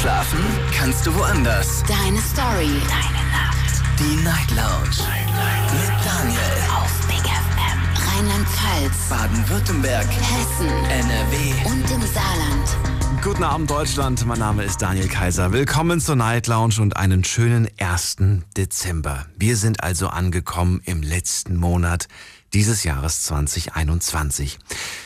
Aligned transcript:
Schlafen 0.00 0.38
kannst 0.72 1.04
du 1.06 1.14
woanders. 1.16 1.82
Deine 1.88 2.20
Story. 2.20 2.70
Deine 2.86 3.24
Nacht. 3.32 3.82
Die 3.98 4.22
Night 4.22 4.50
Lounge. 4.50 4.96
Night, 4.96 5.72
Mit 5.72 6.06
Daniel. 6.06 6.40
Auf 6.70 7.06
Big 7.08 7.24
FM. 7.24 8.06
Rheinland-Pfalz. 8.06 9.08
Baden-Württemberg. 9.08 10.06
Hessen. 10.06 10.68
NRW. 10.68 11.52
Und 11.64 11.90
im 11.90 12.06
Saarland. 12.06 13.24
Guten 13.24 13.42
Abend 13.42 13.68
Deutschland, 13.68 14.24
mein 14.24 14.38
Name 14.38 14.62
ist 14.62 14.80
Daniel 14.80 15.08
Kaiser. 15.08 15.52
Willkommen 15.52 16.00
zur 16.00 16.14
Night 16.14 16.46
Lounge 16.46 16.76
und 16.80 16.96
einen 16.96 17.24
schönen 17.24 17.66
1. 17.80 18.18
Dezember. 18.56 19.26
Wir 19.36 19.56
sind 19.56 19.82
also 19.82 20.06
angekommen 20.06 20.80
im 20.84 21.02
letzten 21.02 21.56
Monat 21.56 22.06
dieses 22.52 22.84
Jahres 22.84 23.22
2021. 23.22 24.58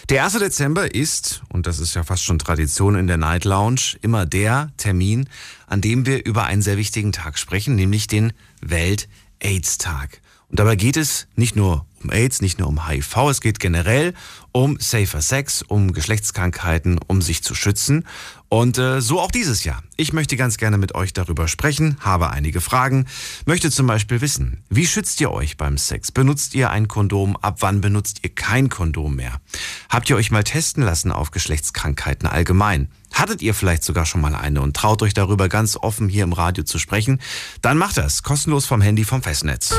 Der 0.08 0.24
1. 0.24 0.34
Dezember 0.34 0.94
ist, 0.94 1.42
und 1.48 1.66
das 1.66 1.78
ist 1.78 1.94
ja 1.94 2.04
fast 2.04 2.24
schon 2.24 2.38
Tradition 2.38 2.94
in 2.94 3.06
der 3.06 3.16
Night 3.16 3.44
Lounge, 3.44 3.96
immer 4.00 4.26
der 4.26 4.72
Termin, 4.76 5.28
an 5.66 5.80
dem 5.80 6.06
wir 6.06 6.24
über 6.24 6.44
einen 6.44 6.62
sehr 6.62 6.76
wichtigen 6.76 7.12
Tag 7.12 7.38
sprechen, 7.38 7.74
nämlich 7.74 8.06
den 8.06 8.32
Welt-AIDS-Tag. 8.60 10.20
Und 10.48 10.58
dabei 10.58 10.76
geht 10.76 10.98
es 10.98 11.28
nicht 11.34 11.56
nur 11.56 11.86
um 12.02 12.10
AIDS, 12.10 12.42
nicht 12.42 12.58
nur 12.58 12.68
um 12.68 12.86
HIV, 12.86 13.16
es 13.30 13.40
geht 13.40 13.58
generell 13.58 14.12
um 14.52 14.76
safer 14.78 15.22
Sex, 15.22 15.62
um 15.62 15.92
Geschlechtskrankheiten, 15.92 17.00
um 17.06 17.22
sich 17.22 17.42
zu 17.42 17.54
schützen. 17.54 18.06
Und 18.52 18.76
äh, 18.76 19.00
so 19.00 19.18
auch 19.18 19.30
dieses 19.30 19.64
Jahr. 19.64 19.82
Ich 19.96 20.12
möchte 20.12 20.36
ganz 20.36 20.58
gerne 20.58 20.76
mit 20.76 20.94
euch 20.94 21.14
darüber 21.14 21.48
sprechen, 21.48 21.96
habe 22.00 22.28
einige 22.28 22.60
Fragen, 22.60 23.06
möchte 23.46 23.70
zum 23.70 23.86
Beispiel 23.86 24.20
wissen, 24.20 24.62
wie 24.68 24.86
schützt 24.86 25.22
ihr 25.22 25.30
euch 25.30 25.56
beim 25.56 25.78
Sex? 25.78 26.12
Benutzt 26.12 26.54
ihr 26.54 26.68
ein 26.68 26.86
Kondom? 26.86 27.38
Ab 27.38 27.56
wann 27.60 27.80
benutzt 27.80 28.18
ihr 28.24 28.28
kein 28.28 28.68
Kondom 28.68 29.16
mehr? 29.16 29.40
Habt 29.88 30.10
ihr 30.10 30.16
euch 30.16 30.30
mal 30.30 30.44
testen 30.44 30.82
lassen 30.82 31.12
auf 31.12 31.30
Geschlechtskrankheiten 31.30 32.28
allgemein? 32.28 32.88
Hattet 33.14 33.40
ihr 33.40 33.54
vielleicht 33.54 33.84
sogar 33.84 34.04
schon 34.04 34.20
mal 34.20 34.34
eine 34.34 34.60
und 34.60 34.76
traut 34.76 35.00
euch 35.00 35.14
darüber 35.14 35.48
ganz 35.48 35.78
offen 35.78 36.10
hier 36.10 36.24
im 36.24 36.34
Radio 36.34 36.62
zu 36.62 36.78
sprechen? 36.78 37.22
Dann 37.62 37.78
macht 37.78 37.96
das 37.96 38.22
kostenlos 38.22 38.66
vom 38.66 38.82
Handy 38.82 39.04
vom 39.04 39.22
Festnetz. 39.22 39.74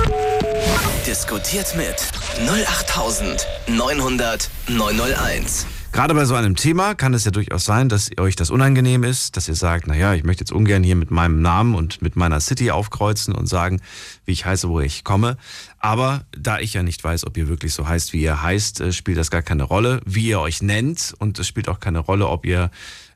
Diskutiert 1.05 1.77
mit 1.77 2.11
08900 2.39 4.49
901. 4.67 5.67
Gerade 5.93 6.15
bei 6.15 6.25
so 6.25 6.33
einem 6.33 6.55
Thema 6.55 6.95
kann 6.95 7.13
es 7.13 7.23
ja 7.23 7.29
durchaus 7.29 7.65
sein, 7.65 7.87
dass 7.87 8.09
euch 8.19 8.35
das 8.35 8.49
unangenehm 8.49 9.03
ist, 9.03 9.37
dass 9.37 9.47
ihr 9.47 9.53
sagt, 9.53 9.85
naja, 9.85 10.15
ich 10.15 10.23
möchte 10.23 10.41
jetzt 10.41 10.51
ungern 10.51 10.81
hier 10.81 10.95
mit 10.95 11.11
meinem 11.11 11.43
Namen 11.43 11.75
und 11.75 12.01
mit 12.01 12.15
meiner 12.15 12.39
City 12.39 12.71
aufkreuzen 12.71 13.35
und 13.35 13.45
sagen, 13.45 13.79
wie 14.25 14.31
ich 14.31 14.43
heiße, 14.43 14.67
wo 14.67 14.79
ich 14.79 15.03
komme. 15.03 15.37
Aber 15.77 16.25
da 16.35 16.57
ich 16.57 16.73
ja 16.73 16.81
nicht 16.81 17.03
weiß, 17.03 17.27
ob 17.27 17.37
ihr 17.37 17.47
wirklich 17.47 17.75
so 17.75 17.87
heißt, 17.87 18.11
wie 18.11 18.23
ihr 18.23 18.41
heißt, 18.41 18.81
äh, 18.81 18.91
spielt 18.91 19.19
das 19.19 19.29
gar 19.29 19.43
keine 19.43 19.61
Rolle, 19.61 20.01
wie 20.03 20.29
ihr 20.29 20.39
euch 20.39 20.63
nennt. 20.63 21.13
Und 21.19 21.37
es 21.37 21.47
spielt 21.47 21.69
auch 21.69 21.79
keine 21.79 21.99
Rolle, 21.99 22.27
ob 22.27 22.47
ihr 22.47 22.71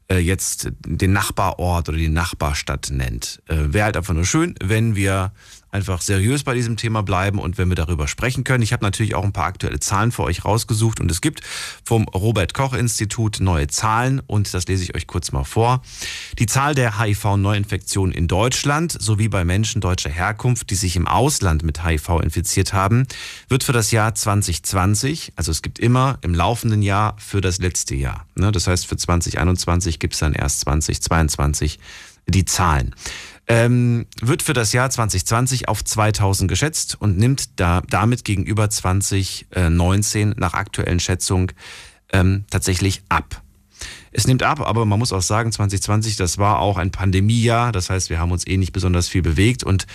äh, 0.08 0.20
jetzt 0.20 0.70
den 0.86 1.14
Nachbarort 1.14 1.90
oder 1.90 1.98
die 1.98 2.10
Nachbarstadt 2.10 2.92
nennt. 2.92 3.42
Äh, 3.48 3.74
Wäre 3.74 3.86
halt 3.86 3.98
einfach 3.98 4.14
nur 4.14 4.26
schön, 4.26 4.54
wenn 4.64 4.96
wir 4.96 5.32
einfach 5.72 6.02
seriös 6.02 6.44
bei 6.44 6.54
diesem 6.54 6.78
Thema 6.78 7.04
bleiben 7.04 7.40
und 7.40 7.58
wenn 7.58 7.70
wir 7.70 7.76
darüber 7.76 8.08
sprechen 8.08 8.44
können. 8.44 8.64
Ich 8.64 8.74
habe 8.74 8.86
natürlich 8.86 9.16
auch 9.16 9.24
ein 9.24 9.34
paar 9.34 9.46
aktuelle 9.46 9.80
Zahlen 9.80 10.12
für 10.12 10.24
euch 10.24 10.46
rausgesucht 10.46 11.00
und 11.00 11.12
es 11.12 11.22
gibt 11.22 11.42
vom 11.84 12.08
Robert 12.10 12.54
Koch 12.54 12.74
Institut 12.74 13.40
neue 13.40 13.68
Zahlen 13.68 14.22
und 14.26 14.54
das 14.54 14.68
lese 14.68 14.84
ich 14.84 14.96
euch 14.96 15.08
kurz 15.08 15.32
mal 15.32 15.44
vor. 15.44 15.82
Die 16.40 16.46
Zahl 16.46 16.76
der 16.76 17.00
HIV-Neuinfektionen 17.00 18.14
in 18.14 18.28
Deutschland 18.28 18.96
sowie 19.00 19.28
bei 19.28 19.44
Menschen 19.44 19.82
deutscher 19.82 20.10
Herkunft, 20.10 20.70
die 20.70 20.76
sich 20.76 20.96
im 20.96 21.08
Ausland 21.08 21.64
mit 21.64 21.86
HIV 21.86 22.22
infiziert 22.22 22.74
haben, 22.74 23.06
wird 23.50 23.64
für 23.64 23.74
das 23.74 23.92
Jahr 23.92 24.16
2020, 24.16 25.34
also 25.36 25.52
es 25.52 25.62
gibt 25.62 25.80
immer 25.80 26.18
im 26.22 26.34
laufenden 26.34 26.82
Jahr 26.82 27.16
für 27.18 27.42
das 27.42 27.60
letzte 27.60 27.96
Jahr. 27.96 28.26
Ne? 28.36 28.52
Das 28.52 28.68
heißt, 28.68 28.88
für 28.88 28.98
2021 28.98 30.00
gibt 30.00 30.14
es 30.14 30.20
dann 30.20 30.34
erst 30.34 30.62
2022 30.62 31.80
die 32.28 32.46
Zahlen 32.46 32.94
ähm, 33.48 34.06
wird 34.22 34.44
für 34.44 34.54
das 34.54 34.74
Jahr 34.74 34.90
2020 34.90 35.70
auf 35.70 35.84
2000 35.84 36.50
geschätzt 36.50 36.98
und 37.00 37.18
nimmt 37.18 37.60
da, 37.60 37.82
damit 37.90 38.26
gegenüber 38.26 38.70
2019 38.70 40.36
nach 40.38 40.54
aktuellen 40.54 41.00
Schätzungen 41.00 41.54
ähm, 42.12 42.46
tatsächlich 42.50 43.04
ab. 43.10 43.42
Es 44.12 44.28
nimmt 44.28 44.44
ab, 44.44 44.60
aber 44.62 44.86
man 44.86 45.00
muss 45.00 45.14
auch 45.14 45.22
sagen, 45.22 45.52
2020, 45.52 46.16
das 46.16 46.38
war 46.38 46.60
auch 46.60 46.78
ein 46.78 46.92
Pandemiejahr. 46.92 47.72
Das 47.72 47.90
heißt, 47.90 48.10
wir 48.10 48.20
haben 48.20 48.32
uns 48.32 48.48
eh 48.48 48.58
nicht 48.58 48.74
besonders 48.74 49.08
viel 49.08 49.22
bewegt 49.22 49.64
und 49.64 49.86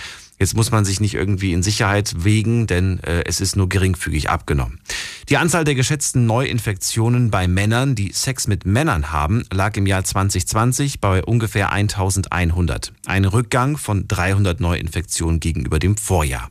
Jetzt 0.42 0.56
muss 0.56 0.72
man 0.72 0.84
sich 0.84 0.98
nicht 0.98 1.14
irgendwie 1.14 1.52
in 1.52 1.62
Sicherheit 1.62 2.24
wägen, 2.24 2.66
denn 2.66 2.98
äh, 3.04 3.22
es 3.26 3.40
ist 3.40 3.54
nur 3.54 3.68
geringfügig 3.68 4.28
abgenommen. 4.28 4.80
Die 5.28 5.36
Anzahl 5.36 5.62
der 5.62 5.76
geschätzten 5.76 6.26
Neuinfektionen 6.26 7.30
bei 7.30 7.46
Männern, 7.46 7.94
die 7.94 8.10
Sex 8.10 8.48
mit 8.48 8.66
Männern 8.66 9.12
haben, 9.12 9.44
lag 9.52 9.76
im 9.76 9.86
Jahr 9.86 10.02
2020 10.02 10.98
bei 10.98 11.22
ungefähr 11.22 11.70
1100. 11.70 12.92
Ein 13.06 13.24
Rückgang 13.24 13.76
von 13.76 14.08
300 14.08 14.58
Neuinfektionen 14.58 15.38
gegenüber 15.38 15.78
dem 15.78 15.96
Vorjahr. 15.96 16.50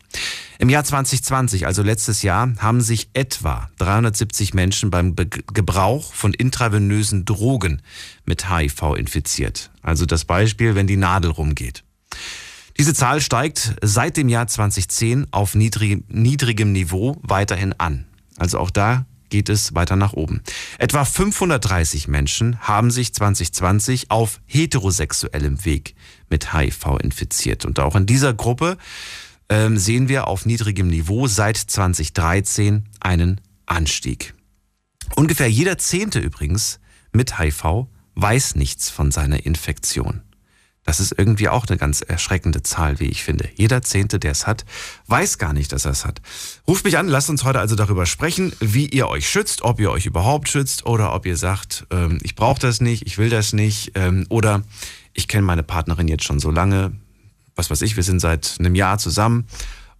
Im 0.58 0.70
Jahr 0.70 0.86
2020, 0.86 1.68
also 1.68 1.84
letztes 1.84 2.22
Jahr, 2.22 2.54
haben 2.60 2.80
sich 2.80 3.10
etwa 3.14 3.70
370 3.80 4.54
Menschen 4.54 4.90
beim 4.90 5.16
Be 5.16 5.26
Gebrauch 5.28 6.14
von 6.14 6.34
intravenösen 6.34 7.26
Drogen 7.26 7.82
mit 8.24 8.50
HIV 8.50 8.96
infiziert. 8.96 9.70
Also 9.82 10.06
das 10.06 10.24
Beispiel, 10.24 10.76
wenn 10.76 10.88
die 10.88 10.96
Nadel 10.96 11.32
rumgeht. 11.32 11.84
Diese 12.82 12.96
Zahl 12.96 13.22
steigt 13.22 13.76
seit 13.84 14.18
dem 14.18 14.28
Jahr 14.28 14.48
2010 14.48 15.28
auf 15.30 15.54
niedrig, 15.54 16.04
niedrigem 16.08 16.72
Niveau 16.72 17.16
weiterhin 17.22 17.74
an. 17.74 18.08
Also 18.38 18.58
auch 18.58 18.72
da 18.72 19.06
geht 19.30 19.50
es 19.50 19.76
weiter 19.76 19.96
nach 19.96 20.14
oben. 20.14 20.42
Etwa 20.80 21.06
530 21.06 22.08
Menschen 22.08 22.60
haben 22.62 22.90
sich 22.90 23.14
2020 23.14 24.10
auf 24.10 24.42
heterosexuellem 24.48 25.64
Weg 25.64 25.94
mit 26.28 26.56
HIV 26.56 26.98
infiziert. 27.04 27.66
Und 27.66 27.80
auch 27.80 27.96
in 27.96 28.08
dieser 28.08 28.34
Gruppe 28.34 28.80
ähm, 29.50 29.78
sehen 29.78 30.10
wir 30.10 30.28
auf 30.28 30.48
niedrigem 30.48 30.88
Niveau 30.88 31.28
seit 31.28 31.58
2013 31.58 32.86
einen 33.00 33.42
Anstieg. 33.68 34.34
Ungefähr 35.16 35.52
jeder 35.52 35.78
Zehnte 35.78 36.18
übrigens 36.18 36.80
mit 37.12 37.38
HIV 37.38 37.86
weiß 38.16 38.56
nichts 38.56 38.90
von 38.90 39.12
seiner 39.12 39.46
Infektion. 39.46 40.24
Das 40.84 41.00
ist 41.00 41.14
irgendwie 41.18 41.48
auch 41.48 41.68
eine 41.68 41.78
ganz 41.78 42.02
erschreckende 42.02 42.64
Zahl, 42.64 43.00
wie 43.00 43.06
ich 43.06 43.24
finde. 43.24 43.48
Jeder 43.56 43.82
Zehnte, 43.84 44.20
der 44.20 44.32
es 44.32 44.48
hat, 44.48 44.66
weiß 45.08 45.38
gar 45.38 45.54
nicht, 45.54 45.72
dass 45.72 45.86
er 45.86 45.92
es 45.92 46.06
hat. 46.06 46.22
Ruft 46.68 46.86
mich 46.86 46.98
an, 46.98 47.08
lasst 47.08 47.30
uns 47.30 47.44
heute 47.44 47.60
also 47.60 47.76
darüber 47.76 48.06
sprechen, 48.06 48.52
wie 48.60 48.88
ihr 48.88 49.08
euch 49.08 49.30
schützt, 49.30 49.62
ob 49.62 49.80
ihr 49.80 49.92
euch 49.92 50.08
überhaupt 50.08 50.50
schützt 50.50 50.86
oder 50.86 51.14
ob 51.14 51.26
ihr 51.26 51.38
sagt, 51.38 51.86
ähm, 51.92 52.18
ich 52.24 52.36
brauche 52.36 52.60
das 52.60 52.82
nicht, 52.82 53.06
ich 53.06 53.18
will 53.18 53.30
das 53.30 53.54
nicht 53.54 53.92
ähm, 53.96 54.26
oder 54.30 54.64
ich 55.14 55.28
kenne 55.28 55.44
meine 55.44 55.64
Partnerin 55.64 56.08
jetzt 56.08 56.24
schon 56.24 56.40
so 56.40 56.50
lange, 56.50 56.94
was 57.56 57.70
weiß 57.70 57.82
ich, 57.84 57.96
wir 57.96 58.04
sind 58.04 58.20
seit 58.20 58.56
einem 58.60 58.74
Jahr 58.74 58.98
zusammen 58.98 59.46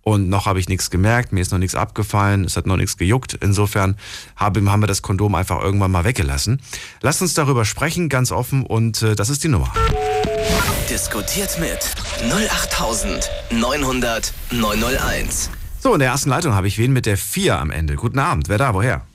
und 0.02 0.30
noch 0.30 0.48
habe 0.48 0.60
ich 0.60 0.68
nichts 0.68 0.90
gemerkt, 0.90 1.32
mir 1.32 1.42
ist 1.42 1.52
noch 1.52 1.60
nichts 1.60 1.76
abgefallen, 1.76 2.44
es 2.44 2.58
hat 2.58 2.66
noch 2.66 2.78
nichts 2.78 2.98
gejuckt. 2.98 3.38
Insofern 3.40 3.98
haben 4.36 4.82
wir 4.82 4.88
das 4.88 5.04
Kondom 5.04 5.36
einfach 5.36 5.62
irgendwann 5.62 5.92
mal 5.92 6.04
weggelassen. 6.04 6.60
Lasst 7.02 7.22
uns 7.22 7.36
darüber 7.36 7.66
sprechen, 7.66 8.10
ganz 8.10 8.32
offen 8.32 8.66
und 8.66 9.04
äh, 9.04 9.16
das 9.16 9.30
ist 9.30 9.44
die 9.44 9.50
Nummer. 9.50 9.72
Diskutiert 10.90 11.58
mit 11.60 11.80
08900 12.30 14.34
901. 14.52 15.50
So, 15.80 15.94
in 15.94 16.00
der 16.00 16.10
ersten 16.10 16.30
Leitung 16.30 16.54
habe 16.54 16.68
ich 16.68 16.78
wen 16.78 16.92
mit 16.92 17.06
der 17.06 17.18
4 17.18 17.58
am 17.58 17.72
Ende. 17.72 17.96
Guten 17.96 18.20
Abend, 18.20 18.50
wer 18.50 18.58
da, 18.58 18.74
woher? 18.74 19.06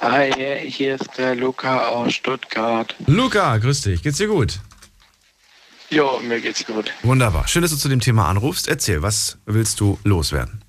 Hi, 0.00 0.68
hier 0.68 0.96
ist 0.96 1.16
der 1.16 1.34
Luca 1.34 1.86
aus 1.86 2.14
Stuttgart. 2.14 2.94
Luca, 3.06 3.56
grüß 3.58 3.82
dich, 3.82 4.02
geht's 4.02 4.18
dir 4.18 4.28
gut? 4.28 4.60
Jo, 5.90 6.20
mir 6.22 6.40
geht's 6.40 6.66
gut. 6.66 6.92
Wunderbar, 7.02 7.46
schön, 7.46 7.62
dass 7.62 7.70
du 7.70 7.76
zu 7.76 7.88
dem 7.88 8.00
Thema 8.00 8.28
anrufst. 8.28 8.68
Erzähl, 8.68 9.02
was 9.02 9.38
willst 9.46 9.80
du 9.80 9.98
loswerden? 10.04 10.62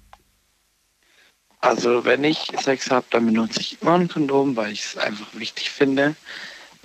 Also, 1.60 2.06
wenn 2.06 2.24
ich 2.24 2.52
Sex 2.64 2.92
habe, 2.92 3.08
dann 3.10 3.26
benutze 3.26 3.62
ich 3.62 3.82
immer 3.82 3.96
ein 3.96 4.08
Kondom, 4.08 4.56
weil 4.56 4.72
ich 4.72 4.86
es 4.86 4.98
einfach 4.98 5.28
wichtig 5.34 5.72
finde 5.72 6.16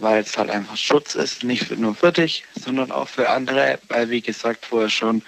weil 0.03 0.23
es 0.23 0.37
halt 0.37 0.51
einfach 0.51 0.77
Schutz 0.77 1.15
ist, 1.15 1.45
nicht 1.45 1.71
nur 1.79 1.95
für 1.95 2.13
dich, 2.13 2.45
sondern 2.61 2.91
auch 2.91 3.09
für 3.09 3.31
andere, 3.31 3.79
weil 3.89 4.11
wie 4.11 4.21
gesagt 4.21 4.67
vorher 4.67 4.91
schon, 4.91 5.23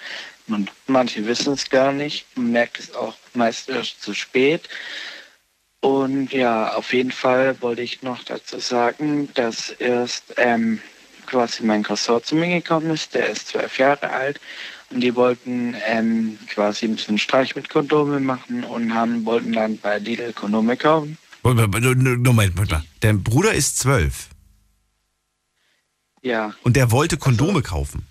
man, 0.47 0.69
manche 0.85 1.25
wissen 1.25 1.53
es 1.53 1.69
gar 1.69 1.91
nicht, 1.91 2.25
man 2.35 2.51
merkt 2.51 2.79
es 2.79 2.93
auch 2.93 3.15
meist 3.33 3.69
erst 3.69 4.01
zu 4.01 4.13
spät. 4.13 4.67
Und 5.79 6.33
ja, 6.33 6.73
auf 6.73 6.93
jeden 6.93 7.11
Fall 7.11 7.61
wollte 7.61 7.83
ich 7.83 8.01
noch 8.01 8.23
dazu 8.23 8.59
sagen, 8.59 9.29
dass 9.35 9.69
erst 9.69 10.33
ähm, 10.37 10.81
quasi 11.25 11.63
mein 11.63 11.83
Cousin 11.83 12.21
zu 12.23 12.35
mir 12.35 12.47
gekommen 12.47 12.91
ist, 12.91 13.13
der 13.13 13.29
ist 13.29 13.47
zwölf 13.49 13.77
Jahre 13.77 14.09
alt 14.09 14.41
und 14.89 14.99
die 14.99 15.15
wollten 15.15 15.75
ähm, 15.87 16.37
quasi 16.49 16.85
ein 16.85 16.95
bisschen 16.95 17.17
Streich 17.17 17.55
mit 17.55 17.69
Kondome 17.69 18.19
machen 18.19 18.63
und 18.63 18.93
haben, 18.93 19.25
wollten 19.25 19.53
dann 19.53 19.77
bei 19.77 19.99
Lidl 19.99 20.33
Kondome 20.33 20.75
kaufen. 20.75 21.17
Moment, 21.43 21.71
Moment, 21.71 22.55
Moment. 22.55 22.83
Dein 22.99 23.23
Bruder 23.23 23.53
ist 23.53 23.77
zwölf. 23.79 24.29
Ja. 26.25 26.55
Und 26.63 26.75
der 26.75 26.89
wollte 26.89 27.17
Kondome 27.17 27.59
also, 27.59 27.69
kaufen? 27.69 28.07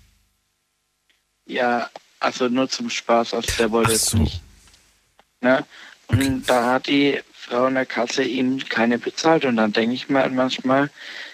Ja, 1.46 1.90
also 2.20 2.48
nur 2.48 2.68
zum 2.68 2.88
Spaß, 2.88 3.34
also 3.34 3.52
der 3.58 3.72
wollte 3.72 3.90
so. 3.90 3.96
es 3.96 4.14
nicht. 4.14 4.40
Ne? 5.40 5.66
Und 6.06 6.22
okay. 6.22 6.40
da 6.46 6.72
hat 6.72 6.86
die 6.86 7.20
Frau 7.32 7.66
in 7.66 7.74
der 7.74 7.86
Kasse 7.86 8.22
ihm 8.22 8.60
keine 8.68 8.98
bezahlt. 8.98 9.44
Und 9.44 9.56
dann 9.56 9.72
denke 9.72 9.96
ich 9.96 10.08
mal 10.08 10.30
manchmal, 10.30 10.90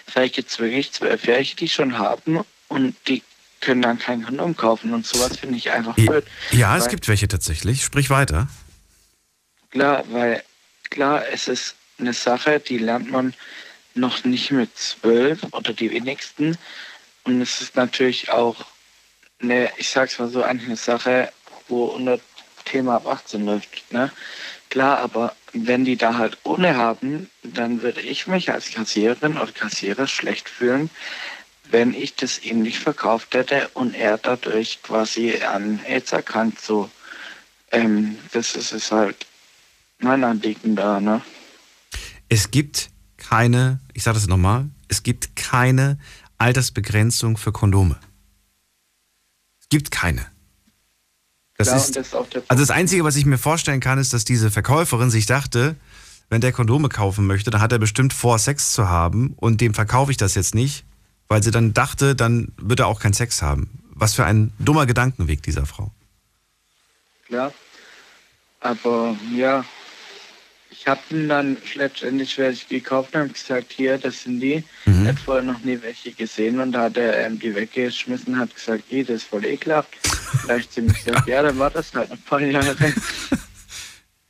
vielleicht 0.07 0.35
gibt 0.35 0.49
es 0.49 0.57
wirklich 0.57 0.91
Zwölfjährige, 0.91 1.55
die 1.55 1.69
schon 1.69 1.99
haben 1.99 2.39
und 2.67 2.95
die 3.07 3.21
können 3.59 3.83
dann 3.83 3.99
kein 3.99 4.23
Kondom 4.23 4.57
kaufen 4.57 4.91
und 4.91 5.05
sowas 5.05 5.37
finde 5.37 5.57
ich 5.57 5.69
einfach 5.69 5.93
blöd. 5.93 6.25
ja 6.49 6.75
es 6.75 6.85
Weil- 6.85 6.89
gibt 6.89 7.07
welche 7.07 7.27
tatsächlich. 7.27 7.83
Sprich 7.83 8.09
weiter. 8.09 8.47
Klar, 9.69 10.03
weil 10.09 10.43
klar, 10.89 11.23
es 11.31 11.47
ist 11.47 11.75
eine 11.99 12.13
Sache, 12.13 12.59
die 12.59 12.79
lernt 12.79 13.11
man 13.11 13.35
noch 13.95 14.23
nicht 14.23 14.51
mit 14.51 14.77
zwölf 14.77 15.43
oder 15.51 15.73
die 15.73 15.91
wenigsten. 15.91 16.57
Und 17.23 17.41
es 17.41 17.61
ist 17.61 17.75
natürlich 17.75 18.29
auch 18.31 18.65
eine, 19.41 19.69
ich 19.77 19.89
sag's 19.89 20.19
mal 20.19 20.29
so, 20.29 20.43
eine 20.43 20.75
Sache, 20.75 21.31
wo 21.67 21.85
unter 21.85 22.19
Thema 22.65 22.97
ab 22.97 23.07
18 23.07 23.45
läuft. 23.45 23.91
Ne? 23.91 24.11
Klar, 24.69 24.99
aber 24.99 25.35
wenn 25.53 25.83
die 25.83 25.97
da 25.97 26.17
halt 26.17 26.37
ohne 26.43 26.75
haben, 26.75 27.29
dann 27.43 27.81
würde 27.81 28.01
ich 28.01 28.27
mich 28.27 28.51
als 28.51 28.71
Kassiererin 28.71 29.37
oder 29.37 29.51
Kassierer 29.51 30.07
schlecht 30.07 30.47
fühlen, 30.47 30.89
wenn 31.69 31.93
ich 31.93 32.15
das 32.15 32.39
ihm 32.39 32.61
nicht 32.61 32.79
verkauft 32.79 33.33
hätte 33.33 33.69
und 33.73 33.95
er 33.95 34.17
dadurch 34.17 34.81
quasi 34.83 35.41
an 35.43 35.79
AIDS 35.85 36.11
erkrankt. 36.11 36.61
So, 36.61 36.89
ähm, 37.71 38.17
das 38.31 38.55
ist 38.55 38.71
es 38.73 38.91
halt 38.91 39.25
mein 39.99 40.23
Anliegen 40.23 40.75
da, 40.75 40.99
ne? 40.99 41.21
Es 42.29 42.51
gibt 42.51 42.90
keine, 43.31 43.79
ich 43.93 44.03
sage 44.03 44.15
das 44.15 44.27
nochmal, 44.27 44.69
es 44.89 45.03
gibt 45.03 45.37
keine 45.37 45.97
Altersbegrenzung 46.37 47.37
für 47.37 47.53
Kondome. 47.53 47.95
Es 49.61 49.69
gibt 49.69 49.89
keine. 49.89 50.25
Das 51.57 51.67
Klar, 51.67 51.77
ist, 51.77 51.95
das 51.95 52.07
ist 52.07 52.15
also 52.15 52.61
das 52.61 52.71
Einzige, 52.71 53.05
was 53.05 53.15
ich 53.15 53.25
mir 53.25 53.37
vorstellen 53.37 53.79
kann, 53.79 53.99
ist, 53.99 54.11
dass 54.11 54.25
diese 54.25 54.51
Verkäuferin 54.51 55.09
sich 55.09 55.27
dachte, 55.27 55.77
wenn 56.29 56.41
der 56.41 56.51
Kondome 56.51 56.89
kaufen 56.89 57.25
möchte, 57.25 57.51
dann 57.51 57.61
hat 57.61 57.71
er 57.71 57.79
bestimmt 57.79 58.11
vor, 58.11 58.37
Sex 58.37 58.73
zu 58.73 58.89
haben 58.89 59.33
und 59.37 59.61
dem 59.61 59.73
verkaufe 59.73 60.11
ich 60.11 60.17
das 60.17 60.35
jetzt 60.35 60.53
nicht, 60.53 60.83
weil 61.29 61.41
sie 61.41 61.51
dann 61.51 61.73
dachte, 61.73 62.15
dann 62.17 62.51
wird 62.57 62.81
er 62.81 62.87
auch 62.87 62.99
keinen 62.99 63.13
Sex 63.13 63.41
haben. 63.41 63.69
Was 63.93 64.13
für 64.13 64.25
ein 64.25 64.51
dummer 64.59 64.85
Gedankenweg 64.85 65.41
dieser 65.41 65.65
Frau. 65.65 65.91
klar. 67.27 67.53
Aber 68.59 69.15
ja, 69.33 69.63
ich 70.81 70.87
habe 70.87 70.99
ihn 71.11 71.29
dann 71.29 71.57
letztendlich 71.75 72.35
welche 72.39 72.65
gekauft 72.67 73.13
und 73.13 73.21
habe 73.21 73.33
gesagt, 73.33 73.71
hier, 73.71 73.99
das 73.99 74.23
sind 74.23 74.39
die. 74.39 74.63
Mhm. 74.85 75.05
Er 75.05 75.09
hat 75.13 75.19
vorher 75.19 75.43
noch 75.43 75.59
nie 75.59 75.79
welche 75.79 76.11
gesehen 76.11 76.59
und 76.59 76.71
da 76.71 76.83
hat 76.85 76.97
er 76.97 77.23
ähm, 77.27 77.37
die 77.37 77.53
weggeschmissen 77.53 78.39
hat 78.39 78.55
gesagt, 78.55 78.85
hey, 78.89 79.03
das 79.03 79.17
ist 79.17 79.23
voll 79.25 79.45
ekelhaft. 79.45 79.89
Vielleicht 80.41 80.73
ziemlich 80.73 81.03
gesagt, 81.05 81.27
ja, 81.27 81.43
dann 81.43 81.59
war 81.59 81.69
das 81.69 81.93
halt 81.93 82.11
ein 82.11 82.21
paar 82.23 82.41
Jahre. 82.41 82.75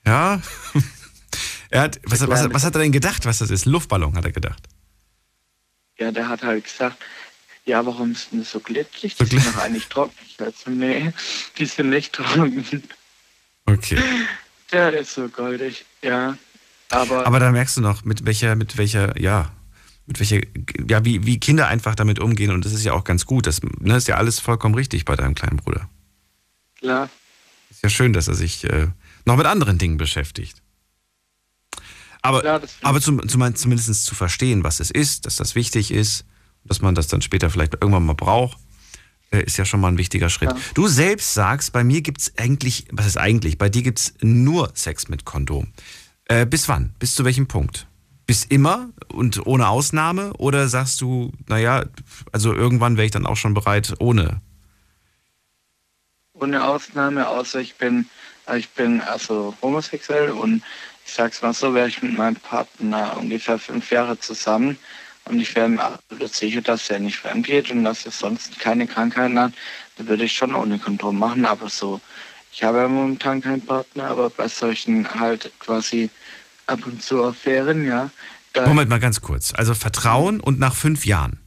Ja. 0.05 0.41
Er 1.69 1.81
hat, 1.81 1.99
was, 2.03 2.27
was, 2.27 2.51
was 2.51 2.63
hat 2.65 2.75
er 2.75 2.81
denn 2.81 2.91
gedacht, 2.91 3.25
was 3.25 3.37
das 3.37 3.51
ist? 3.51 3.65
Luftballon, 3.65 4.15
hat 4.17 4.25
er 4.25 4.31
gedacht. 4.31 4.63
Ja, 5.99 6.11
der 6.11 6.27
hat 6.27 6.41
halt 6.43 6.63
gesagt, 6.65 6.97
ja, 7.65 7.85
warum 7.85 8.11
ist 8.13 8.31
denn 8.31 8.39
das 8.39 8.51
so 8.51 8.59
glitschig? 8.59 9.15
So 9.15 9.23
Die 9.23 9.37
sind 9.37 9.43
gl- 9.43 9.53
doch 9.53 9.61
eigentlich 9.61 9.87
trocken. 9.87 10.17
Ich 10.27 10.37
dachte, 10.37 10.55
so, 10.65 10.71
nee, 10.71 11.13
die 11.57 11.65
sind 11.65 11.91
nicht 11.91 12.13
trocken. 12.13 12.83
Okay. 13.67 14.01
Der 14.71 14.91
ist 14.99 15.13
so 15.13 15.29
goldig, 15.29 15.85
ja. 16.03 16.37
Aber, 16.89 17.25
Aber 17.25 17.39
da 17.39 17.51
merkst 17.51 17.77
du 17.77 17.81
noch, 17.81 18.03
mit 18.03 18.25
welcher, 18.25 18.55
mit 18.55 18.77
welcher, 18.77 19.19
ja, 19.19 19.51
mit 20.05 20.19
welcher, 20.19 20.41
ja, 20.89 21.05
wie, 21.05 21.25
wie 21.25 21.39
Kinder 21.39 21.67
einfach 21.67 21.95
damit 21.95 22.19
umgehen. 22.19 22.51
Und 22.51 22.65
das 22.65 22.73
ist 22.73 22.83
ja 22.83 22.93
auch 22.93 23.03
ganz 23.03 23.25
gut. 23.25 23.47
Das 23.47 23.61
ne, 23.79 23.95
ist 23.95 24.07
ja 24.07 24.15
alles 24.15 24.39
vollkommen 24.39 24.75
richtig 24.75 25.05
bei 25.05 25.15
deinem 25.15 25.35
kleinen 25.35 25.57
Bruder. 25.57 25.89
klar, 26.79 27.09
Ist 27.69 27.83
ja 27.83 27.89
schön, 27.89 28.11
dass 28.11 28.27
er 28.27 28.35
sich 28.35 28.65
äh, 28.65 28.87
noch 29.25 29.37
mit 29.37 29.45
anderen 29.45 29.77
Dingen 29.77 29.97
beschäftigt. 29.97 30.61
Aber, 32.21 32.41
klar, 32.41 32.61
aber 32.81 33.01
zum, 33.01 33.27
zum, 33.27 33.55
zumindest 33.55 34.05
zu 34.05 34.13
verstehen, 34.13 34.63
was 34.63 34.79
es 34.79 34.91
ist, 34.91 35.25
dass 35.25 35.37
das 35.37 35.55
wichtig 35.55 35.91
ist, 35.91 36.25
dass 36.63 36.81
man 36.81 36.93
das 36.93 37.07
dann 37.07 37.21
später 37.21 37.49
vielleicht 37.49 37.73
irgendwann 37.73 38.05
mal 38.05 38.13
braucht, 38.13 38.57
ist 39.39 39.57
ja 39.57 39.65
schon 39.65 39.79
mal 39.79 39.89
ein 39.89 39.97
wichtiger 39.97 40.29
Schritt. 40.29 40.51
Ja. 40.51 40.57
Du 40.73 40.87
selbst 40.87 41.33
sagst, 41.33 41.73
bei 41.73 41.83
mir 41.83 42.01
gibt 42.01 42.21
es 42.21 42.37
eigentlich, 42.37 42.85
was 42.91 43.05
ist 43.05 43.17
eigentlich, 43.17 43.57
bei 43.57 43.69
dir 43.69 43.81
gibt 43.81 43.99
es 43.99 44.13
nur 44.21 44.71
Sex 44.73 45.07
mit 45.07 45.25
Kondom. 45.25 45.71
Äh, 46.25 46.45
bis 46.45 46.67
wann? 46.69 46.93
Bis 46.99 47.15
zu 47.15 47.25
welchem 47.25 47.47
Punkt? 47.47 47.87
Bis 48.27 48.45
immer 48.45 48.89
und 49.07 49.45
ohne 49.45 49.67
Ausnahme? 49.67 50.33
Oder 50.33 50.67
sagst 50.67 51.01
du, 51.01 51.31
naja, 51.47 51.85
also 52.31 52.53
irgendwann 52.53 52.97
wäre 52.97 53.05
ich 53.05 53.11
dann 53.11 53.25
auch 53.25 53.37
schon 53.37 53.53
bereit, 53.53 53.93
ohne? 53.99 54.41
ohne 56.41 56.63
Ausnahme, 56.63 57.27
außer 57.27 57.59
ich 57.59 57.75
bin, 57.75 58.07
äh, 58.47 58.57
ich 58.57 58.69
bin 58.69 59.01
also 59.01 59.55
homosexuell 59.61 60.31
und 60.31 60.63
ich 61.05 61.13
sag's 61.13 61.41
mal 61.41 61.53
so, 61.53 61.73
wäre 61.73 61.87
ich 61.87 62.01
mit 62.01 62.17
meinem 62.17 62.35
Partner 62.35 63.17
ungefähr 63.17 63.59
fünf 63.59 63.91
Jahre 63.91 64.19
zusammen 64.19 64.77
und 65.25 65.39
ich 65.39 65.55
wäre 65.55 65.69
mir 65.69 65.83
absolut 65.83 66.33
sicher, 66.33 66.61
dass 66.61 66.89
er 66.89 66.99
nicht 66.99 67.17
fremd 67.17 67.45
geht 67.45 67.71
und 67.71 67.83
dass 67.83 68.05
er 68.05 68.11
sonst 68.11 68.59
keine 68.59 68.87
Krankheiten 68.87 69.39
hat, 69.39 69.53
dann 69.97 70.07
würde 70.07 70.25
ich 70.25 70.33
schon 70.33 70.55
ohne 70.55 70.79
Kondom 70.79 71.19
machen, 71.19 71.45
aber 71.45 71.69
so, 71.69 72.01
ich 72.51 72.63
habe 72.63 72.79
ja 72.79 72.87
momentan 72.87 73.41
keinen 73.41 73.65
Partner, 73.65 74.05
aber 74.05 74.29
bei 74.29 74.47
solchen 74.47 75.07
halt 75.19 75.51
quasi 75.59 76.09
ab 76.67 76.85
und 76.85 77.01
zu 77.01 77.23
Affären, 77.23 77.85
ja, 77.85 78.09
Moment 78.55 78.89
mal 78.89 78.99
ganz 78.99 79.21
kurz. 79.21 79.53
Also 79.53 79.73
Vertrauen 79.73 80.39
und 80.39 80.59
nach 80.59 80.75
fünf 80.75 81.05
Jahren. 81.05 81.39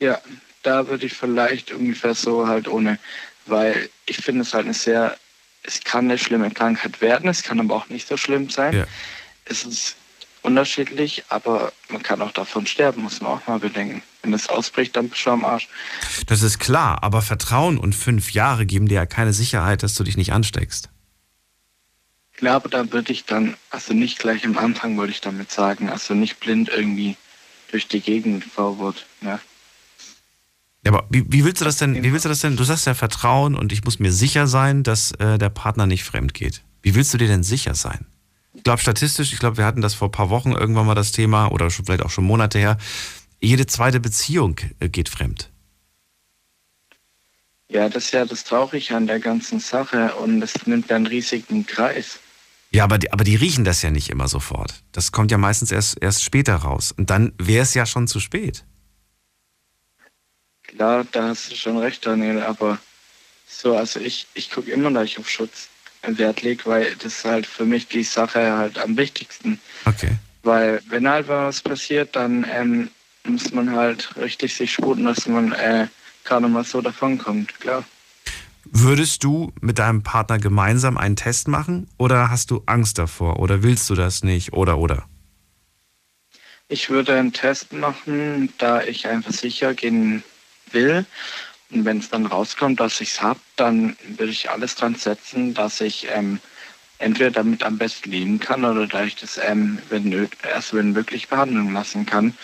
Ja, 0.00 0.20
da 0.62 0.86
würde 0.86 1.06
ich 1.06 1.14
vielleicht 1.14 1.72
ungefähr 1.72 2.14
so 2.14 2.46
halt 2.46 2.68
ohne, 2.68 2.98
weil 3.46 3.90
ich 4.06 4.18
finde 4.18 4.42
es 4.42 4.54
halt 4.54 4.66
eine 4.66 4.74
sehr, 4.74 5.16
es 5.62 5.82
kann 5.82 6.04
eine 6.04 6.18
schlimme 6.18 6.50
Krankheit 6.50 7.00
werden, 7.00 7.28
es 7.28 7.42
kann 7.42 7.58
aber 7.58 7.74
auch 7.74 7.88
nicht 7.88 8.06
so 8.06 8.16
schlimm 8.16 8.48
sein. 8.48 8.76
Ja. 8.76 8.86
Es 9.44 9.64
ist 9.64 9.96
unterschiedlich, 10.42 11.24
aber 11.28 11.72
man 11.88 12.02
kann 12.02 12.22
auch 12.22 12.32
davon 12.32 12.66
sterben, 12.66 13.02
muss 13.02 13.20
man 13.20 13.32
auch 13.32 13.46
mal 13.46 13.58
bedenken. 13.58 14.02
Wenn 14.22 14.32
es 14.32 14.48
ausbricht, 14.48 14.96
dann 14.96 15.08
bist 15.08 15.24
du 15.24 15.30
am 15.30 15.44
Arsch. 15.44 15.68
Das 16.26 16.42
ist 16.42 16.58
klar, 16.58 17.02
aber 17.02 17.22
Vertrauen 17.22 17.78
und 17.78 17.94
fünf 17.94 18.32
Jahre 18.32 18.66
geben 18.66 18.88
dir 18.88 18.96
ja 18.96 19.06
keine 19.06 19.32
Sicherheit, 19.32 19.82
dass 19.82 19.94
du 19.94 20.04
dich 20.04 20.16
nicht 20.16 20.32
ansteckst. 20.32 20.90
Klar, 22.36 22.56
aber 22.56 22.68
da 22.68 22.92
würde 22.92 23.12
ich 23.12 23.24
dann, 23.24 23.56
also 23.70 23.94
nicht 23.94 24.18
gleich 24.18 24.44
am 24.44 24.56
Anfang 24.58 24.96
wollte 24.96 25.10
ich 25.10 25.20
damit 25.20 25.50
sagen, 25.50 25.90
also 25.90 26.14
nicht 26.14 26.38
blind 26.38 26.68
irgendwie 26.68 27.16
durch 27.70 27.88
die 27.88 28.00
Gegend 28.00 28.44
fahren 28.44 28.94
Ja. 29.22 29.40
Ja, 30.84 30.92
aber 30.92 31.06
wie, 31.10 31.24
wie 31.28 31.44
willst 31.44 31.60
du 31.60 31.64
das 31.64 31.76
denn, 31.76 32.02
wie 32.02 32.12
willst 32.12 32.24
du 32.24 32.28
das 32.28 32.40
denn? 32.40 32.56
Du 32.56 32.62
sagst 32.62 32.86
ja 32.86 32.94
Vertrauen 32.94 33.56
und 33.56 33.72
ich 33.72 33.84
muss 33.84 33.98
mir 33.98 34.12
sicher 34.12 34.46
sein, 34.46 34.84
dass 34.84 35.10
äh, 35.12 35.36
der 35.36 35.50
Partner 35.50 35.86
nicht 35.86 36.04
fremd 36.04 36.34
geht. 36.34 36.62
Wie 36.82 36.94
willst 36.94 37.12
du 37.12 37.18
dir 37.18 37.26
denn 37.26 37.42
sicher 37.42 37.74
sein? 37.74 38.06
Ich 38.54 38.64
glaube 38.64 38.80
statistisch, 38.80 39.32
ich 39.32 39.38
glaube, 39.38 39.56
wir 39.56 39.64
hatten 39.64 39.82
das 39.82 39.94
vor 39.94 40.08
ein 40.08 40.12
paar 40.12 40.30
Wochen 40.30 40.52
irgendwann 40.52 40.86
mal 40.86 40.94
das 40.94 41.12
Thema 41.12 41.48
oder 41.48 41.70
schon, 41.70 41.84
vielleicht 41.84 42.02
auch 42.02 42.10
schon 42.10 42.24
Monate 42.24 42.58
her. 42.58 42.76
Jede 43.40 43.66
zweite 43.66 44.00
Beziehung 44.00 44.56
äh, 44.80 44.88
geht 44.88 45.08
fremd. 45.08 45.50
ja, 47.70 47.88
das 47.88 48.06
ist 48.06 48.12
ja 48.12 48.24
das 48.24 48.44
Traurige 48.44 48.96
an 48.96 49.06
der 49.06 49.20
ganzen 49.20 49.60
Sache 49.60 50.14
und 50.16 50.42
es 50.42 50.66
nimmt 50.66 50.88
ja 50.90 50.96
einen 50.96 51.06
riesigen 51.06 51.66
Kreis. 51.66 52.18
Ja, 52.70 52.84
aber 52.84 52.98
die, 52.98 53.12
aber 53.12 53.24
die 53.24 53.36
riechen 53.36 53.64
das 53.64 53.82
ja 53.82 53.90
nicht 53.90 54.10
immer 54.10 54.28
sofort. 54.28 54.82
Das 54.92 55.12
kommt 55.12 55.30
ja 55.30 55.38
meistens 55.38 55.70
erst, 55.70 56.02
erst 56.02 56.22
später 56.22 56.56
raus. 56.56 56.92
Und 56.92 57.10
dann 57.10 57.32
wäre 57.38 57.62
es 57.62 57.74
ja 57.74 57.86
schon 57.86 58.08
zu 58.08 58.20
spät. 58.20 58.64
Klar, 60.64 61.06
da 61.12 61.28
hast 61.28 61.50
du 61.50 61.56
schon 61.56 61.78
recht, 61.78 62.04
Daniel, 62.04 62.42
aber 62.42 62.78
so, 63.46 63.74
also 63.74 64.00
ich, 64.00 64.26
ich 64.34 64.50
gucke 64.50 64.70
immer, 64.70 64.90
dass 64.90 65.04
ich 65.04 65.18
auf 65.18 65.28
Schutz 65.28 65.68
Wert 66.06 66.42
lege, 66.42 66.64
weil 66.66 66.94
das 66.96 67.18
ist 67.18 67.24
halt 67.24 67.46
für 67.46 67.64
mich 67.64 67.88
die 67.88 68.02
Sache 68.02 68.52
halt 68.52 68.78
am 68.78 68.96
wichtigsten. 68.96 69.60
Okay. 69.84 70.12
Weil 70.42 70.80
wenn 70.88 71.08
halt 71.08 71.28
was 71.28 71.60
passiert, 71.60 72.16
dann 72.16 72.46
ähm, 72.50 72.90
muss 73.24 73.52
man 73.52 73.70
halt 73.70 74.16
richtig 74.16 74.54
sich 74.54 74.72
sputen, 74.72 75.04
dass 75.04 75.26
man 75.26 75.52
äh, 75.52 75.88
gerade 76.24 76.48
mal 76.48 76.64
so 76.64 76.80
davonkommt, 76.80 77.58
klar. 77.60 77.84
Würdest 78.64 79.24
du 79.24 79.52
mit 79.60 79.78
deinem 79.78 80.02
Partner 80.02 80.38
gemeinsam 80.38 80.98
einen 80.98 81.16
Test 81.16 81.48
machen 81.48 81.88
oder 81.96 82.30
hast 82.30 82.50
du 82.50 82.62
Angst 82.66 82.98
davor 82.98 83.38
oder 83.38 83.62
willst 83.62 83.88
du 83.88 83.94
das 83.94 84.22
nicht 84.22 84.52
oder 84.52 84.78
oder? 84.78 85.08
Ich 86.68 86.90
würde 86.90 87.16
einen 87.16 87.32
Test 87.32 87.72
machen, 87.72 88.52
da 88.58 88.82
ich 88.82 89.06
einfach 89.06 89.32
sicher 89.32 89.72
gehen 89.72 90.22
will. 90.70 91.06
Und 91.70 91.84
wenn 91.84 91.98
es 91.98 92.08
dann 92.08 92.26
rauskommt, 92.26 92.80
dass 92.80 93.00
ich 93.00 93.10
es 93.10 93.22
habe, 93.22 93.40
dann 93.56 93.96
würde 94.16 94.32
ich 94.32 94.50
alles 94.50 94.74
dran 94.74 94.94
setzen, 94.94 95.52
dass 95.54 95.80
ich 95.80 96.08
ähm, 96.10 96.40
entweder 96.98 97.30
damit 97.30 97.62
am 97.62 97.78
besten 97.78 98.10
leben 98.10 98.40
kann 98.40 98.64
oder 98.64 98.86
da 98.86 99.04
ich 99.04 99.16
das 99.16 99.38
ähm, 99.38 99.78
wenn 99.90 100.28
erst 100.42 100.74
wenn 100.74 100.92
möglich 100.92 101.28
behandeln 101.28 101.72
lassen 101.72 102.06
kann. 102.06 102.34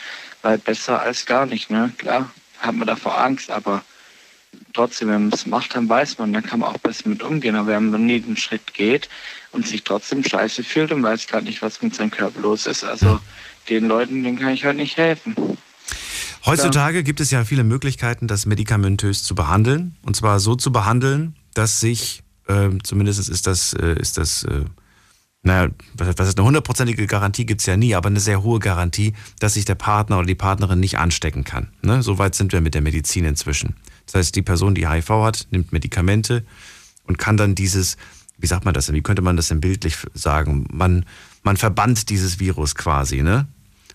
Weil 0.43 0.59
besser 0.59 1.01
als 1.01 1.25
gar 1.25 1.47
nicht, 1.47 1.71
ne? 1.71 1.93
Klar, 1.97 2.31
hat 2.59 2.75
man 2.75 2.87
davor 2.87 3.19
Angst, 3.19 3.51
aber 3.51 3.83
trotzdem, 4.75 5.09
wenn 5.09 5.29
man 5.29 5.33
es 5.33 5.47
macht, 5.47 5.75
dann 5.75 5.89
weiß 5.89 6.19
man, 6.19 6.33
dann 6.33 6.43
kann 6.43 6.61
man 6.61 6.75
auch 6.75 6.79
besser 6.79 7.09
mit 7.09 7.23
umgehen. 7.23 7.57
Aber 7.57 7.69
wenn 7.69 7.91
man 7.91 8.05
nie 8.05 8.21
den 8.21 8.37
Schritt 8.37 8.75
geht 8.75 9.09
und 9.53 9.67
sich 9.67 9.85
trotzdem 9.85 10.23
scheiße 10.23 10.63
fühlt 10.63 10.93
und 10.93 11.03
weiß 11.03 11.27
gar 11.29 11.41
nicht, 11.41 11.63
was 11.63 11.81
mit 11.81 11.95
seinem 11.95 12.11
Körper 12.11 12.41
los 12.41 12.67
ist, 12.67 12.85
also 12.85 13.21
den 13.69 13.89
Leuten, 13.89 14.23
denen 14.23 14.39
kann 14.39 14.53
ich 14.53 14.65
halt 14.65 14.77
nicht 14.77 14.99
helfen. 14.99 15.35
Heutzutage 16.47 17.03
gibt 17.03 17.21
es 17.21 17.31
ja 17.31 17.45
viele 17.45 17.65
Möglichkeiten, 17.65 18.29
das 18.29 18.47
medikamentös 18.47 19.23
zu 19.23 19.35
behandeln. 19.35 19.97
Und 20.03 20.15
zwar 20.15 20.41
so 20.41 20.55
zu 20.57 20.73
behandeln, 20.73 21.37
dass 21.55 21.81
sich, 21.81 22.23
äh, 22.49 22.71
zumindest 22.83 23.29
ist 23.29 23.47
das, 23.47 23.73
äh, 23.75 23.99
ist 23.99 24.19
das 24.19 24.45
äh, 24.45 24.65
naja, 25.45 25.71
was 25.99 26.29
ist 26.29 26.39
eine 26.39 26.47
hundertprozentige 26.47 27.07
Garantie 27.07 27.45
gibt 27.45 27.61
es 27.61 27.67
ja 27.67 27.77
nie, 27.77 27.95
aber 27.95 28.09
eine 28.09 28.19
sehr 28.19 28.43
hohe 28.43 28.61
Garantie, 28.61 29.13
dass 29.41 29.55
sich 29.55 29.67
der 29.67 29.75
Partner 29.75 30.17
oder 30.17 30.27
die 30.27 30.35
Partnerin 30.35 30.81
nicht 30.81 30.99
anstecken 30.99 31.45
kann. 31.45 31.69
Ne? 31.83 32.03
So 32.03 32.19
weit 32.19 32.35
sind 32.35 32.53
wir 32.53 32.63
mit 32.63 32.75
der 32.75 32.81
Medizin 32.81 33.27
inzwischen. 33.27 33.77
Das 34.07 34.15
heißt, 34.15 34.37
die 34.37 34.43
Person, 34.43 34.75
die 34.75 34.89
HIV 34.89 35.11
hat, 35.11 35.47
nimmt 35.51 35.71
Medikamente 35.71 36.45
und 37.07 37.19
kann 37.19 37.37
dann 37.37 37.55
dieses, 37.55 37.99
wie 38.39 38.47
sagt 38.47 38.65
man 38.65 38.73
das 38.73 38.87
denn, 38.87 38.95
wie 38.95 39.03
könnte 39.03 39.21
man 39.21 39.37
das 39.37 39.49
denn 39.49 39.61
bildlich 39.61 39.99
sagen? 40.15 40.67
Man, 40.73 41.05
man 41.43 41.59
verbannt 41.59 42.09
dieses 42.09 42.41
Virus 42.41 42.75
quasi, 42.75 43.23
ne? 43.23 43.47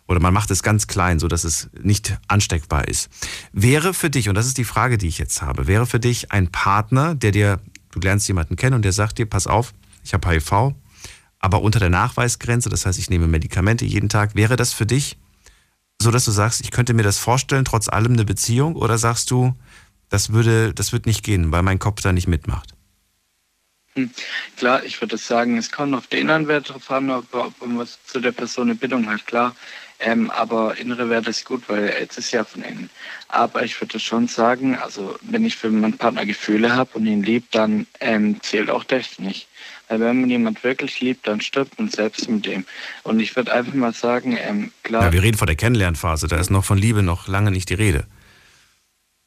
Oder 0.09 0.19
man 0.19 0.33
macht 0.33 0.49
es 0.49 0.63
ganz 0.63 0.87
klein, 0.87 1.19
so 1.19 1.27
dass 1.27 1.43
es 1.43 1.69
nicht 1.79 2.17
ansteckbar 2.27 2.87
ist. 2.87 3.09
Wäre 3.53 3.93
für 3.93 4.09
dich, 4.09 4.27
und 4.27 4.33
das 4.33 4.47
ist 4.47 4.57
die 4.57 4.63
Frage, 4.63 4.97
die 4.97 5.07
ich 5.07 5.19
jetzt 5.19 5.43
habe, 5.43 5.67
wäre 5.67 5.85
für 5.85 5.99
dich 5.99 6.31
ein 6.31 6.51
Partner, 6.51 7.13
der 7.13 7.31
dir, 7.31 7.59
du 7.91 7.99
lernst 7.99 8.27
jemanden 8.27 8.55
kennen 8.55 8.73
und 8.73 8.83
der 8.83 8.91
sagt 8.91 9.19
dir, 9.19 9.27
pass 9.27 9.45
auf, 9.45 9.71
ich 10.03 10.15
habe 10.15 10.27
HIV, 10.27 10.73
aber 11.37 11.61
unter 11.61 11.79
der 11.79 11.91
Nachweisgrenze, 11.91 12.69
das 12.69 12.87
heißt, 12.87 12.97
ich 12.97 13.11
nehme 13.11 13.27
Medikamente 13.27 13.85
jeden 13.85 14.09
Tag, 14.09 14.33
wäre 14.33 14.55
das 14.55 14.73
für 14.73 14.87
dich 14.87 15.19
so, 16.01 16.09
dass 16.09 16.25
du 16.25 16.31
sagst, 16.31 16.61
ich 16.61 16.71
könnte 16.71 16.95
mir 16.95 17.03
das 17.03 17.19
vorstellen, 17.19 17.63
trotz 17.63 17.87
allem 17.87 18.13
eine 18.13 18.25
Beziehung, 18.25 18.75
oder 18.75 18.97
sagst 18.97 19.29
du, 19.29 19.53
das 20.09 20.33
würde, 20.33 20.73
das 20.73 20.91
wird 20.91 21.05
nicht 21.05 21.23
gehen, 21.23 21.51
weil 21.51 21.61
mein 21.61 21.77
Kopf 21.77 22.01
da 22.01 22.13
nicht 22.13 22.27
mitmacht? 22.27 22.73
Hm. 23.93 24.09
Klar, 24.57 24.83
ich 24.83 24.99
würde 25.01 25.17
sagen, 25.17 25.57
es 25.57 25.71
kommt 25.71 25.93
auf 25.93 26.07
den 26.07 26.47
Wert 26.47 26.69
drauf 26.69 26.89
an, 26.89 27.11
ob, 27.11 27.31
ob 27.31 27.67
man 27.67 27.87
zu 28.05 28.19
der 28.19 28.31
Person 28.31 28.69
eine 28.69 28.75
Bindung 28.75 29.07
hat, 29.07 29.27
klar. 29.27 29.55
Ähm, 30.01 30.31
aber 30.31 30.77
innere 30.77 31.09
Werte 31.09 31.29
ist 31.29 31.45
gut, 31.45 31.63
weil 31.67 31.89
es 31.89 32.17
ist 32.17 32.31
ja 32.31 32.45
von 32.45 32.61
innen. 32.61 32.89
Aber 33.27 33.63
ich 33.63 33.79
würde 33.81 33.99
schon 33.99 34.27
sagen, 34.27 34.77
also 34.77 35.17
wenn 35.21 35.45
ich 35.45 35.57
für 35.57 35.69
meinen 35.69 35.97
Partner 35.97 36.25
Gefühle 36.25 36.73
habe 36.73 36.91
und 36.93 37.05
ihn 37.05 37.21
liebt, 37.21 37.53
dann 37.53 37.85
ähm, 37.99 38.41
zählt 38.41 38.69
auch 38.69 38.85
das 38.85 39.19
nicht. 39.19 39.49
Weil 39.89 39.99
wenn 39.99 40.21
man 40.21 40.29
jemand 40.29 40.63
wirklich 40.63 41.01
liebt, 41.01 41.27
dann 41.27 41.41
stirbt 41.41 41.77
man 41.77 41.89
selbst 41.89 42.29
mit 42.29 42.45
dem. 42.45 42.65
Und 43.03 43.19
ich 43.19 43.35
würde 43.35 43.51
einfach 43.51 43.73
mal 43.73 43.93
sagen, 43.93 44.37
ähm, 44.39 44.71
klar. 44.83 45.05
Ja, 45.05 45.11
wir 45.11 45.23
reden 45.23 45.37
von 45.37 45.47
der 45.47 45.57
Kennenlernphase, 45.57 46.27
da 46.27 46.37
ist 46.37 46.49
noch 46.49 46.63
von 46.63 46.77
Liebe 46.77 47.03
noch 47.03 47.27
lange 47.27 47.51
nicht 47.51 47.69
die 47.69 47.73
Rede. 47.73 48.05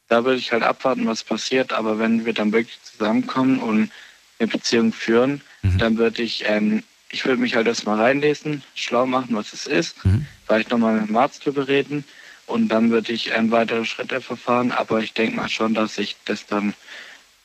Da 0.09 0.25
würde 0.25 0.39
ich 0.39 0.53
halt 0.53 0.63
abwarten, 0.63 1.07
was 1.07 1.23
passiert. 1.23 1.73
Aber 1.73 1.99
wenn 1.99 2.25
wir 2.25 2.33
dann 2.33 2.53
wirklich 2.53 2.79
zusammenkommen 2.83 3.59
und 3.59 3.91
eine 4.39 4.49
Beziehung 4.49 4.93
führen, 4.93 5.43
mhm. 5.63 5.79
dann 5.79 5.99
würde 5.99 6.23
ich 6.23 6.45
ähm, 6.47 6.83
ich 7.13 7.25
würde 7.25 7.41
mich 7.41 7.55
halt 7.55 7.67
erstmal 7.67 8.01
reinlesen, 8.01 8.63
schlau 8.75 9.07
machen, 9.07 9.37
was 9.37 9.53
es 9.53 9.67
ist, 9.67 10.05
mhm. 10.05 10.27
vielleicht 10.47 10.71
nochmal 10.71 10.99
mit 11.01 11.09
dem 11.09 11.17
Arzt 11.17 11.45
drüber 11.45 11.69
reden 11.69 12.05
und 12.47 12.69
dann 12.69 12.91
würde 12.91 13.13
ich 13.13 13.31
ähm, 13.33 13.51
weitere 13.51 13.85
Schritte 13.85 14.21
verfahren, 14.21 14.73
aber 14.73 15.01
ich 15.01 15.13
denke 15.13 15.37
mal 15.37 15.49
schon, 15.49 15.75
dass 15.75 15.99
ich 15.99 16.17
das 16.25 16.47
dann 16.47 16.75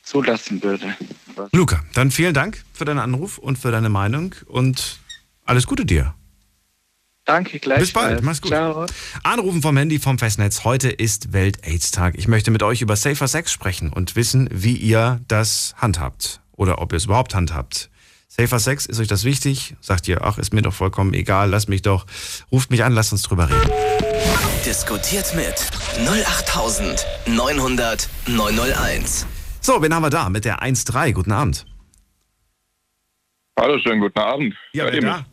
zulassen 0.02 0.62
würde. 0.62 0.96
Luca, 1.52 1.84
dann 1.94 2.10
vielen 2.10 2.34
Dank 2.34 2.64
für 2.72 2.86
deinen 2.86 2.98
Anruf 2.98 3.38
und 3.38 3.58
für 3.58 3.70
deine 3.70 3.90
Meinung 3.90 4.34
und 4.46 4.98
alles 5.44 5.66
Gute 5.66 5.84
dir. 5.84 6.14
Danke, 7.26 7.58
gleich. 7.58 7.80
Bis 7.80 7.92
bald, 7.92 8.22
mach's 8.22 8.40
gut. 8.40 8.52
Ciao. 8.52 8.86
Anrufen 9.22 9.60
vom 9.60 9.76
Handy 9.76 9.98
vom 9.98 10.18
Festnetz. 10.18 10.64
Heute 10.64 10.88
ist 10.88 11.34
Welt-AIDS-Tag. 11.34 12.14
Ich 12.16 12.26
möchte 12.26 12.50
mit 12.50 12.62
euch 12.62 12.80
über 12.80 12.96
Safer 12.96 13.28
Sex 13.28 13.52
sprechen 13.52 13.92
und 13.92 14.16
wissen, 14.16 14.48
wie 14.50 14.74
ihr 14.74 15.20
das 15.28 15.74
handhabt 15.76 16.40
oder 16.52 16.80
ob 16.80 16.92
ihr 16.92 16.96
es 16.96 17.04
überhaupt 17.04 17.34
handhabt. 17.34 17.90
Safer 18.40 18.60
Sex, 18.60 18.86
ist 18.86 19.00
euch 19.00 19.08
das 19.08 19.24
wichtig? 19.24 19.74
Sagt 19.80 20.06
ihr, 20.06 20.22
ach, 20.22 20.38
ist 20.38 20.54
mir 20.54 20.62
doch 20.62 20.72
vollkommen 20.72 21.12
egal, 21.12 21.50
lasst 21.50 21.68
mich 21.68 21.82
doch. 21.82 22.06
Ruft 22.52 22.70
mich 22.70 22.84
an, 22.84 22.92
lasst 22.92 23.10
uns 23.10 23.22
drüber 23.22 23.50
reden. 23.50 23.72
Diskutiert 24.64 25.34
mit 25.34 25.56
08900 26.06 28.08
901. 28.28 29.26
So, 29.60 29.82
wen 29.82 29.92
haben 29.92 30.04
wir 30.04 30.10
da 30.10 30.30
mit 30.30 30.44
der 30.44 30.62
1.3? 30.62 31.14
Guten 31.14 31.32
Abend. 31.32 31.66
Hallo, 33.58 33.76
schönen 33.80 34.00
guten 34.00 34.20
Abend. 34.20 34.54
Ja, 34.72 34.84
wer 34.84 35.00
da? 35.00 35.26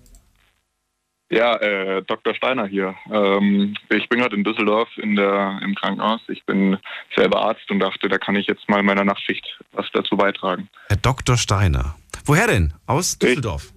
Ja, 1.32 1.56
äh, 1.56 2.04
Dr. 2.04 2.36
Steiner 2.36 2.68
hier. 2.68 2.96
Ähm, 3.12 3.76
ich 3.90 4.08
bin 4.10 4.20
gerade 4.20 4.36
in 4.36 4.44
Düsseldorf 4.44 4.90
in 4.98 5.16
der, 5.16 5.60
im 5.64 5.74
Krankenhaus. 5.74 6.22
Ich 6.28 6.44
bin 6.46 6.78
selber 7.16 7.42
Arzt 7.42 7.70
und 7.72 7.80
dachte, 7.80 8.08
da 8.08 8.18
kann 8.18 8.36
ich 8.36 8.46
jetzt 8.46 8.70
mal 8.70 8.80
in 8.80 8.86
meiner 8.86 9.04
Nachtschicht 9.04 9.58
was 9.72 9.88
dazu 9.92 10.16
beitragen. 10.18 10.70
Herr 10.88 10.98
Dr. 10.98 11.38
Steiner. 11.38 11.96
Woher 12.26 12.48
denn? 12.48 12.74
Aus 12.86 13.18
Düsseldorf? 13.18 13.74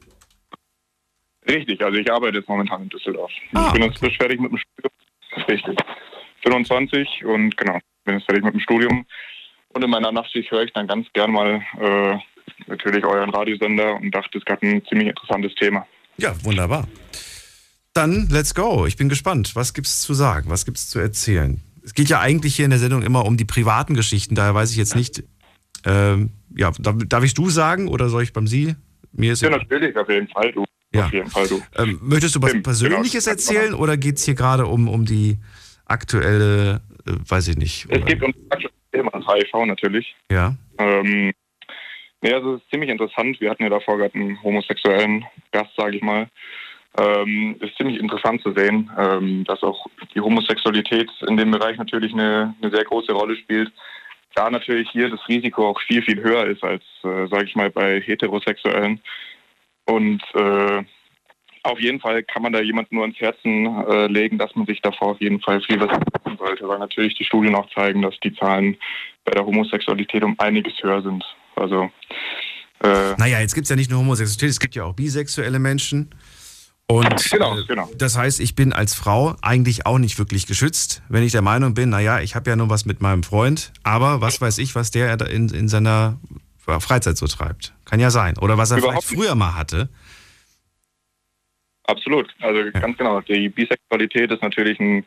Richtig, 1.49 1.83
also 1.83 1.99
ich 1.99 2.13
arbeite 2.13 2.39
jetzt 2.39 2.49
momentan 2.49 2.83
in 2.83 2.89
Düsseldorf. 2.91 3.33
Ah, 3.55 3.69
ich 3.69 3.73
bin 3.73 3.83
jetzt 3.83 3.99
frisch 3.99 4.19
fertig 4.19 4.39
mit 4.41 4.53
dem 4.53 4.59
Studium. 4.59 5.49
Richtig. 5.49 5.79
25 6.43 7.25
und 7.25 7.57
genau, 7.57 7.79
bin 8.05 8.17
jetzt 8.19 8.27
fertig 8.27 8.45
mit 8.45 8.53
dem 8.53 8.61
Studium. 8.61 9.07
Und 9.71 9.85
in 9.85 9.91
meiner 9.91 10.13
Nachtschicht 10.13 10.51
höre 10.51 10.65
ich 10.65 10.73
dann 10.75 10.87
ganz 10.87 11.07
gern 11.15 11.33
mal 11.33 11.63
äh, 11.81 12.19
natürlich 12.67 13.05
euren 13.05 13.31
Radiosender 13.31 13.95
und 13.95 14.11
dachte, 14.15 14.37
es 14.39 14.45
gab 14.45 14.63
ein 14.63 14.85
ziemlich 14.87 15.09
interessantes 15.09 15.55
Thema. 15.55 15.87
Ja, 16.19 16.33
wunderbar. 16.45 16.87
Dann 17.99 18.29
let's 18.31 18.55
go. 18.55 18.87
Ich 18.87 18.97
bin 18.97 19.09
gespannt. 19.09 19.57
Was 19.57 19.75
gibt 19.75 19.89
es 19.89 20.03
zu 20.03 20.15
sagen? 20.15 20.51
Was 20.51 20.65
gibt 20.65 20.77
es 20.77 20.89
zu 20.89 21.01
erzählen? 21.01 21.61
Es 21.83 21.95
geht 21.95 22.09
ja 22.09 22.21
eigentlich 22.21 22.55
hier 22.55 22.65
in 22.65 22.71
der 22.71 22.79
Sendung 22.79 23.03
immer 23.03 23.27
um 23.27 23.37
die 23.37 23.45
privaten 23.45 23.95
Geschichten. 23.95 24.37
Daher 24.37 24.55
weiß 24.55 24.71
ich 24.71 24.77
jetzt 24.77 24.95
nicht, 24.95 25.25
ähm, 25.85 26.31
ja, 26.57 26.71
darf, 26.79 26.95
darf 27.09 27.25
ich 27.25 27.35
du 27.35 27.51
sagen 27.51 27.89
oder 27.89 28.09
soll 28.09 28.23
ich 28.23 28.33
beim 28.33 28.47
Sie? 28.47 28.77
Mir 29.11 29.33
ist 29.33 29.43
ja, 29.43 29.51
natürlich, 29.51 29.97
auf 29.97 30.09
jeden 30.09 30.29
Fall 30.29 30.53
du. 30.53 30.65
Ja. 30.95 31.07
Auf 31.07 31.13
jeden 31.13 31.29
Fall 31.29 31.49
du. 31.49 31.61
Ähm, 31.77 31.99
möchtest 32.01 32.37
du 32.37 32.43
was 32.43 32.53
Tim, 32.53 32.63
Persönliches 32.63 33.25
genau. 33.25 33.35
erzählen 33.35 33.75
oder 33.75 33.97
geht 33.97 34.19
es 34.19 34.25
hier 34.25 34.35
gerade 34.35 34.67
um, 34.67 34.87
um 34.87 35.05
die 35.05 35.39
aktuelle, 35.85 36.81
äh, 37.05 37.15
weiß 37.29 37.49
ich 37.49 37.57
nicht. 37.57 37.89
Es 37.89 38.05
geht 38.05 38.23
um 38.23 38.33
das 38.49 38.63
Thema 38.93 39.11
HIV 39.13 39.67
natürlich. 39.67 40.15
Ja. 40.31 40.55
Ähm, 40.79 41.33
ja, 42.23 42.37
also 42.37 42.55
es 42.55 42.63
ist 42.63 42.71
ziemlich 42.71 42.91
interessant. 42.91 43.41
Wir 43.41 43.51
hatten 43.51 43.65
ja 43.65 43.71
davor 43.71 43.99
gerade 43.99 44.15
einen 44.15 44.41
homosexuellen 44.45 45.25
Gast, 45.51 45.73
sage 45.77 45.97
ich 45.97 46.03
mal. 46.03 46.29
Ähm, 46.99 47.57
ist 47.61 47.77
ziemlich 47.77 48.01
interessant 48.01 48.43
zu 48.43 48.53
sehen, 48.53 48.91
ähm, 48.99 49.45
dass 49.45 49.63
auch 49.63 49.87
die 50.15 50.21
Homosexualität 50.21 51.11
in 51.29 51.37
dem 51.37 51.51
Bereich 51.53 51.77
natürlich 51.77 52.13
eine, 52.13 52.55
eine 52.61 52.71
sehr 52.75 52.85
große 52.85 53.13
Rolle 53.13 53.37
spielt 53.37 53.73
da 54.39 54.51
natürlich 54.51 54.89
hier 54.91 55.11
das 55.11 55.21
Risiko 55.29 55.69
auch 55.69 55.81
viel, 55.81 56.03
viel 56.03 56.23
höher 56.23 56.47
ist 56.47 56.63
als, 56.63 56.83
äh, 57.03 57.27
sage 57.29 57.45
ich 57.45 57.57
mal, 57.57 57.71
bei 57.71 58.01
Heterosexuellen. 58.01 59.01
Und 59.85 60.23
äh, 60.35 60.85
auf 61.65 61.81
jeden 61.81 61.99
Fall 61.99 62.23
kann 62.23 62.43
man 62.43 62.53
da 62.53 62.61
jemandem 62.61 62.99
nur 62.99 63.07
ins 63.07 63.19
Herzen 63.19 63.67
äh, 63.89 64.07
legen, 64.07 64.39
dass 64.39 64.55
man 64.55 64.67
sich 64.67 64.81
davor 64.81 65.09
auf 65.13 65.21
jeden 65.21 65.41
Fall 65.41 65.61
viel 65.63 65.81
was 65.81 65.91
tun 66.23 66.37
sollte, 66.39 66.69
weil 66.69 66.79
natürlich 66.79 67.15
die 67.17 67.25
Studien 67.25 67.57
auch 67.57 67.69
zeigen, 67.75 68.03
dass 68.03 68.19
die 68.21 68.35
Zahlen 68.35 68.77
bei 69.25 69.33
der 69.33 69.45
Homosexualität 69.45 70.23
um 70.23 70.37
einiges 70.39 70.75
höher 70.83 71.03
sind. 71.03 71.25
Also 71.57 71.91
äh, 72.85 73.15
naja, 73.17 73.41
jetzt 73.41 73.55
gibt 73.55 73.65
es 73.65 73.71
ja 73.71 73.77
nicht 73.77 73.91
nur 73.91 73.99
Homosexualität, 73.99 74.51
es 74.51 74.61
gibt 74.61 74.77
ja 74.77 74.85
auch 74.85 74.95
bisexuelle 74.95 75.59
Menschen. 75.59 76.11
Und 76.91 77.31
genau, 77.31 77.59
äh, 77.59 77.65
genau. 77.65 77.91
das 77.99 78.17
heißt, 78.17 78.41
ich 78.41 78.55
bin 78.55 78.73
als 78.73 78.95
Frau 78.95 79.37
eigentlich 79.43 79.85
auch 79.85 79.99
nicht 79.99 80.19
wirklich 80.19 80.47
geschützt, 80.47 81.03
wenn 81.11 81.23
ich 81.23 81.33
der 81.33 81.43
Meinung 81.43 81.75
bin, 81.75 81.91
naja, 81.91 82.21
ich 82.21 82.35
habe 82.35 82.49
ja 82.49 82.57
nur 82.57 82.71
was 82.71 82.87
mit 82.87 83.03
meinem 83.03 83.23
Freund, 83.23 83.73
aber 83.83 84.23
was 84.23 84.41
weiß 84.41 84.57
ich, 84.57 84.75
was 84.75 84.91
der 84.91 85.21
in, 85.29 85.51
in 85.51 85.69
seiner 85.69 86.19
Freizeit 86.81 87.17
so 87.17 87.27
treibt. 87.27 87.75
Kann 87.85 88.01
ja 88.01 88.11
sein. 88.11 88.39
Oder 88.39 88.59
was 88.59 88.71
er 88.71 88.79
Überhaupt 88.79 89.05
vielleicht 89.05 89.23
früher 89.23 89.35
mal 89.35 89.55
hatte. 89.55 89.89
Absolut. 91.85 92.35
Also 92.41 92.61
ja. 92.61 92.71
ganz 92.71 92.99
genau. 92.99 93.21
Die 93.23 93.49
Bisexualität 93.49 94.31
ist 94.31 94.43
natürlich 94.43 94.79
ein, 94.79 95.07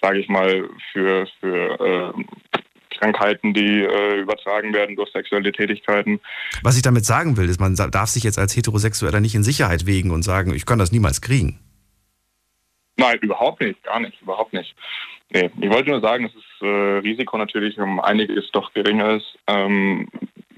sage 0.00 0.20
ich 0.20 0.28
mal, 0.28 0.68
für, 0.92 1.26
für 1.40 2.14
äh, 2.14 2.58
Krankheiten, 2.98 3.54
die 3.54 3.82
äh, 3.82 4.20
übertragen 4.20 4.72
werden 4.74 4.96
durch 4.96 5.10
sexuelle 5.12 5.52
Tätigkeiten. 5.52 6.20
Was 6.62 6.76
ich 6.76 6.82
damit 6.82 7.04
sagen 7.04 7.36
will, 7.36 7.48
ist, 7.48 7.60
man 7.60 7.74
darf 7.74 8.08
sich 8.08 8.24
jetzt 8.24 8.38
als 8.38 8.56
Heterosexueller 8.56 9.20
nicht 9.20 9.34
in 9.34 9.42
Sicherheit 9.42 9.86
wägen 9.86 10.10
und 10.10 10.22
sagen, 10.22 10.54
ich 10.54 10.66
kann 10.66 10.78
das 10.78 10.92
niemals 10.92 11.20
kriegen. 11.20 11.58
Nein, 12.96 13.18
überhaupt 13.20 13.60
nicht, 13.60 13.82
gar 13.82 14.00
nicht, 14.00 14.20
überhaupt 14.22 14.52
nicht. 14.52 14.74
Nee, 15.30 15.50
ich 15.60 15.70
wollte 15.70 15.90
nur 15.90 16.00
sagen, 16.00 16.24
dass 16.24 16.32
das 16.32 16.68
äh, 16.68 16.98
Risiko 16.98 17.36
natürlich 17.36 17.78
um 17.78 18.00
einiges 18.00 18.50
doch 18.52 18.72
geringer 18.72 19.16
ist. 19.16 19.38
Ähm, 19.46 20.08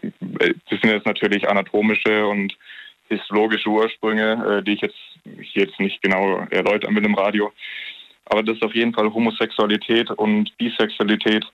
das 0.00 0.80
sind 0.80 0.90
jetzt 0.90 1.07
natürlich 1.07 1.49
anatomische 1.49 2.26
und 2.26 2.57
histologische 3.09 3.68
Ursprünge, 3.68 4.59
äh, 4.59 4.62
die 4.62 4.75
ich 4.75 4.80
jetzt, 4.83 4.99
hier 5.25 5.64
jetzt 5.64 5.80
nicht 5.80 6.02
genau 6.02 6.47
erläutern 6.50 6.95
will 6.95 7.04
im 7.04 7.14
Radio. 7.14 7.52
Aber 8.26 8.42
das 8.42 8.57
ist 8.57 8.62
auf 8.62 8.75
jeden 8.75 8.92
Fall 8.92 9.12
Homosexualität 9.12 10.11
und 10.11 10.57
Bisexualität 10.59 11.45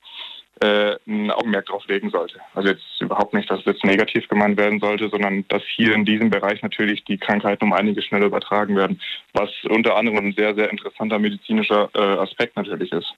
äh, 0.61 0.97
ein 1.07 1.31
Augenmerk 1.31 1.67
drauf 1.67 1.87
legen 1.89 2.11
sollte. 2.11 2.39
Also 2.55 2.69
jetzt 2.69 3.01
überhaupt 3.01 3.35
nicht, 3.35 3.51
dass 3.51 3.61
es 3.61 3.67
jetzt 3.67 3.85
negativ 3.85 4.29
gemeint 4.29 4.57
werden 4.57 4.79
sollte, 4.79 5.09
sondern 5.09 5.45
dass 5.49 5.63
hier 5.75 5.95
in 5.95 6.05
diesem 6.05 6.31
Bereich 6.31 6.63
natürlich 6.63 7.05
die 7.05 7.19
Krankheiten 7.19 7.65
um 7.65 7.73
einige 7.73 8.03
schneller 8.03 8.27
übertragen 8.27 8.77
werden, 8.77 9.01
was 9.33 9.51
unter 9.69 9.97
anderem 9.97 10.19
ein 10.19 10.33
sehr, 10.33 10.55
sehr 10.55 10.71
interessanter 10.71 11.19
medizinischer 11.19 11.91
äh, 11.95 11.99
Aspekt 11.99 12.57
natürlich 12.57 12.93
ist. 12.93 13.15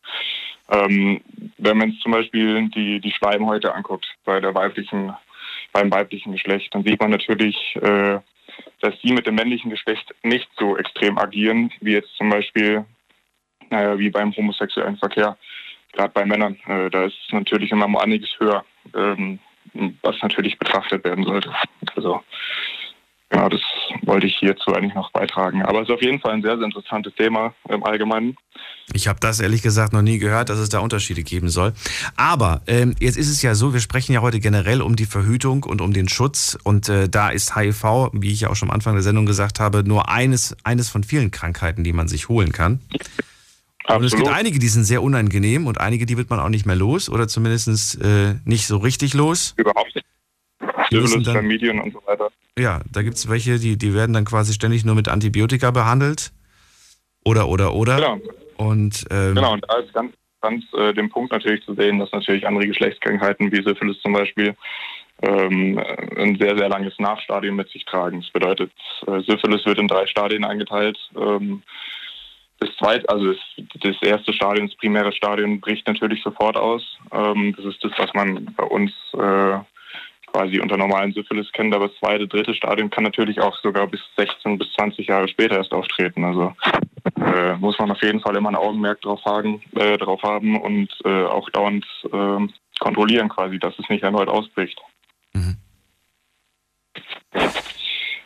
Ähm, 0.70 1.20
wenn 1.58 1.76
man 1.76 1.92
zum 2.02 2.12
Beispiel 2.12 2.68
die, 2.70 3.00
die 3.00 3.12
Schleimhäute 3.12 3.74
anguckt 3.74 4.06
bei 4.24 4.40
der 4.40 4.54
weiblichen, 4.54 5.12
beim 5.72 5.92
weiblichen 5.92 6.32
Geschlecht, 6.32 6.74
dann 6.74 6.84
sieht 6.84 7.00
man 7.00 7.10
natürlich, 7.10 7.56
äh, 7.76 8.18
dass 8.80 8.98
die 9.02 9.12
mit 9.12 9.26
dem 9.26 9.34
männlichen 9.34 9.70
Geschlecht 9.70 10.14
nicht 10.22 10.48
so 10.58 10.76
extrem 10.76 11.18
agieren, 11.18 11.70
wie 11.80 11.92
jetzt 11.92 12.14
zum 12.16 12.30
Beispiel, 12.30 12.84
naja, 13.70 13.98
wie 13.98 14.10
beim 14.10 14.34
homosexuellen 14.34 14.96
Verkehr 14.96 15.36
gerade 15.96 16.12
bei 16.12 16.24
Männern, 16.24 16.56
äh, 16.66 16.90
da 16.90 17.04
ist 17.04 17.16
es 17.26 17.32
natürlich 17.32 17.70
immer 17.72 17.88
mal 17.88 18.02
einiges 18.02 18.30
höher, 18.38 18.64
ähm, 18.94 19.38
was 20.02 20.16
natürlich 20.22 20.58
betrachtet 20.58 21.04
werden 21.04 21.24
sollte. 21.24 21.52
Also 21.94 22.22
Genau, 23.28 23.48
das 23.48 23.60
wollte 24.02 24.26
ich 24.28 24.36
hierzu 24.38 24.72
eigentlich 24.72 24.94
noch 24.94 25.10
beitragen. 25.10 25.62
Aber 25.62 25.82
es 25.82 25.88
ist 25.88 25.94
auf 25.94 26.02
jeden 26.02 26.20
Fall 26.20 26.32
ein 26.32 26.42
sehr, 26.42 26.56
sehr 26.56 26.64
interessantes 26.64 27.12
Thema 27.16 27.54
im 27.68 27.82
Allgemeinen. 27.82 28.36
Ich 28.92 29.08
habe 29.08 29.18
das 29.18 29.40
ehrlich 29.40 29.62
gesagt 29.62 29.92
noch 29.92 30.02
nie 30.02 30.18
gehört, 30.18 30.48
dass 30.48 30.60
es 30.60 30.68
da 30.68 30.78
Unterschiede 30.78 31.24
geben 31.24 31.48
soll. 31.48 31.72
Aber 32.16 32.62
ähm, 32.68 32.94
jetzt 33.00 33.16
ist 33.16 33.28
es 33.28 33.42
ja 33.42 33.56
so, 33.56 33.72
wir 33.72 33.80
sprechen 33.80 34.12
ja 34.12 34.22
heute 34.22 34.38
generell 34.38 34.80
um 34.80 34.94
die 34.94 35.06
Verhütung 35.06 35.64
und 35.64 35.80
um 35.80 35.92
den 35.92 36.08
Schutz. 36.08 36.56
Und 36.62 36.88
äh, 36.88 37.08
da 37.08 37.30
ist 37.30 37.56
HIV, 37.56 38.10
wie 38.12 38.32
ich 38.32 38.42
ja 38.42 38.50
auch 38.50 38.54
schon 38.54 38.70
am 38.70 38.74
Anfang 38.74 38.94
der 38.94 39.02
Sendung 39.02 39.26
gesagt 39.26 39.58
habe, 39.58 39.82
nur 39.82 40.08
eines, 40.08 40.56
eines 40.62 40.88
von 40.88 41.02
vielen 41.02 41.32
Krankheiten, 41.32 41.82
die 41.82 41.92
man 41.92 42.06
sich 42.06 42.28
holen 42.28 42.52
kann. 42.52 42.80
Absolut. 43.86 44.00
Und 44.00 44.06
es 44.06 44.16
gibt 44.16 44.28
einige, 44.28 44.58
die 44.58 44.68
sind 44.68 44.84
sehr 44.84 45.02
unangenehm 45.02 45.66
und 45.66 45.80
einige, 45.80 46.06
die 46.06 46.16
wird 46.16 46.28
man 46.28 46.40
auch 46.40 46.48
nicht 46.48 46.66
mehr 46.66 46.76
los 46.76 47.08
oder 47.08 47.28
zumindest 47.28 48.00
äh, 48.02 48.34
nicht 48.44 48.66
so 48.66 48.78
richtig 48.78 49.14
los. 49.14 49.54
Überhaupt 49.56 49.94
nicht. 49.94 50.06
Syphilis, 50.90 51.28
Familien 51.28 51.80
und 51.80 51.92
so 51.92 52.02
weiter. 52.06 52.28
Ja, 52.58 52.80
da 52.90 53.02
gibt 53.02 53.16
es 53.16 53.28
welche, 53.28 53.58
die, 53.58 53.76
die 53.76 53.94
werden 53.94 54.12
dann 54.12 54.24
quasi 54.24 54.52
ständig 54.52 54.84
nur 54.84 54.94
mit 54.94 55.08
Antibiotika 55.08 55.70
behandelt. 55.70 56.32
Oder, 57.24 57.48
oder, 57.48 57.74
oder. 57.74 57.96
Genau. 57.96 58.20
Und, 58.56 59.04
ähm, 59.10 59.34
genau, 59.34 59.52
und 59.52 59.64
da 59.68 59.78
ist 59.78 59.92
ganz, 59.92 60.12
ganz 60.40 60.64
äh, 60.74 60.94
den 60.94 61.10
Punkt 61.10 61.32
natürlich 61.32 61.64
zu 61.64 61.74
sehen, 61.74 61.98
dass 61.98 62.10
natürlich 62.12 62.46
andere 62.46 62.66
Geschlechtskrankheiten 62.66 63.52
wie 63.52 63.62
Syphilis 63.62 64.00
zum 64.00 64.12
Beispiel 64.12 64.56
ähm, 65.22 65.78
ein 66.16 66.36
sehr, 66.38 66.56
sehr 66.56 66.68
langes 66.68 66.98
Nachstadium 66.98 67.56
mit 67.56 67.68
sich 67.70 67.84
tragen. 67.84 68.20
Das 68.20 68.30
bedeutet, 68.30 68.72
äh, 69.06 69.20
Syphilis 69.20 69.64
wird 69.66 69.78
in 69.78 69.88
drei 69.88 70.06
Stadien 70.06 70.44
eingeteilt. 70.44 70.98
Ähm, 71.16 71.62
das 72.58 72.70
zweite, 72.78 73.08
also 73.08 73.32
das, 73.32 73.38
das, 73.80 74.02
erste 74.02 74.32
Stadion, 74.32 74.68
das 74.68 74.76
primäre 74.76 75.12
Stadion 75.12 75.60
bricht 75.60 75.86
natürlich 75.86 76.22
sofort 76.22 76.56
aus. 76.56 76.82
Ähm, 77.12 77.54
das 77.56 77.66
ist 77.66 77.84
das, 77.84 77.92
was 77.98 78.12
man 78.14 78.46
bei 78.56 78.64
uns 78.64 78.92
äh, 79.14 79.58
quasi 80.32 80.60
unter 80.60 80.76
normalen 80.76 81.12
Syphilis 81.12 81.50
kennt, 81.52 81.74
aber 81.74 81.88
das 81.88 81.96
zweite, 81.98 82.26
dritte 82.26 82.54
Stadium 82.54 82.90
kann 82.90 83.04
natürlich 83.04 83.40
auch 83.40 83.56
sogar 83.62 83.86
bis 83.86 84.00
16 84.16 84.58
bis 84.58 84.72
20 84.74 85.06
Jahre 85.06 85.28
später 85.28 85.56
erst 85.56 85.72
auftreten. 85.72 86.24
Also 86.24 86.54
äh, 87.20 87.56
muss 87.56 87.78
man 87.78 87.90
auf 87.90 88.02
jeden 88.02 88.20
Fall 88.20 88.36
immer 88.36 88.50
ein 88.50 88.56
Augenmerk 88.56 89.00
drauf 89.02 89.20
haben, 89.24 89.62
äh, 89.74 89.96
drauf 89.98 90.22
haben 90.22 90.60
und 90.60 90.88
äh, 91.04 91.24
auch 91.24 91.48
dauernd 91.50 91.86
ähm, 92.12 92.52
kontrollieren 92.78 93.28
quasi, 93.28 93.58
dass 93.58 93.78
es 93.78 93.88
nicht 93.88 94.02
erneut 94.02 94.28
ausbricht. 94.28 94.80
Mhm. 95.32 95.56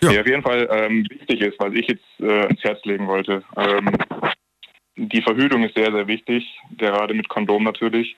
Ja. 0.02 0.20
auf 0.20 0.26
jeden 0.26 0.42
Fall 0.42 0.68
ähm, 0.70 1.06
wichtig 1.10 1.40
ist, 1.40 1.58
was 1.58 1.72
ich 1.74 1.86
jetzt 1.88 2.20
äh, 2.20 2.46
ins 2.46 2.62
Herz 2.62 2.84
legen 2.84 3.06
wollte. 3.06 3.42
Ähm, 3.56 3.92
die 4.96 5.22
Verhütung 5.22 5.64
ist 5.64 5.74
sehr, 5.74 5.92
sehr 5.92 6.06
wichtig, 6.06 6.46
gerade 6.76 7.14
mit 7.14 7.28
Kondom 7.28 7.64
natürlich. 7.64 8.16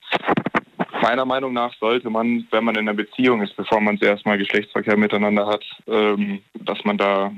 Meiner 1.00 1.24
Meinung 1.24 1.52
nach 1.52 1.74
sollte 1.78 2.10
man, 2.10 2.46
wenn 2.50 2.64
man 2.64 2.76
in 2.76 2.88
einer 2.88 2.94
Beziehung 2.94 3.42
ist, 3.42 3.56
bevor 3.56 3.80
man 3.80 3.98
erstmal 3.98 4.38
Geschlechtsverkehr 4.38 4.96
miteinander 4.96 5.46
hat, 5.46 5.64
ähm, 5.86 6.42
dass 6.54 6.84
man 6.84 6.98
da 6.98 7.32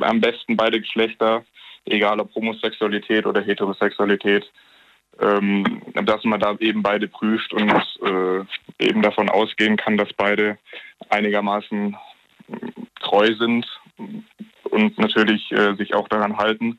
am 0.00 0.20
besten 0.20 0.56
beide 0.56 0.80
Geschlechter, 0.80 1.44
egal 1.84 2.20
ob 2.20 2.34
Homosexualität 2.34 3.26
oder 3.26 3.42
Heterosexualität, 3.42 4.50
ähm, 5.20 5.82
dass 6.04 6.24
man 6.24 6.40
da 6.40 6.56
eben 6.60 6.82
beide 6.82 7.08
prüft 7.08 7.52
und 7.52 7.70
äh, 7.70 8.84
eben 8.84 9.02
davon 9.02 9.28
ausgehen 9.28 9.76
kann, 9.76 9.96
dass 9.96 10.12
beide 10.12 10.58
einigermaßen 11.08 11.96
treu 13.00 13.34
sind 13.38 13.66
und 14.70 14.98
natürlich 14.98 15.50
äh, 15.52 15.74
sich 15.76 15.94
auch 15.94 16.08
daran 16.08 16.36
halten, 16.36 16.78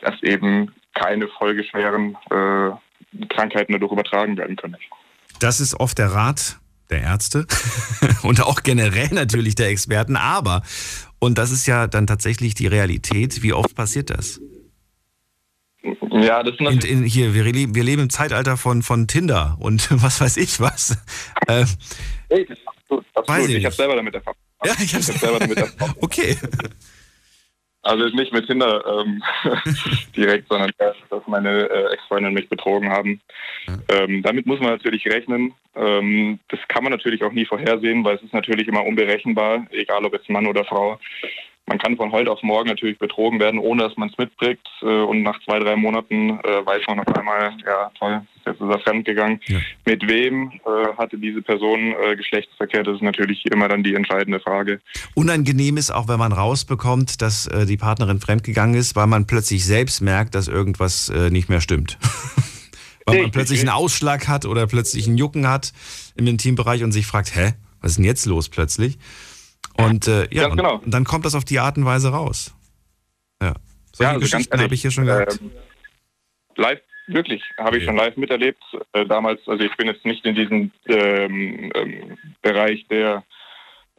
dass 0.00 0.22
eben 0.22 0.72
keine 0.94 1.28
folgeschweren 1.28 2.16
äh, 2.30 3.26
Krankheiten 3.28 3.72
dadurch 3.72 3.92
übertragen 3.92 4.36
werden 4.36 4.56
können. 4.56 4.76
Das 5.40 5.60
ist 5.60 5.78
oft 5.78 5.98
der 5.98 6.12
Rat 6.12 6.58
der 6.90 7.02
Ärzte 7.02 7.46
und 8.22 8.42
auch 8.42 8.62
generell 8.62 9.08
natürlich 9.12 9.54
der 9.54 9.68
Experten, 9.68 10.16
aber, 10.16 10.62
und 11.18 11.38
das 11.38 11.50
ist 11.50 11.66
ja 11.66 11.86
dann 11.86 12.06
tatsächlich 12.06 12.54
die 12.54 12.66
Realität, 12.66 13.42
wie 13.42 13.52
oft 13.52 13.74
passiert 13.74 14.10
das? 14.10 14.40
Ja, 16.10 16.42
das 16.42 16.54
ist 16.54 16.60
in, 16.60 16.98
in, 16.98 17.04
hier, 17.04 17.34
wir, 17.34 17.44
leben, 17.44 17.74
wir 17.74 17.82
leben 17.82 18.02
im 18.02 18.10
Zeitalter 18.10 18.56
von, 18.56 18.82
von 18.82 19.08
Tinder 19.08 19.56
und 19.58 19.88
was 20.02 20.20
weiß 20.20 20.36
ich 20.36 20.60
was. 20.60 20.96
Äh, 21.48 21.64
hey, 22.30 22.46
absolut, 22.66 23.04
absolut. 23.14 23.48
Ich, 23.48 23.56
ich 23.56 23.64
habe 23.64 23.74
selber 23.74 23.96
damit 23.96 24.14
erfahren. 24.14 24.36
Ja, 24.64 24.72
ich 24.82 24.94
habe 24.94 25.04
hab 25.04 25.18
selber 25.18 25.38
damit 25.38 25.56
erfahren. 25.58 25.94
okay. 26.00 26.36
Also 27.84 28.04
nicht 28.14 28.32
mit 28.32 28.46
Tinder 28.46 28.84
ähm, 28.86 29.22
direkt, 30.16 30.48
sondern 30.48 30.70
dass 30.78 30.94
meine 31.26 31.68
äh, 31.68 31.92
Ex-Freundin 31.92 32.32
mich 32.32 32.48
betrogen 32.48 32.90
haben. 32.90 33.20
Ähm, 33.88 34.22
damit 34.22 34.46
muss 34.46 34.60
man 34.60 34.70
natürlich 34.70 35.04
rechnen. 35.06 35.52
Ähm, 35.74 36.38
das 36.48 36.60
kann 36.68 36.84
man 36.84 36.92
natürlich 36.92 37.24
auch 37.24 37.32
nie 37.32 37.44
vorhersehen, 37.44 38.04
weil 38.04 38.16
es 38.16 38.22
ist 38.22 38.34
natürlich 38.34 38.68
immer 38.68 38.84
unberechenbar, 38.84 39.66
egal 39.70 40.04
ob 40.04 40.12
jetzt 40.12 40.30
Mann 40.30 40.46
oder 40.46 40.64
Frau 40.64 41.00
man 41.66 41.78
kann 41.78 41.96
von 41.96 42.12
heute 42.12 42.30
auf 42.30 42.42
morgen 42.42 42.68
natürlich 42.68 42.98
betrogen 42.98 43.38
werden, 43.38 43.58
ohne 43.58 43.84
dass 43.84 43.96
man 43.96 44.08
es 44.10 44.18
mitbringt. 44.18 44.60
Äh, 44.82 44.86
und 44.86 45.22
nach 45.22 45.40
zwei, 45.44 45.58
drei 45.58 45.76
Monaten 45.76 46.40
äh, 46.40 46.66
weiß 46.66 46.82
man 46.88 47.00
auf 47.00 47.14
einmal, 47.14 47.56
ja 47.64 47.90
toll, 47.98 48.20
jetzt 48.44 48.60
ist 48.60 48.68
er 48.68 48.78
fremdgegangen. 48.80 49.40
Ja. 49.46 49.58
Mit 49.84 50.06
wem 50.08 50.52
äh, 50.52 50.96
hatte 50.98 51.18
diese 51.18 51.40
Person 51.40 51.94
Geschlechtsverkehr? 52.16 52.82
Das 52.82 52.96
ist 52.96 53.02
natürlich 53.02 53.44
immer 53.46 53.68
dann 53.68 53.82
die 53.82 53.94
entscheidende 53.94 54.40
Frage. 54.40 54.80
Unangenehm 55.14 55.76
ist 55.76 55.90
auch, 55.90 56.08
wenn 56.08 56.18
man 56.18 56.32
rausbekommt, 56.32 57.22
dass 57.22 57.48
die 57.66 57.76
Partnerin 57.76 58.20
fremdgegangen 58.20 58.74
ist, 58.74 58.96
weil 58.96 59.06
man 59.06 59.26
plötzlich 59.26 59.64
selbst 59.64 60.00
merkt, 60.00 60.34
dass 60.34 60.48
irgendwas 60.48 61.12
nicht 61.30 61.48
mehr 61.48 61.60
stimmt. 61.60 61.98
weil 63.06 63.22
man 63.22 63.30
plötzlich 63.30 63.60
einen 63.60 63.68
Ausschlag 63.68 64.28
hat 64.28 64.46
oder 64.46 64.66
plötzlich 64.66 65.06
einen 65.06 65.18
Jucken 65.18 65.48
hat 65.48 65.72
im 66.16 66.26
Intimbereich 66.26 66.82
und 66.82 66.92
sich 66.92 67.06
fragt, 67.06 67.34
hä, 67.34 67.52
was 67.80 67.92
ist 67.92 67.96
denn 67.98 68.04
jetzt 68.04 68.26
los 68.26 68.48
plötzlich? 68.48 68.98
Und 69.76 70.06
äh, 70.06 70.28
ja, 70.30 70.48
und, 70.48 70.56
genau. 70.56 70.76
und 70.76 70.92
dann 70.92 71.04
kommt 71.04 71.24
das 71.24 71.34
auf 71.34 71.44
die 71.44 71.58
Art 71.58 71.76
und 71.76 71.84
Weise 71.84 72.10
raus. 72.10 72.54
Ja. 73.42 73.54
Solche 73.92 74.02
ja, 74.02 74.14
also 74.14 74.20
Geschichten 74.20 74.60
habe 74.60 74.74
ich 74.74 74.82
hier 74.82 74.90
schon 74.90 75.06
gehabt. 75.06 75.38
Ähm, 75.40 75.50
live, 76.56 76.80
wirklich, 77.06 77.42
habe 77.58 77.78
ich 77.78 77.84
schon 77.84 77.96
live 77.96 78.16
miterlebt. 78.16 78.62
Äh, 78.92 79.06
damals, 79.06 79.40
also 79.46 79.64
ich 79.64 79.74
bin 79.76 79.86
jetzt 79.86 80.04
nicht 80.04 80.24
in 80.24 80.34
diesem 80.34 80.70
ähm, 80.88 81.70
ähm, 81.74 82.18
Bereich 82.40 82.86
der 82.88 83.24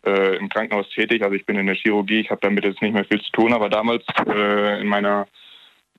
äh, 0.05 0.37
im 0.37 0.49
Krankenhaus 0.49 0.89
tätig, 0.89 1.23
also 1.23 1.35
ich 1.35 1.45
bin 1.45 1.57
in 1.57 1.67
der 1.67 1.75
Chirurgie, 1.75 2.19
ich 2.19 2.29
habe 2.29 2.41
damit 2.41 2.65
jetzt 2.65 2.81
nicht 2.81 2.93
mehr 2.93 3.05
viel 3.05 3.21
zu 3.21 3.31
tun, 3.31 3.53
aber 3.53 3.69
damals 3.69 4.03
äh, 4.27 4.81
in 4.81 4.87
meiner 4.87 5.27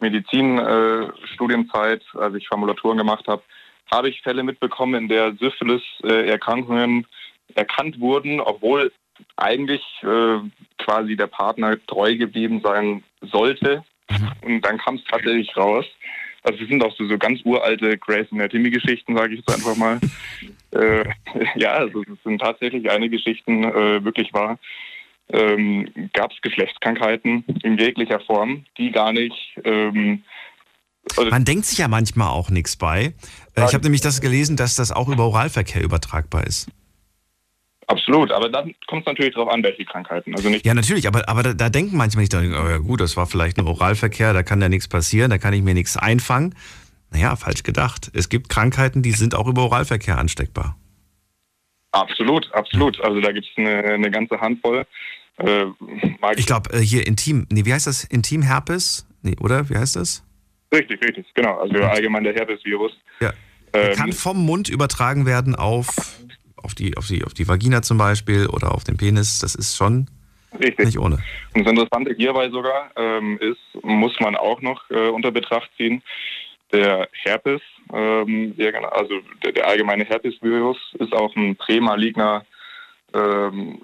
Medizinstudienzeit, 0.00 2.02
äh, 2.14 2.18
als 2.18 2.34
ich 2.34 2.48
Formulaturen 2.48 2.98
gemacht 2.98 3.26
habe, 3.28 3.42
habe 3.90 4.08
ich 4.08 4.22
Fälle 4.22 4.42
mitbekommen, 4.42 4.94
in 4.94 5.08
der 5.08 5.34
Syphilis-Erkrankungen 5.34 7.06
erkannt 7.54 8.00
wurden, 8.00 8.40
obwohl 8.40 8.90
eigentlich 9.36 9.82
äh, 10.02 10.38
quasi 10.78 11.16
der 11.16 11.26
Partner 11.26 11.76
treu 11.86 12.16
geblieben 12.16 12.60
sein 12.62 13.02
sollte. 13.20 13.84
Mhm. 14.10 14.32
Und 14.42 14.60
dann 14.62 14.78
kam 14.78 14.96
es 14.96 15.04
tatsächlich 15.04 15.56
raus. 15.56 15.84
Also 16.42 16.62
es 16.62 16.68
sind 16.68 16.84
auch 16.84 16.94
so, 16.96 17.06
so 17.06 17.16
ganz 17.16 17.40
uralte 17.44 17.96
Grace 17.96 18.30
Anatomy-Geschichten, 18.30 19.16
sage 19.16 19.34
ich 19.34 19.40
jetzt 19.40 19.54
einfach 19.54 19.76
mal. 19.76 19.98
äh, 20.72 21.04
ja, 21.56 21.70
also 21.72 22.02
es 22.02 22.22
sind 22.22 22.40
tatsächlich 22.40 22.90
einige 22.90 23.16
Geschichten 23.16 23.64
äh, 23.64 24.04
wirklich 24.04 24.32
wahr. 24.34 24.58
Ähm, 25.30 25.88
Gab 26.12 26.32
es 26.32 26.42
Geschlechtskrankheiten 26.42 27.44
in 27.62 27.78
jeglicher 27.78 28.20
Form, 28.20 28.66
die 28.76 28.90
gar 28.90 29.12
nicht 29.12 29.58
ähm, 29.64 30.22
also 31.16 31.30
Man 31.30 31.44
denkt 31.44 31.66
sich 31.66 31.78
ja 31.78 31.88
manchmal 31.88 32.28
auch 32.28 32.50
nichts 32.50 32.76
bei. 32.76 33.14
Äh, 33.54 33.64
ich 33.66 33.74
habe 33.74 33.82
nämlich 33.82 34.00
das 34.00 34.20
gelesen, 34.20 34.56
dass 34.56 34.74
das 34.74 34.90
auch 34.92 35.08
über 35.08 35.24
Oralverkehr 35.24 35.82
übertragbar 35.82 36.46
ist. 36.46 36.68
Absolut, 37.86 38.32
aber 38.32 38.48
dann 38.48 38.74
kommt 38.86 39.02
es 39.02 39.06
natürlich 39.06 39.34
darauf 39.34 39.52
an, 39.52 39.62
welche 39.62 39.84
Krankheiten. 39.84 40.34
Also 40.34 40.48
nicht 40.48 40.64
ja, 40.64 40.74
natürlich, 40.74 41.06
aber, 41.06 41.28
aber 41.28 41.42
da, 41.42 41.54
da 41.54 41.68
denken 41.68 41.96
manchmal 41.96 42.22
nicht, 42.22 42.34
oh 42.34 42.40
ja 42.40 42.78
gut, 42.78 43.00
das 43.00 43.16
war 43.16 43.26
vielleicht 43.26 43.58
ein 43.58 43.66
Oralverkehr, 43.66 44.32
da 44.32 44.42
kann 44.42 44.60
ja 44.60 44.68
nichts 44.68 44.88
passieren, 44.88 45.30
da 45.30 45.38
kann 45.38 45.52
ich 45.52 45.62
mir 45.62 45.74
nichts 45.74 45.96
einfangen. 45.96 46.54
Naja, 47.10 47.36
falsch 47.36 47.62
gedacht. 47.62 48.10
Es 48.14 48.28
gibt 48.28 48.48
Krankheiten, 48.48 49.02
die 49.02 49.12
sind 49.12 49.34
auch 49.34 49.46
über 49.46 49.62
Oralverkehr 49.62 50.18
ansteckbar. 50.18 50.76
Absolut, 51.92 52.52
absolut. 52.52 53.00
Also 53.00 53.20
da 53.20 53.30
gibt 53.30 53.46
es 53.46 53.56
eine, 53.56 53.84
eine, 53.84 54.10
ganze 54.10 54.40
Handvoll. 54.40 54.84
Äh, 55.36 55.66
ich 56.36 56.46
glaube, 56.46 56.72
äh, 56.72 56.80
hier 56.80 57.06
Intim, 57.06 57.46
nee, 57.52 57.64
wie 57.64 57.72
heißt 57.72 57.86
das? 57.86 58.02
Intimherpes? 58.04 59.06
Nee, 59.22 59.36
oder? 59.40 59.68
Wie 59.70 59.76
heißt 59.76 59.94
das? 59.94 60.24
Richtig, 60.72 61.00
richtig, 61.02 61.26
genau. 61.34 61.60
Also 61.60 61.76
allgemein 61.84 62.24
der 62.24 62.34
Herpesvirus. 62.34 62.92
Ja. 63.20 63.32
Ähm, 63.72 63.94
kann 63.94 64.12
vom 64.12 64.44
Mund 64.44 64.68
übertragen 64.68 65.24
werden 65.24 65.54
auf 65.54 65.88
auf 66.64 66.74
die, 66.74 66.96
auf 66.96 67.06
die, 67.06 67.24
auf 67.24 67.34
die 67.34 67.46
Vagina 67.46 67.82
zum 67.82 67.98
Beispiel 67.98 68.46
oder 68.46 68.74
auf 68.74 68.84
den 68.84 68.96
Penis, 68.96 69.38
das 69.38 69.54
ist 69.54 69.76
schon 69.76 70.08
Richtig. 70.58 70.86
nicht 70.86 70.98
ohne. 70.98 71.18
Und 71.54 71.64
das 71.64 71.72
Interessante 71.72 72.14
hierbei 72.16 72.48
sogar 72.50 72.90
ähm, 72.96 73.38
ist, 73.38 73.84
muss 73.84 74.18
man 74.20 74.36
auch 74.36 74.60
noch 74.60 74.90
äh, 74.90 75.08
unter 75.08 75.30
Betracht 75.30 75.70
ziehen, 75.76 76.02
der 76.72 77.08
Herpes, 77.12 77.60
ähm, 77.92 78.54
also 78.90 79.20
der, 79.44 79.52
der, 79.52 79.68
allgemeine 79.68 80.04
Herpesvirus 80.04 80.78
ist 80.98 81.12
auch 81.12 81.34
ein 81.36 81.54
prämaligner 81.56 82.44
ähm, 83.14 83.80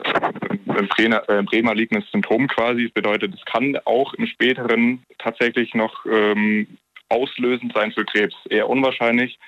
ein, 0.66 1.12
äh, 1.12 1.42
prämalignes 1.44 2.04
Symptom 2.10 2.48
quasi. 2.48 2.84
Das 2.84 2.92
bedeutet, 2.92 3.34
es 3.34 3.44
kann 3.44 3.78
auch 3.84 4.12
im 4.14 4.26
späteren 4.26 5.04
tatsächlich 5.18 5.74
noch 5.74 6.04
ähm, 6.06 6.66
auslösend 7.08 7.72
sein 7.74 7.92
für 7.92 8.04
Krebs. 8.04 8.34
Eher 8.48 8.68
unwahrscheinlich, 8.68 9.38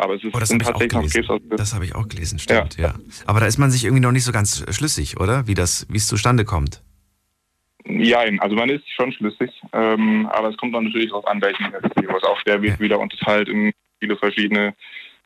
aber 0.00 0.14
es 0.14 0.24
ist 0.24 0.34
oh, 0.34 0.38
das 0.38 0.50
habe 0.50 0.62
ich, 0.62 0.68
auch 0.68 0.78
gelesen. 0.78 1.40
Das 1.50 1.74
habe 1.74 1.84
ich 1.84 1.94
auch 1.94 2.08
gelesen, 2.08 2.38
stimmt, 2.38 2.76
ja. 2.76 2.88
ja. 2.88 2.94
Aber 3.26 3.40
da 3.40 3.46
ist 3.46 3.58
man 3.58 3.70
sich 3.70 3.84
irgendwie 3.84 4.02
noch 4.02 4.12
nicht 4.12 4.24
so 4.24 4.32
ganz 4.32 4.64
schlüssig, 4.70 5.20
oder? 5.20 5.46
Wie 5.46 5.54
das, 5.54 5.86
wie 5.90 5.96
es 5.96 6.06
zustande 6.06 6.44
kommt. 6.44 6.82
Ja, 7.86 8.20
also 8.38 8.56
man 8.56 8.68
ist 8.68 8.84
schon 8.94 9.12
schlüssig, 9.12 9.50
ähm, 9.72 10.28
aber 10.32 10.50
es 10.50 10.56
kommt 10.56 10.74
dann 10.74 10.84
natürlich 10.84 11.10
darauf 11.10 11.26
an, 11.26 11.40
welchen 11.40 11.72
Virus. 11.96 12.22
Auch 12.24 12.42
der 12.42 12.60
wird 12.62 12.78
wieder 12.78 12.98
unterteilt 12.98 13.48
in 13.48 13.72
viele 14.00 14.16
verschiedene 14.16 14.74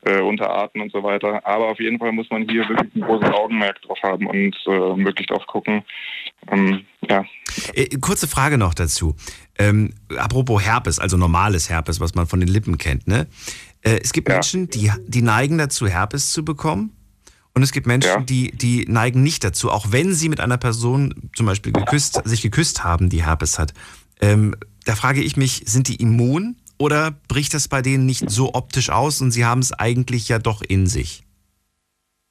äh, 0.05 0.21
Unterarten 0.21 0.81
und 0.81 0.91
so 0.91 1.03
weiter. 1.03 1.45
Aber 1.45 1.67
auf 1.69 1.79
jeden 1.79 1.99
Fall 1.99 2.11
muss 2.11 2.29
man 2.29 2.47
hier 2.47 2.67
wirklich 2.69 2.95
ein 2.95 3.01
großes 3.01 3.29
Augenmerk 3.29 3.81
drauf 3.81 3.97
haben 4.03 4.27
und 4.27 4.55
äh, 4.67 5.05
wirklich 5.05 5.27
drauf 5.27 5.45
gucken. 5.47 5.83
Ähm, 6.51 6.85
ja. 7.09 7.25
Äh, 7.73 7.97
kurze 7.99 8.27
Frage 8.27 8.57
noch 8.57 8.73
dazu. 8.73 9.15
Ähm, 9.57 9.93
apropos 10.17 10.63
Herpes, 10.63 10.99
also 10.99 11.17
normales 11.17 11.69
Herpes, 11.69 11.99
was 11.99 12.15
man 12.15 12.27
von 12.27 12.39
den 12.39 12.49
Lippen 12.49 12.77
kennt. 12.77 13.07
Ne? 13.07 13.27
Äh, 13.85 13.99
es 14.03 14.11
gibt 14.11 14.27
ja. 14.27 14.35
Menschen, 14.35 14.69
die, 14.69 14.91
die 15.07 15.21
neigen 15.21 15.57
dazu, 15.57 15.87
Herpes 15.87 16.31
zu 16.31 16.43
bekommen. 16.43 16.91
Und 17.53 17.63
es 17.63 17.71
gibt 17.71 17.87
Menschen, 17.87 18.09
ja. 18.09 18.19
die, 18.21 18.51
die 18.51 18.85
neigen 18.89 19.23
nicht 19.23 19.43
dazu, 19.43 19.71
auch 19.71 19.91
wenn 19.91 20.13
sie 20.13 20.27
mit 20.27 20.41
einer 20.41 20.57
Person 20.57 21.29
zum 21.35 21.45
Beispiel 21.45 21.71
geküsst, 21.71 22.21
sich 22.25 22.41
geküsst 22.41 22.83
haben, 22.83 23.09
die 23.09 23.23
Herpes 23.23 23.57
hat. 23.59 23.73
Ähm, 24.19 24.55
da 24.83 24.95
frage 24.95 25.21
ich 25.21 25.37
mich, 25.37 25.63
sind 25.65 25.87
die 25.87 25.95
immun 25.95 26.57
oder 26.77 27.11
bricht 27.29 27.53
das 27.53 27.69
bei 27.69 27.81
denen 27.81 28.05
nicht 28.05 28.29
so 28.29 28.53
optisch 28.53 28.89
aus 28.89 29.21
und 29.21 29.31
sie 29.31 29.45
haben 29.45 29.61
es 29.61 29.71
eigentlich 29.71 30.27
ja 30.27 30.37
doch 30.37 30.61
in 30.61 30.87
sich? 30.87 31.23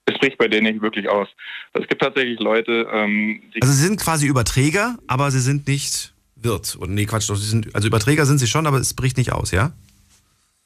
Es 0.05 0.19
bricht 0.19 0.37
bei 0.37 0.49
denen 0.49 0.67
nicht 0.71 0.83
wirklich 0.83 1.09
aus. 1.09 1.29
Es 1.73 1.89
gibt 1.89 2.03
tatsächlich 2.03 2.39
Leute, 2.39 2.87
ähm, 2.93 3.41
die. 3.55 3.63
Also 3.63 3.73
sie 3.73 3.87
sind 3.87 3.99
quasi 3.99 4.27
Überträger, 4.27 4.99
aber 5.07 5.31
sie 5.31 5.41
sind 5.41 5.67
nicht 5.67 6.13
Wirt. 6.37 6.77
Und 6.77 6.93
nee, 6.95 7.07
Quatsch, 7.07 7.31
doch, 7.31 7.37
sie 7.37 7.49
sind, 7.49 7.75
also 7.75 7.89
Überträger 7.89 8.27
sind 8.27 8.39
sie 8.39 8.47
schon, 8.47 8.67
aber 8.67 8.77
es 8.77 8.93
bricht 8.93 9.17
nicht 9.17 9.33
aus, 9.33 9.51
ja? 9.51 9.73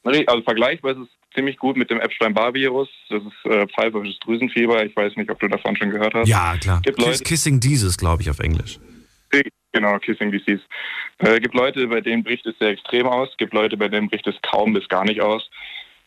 Also 0.05 0.43
vergleichbar 0.43 0.93
ist 0.93 0.99
es 0.99 1.09
ziemlich 1.35 1.59
gut 1.59 1.77
mit 1.77 1.91
dem 1.91 2.01
Epstein-Barr-Virus. 2.01 2.89
Das 3.11 3.23
ist 3.23 3.53
äh, 3.53 3.67
pfeiferisches 3.69 4.19
Drüsenfieber. 4.21 4.85
Ich 4.85 4.97
weiß 4.97 5.17
nicht, 5.17 5.31
ob 5.31 5.39
du 5.41 5.49
davon 5.49 5.77
schon 5.77 5.91
gehört 5.91 6.15
hast. 6.15 6.29
Ja, 6.29 6.57
klar. 6.61 6.81
Gibt 6.83 7.01
Leute, 7.01 7.23
Kissing 7.23 7.61
Disease, 7.61 7.97
glaube 7.97 8.23
ich, 8.23 8.31
auf 8.31 8.39
Englisch. 8.39 8.79
Genau, 9.73 9.99
Kissing 9.99 10.33
Disease. 10.33 10.63
Es 11.19 11.29
äh, 11.29 11.41
gibt 11.41 11.55
Leute, 11.55 11.87
bei 11.89 12.01
denen 12.01 12.25
bricht 12.25 12.47
es 12.47 12.59
sehr 12.59 12.71
extrem 12.71 13.07
aus. 13.07 13.29
Es 13.31 13.37
gibt 13.37 13.53
Leute, 13.53 13.77
bei 13.77 13.89
denen 13.89 14.09
bricht 14.09 14.27
es 14.27 14.35
kaum 14.43 14.73
bis 14.73 14.89
gar 14.89 15.05
nicht 15.05 15.21
aus. 15.21 15.49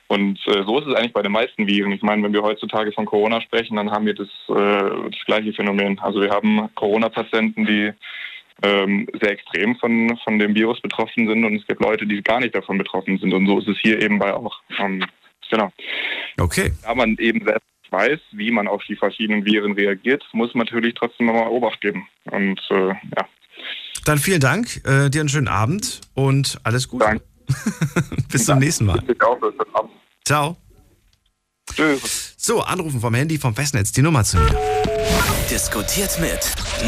Und 0.08 0.40
äh, 0.48 0.64
so 0.66 0.80
ist 0.80 0.88
es 0.88 0.96
eigentlich 0.96 1.14
bei 1.14 1.22
den 1.22 1.32
meisten 1.32 1.68
Viren. 1.68 1.92
Ich 1.92 2.02
meine, 2.02 2.24
wenn 2.24 2.34
wir 2.34 2.42
heutzutage 2.42 2.92
von 2.92 3.06
Corona 3.06 3.40
sprechen, 3.40 3.78
dann 3.78 3.92
haben 3.92 4.06
wir 4.06 4.16
das, 4.16 4.28
äh, 4.50 5.10
das 5.10 5.26
gleiche 5.26 5.54
Phänomen. 5.54 6.00
Also 6.00 6.22
wir 6.22 6.32
haben 6.32 6.68
Corona-Patienten, 6.76 7.66
die 7.66 7.94
ähm, 8.64 9.08
sehr 9.20 9.32
extrem 9.32 9.76
von, 9.78 10.18
von 10.24 10.40
dem 10.40 10.56
Virus 10.56 10.80
betroffen 10.82 11.28
sind 11.28 11.44
und 11.44 11.56
es 11.56 11.68
gibt 11.68 11.82
Leute, 11.82 12.06
die 12.06 12.22
gar 12.22 12.40
nicht 12.40 12.56
davon 12.56 12.78
betroffen 12.78 13.18
sind. 13.18 13.34
Und 13.34 13.48
so 13.48 13.60
ist 13.60 13.68
es 13.68 13.78
hier 13.82 14.02
eben 14.02 14.20
bei 14.20 14.34
auch. 14.34 14.62
Ähm, 14.80 15.04
genau. 15.50 15.72
Okay. 16.40 16.72
Da 16.84 16.96
man 16.96 17.16
eben 17.18 17.44
selbst 17.44 17.66
weiß, 17.90 18.20
wie 18.32 18.52
man 18.52 18.68
auf 18.68 18.84
die 18.88 18.96
verschiedenen 18.96 19.46
Viren 19.46 19.74
reagiert, 19.74 20.24
muss 20.34 20.54
man 20.54 20.66
natürlich 20.66 20.96
trotzdem 20.96 21.28
nochmal 21.28 21.50
Obacht 21.50 21.82
geben. 21.82 22.08
Und 22.26 22.60
äh, 22.70 22.88
ja. 22.90 23.28
Dann 24.06 24.18
vielen 24.18 24.40
Dank, 24.40 24.82
äh, 24.86 25.10
dir 25.10 25.20
einen 25.20 25.30
schönen 25.30 25.48
Abend 25.48 26.02
und 26.14 26.60
alles 26.64 26.88
Gute. 26.88 27.06
Danke. 27.06 27.24
Bis 28.32 28.46
zum 28.46 28.60
nächsten 28.60 28.86
Mal. 28.86 29.04
Ciao. 30.24 30.56
Tschüss. 31.74 32.31
So, 32.44 32.62
anrufen 32.62 33.00
vom 33.00 33.14
Handy 33.14 33.38
vom 33.38 33.54
Festnetz, 33.54 33.92
die 33.92 34.02
Nummer 34.02 34.24
zu 34.24 34.38
mir. 34.38 34.58
Diskutiert 35.52 36.20
mit 36.20 36.40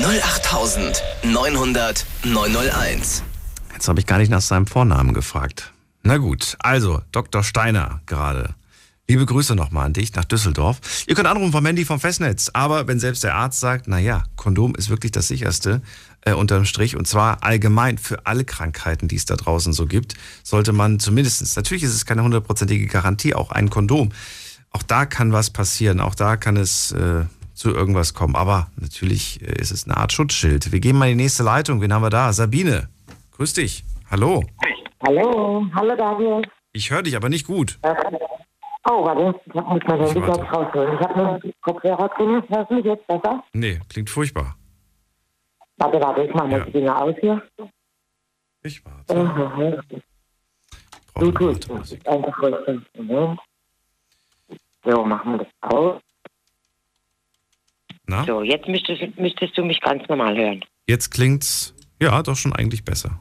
08900 0.03 2.07
901. 2.23 3.21
Jetzt 3.71 3.87
habe 3.87 3.99
ich 3.99 4.07
gar 4.07 4.17
nicht 4.17 4.31
nach 4.31 4.41
seinem 4.41 4.65
Vornamen 4.65 5.13
gefragt. 5.13 5.71
Na 6.01 6.17
gut, 6.17 6.57
also 6.57 7.03
Dr. 7.11 7.43
Steiner 7.43 8.01
gerade. 8.07 8.55
Liebe 9.07 9.27
Grüße 9.27 9.53
nochmal 9.53 9.85
an 9.85 9.93
dich 9.93 10.15
nach 10.15 10.25
Düsseldorf. 10.25 10.79
Ihr 11.05 11.13
könnt 11.13 11.27
anrufen 11.27 11.51
vom 11.51 11.63
Handy 11.63 11.85
vom 11.85 11.99
Festnetz, 11.99 12.49
aber 12.53 12.87
wenn 12.87 12.99
selbst 12.99 13.23
der 13.23 13.35
Arzt 13.35 13.59
sagt, 13.59 13.87
naja, 13.87 14.23
Kondom 14.35 14.73
ist 14.73 14.89
wirklich 14.89 15.11
das 15.11 15.27
sicherste, 15.27 15.83
äh, 16.21 16.33
unterm 16.33 16.65
Strich, 16.65 16.95
und 16.95 17.07
zwar 17.07 17.43
allgemein 17.43 17.99
für 17.99 18.25
alle 18.25 18.43
Krankheiten, 18.43 19.07
die 19.07 19.17
es 19.17 19.25
da 19.25 19.35
draußen 19.35 19.71
so 19.71 19.85
gibt, 19.85 20.15
sollte 20.41 20.73
man 20.73 20.99
zumindestens, 20.99 21.55
natürlich 21.55 21.83
ist 21.83 21.93
es 21.93 22.07
keine 22.07 22.23
hundertprozentige 22.23 22.87
Garantie, 22.87 23.35
auch 23.35 23.51
ein 23.51 23.69
Kondom. 23.69 24.11
Auch 24.73 24.83
da 24.83 25.05
kann 25.05 25.31
was 25.31 25.51
passieren, 25.51 25.99
auch 25.99 26.15
da 26.15 26.35
kann 26.35 26.57
es 26.57 26.91
äh, 26.91 27.25
zu 27.53 27.73
irgendwas 27.73 28.13
kommen, 28.13 28.35
aber 28.35 28.67
natürlich 28.75 29.41
äh, 29.41 29.61
ist 29.61 29.71
es 29.71 29.85
eine 29.85 29.97
Art 29.97 30.11
Schutzschild. 30.11 30.71
Wir 30.71 30.79
gehen 30.79 30.97
mal 30.97 31.09
in 31.09 31.17
die 31.17 31.23
nächste 31.23 31.43
Leitung. 31.43 31.81
Wen 31.81 31.93
haben 31.93 32.01
wir 32.01 32.09
da? 32.09 32.33
Sabine. 32.33 32.89
Grüß 33.33 33.53
dich. 33.53 33.83
Hallo. 34.09 34.43
Hallo, 35.05 35.65
hallo 35.75 35.95
Daniel. 35.95 36.41
Ich 36.73 36.91
höre 36.91 37.03
dich 37.03 37.15
aber 37.15 37.29
nicht 37.29 37.45
gut. 37.45 37.77
Oh, 38.89 39.05
warte, 39.05 39.39
ich 39.45 39.53
muss 39.53 39.81
mein 39.87 39.99
Handy 39.99 40.19
gleich 40.19 40.51
rausholen. 40.51 40.95
Ich 40.95 40.99
habe 40.99 41.17
nur 41.17 41.39
Kopfhörer 41.61 42.09
drin. 42.17 42.43
Hörst 42.49 42.71
du 42.71 42.75
mich 42.75 42.85
jetzt 42.85 43.07
besser? 43.07 43.43
Nee, 43.53 43.79
klingt 43.89 44.09
furchtbar. 44.09 44.57
Warte, 45.77 46.01
warte, 46.01 46.23
ich 46.23 46.33
mache 46.33 46.47
mal 46.47 46.59
ja. 46.59 46.65
die 46.65 46.71
Dinger 46.71 47.01
aus 47.01 47.15
hier. 47.21 47.41
Ich 48.63 48.83
warte. 48.85 49.13
Es. 49.13 49.19
Einfach. 51.15 51.53
So, 54.85 55.05
machen 55.05 55.33
wir 55.33 55.37
das 55.39 55.47
aus. 55.61 56.01
Na? 58.05 58.25
So, 58.25 58.43
jetzt 58.43 58.67
müsstest, 58.67 59.17
müsstest 59.17 59.57
du 59.57 59.63
mich 59.63 59.79
ganz 59.79 60.07
normal 60.09 60.35
hören. 60.35 60.63
Jetzt 60.87 61.11
klingt's, 61.11 61.73
ja, 62.01 62.21
doch 62.21 62.35
schon 62.35 62.53
eigentlich 62.53 62.83
besser. 62.83 63.19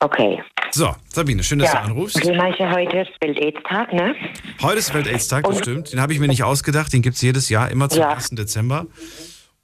Okay. 0.00 0.42
So, 0.70 0.94
Sabine, 1.08 1.42
schön, 1.42 1.58
dass 1.58 1.72
ja. 1.72 1.80
du 1.80 1.86
anrufst. 1.86 2.20
Thema 2.20 2.48
ist 2.48 2.58
ja 2.58 2.70
heute 2.70 3.06
Welt-Aids-Tag, 3.20 3.92
ne? 3.92 4.14
Heute 4.60 4.78
ist 4.78 4.92
Welt-Aids-Tag, 4.92 5.44
das 5.44 5.58
stimmt. 5.58 5.92
Den 5.92 6.00
habe 6.00 6.12
ich 6.12 6.18
mir 6.18 6.26
nicht 6.26 6.42
ausgedacht. 6.42 6.92
Den 6.92 7.00
gibt 7.00 7.16
es 7.16 7.22
jedes 7.22 7.48
Jahr, 7.48 7.70
immer 7.70 7.88
zum 7.88 8.00
ja. 8.00 8.10
1. 8.10 8.30
Dezember. 8.30 8.86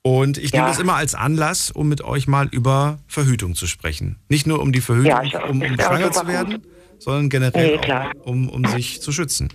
Und 0.02 0.38
ich 0.38 0.52
nehme 0.52 0.64
ja. 0.64 0.68
das 0.68 0.78
immer 0.78 0.94
als 0.94 1.14
Anlass, 1.14 1.70
um 1.70 1.88
mit 1.88 2.02
euch 2.02 2.26
mal 2.26 2.48
über 2.52 3.00
Verhütung 3.06 3.54
zu 3.54 3.66
sprechen. 3.66 4.18
Nicht 4.28 4.46
nur 4.46 4.60
um 4.60 4.72
die 4.72 4.80
Verhütung, 4.80 5.18
um, 5.48 5.60
um 5.62 5.74
schwanger 5.74 6.12
zu 6.12 6.26
werden, 6.26 6.62
sondern 7.00 7.28
generell 7.28 7.78
nee, 7.78 7.92
auch, 7.92 8.26
um, 8.26 8.48
um 8.48 8.64
sich 8.64 9.00
zu 9.02 9.12
schützen. 9.12 9.48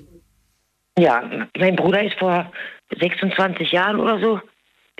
Ja, 0.98 1.24
mein 1.58 1.76
Bruder 1.76 2.04
ist 2.04 2.18
vor 2.18 2.52
26 3.00 3.72
Jahren 3.72 4.00
oder 4.00 4.20
so, 4.20 4.40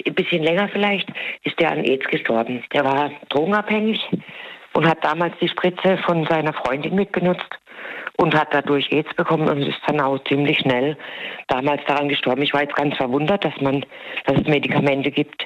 ein 0.06 0.14
bisschen 0.14 0.44
länger 0.44 0.70
vielleicht, 0.70 1.08
ist 1.44 1.60
der 1.60 1.72
an 1.72 1.84
AIDS 1.84 2.06
gestorben. 2.08 2.64
Der 2.74 2.84
war 2.84 3.12
drogenabhängig 3.30 4.00
und 4.74 4.86
hat 4.86 5.04
damals 5.04 5.34
die 5.40 5.48
Spritze 5.48 5.98
von 6.06 6.26
seiner 6.26 6.54
Freundin 6.54 6.96
mitbenutzt 6.96 7.48
und 8.18 8.34
hat 8.34 8.50
dadurch 8.52 8.92
AIDS 8.92 9.14
bekommen 9.16 9.48
und 9.50 9.62
ist 9.62 9.78
dann 9.88 10.00
auch 10.00 10.18
ziemlich 10.28 10.60
schnell 10.60 10.98
damals 11.48 11.82
daran 11.88 12.10
gestorben. 12.10 12.42
Ich 12.42 12.54
war 12.54 12.62
jetzt 12.62 12.76
ganz 12.76 12.96
verwundert, 12.96 13.44
dass 13.44 13.54
man, 13.62 13.86
dass 14.26 14.38
es 14.38 14.48
Medikamente 14.48 15.12
gibt, 15.12 15.46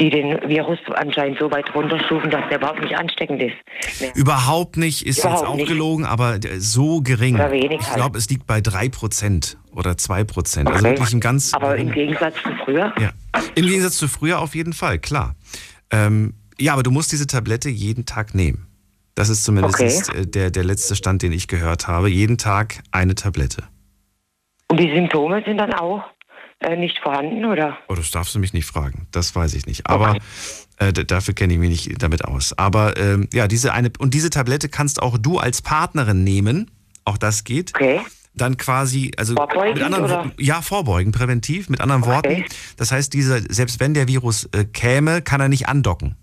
die 0.00 0.10
den 0.10 0.38
Virus 0.48 0.78
anscheinend 0.94 1.38
so 1.38 1.50
weit 1.50 1.72
runterstufen, 1.74 2.30
dass 2.30 2.48
der 2.48 2.58
überhaupt 2.58 2.82
nicht 2.82 2.96
ansteckend 2.96 3.42
ist. 3.42 4.00
Ja. 4.00 4.08
Überhaupt 4.14 4.76
nicht, 4.76 5.06
ist 5.06 5.18
überhaupt 5.18 5.40
jetzt 5.40 5.48
auch 5.48 5.56
nicht. 5.56 5.68
gelogen, 5.68 6.04
aber 6.04 6.38
so 6.58 7.00
gering. 7.02 7.36
Oder 7.36 7.52
wenig 7.52 7.80
ich 7.80 7.86
glaube, 7.86 8.02
halt. 8.02 8.16
es 8.16 8.28
liegt 8.28 8.46
bei 8.46 8.58
3% 8.58 9.56
oder 9.72 9.92
2%. 9.92 10.60
Okay. 10.60 10.72
Also 10.72 10.84
wirklich 10.84 11.12
ein 11.12 11.20
ganz. 11.20 11.54
Aber 11.54 11.76
im 11.76 11.92
Gegensatz 11.92 12.34
zu 12.42 12.50
früher? 12.64 12.92
Ja. 12.98 13.10
Im 13.54 13.66
Gegensatz 13.66 13.96
zu 13.96 14.08
früher 14.08 14.40
auf 14.40 14.54
jeden 14.54 14.72
Fall, 14.72 14.98
klar. 14.98 15.34
Ähm, 15.90 16.34
ja, 16.58 16.72
aber 16.72 16.82
du 16.82 16.90
musst 16.90 17.12
diese 17.12 17.26
Tablette 17.26 17.68
jeden 17.68 18.04
Tag 18.04 18.34
nehmen. 18.34 18.67
Das 19.18 19.30
ist 19.30 19.42
zumindest 19.42 19.74
okay. 19.74 20.20
Äh, 20.20 20.26
der, 20.28 20.52
der 20.52 20.62
letzte 20.62 20.94
Stand, 20.94 21.22
den 21.22 21.32
ich 21.32 21.48
gehört 21.48 21.88
habe. 21.88 22.08
Jeden 22.08 22.38
Tag 22.38 22.84
eine 22.92 23.16
Tablette. 23.16 23.64
Und 24.68 24.78
die 24.78 24.94
Symptome 24.94 25.42
sind 25.44 25.58
dann 25.58 25.74
auch 25.74 26.04
äh, 26.60 26.76
nicht 26.76 26.96
vorhanden, 27.00 27.44
oder? 27.44 27.76
Oh, 27.88 27.96
das 27.96 28.12
darfst 28.12 28.36
du 28.36 28.38
mich 28.38 28.52
nicht 28.52 28.66
fragen. 28.66 29.08
Das 29.10 29.34
weiß 29.34 29.54
ich 29.54 29.66
nicht. 29.66 29.88
Aber 29.88 30.10
okay. 30.10 30.20
äh, 30.76 30.92
dafür 30.92 31.34
kenne 31.34 31.54
ich 31.54 31.58
mich 31.58 31.88
nicht 31.88 32.00
damit 32.00 32.24
aus. 32.24 32.56
Aber 32.56 32.96
ähm, 32.96 33.28
ja, 33.32 33.48
diese 33.48 33.72
eine 33.72 33.90
und 33.98 34.14
diese 34.14 34.30
Tablette 34.30 34.68
kannst 34.68 35.02
auch 35.02 35.18
du 35.18 35.38
als 35.38 35.62
Partnerin 35.62 36.22
nehmen. 36.22 36.70
Auch 37.04 37.18
das 37.18 37.42
geht. 37.42 37.72
Okay. 37.74 38.00
Dann 38.34 38.56
quasi, 38.56 39.10
also 39.16 39.34
mit 39.34 39.82
anderen 39.82 40.04
oder? 40.04 40.30
ja, 40.38 40.62
vorbeugen, 40.62 41.10
präventiv, 41.10 41.68
mit 41.70 41.80
anderen 41.80 42.04
okay. 42.04 42.12
Worten. 42.12 42.44
Das 42.76 42.92
heißt, 42.92 43.12
diese, 43.12 43.42
selbst 43.52 43.80
wenn 43.80 43.94
der 43.94 44.06
Virus 44.06 44.44
äh, 44.52 44.64
käme, 44.64 45.22
kann 45.22 45.40
er 45.40 45.48
nicht 45.48 45.68
andocken. 45.68 46.14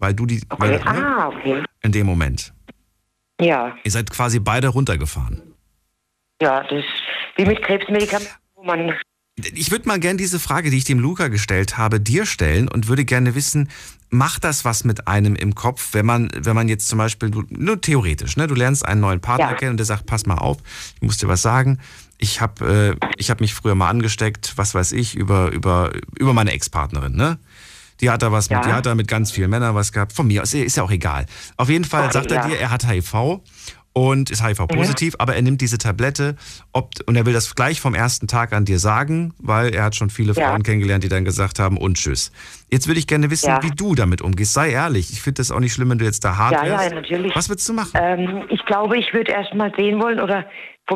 Weil 0.00 0.14
du 0.14 0.26
die. 0.26 0.42
Okay. 0.48 0.60
Weil, 0.60 0.82
ah, 0.84 1.28
okay. 1.28 1.62
In 1.82 1.92
dem 1.92 2.06
Moment. 2.06 2.52
Ja. 3.40 3.76
Ihr 3.84 3.90
seid 3.90 4.10
quasi 4.10 4.40
beide 4.40 4.68
runtergefahren. 4.68 5.42
Ja, 6.42 6.62
das 6.62 6.72
ist 6.72 6.88
wie 7.36 7.44
mit 7.44 7.62
Krebsmedikamenten, 7.62 8.34
wo 8.54 8.64
man. 8.64 8.94
Ich 9.54 9.70
würde 9.70 9.88
mal 9.88 10.00
gerne 10.00 10.18
diese 10.18 10.38
Frage, 10.38 10.70
die 10.70 10.76
ich 10.76 10.84
dem 10.84 10.98
Luca 10.98 11.28
gestellt 11.28 11.78
habe, 11.78 12.00
dir 12.00 12.26
stellen 12.26 12.68
und 12.68 12.88
würde 12.88 13.06
gerne 13.06 13.34
wissen, 13.34 13.70
macht 14.10 14.44
das 14.44 14.66
was 14.66 14.84
mit 14.84 15.08
einem 15.08 15.34
im 15.34 15.54
Kopf, 15.54 15.90
wenn 15.92 16.04
man, 16.04 16.28
wenn 16.36 16.54
man 16.54 16.68
jetzt 16.68 16.88
zum 16.88 16.98
Beispiel, 16.98 17.30
nur 17.48 17.80
theoretisch, 17.80 18.36
ne, 18.36 18.48
du 18.48 18.54
lernst 18.54 18.84
einen 18.84 19.00
neuen 19.00 19.20
Partner 19.20 19.52
ja. 19.52 19.54
kennen 19.54 19.70
und 19.70 19.76
der 19.78 19.86
sagt, 19.86 20.04
pass 20.04 20.26
mal 20.26 20.34
auf, 20.34 20.58
ich 20.96 21.02
muss 21.02 21.16
dir 21.16 21.28
was 21.28 21.40
sagen, 21.40 21.78
ich 22.18 22.42
habe 22.42 22.98
äh, 23.00 23.06
ich 23.16 23.30
hab 23.30 23.40
mich 23.40 23.54
früher 23.54 23.74
mal 23.74 23.88
angesteckt, 23.88 24.52
was 24.56 24.74
weiß 24.74 24.92
ich, 24.92 25.14
über, 25.14 25.50
über, 25.52 25.92
über 26.18 26.34
meine 26.34 26.52
Ex-Partnerin, 26.52 27.14
ne? 27.14 27.38
Die 28.00 28.10
hat 28.10 28.22
da 28.22 28.32
was 28.32 28.48
ja. 28.48 28.58
mit, 28.58 28.66
die 28.66 28.72
hat 28.72 28.86
da 28.86 28.94
mit 28.94 29.08
ganz 29.08 29.30
vielen 29.30 29.50
Männern 29.50 29.74
was 29.74 29.92
gehabt. 29.92 30.12
Von 30.12 30.26
mir 30.26 30.42
aus 30.42 30.54
ist 30.54 30.76
ja 30.76 30.82
auch 30.82 30.90
egal. 30.90 31.26
Auf 31.56 31.68
jeden 31.68 31.84
Fall 31.84 32.12
sagt 32.12 32.30
er 32.30 32.46
dir, 32.46 32.58
er 32.58 32.70
hat 32.70 32.88
HIV 32.88 33.40
und 33.92 34.30
ist 34.30 34.44
HIV-positiv, 34.46 35.14
aber 35.18 35.34
er 35.34 35.42
nimmt 35.42 35.60
diese 35.60 35.78
Tablette 35.78 36.36
ob, 36.72 36.90
und 37.06 37.16
er 37.16 37.26
will 37.26 37.32
das 37.32 37.54
gleich 37.54 37.80
vom 37.80 37.94
ersten 37.94 38.28
Tag 38.28 38.52
an 38.52 38.64
dir 38.64 38.78
sagen, 38.78 39.34
weil 39.38 39.74
er 39.74 39.84
hat 39.84 39.96
schon 39.96 40.10
viele 40.10 40.32
Ja. 40.32 40.48
Frauen 40.50 40.62
kennengelernt, 40.62 41.02
die 41.04 41.08
dann 41.08 41.24
gesagt 41.24 41.58
haben 41.58 41.76
und 41.76 41.96
tschüss. 41.96 42.30
Jetzt 42.70 42.86
würde 42.86 43.00
ich 43.00 43.06
gerne 43.06 43.30
wissen, 43.30 43.48
Ja. 43.48 43.62
wie 43.62 43.70
du 43.70 43.94
damit 43.94 44.22
umgehst. 44.22 44.52
Sei 44.54 44.70
ehrlich, 44.70 45.10
ich 45.12 45.20
finde 45.20 45.40
das 45.40 45.50
auch 45.50 45.60
nicht 45.60 45.72
schlimm, 45.72 45.90
wenn 45.90 45.98
du 45.98 46.04
jetzt 46.04 46.24
da 46.24 46.36
hart 46.36 46.52
Ja, 46.52 46.64
ja, 46.64 46.78
wärst. 46.78 46.94
natürlich. 46.94 47.34
Was 47.34 47.48
würdest 47.48 47.68
du 47.68 47.72
machen? 47.72 47.90
Ähm, 47.94 48.44
ich 48.50 48.64
glaube, 48.66 48.96
ich 48.96 49.12
würde 49.12 49.32
erst 49.32 49.54
mal 49.54 49.72
sehen 49.76 50.00
wollen 50.00 50.20
oder 50.20 50.44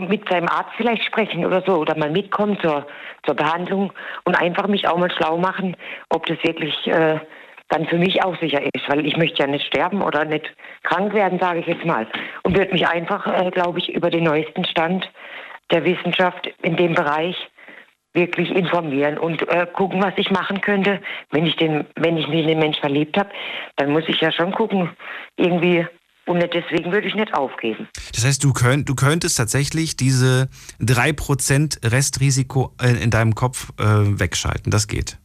mit 0.09 0.29
seinem 0.29 0.49
Arzt 0.49 0.71
vielleicht 0.77 1.05
sprechen 1.05 1.45
oder 1.47 1.63
so 1.65 1.77
oder 1.77 1.97
mal 1.97 2.11
mitkommen 2.11 2.59
zur, 2.61 2.85
zur 3.25 3.35
Behandlung 3.37 3.93
und 4.25 4.35
einfach 4.35 4.67
mich 4.67 4.89
auch 4.89 4.99
mal 4.99 5.11
schlau 5.13 5.39
machen, 5.39 5.77
ob 6.11 6.27
das 6.27 6.37
wirklich 6.43 6.75
äh, 6.89 7.21
dann 7.69 7.87
für 7.87 7.99
mich 7.99 8.21
auch 8.25 8.37
sicher 8.41 8.61
ist, 8.61 8.89
weil 8.89 9.07
ich 9.07 9.17
möchte 9.17 9.39
ja 9.43 9.47
nicht 9.47 9.65
sterben 9.67 10.03
oder 10.03 10.25
nicht 10.25 10.47
krank 10.85 11.12
werden, 11.12 11.38
sage 11.40 11.61
ich 11.61 11.66
jetzt 11.66 11.85
mal. 11.85 12.07
Und 12.44 12.57
würde 12.57 12.73
mich 12.73 12.87
einfach, 12.87 13.27
äh, 13.27 13.51
glaube 13.51 13.81
ich, 13.81 13.92
über 13.92 14.11
den 14.11 14.25
neuesten 14.25 14.64
Stand 14.64 15.11
der 15.70 15.85
Wissenschaft 15.85 16.49
in 16.62 16.77
dem 16.77 16.94
Bereich 16.94 17.37
wirklich 18.12 18.51
informieren 18.51 19.18
und 19.18 19.47
äh, 19.49 19.66
gucken, 19.73 20.01
was 20.03 20.14
ich 20.16 20.31
machen 20.31 20.61
könnte. 20.61 21.01
Wenn 21.31 21.47
ich 21.47 21.57
den, 21.57 21.85
wenn 21.97 22.16
ich 22.16 22.29
mich 22.29 22.42
in 22.42 22.49
den 22.49 22.59
Mensch 22.61 22.79
verliebt 22.79 23.16
habe, 23.18 23.31
dann 23.77 23.90
muss 23.90 24.05
ich 24.07 24.20
ja 24.20 24.31
schon 24.31 24.53
gucken, 24.53 24.90
irgendwie. 25.37 25.85
Und 26.27 26.40
deswegen 26.40 26.90
würde 26.90 27.07
ich 27.07 27.14
nicht 27.14 27.35
aufgeben. 27.35 27.87
Das 28.14 28.25
heißt, 28.25 28.42
du, 28.42 28.55
könnt, 28.55 28.88
du 28.88 28.94
könntest 28.94 29.37
tatsächlich 29.37 29.97
diese 29.97 30.49
3% 30.81 31.90
Restrisiko 31.92 32.73
in, 32.83 32.97
in 32.97 33.11
deinem 33.11 33.35
Kopf 33.35 33.73
äh, 33.79 33.85
wegschalten. 33.85 34.70
Das 34.70 34.88
geht. 34.88 35.18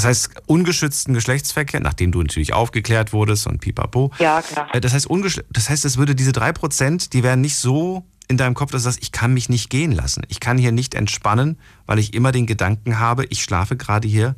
Das 0.00 0.06
heißt, 0.06 0.30
ungeschützten 0.46 1.12
Geschlechtsverkehr, 1.12 1.80
nachdem 1.80 2.10
du 2.10 2.22
natürlich 2.22 2.54
aufgeklärt 2.54 3.12
wurdest 3.12 3.46
und 3.46 3.60
pipapo. 3.60 4.10
Ja, 4.18 4.40
klar. 4.40 4.66
Äh, 4.74 4.80
Das 4.80 4.94
heißt, 4.94 5.08
das 5.50 5.68
heißt, 5.68 5.84
es 5.84 5.98
würde 5.98 6.14
diese 6.14 6.30
3%, 6.30 7.10
die 7.10 7.22
wären 7.22 7.42
nicht 7.42 7.56
so 7.56 8.06
in 8.26 8.38
deinem 8.38 8.54
Kopf, 8.54 8.70
dass 8.72 8.84
du 8.84 8.88
sagst, 8.88 9.02
ich 9.02 9.12
kann 9.12 9.34
mich 9.34 9.50
nicht 9.50 9.68
gehen 9.68 9.92
lassen. 9.92 10.22
Ich 10.28 10.40
kann 10.40 10.56
hier 10.56 10.72
nicht 10.72 10.94
entspannen, 10.94 11.58
weil 11.84 11.98
ich 11.98 12.14
immer 12.14 12.32
den 12.32 12.46
Gedanken 12.46 12.98
habe, 12.98 13.26
ich 13.26 13.42
schlafe 13.42 13.76
gerade 13.76 14.08
hier 14.08 14.36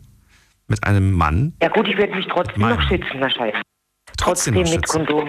mit 0.67 0.83
einem 0.83 1.13
Mann. 1.13 1.53
Ja 1.63 1.69
gut, 1.69 1.87
ich 1.87 1.97
würde 1.97 2.13
mich 2.17 2.27
trotzdem 2.29 2.61
noch 2.61 2.83
schützen 2.89 3.21
wahrscheinlich. 3.21 3.63
Trotzdem 4.17 4.55
Trotzdem 4.55 4.65
noch 4.65 4.71
mit. 4.73 4.89
Kondom. 4.89 5.29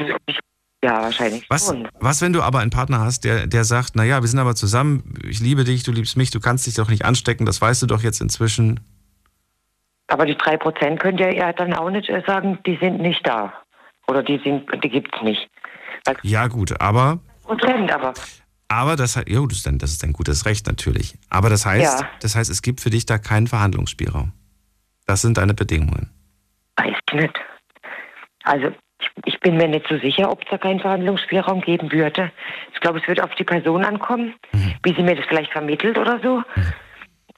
Ja, 0.84 1.02
wahrscheinlich 1.04 1.46
Was, 1.48 1.68
schon. 1.68 1.88
was, 2.00 2.22
wenn 2.22 2.34
du 2.34 2.42
aber 2.42 2.58
einen 2.60 2.72
Partner 2.72 3.02
hast, 3.02 3.24
der, 3.24 3.46
der 3.46 3.66
sagt, 3.66 3.96
naja, 3.96 4.22
wir 4.22 4.28
sind 4.28 4.40
aber 4.40 4.56
zusammen, 4.56 5.14
ich 5.30 5.40
liebe 5.42 5.64
dich, 5.64 5.84
du 5.84 5.92
liebst 5.92 6.18
mich, 6.18 6.32
du 6.32 6.40
kannst 6.40 6.66
dich 6.66 6.74
doch 6.74 6.90
nicht 6.90 7.06
anstecken, 7.06 7.46
das 7.46 7.62
weißt 7.62 7.84
du 7.84 7.86
doch 7.86 8.02
jetzt 8.02 8.20
inzwischen. 8.20 8.80
Aber 10.08 10.26
die 10.26 10.36
drei 10.38 10.58
Prozent 10.58 11.00
könnt 11.00 11.20
ihr 11.20 11.34
ja 11.34 11.54
dann 11.54 11.74
auch 11.74 11.90
nicht 11.90 12.10
äh, 12.10 12.22
sagen, 12.28 12.60
die 12.66 12.78
sind 12.78 13.00
nicht 13.00 13.26
da. 13.28 13.54
Oder 14.08 14.22
die 14.22 14.40
sind, 14.44 14.70
die 14.84 14.90
gibt's 14.90 15.22
nicht. 15.22 15.50
Weil 16.06 16.18
Ja 16.24 16.48
gut, 16.48 16.80
aber, 16.82 17.20
Prozent, 17.44 17.92
aber 17.92 18.14
aber 18.68 18.96
das, 18.96 19.22
jo, 19.28 19.46
das, 19.46 19.58
ist 19.60 19.68
dein, 19.68 19.78
das 19.78 19.92
ist 19.92 20.02
dein 20.04 20.14
gutes 20.14 20.46
Recht 20.48 20.66
natürlich. 20.66 21.14
Aber 21.30 21.50
das 21.50 21.66
heißt, 21.66 22.02
Ja. 22.02 22.10
das 22.22 22.36
heißt, 22.36 22.50
es 22.50 22.62
gibt 22.64 22.82
für 22.82 22.90
dich 22.90 23.06
da 23.06 23.20
keinen 23.20 23.46
Verhandlungsspielraum. 23.48 24.32
Das 25.06 25.22
sind 25.22 25.38
deine 25.38 25.54
Bedingungen. 25.54 26.10
weiß 26.78 26.96
ich 27.08 27.14
nicht. 27.14 27.40
Also 28.44 28.72
ich, 29.00 29.10
ich 29.26 29.40
bin 29.42 29.58
mir 29.58 29.68
nicht 29.68 29.86
so 29.88 29.98
sicher, 30.00 30.32
ob 30.32 30.42
es 30.42 30.48
da 30.50 30.58
keinen 30.58 30.80
Verhandlungsspielraum 30.80 31.62
geben 31.62 31.92
würde. 31.92 32.32
Ich 32.74 32.80
glaube, 32.80 33.00
es 33.00 33.08
wird 33.08 33.22
auf 33.22 33.34
die 33.36 33.44
Person 33.44 33.86
ankommen, 33.86 34.34
wie 34.84 34.94
sie 34.96 35.04
mir 35.04 35.16
das 35.16 35.26
vielleicht 35.28 35.52
vermittelt 35.52 35.98
oder 35.98 36.20
so. 36.24 36.42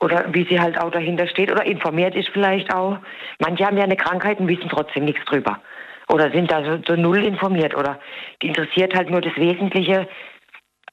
Oder 0.01 0.25
wie 0.33 0.45
sie 0.49 0.59
halt 0.59 0.77
auch 0.79 0.91
dahinter 0.91 1.27
steht 1.27 1.51
oder 1.51 1.65
informiert 1.65 2.15
ist 2.15 2.29
vielleicht 2.29 2.73
auch. 2.73 2.97
Manche 3.39 3.65
haben 3.65 3.77
ja 3.77 3.83
eine 3.83 3.95
Krankheit 3.95 4.39
und 4.39 4.47
wissen 4.47 4.69
trotzdem 4.69 5.05
nichts 5.05 5.23
drüber. 5.25 5.61
Oder 6.09 6.31
sind 6.31 6.51
da 6.51 6.63
so, 6.63 6.79
so 6.85 6.95
null 6.99 7.23
informiert. 7.23 7.75
Oder 7.75 7.99
die 8.41 8.47
interessiert 8.47 8.93
halt 8.93 9.09
nur 9.09 9.21
das 9.21 9.35
Wesentliche. 9.35 10.07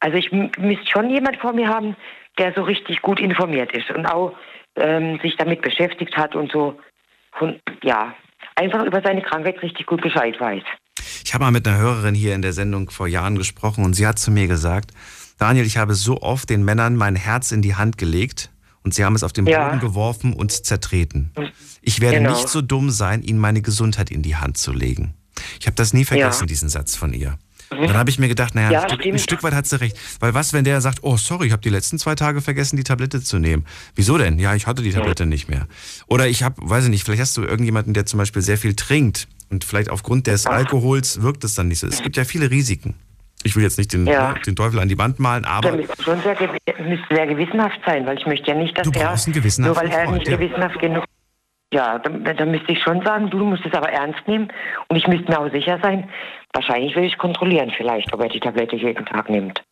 Also 0.00 0.16
ich 0.16 0.30
müsste 0.32 0.86
schon 0.86 1.10
jemand 1.10 1.36
vor 1.38 1.52
mir 1.52 1.68
haben, 1.68 1.96
der 2.38 2.52
so 2.54 2.62
richtig 2.62 3.02
gut 3.02 3.20
informiert 3.20 3.72
ist 3.72 3.90
und 3.90 4.06
auch 4.06 4.34
ähm, 4.76 5.18
sich 5.22 5.36
damit 5.36 5.62
beschäftigt 5.62 6.16
hat 6.16 6.34
und 6.34 6.50
so, 6.50 6.78
und, 7.40 7.60
ja, 7.82 8.14
einfach 8.56 8.84
über 8.84 9.02
seine 9.02 9.22
Krankheit 9.22 9.60
richtig 9.62 9.86
gut 9.86 10.00
Bescheid 10.00 10.38
weiß. 10.40 10.62
Ich 11.24 11.34
habe 11.34 11.44
mal 11.44 11.50
mit 11.50 11.66
einer 11.66 11.78
Hörerin 11.78 12.14
hier 12.14 12.34
in 12.34 12.42
der 12.42 12.52
Sendung 12.52 12.90
vor 12.90 13.06
Jahren 13.06 13.36
gesprochen 13.36 13.84
und 13.84 13.94
sie 13.94 14.06
hat 14.06 14.18
zu 14.18 14.30
mir 14.30 14.48
gesagt, 14.48 14.90
Daniel, 15.38 15.66
ich 15.66 15.76
habe 15.76 15.94
so 15.94 16.20
oft 16.20 16.50
den 16.50 16.64
Männern 16.64 16.96
mein 16.96 17.16
Herz 17.16 17.52
in 17.52 17.62
die 17.62 17.74
Hand 17.74 17.98
gelegt 17.98 18.51
und 18.84 18.94
sie 18.94 19.04
haben 19.04 19.14
es 19.14 19.22
auf 19.22 19.32
den 19.32 19.46
Ja. 19.46 19.68
Boden 19.68 19.80
geworfen 19.80 20.32
und 20.32 20.50
zertreten. 20.52 21.30
Ich 21.82 22.00
werde 22.00 22.18
Genau. 22.18 22.34
nicht 22.34 22.48
so 22.48 22.62
dumm 22.62 22.90
sein, 22.90 23.22
ihnen 23.22 23.38
meine 23.38 23.62
Gesundheit 23.62 24.10
in 24.10 24.22
die 24.22 24.36
Hand 24.36 24.58
zu 24.58 24.72
legen. 24.72 25.14
Ich 25.60 25.66
habe 25.66 25.74
das 25.76 25.92
nie 25.92 26.04
vergessen, 26.04 26.42
Ja. 26.42 26.46
diesen 26.46 26.68
Satz 26.68 26.94
von 26.96 27.12
ihr. 27.12 27.38
Und 27.70 27.88
dann 27.88 27.96
habe 27.96 28.10
ich 28.10 28.18
mir 28.18 28.28
gedacht, 28.28 28.54
naja, 28.54 28.70
Ja, 28.70 28.82
ein, 28.82 28.88
Stück, 28.90 29.06
ein. 29.06 29.18
Stück 29.18 29.42
weit 29.42 29.54
hat 29.54 29.66
sie 29.66 29.80
recht. 29.80 29.96
Weil 30.20 30.34
was, 30.34 30.52
wenn 30.52 30.62
der 30.62 30.82
sagt, 30.82 30.98
oh 31.02 31.16
sorry, 31.16 31.46
ich 31.46 31.52
habe 31.52 31.62
die 31.62 31.70
letzten 31.70 31.98
zwei 31.98 32.14
Tage 32.14 32.42
vergessen, 32.42 32.76
die 32.76 32.84
Tablette 32.84 33.22
zu 33.22 33.38
nehmen. 33.38 33.64
Wieso 33.94 34.18
denn? 34.18 34.38
Ja, 34.38 34.54
ich 34.54 34.66
hatte 34.66 34.82
die 34.82 34.90
Tablette 34.92 35.24
nicht 35.24 35.48
mehr. 35.48 35.66
Oder 36.06 36.28
ich 36.28 36.42
habe, 36.42 36.56
weiß 36.58 36.84
ich 36.84 36.90
nicht, 36.90 37.02
vielleicht 37.04 37.22
hast 37.22 37.36
du 37.38 37.42
irgendjemanden, 37.42 37.94
der 37.94 38.04
zum 38.04 38.18
Beispiel 38.18 38.42
sehr 38.42 38.58
viel 38.58 38.74
trinkt 38.74 39.26
und 39.48 39.64
vielleicht 39.64 39.88
aufgrund 39.88 40.26
des 40.26 40.44
Alkohols 40.44 41.22
wirkt 41.22 41.44
es 41.44 41.54
dann 41.54 41.68
nicht 41.68 41.78
so. 41.78 41.86
Es 41.86 42.02
gibt 42.02 42.18
ja 42.18 42.24
viele 42.24 42.50
Risiken. 42.50 42.94
Ich 43.44 43.56
will 43.56 43.62
jetzt 43.62 43.78
nicht 43.78 43.92
den, 43.92 44.06
Ja. 44.06 44.34
den 44.46 44.56
Teufel 44.56 44.78
an 44.80 44.88
die 44.88 44.98
Wand 44.98 45.18
malen, 45.18 45.44
aber 45.44 45.72
müsste 45.72 46.02
schon 46.02 46.20
sehr, 46.20 46.36
müsste 46.78 47.14
sehr 47.14 47.26
gewissenhaft 47.26 47.80
sein, 47.84 48.06
weil 48.06 48.18
ich 48.18 48.26
möchte 48.26 48.50
ja 48.50 48.56
nicht, 48.56 48.76
dass 48.78 48.90
Du 48.90 48.98
er, 48.98 49.10
einen 49.10 49.58
nur 49.58 49.76
weil 49.76 49.90
er 49.90 50.10
nicht 50.10 50.28
ja. 50.28 50.36
gewissenhaft 50.36 50.78
genug 50.78 51.04
ja, 51.72 51.98
dann, 51.98 52.22
dann 52.24 52.50
müsste 52.50 52.72
ich 52.72 52.82
schon 52.82 53.02
sagen, 53.02 53.30
du 53.30 53.38
musst 53.38 53.64
es 53.64 53.72
aber 53.72 53.88
ernst 53.88 54.20
nehmen 54.28 54.48
und 54.88 54.96
ich 54.96 55.06
müsste 55.06 55.30
mir 55.30 55.40
auch 55.40 55.50
sicher 55.50 55.78
sein, 55.82 56.08
wahrscheinlich 56.52 56.94
will 56.94 57.04
ich 57.04 57.16
kontrollieren 57.16 57.72
vielleicht, 57.74 58.12
ob 58.12 58.20
er 58.20 58.28
die 58.28 58.40
Tablette 58.40 58.76
jeden 58.76 59.06
Tag 59.06 59.30
nimmt. 59.30 59.62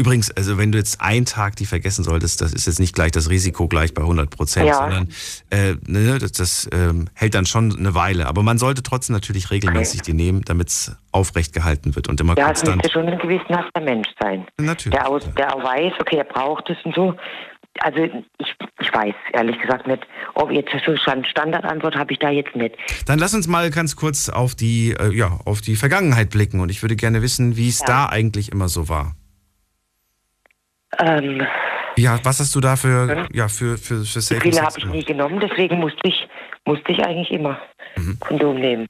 Ja. 0.00 0.06
Übrigens, 0.06 0.30
also 0.30 0.56
wenn 0.58 0.72
du 0.72 0.78
jetzt 0.78 1.00
einen 1.00 1.26
Tag 1.26 1.56
die 1.56 1.66
vergessen 1.66 2.04
solltest, 2.04 2.40
das 2.40 2.52
ist 2.52 2.66
jetzt 2.66 2.80
nicht 2.80 2.94
gleich 2.94 3.10
das 3.12 3.28
Risiko 3.28 3.68
gleich 3.68 3.92
bei 3.94 4.02
100 4.02 4.30
Prozent, 4.30 4.66
Ja. 4.66 4.74
sondern 4.76 5.08
äh, 5.50 5.74
ne, 5.86 6.18
das, 6.18 6.32
das 6.32 6.68
ähm, 6.72 7.08
hält 7.14 7.34
dann 7.34 7.46
schon 7.46 7.76
eine 7.76 7.94
Weile. 7.94 8.26
Aber 8.26 8.42
man 8.42 8.58
sollte 8.58 8.82
trotzdem 8.82 9.14
natürlich 9.14 9.50
regelmäßig 9.50 10.02
die 10.02 10.14
nehmen, 10.14 10.42
damit 10.42 10.68
es 10.68 10.96
aufrecht 11.12 11.52
gehalten 11.52 11.94
wird 11.96 12.08
und 12.08 12.20
immer 12.20 12.36
Ja, 12.38 12.50
es 12.50 12.60
konstant. 12.60 12.76
müsste 12.82 12.92
schon 12.92 13.08
ein 13.08 13.18
gewissenhafter 13.18 13.80
Mensch 13.80 14.08
sein. 14.20 14.46
Natürlich. 14.58 14.96
Der, 14.98 15.08
aus, 15.08 15.22
der 15.36 15.54
auch 15.54 15.62
weiß, 15.62 15.92
okay, 16.00 16.16
er 16.16 16.24
braucht 16.24 16.70
es 16.70 16.76
und 16.84 16.94
so. 16.94 17.14
Also 17.82 17.98
ich, 18.00 18.54
ich 18.80 18.92
weiß 18.92 19.14
ehrlich 19.32 19.58
gesagt 19.60 19.86
nicht, 19.86 20.02
ob 20.34 20.50
jetzt 20.50 20.70
so 20.84 20.96
Stand- 20.96 21.26
Standardantwort 21.28 21.94
habe 21.96 22.12
ich 22.12 22.18
da 22.18 22.28
jetzt 22.30 22.54
nicht. 22.56 22.74
Dann 23.06 23.18
lass 23.18 23.32
uns 23.32 23.46
mal 23.46 23.70
ganz 23.70 23.94
kurz 23.96 24.28
auf 24.28 24.54
die, 24.54 24.90
äh, 24.98 25.14
ja, 25.14 25.38
auf 25.44 25.60
die 25.60 25.76
Vergangenheit 25.76 26.30
blicken 26.30 26.58
und 26.60 26.68
ich 26.70 26.82
würde 26.82 26.96
gerne 26.96 27.22
wissen, 27.22 27.56
wie 27.56 27.68
es 27.68 27.78
Ja. 27.80 27.86
da 27.86 28.06
eigentlich 28.06 28.50
immer 28.50 28.68
so 28.68 28.88
war. 28.88 29.14
Ähm, 30.98 31.42
Ja, 31.96 32.18
was 32.24 32.40
hast 32.40 32.54
du 32.54 32.60
da 32.60 32.76
für, 32.76 33.26
ja, 33.32 33.48
für, 33.48 33.76
für, 33.78 34.04
für 34.04 34.20
Safe 34.20 34.40
Sex 34.40 34.60
habe 34.60 34.78
ich 34.78 34.84
nie 34.86 35.04
genommen, 35.04 35.40
deswegen 35.40 35.78
musste 35.78 36.00
ich, 36.04 36.28
musste 36.64 36.92
ich 36.92 37.00
eigentlich 37.04 37.30
immer 37.30 37.58
Mhm. 37.96 38.18
Kondom 38.20 38.60
nehmen. 38.60 38.86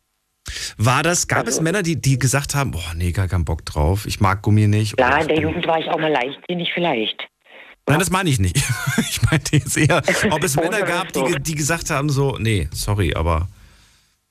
War 0.77 1.03
das, 1.03 1.27
gab 1.29 1.47
es 1.47 1.55
Also- 1.55 1.63
Männer, 1.63 1.83
die, 1.83 2.01
die 2.01 2.19
gesagt 2.19 2.55
haben, 2.55 2.71
boah, 2.71 2.93
nee, 2.95 3.13
gar 3.13 3.29
keinen 3.29 3.45
Bock 3.45 3.65
drauf, 3.65 4.07
ich 4.07 4.21
mag 4.21 4.43
Gummi 4.43 4.67
nicht? 4.67 4.99
Ja, 5.01 5.19
in 5.19 5.29
der 5.29 5.39
Jugend 5.41 5.67
war 5.67 5.79
ich 5.79 5.89
auch 5.89 5.99
mal 5.99 6.11
leichtsinnig 6.11 6.71
vielleicht. 6.75 7.29
Nein, 7.89 7.99
das 7.99 8.11
meine 8.11 8.29
ich 8.31 8.39
nicht. 8.39 8.57
Ich 9.11 9.23
meinte 9.31 9.57
jetzt 9.57 9.77
eher, 9.77 10.03
ob 10.31 10.45
es 10.45 10.57
Männer 10.57 10.83
gab, 10.83 11.13
die, 11.13 11.41
die 11.41 11.55
gesagt 11.55 11.91
haben, 11.91 12.11
so, 12.11 12.37
nee, 12.39 12.69
sorry, 12.73 13.15
aber 13.15 13.49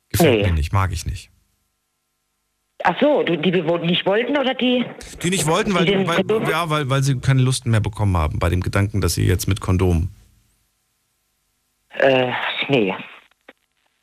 gefällt 0.10 0.42
Nee. 0.42 0.48
mir 0.48 0.54
nicht, 0.54 0.72
mag 0.74 0.92
ich 0.92 1.06
nicht. 1.06 1.30
Ach 2.84 2.96
so, 3.02 3.24
die, 3.24 3.36
nicht 3.38 4.06
wollten 4.06 4.38
oder 4.38 4.54
die? 4.54 4.86
Die 5.22 5.30
nicht 5.30 5.46
wollten, 5.48 5.74
weil, 5.74 5.86
Die 5.86 6.08
weil, 6.08 6.50
ja, 6.50 6.70
weil, 6.70 6.90
weil 6.90 7.04
sie 7.04 7.20
keine 7.20 7.42
Lust 7.42 7.66
mehr 7.66 7.82
bekommen 7.82 8.16
haben 8.16 8.40
bei 8.40 8.50
dem 8.50 8.62
Gedanken, 8.62 9.02
dass 9.02 9.16
sie 9.16 9.26
jetzt 9.26 9.48
mit 9.48 9.60
Kondom. 9.60 10.10
Äh, 11.92 12.32
nee, 12.70 12.94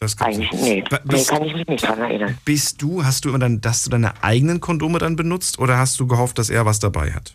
Das 0.00 0.20
eigentlich 0.20 0.52
nicht. 0.52 0.62
nee. 0.62 0.84
Wa- 0.90 1.00
Nee, 1.04 1.24
kann 1.24 1.44
ich 1.44 1.54
mich 1.54 1.66
nicht 1.66 1.86
dran 1.86 2.00
erinnern. 2.00 2.36
bist 2.44 2.82
du, 2.82 3.02
hast 3.04 3.24
du 3.24 3.30
immer 3.30 3.38
dann, 3.38 3.60
dass 3.62 3.84
du 3.84 3.90
deine 3.90 4.22
eigenen 4.22 4.60
Kondome 4.60 4.98
dann 4.98 5.16
benutzt 5.16 5.58
oder 5.58 5.78
hast 5.78 5.98
du 5.98 6.06
gehofft, 6.06 6.38
dass 6.38 6.50
er 6.50 6.66
was 6.66 6.78
dabei 6.78 7.12
hat? 7.12 7.34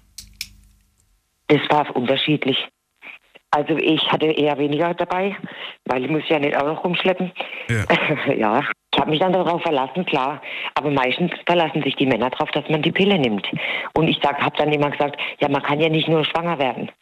Das 1.48 1.62
war 1.70 1.94
unterschiedlich. 1.96 2.58
Also 3.50 3.76
ich 3.78 4.02
hatte 4.12 4.28
eher 4.28 4.58
weniger 4.60 4.94
dabei, 4.94 5.36
weil 5.86 6.06
ich 6.06 6.10
muss 6.12 6.24
ja 6.30 6.40
nicht 6.40 6.56
auch 6.56 6.66
noch 6.68 6.84
rumschleppen. 6.84 7.32
Ja. 7.68 7.86
ja, 8.38 8.64
ich 8.94 9.00
habe 9.00 9.10
mich 9.12 9.20
dann 9.20 9.32
darauf 9.34 9.62
verlassen, 9.62 10.06
klar. 10.06 10.42
Aber 10.76 10.92
meistens 10.92 11.32
verlassen 11.46 11.82
sich 11.84 11.96
die 11.96 12.06
Männer 12.06 12.30
darauf, 12.30 12.52
dass 12.52 12.68
man 12.70 12.82
die 12.82 12.92
Pille 12.92 13.18
nimmt. 13.18 13.48
Und 13.94 14.08
ich 14.08 14.20
habe 14.24 14.58
dann 14.58 14.72
immer 14.72 14.92
gesagt, 14.92 15.18
ja, 15.40 15.48
man 15.50 15.64
kann 15.64 15.80
ja 15.80 15.90
nicht 15.90 16.08
nur 16.10 16.26
schwanger 16.26 16.58
werden. 16.60 16.90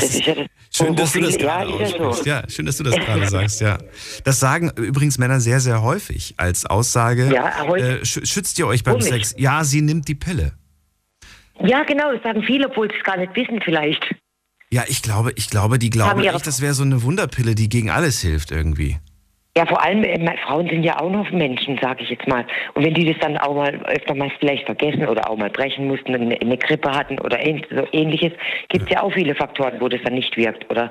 Das 0.00 0.12
ist 0.14 0.26
ja 0.26 0.34
das, 0.34 0.46
Schön, 0.72 0.96
dass 0.96 1.12
du 1.12 1.20
das 1.20 1.38
gerade 1.38 1.70
ja, 1.78 1.86
so. 1.86 2.48
schön, 2.48 2.66
dass 2.66 2.78
du 2.78 2.82
das 2.84 2.96
gerade 2.96 3.28
sagst, 3.28 3.60
ja. 3.60 3.78
Das 4.24 4.40
sagen 4.40 4.70
übrigens 4.76 5.18
Männer 5.18 5.38
sehr, 5.38 5.60
sehr 5.60 5.82
häufig 5.82 6.34
als 6.36 6.66
Aussage. 6.66 7.30
Ja, 7.32 7.64
äh, 7.76 8.00
sch- 8.02 8.26
schützt 8.26 8.58
ihr 8.58 8.66
euch 8.66 8.82
beim 8.82 8.94
Komisch. 8.94 9.08
Sex? 9.08 9.34
Ja, 9.38 9.62
sie 9.62 9.82
nimmt 9.82 10.08
die 10.08 10.16
Pille. 10.16 10.52
Ja, 11.60 11.84
genau, 11.84 12.12
das 12.12 12.22
sagen 12.24 12.42
viele, 12.42 12.68
obwohl 12.70 12.90
sie 12.90 12.96
es 12.96 13.04
gar 13.04 13.16
nicht 13.16 13.36
wissen 13.36 13.60
vielleicht. 13.64 14.04
Ja, 14.70 14.82
ich 14.88 15.00
glaube, 15.02 15.32
ich 15.36 15.48
glaube, 15.48 15.78
die 15.78 15.90
glauben 15.90 16.24
echt, 16.24 16.46
das 16.46 16.60
wäre 16.60 16.74
so 16.74 16.82
eine 16.82 17.02
Wunderpille, 17.04 17.54
die 17.54 17.68
gegen 17.68 17.90
alles 17.90 18.20
hilft 18.20 18.50
irgendwie. 18.50 18.98
Ja, 19.56 19.66
vor 19.66 19.80
allem, 19.80 20.02
äh, 20.02 20.36
Frauen 20.38 20.68
sind 20.68 20.82
ja 20.82 21.00
auch 21.00 21.10
noch 21.10 21.30
Menschen, 21.30 21.78
sage 21.80 22.02
ich 22.02 22.10
jetzt 22.10 22.26
mal. 22.26 22.44
Und 22.74 22.84
wenn 22.84 22.94
die 22.94 23.04
das 23.04 23.18
dann 23.20 23.38
auch 23.38 23.54
mal 23.54 23.72
öfter 23.86 24.14
mal 24.14 24.30
vielleicht 24.40 24.66
vergessen 24.66 25.06
oder 25.06 25.30
auch 25.30 25.36
mal 25.36 25.50
brechen 25.50 25.86
mussten, 25.86 26.12
eine, 26.12 26.36
eine 26.40 26.58
Grippe 26.58 26.90
hatten 26.90 27.20
oder 27.20 27.38
so 27.70 27.86
ähnliches, 27.92 28.32
gibt 28.68 28.84
es 28.84 28.90
ja. 28.90 28.96
ja 28.96 29.02
auch 29.02 29.12
viele 29.12 29.34
Faktoren, 29.36 29.80
wo 29.80 29.88
das 29.88 30.02
dann 30.02 30.14
nicht 30.14 30.36
wirkt 30.36 30.68
oder 30.70 30.90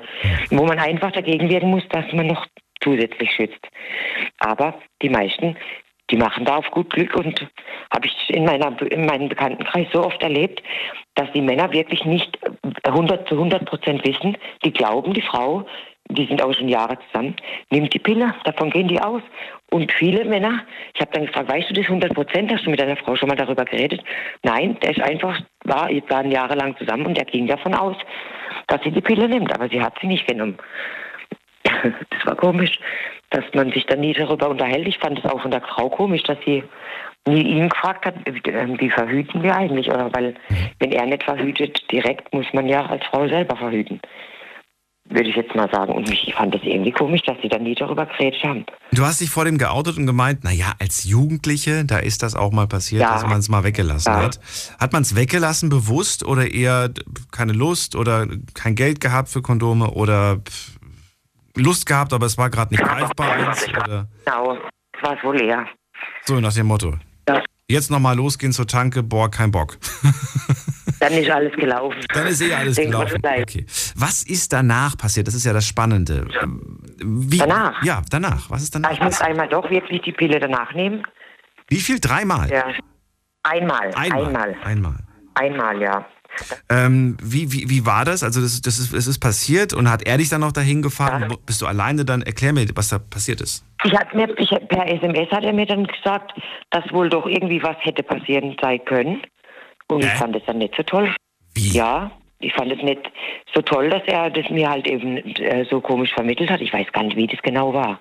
wo 0.50 0.64
man 0.64 0.78
einfach 0.78 1.12
dagegen 1.12 1.50
wirken 1.50 1.70
muss, 1.70 1.86
dass 1.90 2.10
man 2.12 2.26
noch 2.26 2.46
zusätzlich 2.80 3.30
schützt. 3.32 3.68
Aber 4.38 4.78
die 5.02 5.10
meisten, 5.10 5.56
die 6.10 6.16
machen 6.16 6.46
da 6.46 6.56
auf 6.56 6.70
gut 6.70 6.90
Glück 6.90 7.16
und 7.16 7.46
habe 7.92 8.06
ich 8.06 8.30
in, 8.30 8.44
meiner, 8.44 8.80
in 8.90 9.04
meinem 9.04 9.28
Bekanntenkreis 9.28 9.88
so 9.92 10.04
oft 10.04 10.22
erlebt, 10.22 10.62
dass 11.14 11.30
die 11.32 11.42
Männer 11.42 11.72
wirklich 11.72 12.04
nicht 12.04 12.38
100 12.82 13.28
zu 13.28 13.34
100 13.34 13.66
Prozent 13.66 14.06
wissen. 14.06 14.36
Die 14.64 14.72
glauben, 14.72 15.12
die 15.12 15.22
Frau 15.22 15.66
die 16.10 16.26
sind 16.26 16.42
auch 16.42 16.52
schon 16.52 16.68
Jahre 16.68 16.98
zusammen, 17.06 17.34
nimmt 17.70 17.94
die 17.94 17.98
Pille, 17.98 18.34
davon 18.44 18.70
gehen 18.70 18.88
die 18.88 19.00
aus. 19.00 19.22
Und 19.70 19.90
viele 19.92 20.24
Männer, 20.24 20.62
ich 20.94 21.00
habe 21.00 21.10
dann 21.12 21.26
gefragt, 21.26 21.50
weißt 21.50 21.70
du 21.70 21.74
das 21.74 21.86
100 21.86 22.14
Prozent, 22.14 22.52
hast 22.52 22.66
du 22.66 22.70
mit 22.70 22.80
deiner 22.80 22.96
Frau 22.96 23.16
schon 23.16 23.28
mal 23.28 23.36
darüber 23.36 23.64
geredet? 23.64 24.02
Nein, 24.42 24.76
der 24.80 24.90
ist 24.90 25.00
einfach, 25.00 25.40
war, 25.64 25.88
waren 26.08 26.30
jahrelang 26.30 26.76
zusammen 26.76 27.06
und 27.06 27.18
er 27.18 27.24
ging 27.24 27.46
davon 27.46 27.74
aus, 27.74 27.96
dass 28.68 28.82
sie 28.82 28.90
die 28.90 29.00
Pille 29.00 29.28
nimmt, 29.28 29.52
aber 29.52 29.68
sie 29.68 29.80
hat 29.80 29.94
sie 30.00 30.06
nicht 30.06 30.26
genommen. 30.26 30.58
Das 32.10 32.26
war 32.26 32.36
komisch, 32.36 32.78
dass 33.28 33.44
man 33.52 33.70
sich 33.72 33.84
dann 33.84 34.00
nie 34.00 34.14
darüber 34.14 34.48
unterhält. 34.48 34.88
Ich 34.88 34.98
fand 34.98 35.18
es 35.18 35.30
auch 35.30 35.42
von 35.42 35.50
der 35.50 35.60
Frau 35.60 35.90
komisch, 35.90 36.22
dass 36.22 36.38
sie 36.46 36.62
nie 37.26 37.42
ihn 37.42 37.68
gefragt 37.68 38.06
hat, 38.06 38.14
wie 38.24 38.90
verhüten 38.90 39.42
wir 39.42 39.54
eigentlich? 39.54 39.88
Oder 39.88 40.10
weil, 40.14 40.34
mhm. 40.48 40.70
wenn 40.78 40.92
er 40.92 41.04
nicht 41.04 41.24
verhütet 41.24 41.90
direkt, 41.90 42.32
muss 42.32 42.46
man 42.52 42.68
ja 42.68 42.86
als 42.86 43.04
Frau 43.06 43.28
selber 43.28 43.56
verhüten 43.56 44.00
würde 45.08 45.28
ich 45.28 45.36
jetzt 45.36 45.54
mal 45.54 45.70
sagen. 45.70 45.92
Und 45.92 46.10
ich 46.10 46.34
fand 46.34 46.54
es 46.54 46.62
irgendwie 46.62 46.92
komisch, 46.92 47.22
dass 47.22 47.36
sie 47.42 47.48
dann 47.48 47.62
nie 47.62 47.74
darüber 47.74 48.06
geredet 48.06 48.42
haben. 48.42 48.64
Du 48.92 49.04
hast 49.04 49.20
dich 49.20 49.30
vor 49.30 49.44
dem 49.44 49.58
geoutet 49.58 49.96
und 49.96 50.06
gemeint, 50.06 50.44
naja, 50.44 50.72
als 50.78 51.04
Jugendliche, 51.04 51.84
da 51.84 51.98
ist 51.98 52.22
das 52.22 52.34
auch 52.34 52.52
mal 52.52 52.66
passiert, 52.66 53.02
ja. 53.02 53.12
dass 53.12 53.26
man 53.26 53.38
es 53.38 53.48
mal 53.48 53.64
weggelassen 53.64 54.12
ja. 54.12 54.22
hat. 54.22 54.40
Hat 54.78 54.92
man 54.92 55.02
es 55.02 55.14
weggelassen 55.14 55.68
bewusst 55.68 56.24
oder 56.24 56.50
eher 56.50 56.90
keine 57.30 57.52
Lust 57.52 57.96
oder 57.96 58.26
kein 58.54 58.74
Geld 58.74 59.00
gehabt 59.00 59.28
für 59.28 59.42
Kondome 59.42 59.90
oder 59.90 60.40
Lust 61.56 61.86
gehabt, 61.86 62.12
aber 62.12 62.26
es 62.26 62.38
war 62.38 62.50
gerade 62.50 62.74
nicht 62.74 62.82
greifbar 62.82 63.32
eins? 63.32 63.68
Oder? 63.68 64.08
Genau, 64.24 64.56
es 64.96 65.02
war 65.02 65.16
es 65.16 65.24
wohl 65.24 65.40
eher. 65.40 65.66
So 66.24 66.40
nach 66.40 66.52
dem 66.52 66.66
Motto. 66.66 66.94
Ja. 67.28 67.42
Jetzt 67.68 67.90
nochmal 67.90 68.16
losgehen 68.16 68.52
zur 68.52 68.66
Tanke, 68.66 69.02
boah, 69.02 69.30
kein 69.30 69.50
Bock. 69.50 69.78
Dann 71.08 71.18
ist 71.18 71.30
alles 71.30 71.52
gelaufen. 71.54 72.00
Dann 72.12 72.26
ist 72.26 72.40
eh 72.40 72.54
alles 72.54 72.76
Denk 72.76 72.92
gelaufen. 72.92 73.20
Okay. 73.24 73.66
Was 73.96 74.22
ist 74.22 74.52
danach 74.52 74.96
passiert? 74.96 75.26
Das 75.26 75.34
ist 75.34 75.44
ja 75.44 75.52
das 75.52 75.66
Spannende. 75.66 76.26
Wie, 76.98 77.38
danach? 77.38 77.82
Ja, 77.82 78.02
danach. 78.10 78.50
Was 78.50 78.62
ist 78.62 78.74
danach? 78.74 78.92
Ich 78.92 79.00
muss 79.00 79.20
einmal 79.20 79.48
doch 79.48 79.68
wirklich 79.70 80.02
die 80.02 80.12
Pille 80.12 80.40
danach 80.40 80.72
nehmen. 80.72 81.02
Wie 81.68 81.80
viel? 81.80 82.00
Dreimal? 82.00 82.50
Ja. 82.50 82.66
Einmal. 83.42 83.90
Einmal. 83.94 84.24
Einmal. 84.24 84.56
Einmal, 84.64 84.96
einmal 85.34 85.82
ja. 85.82 86.06
Ähm, 86.68 87.16
wie, 87.22 87.52
wie, 87.52 87.68
wie 87.70 87.86
war 87.86 88.04
das? 88.04 88.22
Also 88.22 88.40
das, 88.40 88.60
das 88.60 88.78
ist, 88.78 88.92
es 88.92 89.06
ist 89.06 89.20
passiert 89.20 89.72
und 89.72 89.90
hat 89.90 90.06
er 90.06 90.18
dich 90.18 90.28
dann 90.30 90.40
noch 90.40 90.52
dahin 90.52 90.82
gefahren? 90.82 91.30
Ja. 91.30 91.36
Bist 91.46 91.62
du 91.62 91.66
alleine 91.66 92.04
dann? 92.04 92.22
Erklär 92.22 92.52
mir, 92.52 92.66
was 92.74 92.88
da 92.88 92.98
passiert 92.98 93.40
ist. 93.40 93.64
Ich 93.84 93.92
hat 93.96 94.14
mir, 94.14 94.28
ich, 94.38 94.50
per 94.68 94.86
SMS 94.86 95.30
hat 95.30 95.44
er 95.44 95.52
mir 95.52 95.66
dann 95.66 95.86
gesagt, 95.86 96.32
dass 96.70 96.90
wohl 96.92 97.08
doch 97.08 97.26
irgendwie 97.26 97.62
was 97.62 97.76
hätte 97.80 98.02
passieren 98.02 98.56
sein 98.60 98.80
können. 98.84 99.22
Und 99.94 100.04
äh? 100.04 100.06
ich 100.06 100.12
fand 100.12 100.36
es 100.36 100.42
dann 100.46 100.58
nicht 100.58 100.74
so 100.76 100.82
toll. 100.82 101.14
Wie? 101.54 101.70
Ja, 101.70 102.10
ich 102.40 102.52
fand 102.54 102.72
es 102.72 102.82
nicht 102.82 103.00
so 103.54 103.62
toll, 103.62 103.90
dass 103.90 104.02
er 104.06 104.30
das 104.30 104.48
mir 104.50 104.68
halt 104.68 104.86
eben 104.86 105.16
äh, 105.16 105.64
so 105.70 105.80
komisch 105.80 106.12
vermittelt 106.12 106.50
hat. 106.50 106.60
Ich 106.60 106.72
weiß 106.72 106.92
gar 106.92 107.04
nicht, 107.04 107.16
wie 107.16 107.26
das 107.26 107.40
genau 107.42 107.72
war. 107.72 108.00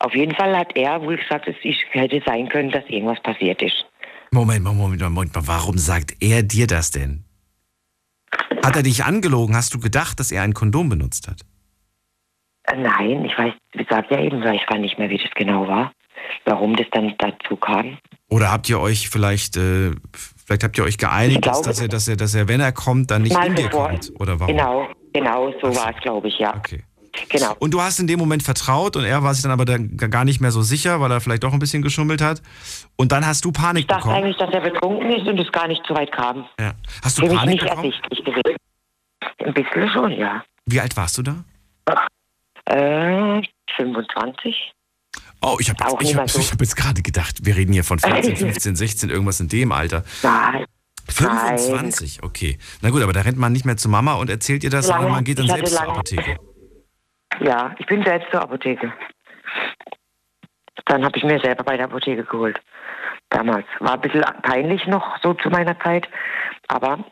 Auf 0.00 0.14
jeden 0.14 0.34
Fall 0.34 0.56
hat 0.56 0.76
er 0.76 1.02
wohl 1.02 1.16
gesagt, 1.16 1.46
es 1.46 1.56
hätte 1.90 2.22
sein 2.24 2.48
können, 2.48 2.70
dass 2.70 2.84
irgendwas 2.88 3.20
passiert 3.22 3.60
ist. 3.62 3.84
Moment, 4.32 4.64
Moment, 4.64 4.80
Moment, 4.80 5.02
Moment, 5.02 5.30
warum 5.34 5.76
sagt 5.76 6.16
er 6.20 6.42
dir 6.42 6.66
das 6.66 6.90
denn? 6.90 7.24
Hat 8.64 8.76
er 8.76 8.82
dich 8.82 9.04
angelogen? 9.04 9.56
Hast 9.56 9.74
du 9.74 9.80
gedacht, 9.80 10.20
dass 10.20 10.32
er 10.32 10.42
ein 10.42 10.54
Kondom 10.54 10.88
benutzt 10.88 11.28
hat? 11.28 11.40
Äh, 12.64 12.76
nein, 12.76 13.24
ich 13.24 13.36
weiß, 13.36 13.52
ich 13.74 13.86
sag 13.88 14.10
ja 14.10 14.20
eben, 14.20 14.42
ich 14.42 14.68
weiß 14.68 14.80
nicht 14.80 14.98
mehr, 14.98 15.10
wie 15.10 15.18
das 15.18 15.30
genau 15.34 15.66
war. 15.66 15.92
Warum 16.44 16.76
das 16.76 16.86
dann 16.92 17.14
dazu 17.18 17.56
kam. 17.56 17.98
Oder 18.28 18.52
habt 18.52 18.68
ihr 18.68 18.80
euch 18.80 19.10
vielleicht, 19.10 19.56
äh, 19.56 19.90
vielleicht 20.50 20.64
habt 20.64 20.78
ihr 20.78 20.84
euch 20.84 20.98
geeinigt, 20.98 21.42
glaube, 21.42 21.64
dass, 21.64 21.80
er, 21.80 21.86
dass, 21.86 22.08
er, 22.08 22.16
dass 22.16 22.34
er, 22.34 22.48
wenn 22.48 22.60
er 22.60 22.72
kommt, 22.72 23.12
dann 23.12 23.22
nicht 23.22 23.36
in 23.46 23.54
dir 23.54 23.68
kommt? 23.68 24.10
Oder 24.18 24.40
warum? 24.40 24.52
Genau, 24.52 24.88
genau, 25.12 25.52
so 25.62 25.74
war 25.76 25.94
es, 25.94 26.02
glaube 26.02 26.26
ich, 26.26 26.38
ja. 26.40 26.56
Okay. 26.56 26.82
Genau. 27.28 27.54
Und 27.60 27.72
du 27.72 27.80
hast 27.80 28.00
in 28.00 28.08
dem 28.08 28.18
Moment 28.18 28.42
vertraut 28.42 28.96
und 28.96 29.04
er 29.04 29.22
war 29.22 29.32
sich 29.34 29.42
dann 29.42 29.52
aber 29.52 29.64
dann 29.64 29.96
gar 29.96 30.24
nicht 30.24 30.40
mehr 30.40 30.50
so 30.50 30.62
sicher, 30.62 31.00
weil 31.00 31.10
er 31.12 31.20
vielleicht 31.20 31.44
doch 31.44 31.52
ein 31.52 31.58
bisschen 31.60 31.82
geschummelt 31.82 32.20
hat. 32.20 32.42
Und 32.96 33.12
dann 33.12 33.24
hast 33.24 33.44
du 33.44 33.52
Panik 33.52 33.82
ich 33.82 33.86
dachte 33.86 34.02
bekommen. 34.02 34.16
eigentlich, 34.24 34.36
dass 34.38 34.50
er 34.52 34.60
betrunken 34.60 35.10
ist 35.12 35.26
und 35.26 35.38
es 35.38 35.50
gar 35.52 35.68
nicht 35.68 35.82
so 35.86 35.94
weit 35.94 36.10
kam. 36.12 36.46
Ja. 36.58 36.72
Hast 37.04 37.18
du 37.18 37.26
Für 37.26 37.34
Panik 37.34 37.46
mich 37.46 37.62
nicht 37.62 37.70
bekommen? 37.70 37.92
ersichtlich 37.92 38.24
gewesen. 38.24 38.56
Ein 39.44 39.54
bisschen 39.54 39.88
schon, 39.90 40.12
ja. 40.12 40.44
Wie 40.66 40.80
alt 40.80 40.96
warst 40.96 41.18
du 41.18 41.22
da? 41.22 41.44
Äh, 42.66 43.42
25. 43.76 44.72
Oh, 45.42 45.56
ich 45.58 45.70
habe 45.70 45.82
jetzt, 45.82 46.02
ich 46.02 46.16
hab, 46.16 46.30
so. 46.30 46.40
hab 46.40 46.60
jetzt 46.60 46.76
gerade 46.76 47.02
gedacht, 47.02 47.46
wir 47.46 47.56
reden 47.56 47.72
hier 47.72 47.84
von 47.84 47.98
14, 47.98 48.36
15, 48.36 48.76
16, 48.76 49.10
irgendwas 49.10 49.40
in 49.40 49.48
dem 49.48 49.72
Alter. 49.72 50.04
Nein. 50.22 50.66
25, 51.08 52.18
Nein. 52.18 52.28
okay. 52.28 52.58
Na 52.82 52.90
gut, 52.90 53.02
aber 53.02 53.12
da 53.12 53.22
rennt 53.22 53.38
man 53.38 53.52
nicht 53.52 53.64
mehr 53.64 53.76
zu 53.76 53.88
Mama 53.88 54.14
und 54.14 54.30
erzählt 54.30 54.62
ihr 54.64 54.70
das, 54.70 54.86
lange, 54.86 55.00
sondern 55.00 55.16
man 55.16 55.24
geht 55.24 55.38
dann 55.38 55.48
selbst 55.48 55.74
zur 55.74 55.88
Apotheke. 55.88 56.36
Ja, 57.40 57.74
ich 57.78 57.86
bin 57.86 58.04
selbst 58.04 58.30
zur 58.30 58.42
Apotheke. 58.42 58.92
Dann 60.86 61.04
habe 61.04 61.16
ich 61.16 61.24
mir 61.24 61.40
selber 61.40 61.64
bei 61.64 61.76
der 61.76 61.86
Apotheke 61.86 62.24
geholt. 62.24 62.60
Damals. 63.30 63.66
War 63.78 63.94
ein 63.94 64.00
bisschen 64.00 64.24
peinlich 64.42 64.86
noch 64.86 65.16
so 65.22 65.34
zu 65.34 65.48
meiner 65.48 65.78
Zeit. 65.80 66.08
Aber 66.68 67.04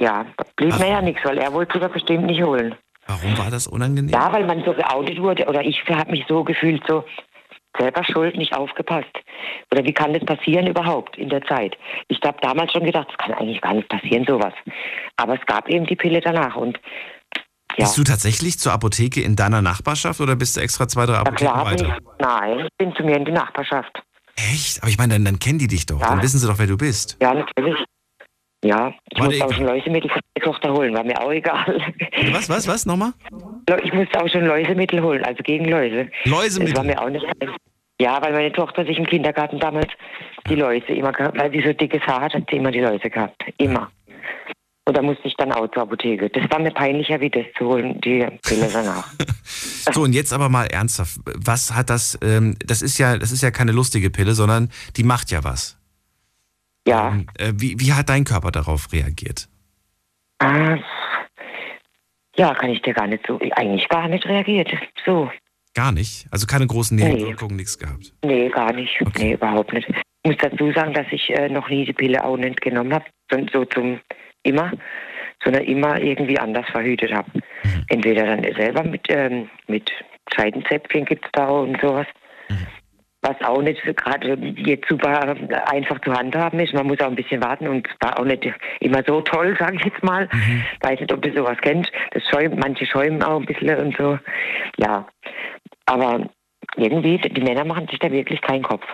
ja, 0.00 0.26
blieb 0.56 0.78
mir 0.78 0.88
ja 0.88 1.02
nichts, 1.02 1.24
weil 1.24 1.38
er 1.38 1.52
wollte 1.52 1.74
sogar 1.74 1.88
bestimmt 1.88 2.26
nicht 2.26 2.42
holen. 2.42 2.74
Warum 3.06 3.36
war 3.38 3.50
das 3.50 3.66
unangenehm? 3.66 4.10
Ja, 4.10 4.32
weil 4.32 4.46
man 4.46 4.64
so 4.64 4.72
geoutet 4.72 5.20
wurde 5.20 5.46
oder 5.46 5.62
ich 5.62 5.82
habe 5.88 6.10
mich 6.10 6.24
so 6.28 6.44
gefühlt, 6.44 6.82
so 6.86 7.04
selber 7.78 8.04
schuld, 8.04 8.36
nicht 8.36 8.54
aufgepasst. 8.54 9.12
Oder 9.70 9.84
wie 9.84 9.92
kann 9.92 10.12
das 10.12 10.24
passieren 10.24 10.66
überhaupt 10.66 11.16
in 11.16 11.28
der 11.28 11.42
Zeit? 11.42 11.76
Ich 12.08 12.20
habe 12.24 12.38
damals 12.42 12.72
schon 12.72 12.84
gedacht, 12.84 13.08
das 13.08 13.18
kann 13.18 13.34
eigentlich 13.34 13.60
gar 13.60 13.74
nicht 13.74 13.88
passieren, 13.88 14.24
sowas. 14.26 14.54
Aber 15.16 15.34
es 15.34 15.46
gab 15.46 15.68
eben 15.68 15.86
die 15.86 15.96
Pille 15.96 16.20
danach 16.20 16.56
und 16.56 16.78
ja. 17.78 17.84
Bist 17.84 17.96
du 17.96 18.04
tatsächlich 18.04 18.58
zur 18.58 18.72
Apotheke 18.72 19.22
in 19.22 19.34
deiner 19.34 19.62
Nachbarschaft 19.62 20.20
oder 20.20 20.36
bist 20.36 20.56
du 20.56 20.60
extra 20.60 20.86
zwei, 20.88 21.06
drei 21.06 21.16
Apotheken 21.16 21.44
ja, 21.44 21.52
klar, 21.52 21.64
weiter? 21.64 21.86
Nicht. 21.88 22.00
Nein, 22.18 22.58
ich 22.60 22.76
bin 22.76 22.94
zu 22.94 23.02
mir 23.02 23.16
in 23.16 23.24
die 23.24 23.32
Nachbarschaft. 23.32 24.02
Echt? 24.36 24.82
Aber 24.82 24.90
ich 24.90 24.98
meine, 24.98 25.14
dann, 25.14 25.24
dann 25.24 25.38
kennen 25.38 25.58
die 25.58 25.68
dich 25.68 25.86
doch. 25.86 26.00
Ja. 26.00 26.08
Dann 26.08 26.22
wissen 26.22 26.38
sie 26.38 26.46
doch, 26.46 26.58
wer 26.58 26.66
du 26.66 26.76
bist. 26.76 27.16
Ja, 27.22 27.32
natürlich. 27.32 27.76
Ja, 28.64 28.94
ich 29.10 29.18
Warte, 29.18 29.36
muss 29.36 29.40
auch 29.42 29.52
schon 29.52 29.66
Läusemittel 29.66 30.08
für 30.08 30.20
meine 30.34 30.52
Tochter 30.52 30.72
holen, 30.72 30.94
war 30.94 31.02
mir 31.02 31.20
auch 31.20 31.32
egal. 31.32 31.80
Was, 32.30 32.48
was, 32.48 32.68
was? 32.68 32.86
Nochmal? 32.86 33.12
Ich 33.82 33.92
musste 33.92 34.22
auch 34.22 34.28
schon 34.28 34.44
Läusemittel 34.46 35.02
holen, 35.02 35.24
also 35.24 35.42
gegen 35.42 35.64
Läuse. 35.64 36.08
Läusemittel? 36.24 36.74
Das 36.74 36.76
war 36.76 36.84
mir 36.84 37.00
auch 37.00 37.10
nicht 37.10 37.26
Ja, 38.00 38.22
weil 38.22 38.32
meine 38.32 38.52
Tochter 38.52 38.84
sich 38.86 38.98
im 38.98 39.06
Kindergarten 39.06 39.58
damals 39.58 39.88
die 40.48 40.54
Läuse 40.54 40.92
immer 40.92 41.12
gehabt, 41.12 41.38
weil 41.38 41.50
sie 41.50 41.62
so 41.62 41.72
dickes 41.72 42.02
Haar 42.02 42.20
hat, 42.22 42.34
hat 42.34 42.44
sie 42.50 42.56
immer 42.56 42.70
die 42.70 42.80
Läuse 42.80 43.10
gehabt. 43.10 43.42
Immer. 43.58 43.90
Und 44.84 44.96
da 44.96 45.02
musste 45.02 45.28
ich 45.28 45.34
dann 45.36 45.52
auch 45.52 45.68
zur 45.70 45.82
Apotheke. 45.82 46.28
Das 46.28 46.50
war 46.50 46.58
mir 46.58 46.72
peinlicher, 46.72 47.20
wie 47.20 47.30
das 47.30 47.46
zu 47.56 47.66
holen, 47.66 48.00
die 48.00 48.26
Pille 48.42 48.68
danach. 48.72 49.08
so, 49.92 50.02
und 50.02 50.12
jetzt 50.12 50.32
aber 50.32 50.48
mal 50.48 50.66
ernsthaft. 50.66 51.18
Was 51.24 51.74
hat 51.74 51.88
das, 51.90 52.18
ähm, 52.22 52.56
das 52.64 52.82
ist 52.82 52.98
ja, 52.98 53.16
das 53.16 53.30
ist 53.30 53.42
ja 53.42 53.52
keine 53.52 53.72
lustige 53.72 54.10
Pille, 54.10 54.34
sondern 54.34 54.70
die 54.96 55.04
macht 55.04 55.30
ja 55.30 55.44
was. 55.44 55.78
Ja. 56.86 57.08
Ähm, 57.08 57.26
äh, 57.38 57.52
wie, 57.54 57.78
wie 57.78 57.92
hat 57.92 58.08
dein 58.08 58.24
Körper 58.24 58.50
darauf 58.50 58.92
reagiert? 58.92 59.48
Äh, 60.40 60.78
ja, 62.36 62.54
kann 62.54 62.70
ich 62.70 62.82
dir 62.82 62.94
gar 62.94 63.06
nicht 63.06 63.26
so, 63.26 63.38
eigentlich 63.52 63.88
gar 63.88 64.08
nicht 64.08 64.26
reagiert. 64.26 64.72
So. 65.04 65.30
Gar 65.74 65.92
nicht? 65.92 66.26
Also 66.30 66.46
keine 66.46 66.66
großen 66.66 66.96
Nebenwirkungen, 66.96 67.56
nee. 67.56 67.62
nichts 67.62 67.78
gehabt? 67.78 68.12
Nee, 68.24 68.48
gar 68.48 68.72
nicht. 68.72 69.00
Okay. 69.00 69.24
Nee, 69.24 69.32
überhaupt 69.34 69.72
nicht. 69.72 69.88
Ich 69.88 70.30
muss 70.30 70.36
dazu 70.38 70.72
sagen, 70.72 70.92
dass 70.94 71.06
ich 71.10 71.30
äh, 71.30 71.48
noch 71.48 71.68
nie 71.68 71.84
die 71.84 71.92
Pille 71.92 72.22
auch 72.24 72.36
nicht 72.36 72.60
genommen 72.60 72.92
habe. 72.92 73.04
So 73.52 73.64
zum 73.64 74.00
immer, 74.42 74.72
sondern 75.42 75.64
immer 75.64 76.00
irgendwie 76.00 76.38
anders 76.38 76.66
verhütet 76.70 77.12
habe. 77.12 77.30
Mhm. 77.64 77.84
Entweder 77.88 78.26
dann 78.26 78.42
selber 78.54 78.82
mit, 78.82 79.06
ähm, 79.08 79.48
mit 79.66 79.90
Seitenzäpfchen 80.36 81.04
gibt 81.04 81.24
es 81.24 81.30
da 81.32 81.48
und 81.48 81.80
sowas. 81.80 82.06
Mhm. 82.48 82.66
Was 83.22 83.40
auch 83.42 83.62
nicht 83.62 83.80
gerade 83.96 84.34
jetzt 84.56 84.88
super 84.88 85.36
einfach 85.70 86.00
zu 86.00 86.12
handhaben 86.12 86.58
ist. 86.58 86.74
Man 86.74 86.86
muss 86.86 87.00
auch 87.00 87.06
ein 87.06 87.14
bisschen 87.14 87.42
warten 87.42 87.68
und 87.68 87.88
war 88.00 88.18
auch 88.18 88.24
nicht 88.24 88.44
immer 88.80 89.02
so 89.06 89.20
toll, 89.20 89.56
sage 89.60 89.76
ich 89.76 89.84
jetzt 89.84 90.02
mal. 90.02 90.28
Mhm. 90.32 90.64
Weiß 90.80 91.00
nicht, 91.00 91.12
ob 91.12 91.22
du 91.22 91.32
sowas 91.32 91.56
kennst. 91.60 91.90
Das 92.10 92.22
schäumt, 92.28 92.58
manche 92.58 92.84
schäumen 92.86 93.22
auch 93.22 93.38
ein 93.38 93.46
bisschen 93.46 93.78
und 93.78 93.96
so. 93.96 94.18
Ja. 94.76 95.06
Aber 95.86 96.28
irgendwie, 96.76 97.18
die 97.18 97.42
Männer 97.42 97.64
machen 97.64 97.86
sich 97.88 97.98
da 97.98 98.10
wirklich 98.10 98.40
keinen 98.40 98.62
Kopf. 98.62 98.84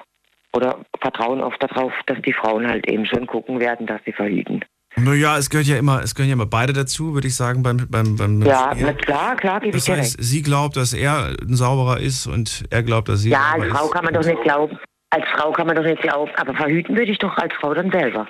Oder 0.54 0.80
vertrauen 1.00 1.42
oft 1.42 1.62
darauf, 1.62 1.92
dass 2.06 2.20
die 2.22 2.32
Frauen 2.32 2.68
halt 2.68 2.90
eben 2.90 3.06
schon 3.06 3.26
gucken 3.26 3.60
werden, 3.60 3.86
dass 3.86 4.02
sie 4.04 4.12
verhüten. 4.12 4.64
Naja, 4.96 5.36
es 5.38 5.48
gehört 5.50 5.66
ja 5.66 5.76
immer, 5.76 6.02
es 6.02 6.14
gehören 6.14 6.28
ja 6.30 6.32
immer 6.34 6.46
beide 6.46 6.72
dazu, 6.72 7.14
würde 7.14 7.28
ich 7.28 7.36
sagen, 7.36 7.62
beim, 7.62 7.86
beim, 7.88 8.16
beim 8.16 8.42
Ja, 8.42 8.72
na 8.76 8.92
klar, 8.92 9.36
klar, 9.36 9.60
gebe 9.60 9.76
ich 9.76 9.84
Das 9.84 9.84
dir 9.84 9.96
heißt, 9.96 10.18
recht. 10.18 10.28
sie 10.28 10.42
glaubt, 10.42 10.76
dass 10.76 10.92
er 10.92 11.36
ein 11.40 11.54
Sauberer 11.54 12.00
ist 12.00 12.26
und 12.26 12.64
er 12.70 12.82
glaubt, 12.82 13.08
dass 13.08 13.20
sie 13.20 13.30
Ja, 13.30 13.50
sauber 13.52 13.64
als 13.64 13.72
Frau 13.76 13.84
ist. 13.86 13.92
kann 13.92 14.04
man 14.04 14.14
doch 14.14 14.24
nicht 14.24 14.42
glauben. 14.42 14.78
Als 15.10 15.24
Frau 15.36 15.52
kann 15.52 15.66
man 15.66 15.76
doch 15.76 15.84
nicht 15.84 16.02
glauben. 16.02 16.30
Aber 16.36 16.54
verhüten 16.54 16.96
würde 16.96 17.10
ich 17.12 17.18
doch 17.18 17.36
als 17.38 17.54
Frau 17.60 17.72
dann 17.74 17.90
selber. 17.90 18.26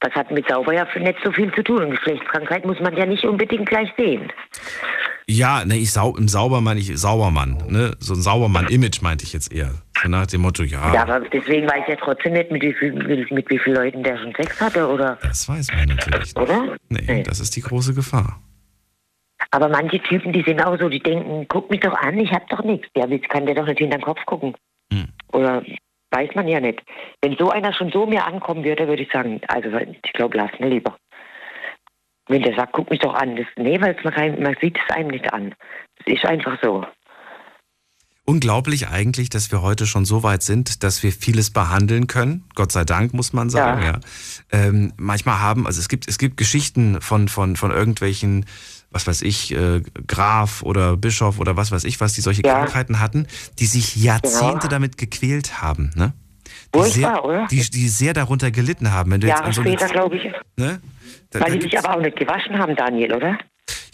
Das 0.00 0.12
hat 0.14 0.30
mit 0.30 0.48
sauber 0.48 0.72
ja 0.72 0.86
nicht 0.98 1.18
so 1.22 1.30
viel 1.30 1.52
zu 1.52 1.62
tun. 1.62 1.90
Geschlechtskrankheit 1.90 2.64
muss 2.64 2.80
man 2.80 2.96
ja 2.96 3.04
nicht 3.04 3.24
unbedingt 3.24 3.68
gleich 3.68 3.90
sehen. 3.98 4.32
Ja, 5.28 5.64
ne, 5.64 5.76
ich 5.76 5.92
sau, 5.92 6.16
im 6.16 6.26
Sauber 6.26 6.60
meine 6.60 6.80
ich 6.80 6.98
Saubermann, 6.98 7.58
ne? 7.68 7.92
So 8.00 8.14
ein 8.14 8.20
Saubermann-Image 8.20 9.02
meinte 9.02 9.24
ich 9.24 9.32
jetzt 9.32 9.52
eher. 9.52 9.70
So 10.02 10.08
nach 10.08 10.26
dem 10.26 10.40
Motto, 10.40 10.62
ja, 10.62 10.92
Ja, 10.94 11.02
aber 11.02 11.20
deswegen 11.20 11.68
weiß 11.68 11.82
ich 11.82 11.88
ja 11.88 11.96
trotzdem 11.96 12.32
nicht, 12.32 12.50
mit 12.50 12.62
wie, 12.62 12.72
viel, 12.72 12.92
mit 12.94 13.48
wie 13.50 13.58
vielen 13.58 13.76
Leuten 13.76 14.02
der 14.02 14.18
schon 14.18 14.34
Sex 14.34 14.60
hatte, 14.60 14.88
oder? 14.88 15.18
das 15.22 15.48
weiß 15.48 15.68
man 15.72 15.88
natürlich 15.88 16.34
nicht. 16.34 16.38
Oder? 16.38 16.76
Nee, 16.88 17.22
das 17.22 17.38
ist 17.38 17.54
die 17.54 17.60
große 17.60 17.94
Gefahr. 17.94 18.40
Aber 19.50 19.68
manche 19.68 20.00
Typen, 20.00 20.32
die 20.32 20.42
sind 20.42 20.60
auch 20.64 20.78
so, 20.78 20.88
die 20.88 21.00
denken, 21.00 21.46
guck 21.48 21.70
mich 21.70 21.80
doch 21.80 21.94
an, 21.94 22.18
ich 22.18 22.30
hab 22.32 22.48
doch 22.48 22.62
nichts. 22.64 22.88
Ja, 22.96 23.06
jetzt 23.06 23.28
kann 23.28 23.46
der 23.46 23.54
doch 23.54 23.66
nicht 23.66 23.78
hinter 23.78 23.98
den 23.98 24.04
Kopf 24.04 24.24
gucken. 24.26 24.54
Hm. 24.92 25.08
Oder 25.32 25.62
weiß 26.10 26.34
man 26.34 26.48
ja 26.48 26.60
nicht. 26.60 26.82
Wenn 27.22 27.36
so 27.36 27.50
einer 27.50 27.72
schon 27.72 27.90
so 27.90 28.06
mir 28.06 28.26
ankommen 28.26 28.64
würde, 28.64 28.88
würde 28.88 29.02
ich 29.02 29.12
sagen, 29.12 29.40
also 29.48 29.76
ich 29.76 30.12
glaube, 30.12 30.36
lass 30.36 30.50
mir 30.58 30.68
lieber. 30.68 30.96
Wenn 32.28 32.42
der 32.42 32.54
sagt, 32.54 32.72
guck 32.72 32.90
mich 32.90 33.00
doch 33.00 33.14
an. 33.14 33.36
Das, 33.36 33.46
nee, 33.56 33.80
weil 33.80 33.96
man, 34.04 34.14
kann, 34.14 34.40
man 34.42 34.56
sieht 34.60 34.78
es 34.78 34.94
einem 34.94 35.08
nicht 35.08 35.32
an. 35.32 35.54
Das 36.04 36.14
ist 36.14 36.24
einfach 36.24 36.58
so. 36.62 36.84
Unglaublich 38.24 38.88
eigentlich, 38.88 39.28
dass 39.30 39.50
wir 39.50 39.62
heute 39.62 39.86
schon 39.86 40.04
so 40.04 40.22
weit 40.22 40.42
sind, 40.42 40.84
dass 40.84 41.02
wir 41.02 41.10
vieles 41.10 41.50
behandeln 41.52 42.06
können. 42.06 42.44
Gott 42.54 42.70
sei 42.70 42.84
Dank, 42.84 43.12
muss 43.12 43.32
man 43.32 43.50
sagen. 43.50 43.82
Ja. 43.82 43.92
Ja. 43.92 44.00
Ähm, 44.52 44.92
manchmal 44.96 45.40
haben, 45.40 45.66
also 45.66 45.80
es 45.80 45.88
gibt, 45.88 46.06
es 46.06 46.18
gibt 46.18 46.36
Geschichten 46.36 47.00
von, 47.00 47.26
von, 47.26 47.56
von 47.56 47.72
irgendwelchen, 47.72 48.46
was 48.90 49.06
weiß 49.06 49.22
ich, 49.22 49.54
äh, 49.54 49.82
Graf 50.06 50.62
oder 50.62 50.96
Bischof 50.96 51.38
oder 51.38 51.56
was 51.56 51.70
weiß 51.72 51.84
ich 51.84 52.00
was, 52.00 52.12
die 52.14 52.20
solche 52.20 52.42
Ja. 52.44 52.54
Krankheiten 52.54 53.00
hatten, 53.00 53.26
die 53.58 53.66
sich 53.66 53.96
Jahrzehnte 53.96 54.64
Ja. 54.66 54.68
damit 54.68 54.96
gequält 54.98 55.62
haben. 55.62 55.90
Ne? 55.94 56.12
Die, 56.74 56.82
sehr, 56.90 57.24
oder? 57.24 57.46
die, 57.50 57.60
die 57.70 57.88
sehr 57.88 58.12
darunter 58.14 58.50
gelitten 58.50 58.92
haben. 58.92 59.10
Wenn 59.12 59.20
du 59.20 59.26
jetzt 59.28 59.36
Jahre 59.38 59.46
an 59.48 59.52
so 59.52 59.62
später, 59.62 59.86
glaube 59.88 60.16
ich. 60.16 60.24
ne? 60.56 60.80
Da, 61.30 61.40
Weil 61.40 61.52
da 61.52 61.56
die 61.56 61.62
sich 61.62 61.78
aber 61.78 61.96
auch 61.96 62.00
nicht 62.00 62.16
gewaschen 62.16 62.58
haben, 62.58 62.74
Daniel, 62.76 63.14
oder? 63.14 63.38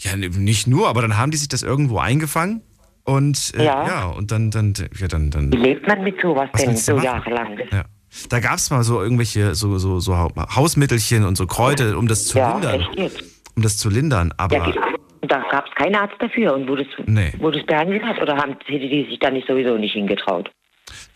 ja, 0.01 0.15
nicht 0.15 0.65
nur, 0.67 0.87
aber 0.89 1.01
dann 1.01 1.17
haben 1.17 1.31
die 1.31 1.37
sich 1.37 1.47
das 1.49 1.61
irgendwo 1.63 1.99
eingefangen 1.99 2.61
und 3.03 3.53
äh, 3.57 3.65
ja. 3.65 3.87
Ja. 3.87 4.05
und 4.07 4.31
dann, 4.31 4.49
dann, 4.51 4.73
ja, 4.99 5.07
dann, 5.07 5.29
dann 5.29 5.51
Wie 5.51 5.57
lebt 5.57 5.87
man 5.87 6.03
mit 6.03 6.19
sowas 6.21 6.49
Was 6.53 6.63
denn 6.63 6.75
so 6.77 6.97
jahrelang? 6.99 7.57
Ja. 7.71 7.85
Da 8.29 8.39
gab 8.39 8.57
es 8.57 8.69
mal 8.71 8.83
so 8.83 9.01
irgendwelche 9.01 9.53
so, 9.53 9.77
so, 9.77 9.99
so 9.99 10.17
Hausmittelchen 10.17 11.23
und 11.25 11.35
so 11.37 11.45
Kräuter, 11.45 11.97
um 11.97 12.07
das 12.07 12.25
zu 12.25 12.37
Ja, 12.39 12.53
lindern. 12.53 12.81
echt 12.81 12.95
jetzt. 12.95 13.23
Um 13.57 13.63
das 13.63 13.77
zu 13.77 13.89
lindern. 13.89 14.33
Aber 14.37 14.55
Ja, 14.55 14.73
da 15.21 15.43
gab 15.51 15.65
es 15.67 15.75
keinen 15.75 15.95
Arzt 15.95 16.15
dafür. 16.19 16.53
Und 16.53 16.69
wo 16.69 16.75
das, 16.75 16.87
Nee. 17.05 17.33
behandelt 17.65 18.03
hat? 18.03 18.21
Oder 18.21 18.37
haben 18.37 18.55
hätte 18.65 18.87
die 18.87 19.05
sich 19.09 19.19
da 19.19 19.29
nicht 19.31 19.47
sowieso 19.47 19.77
nicht 19.77 19.93
hingetraut? 19.93 20.49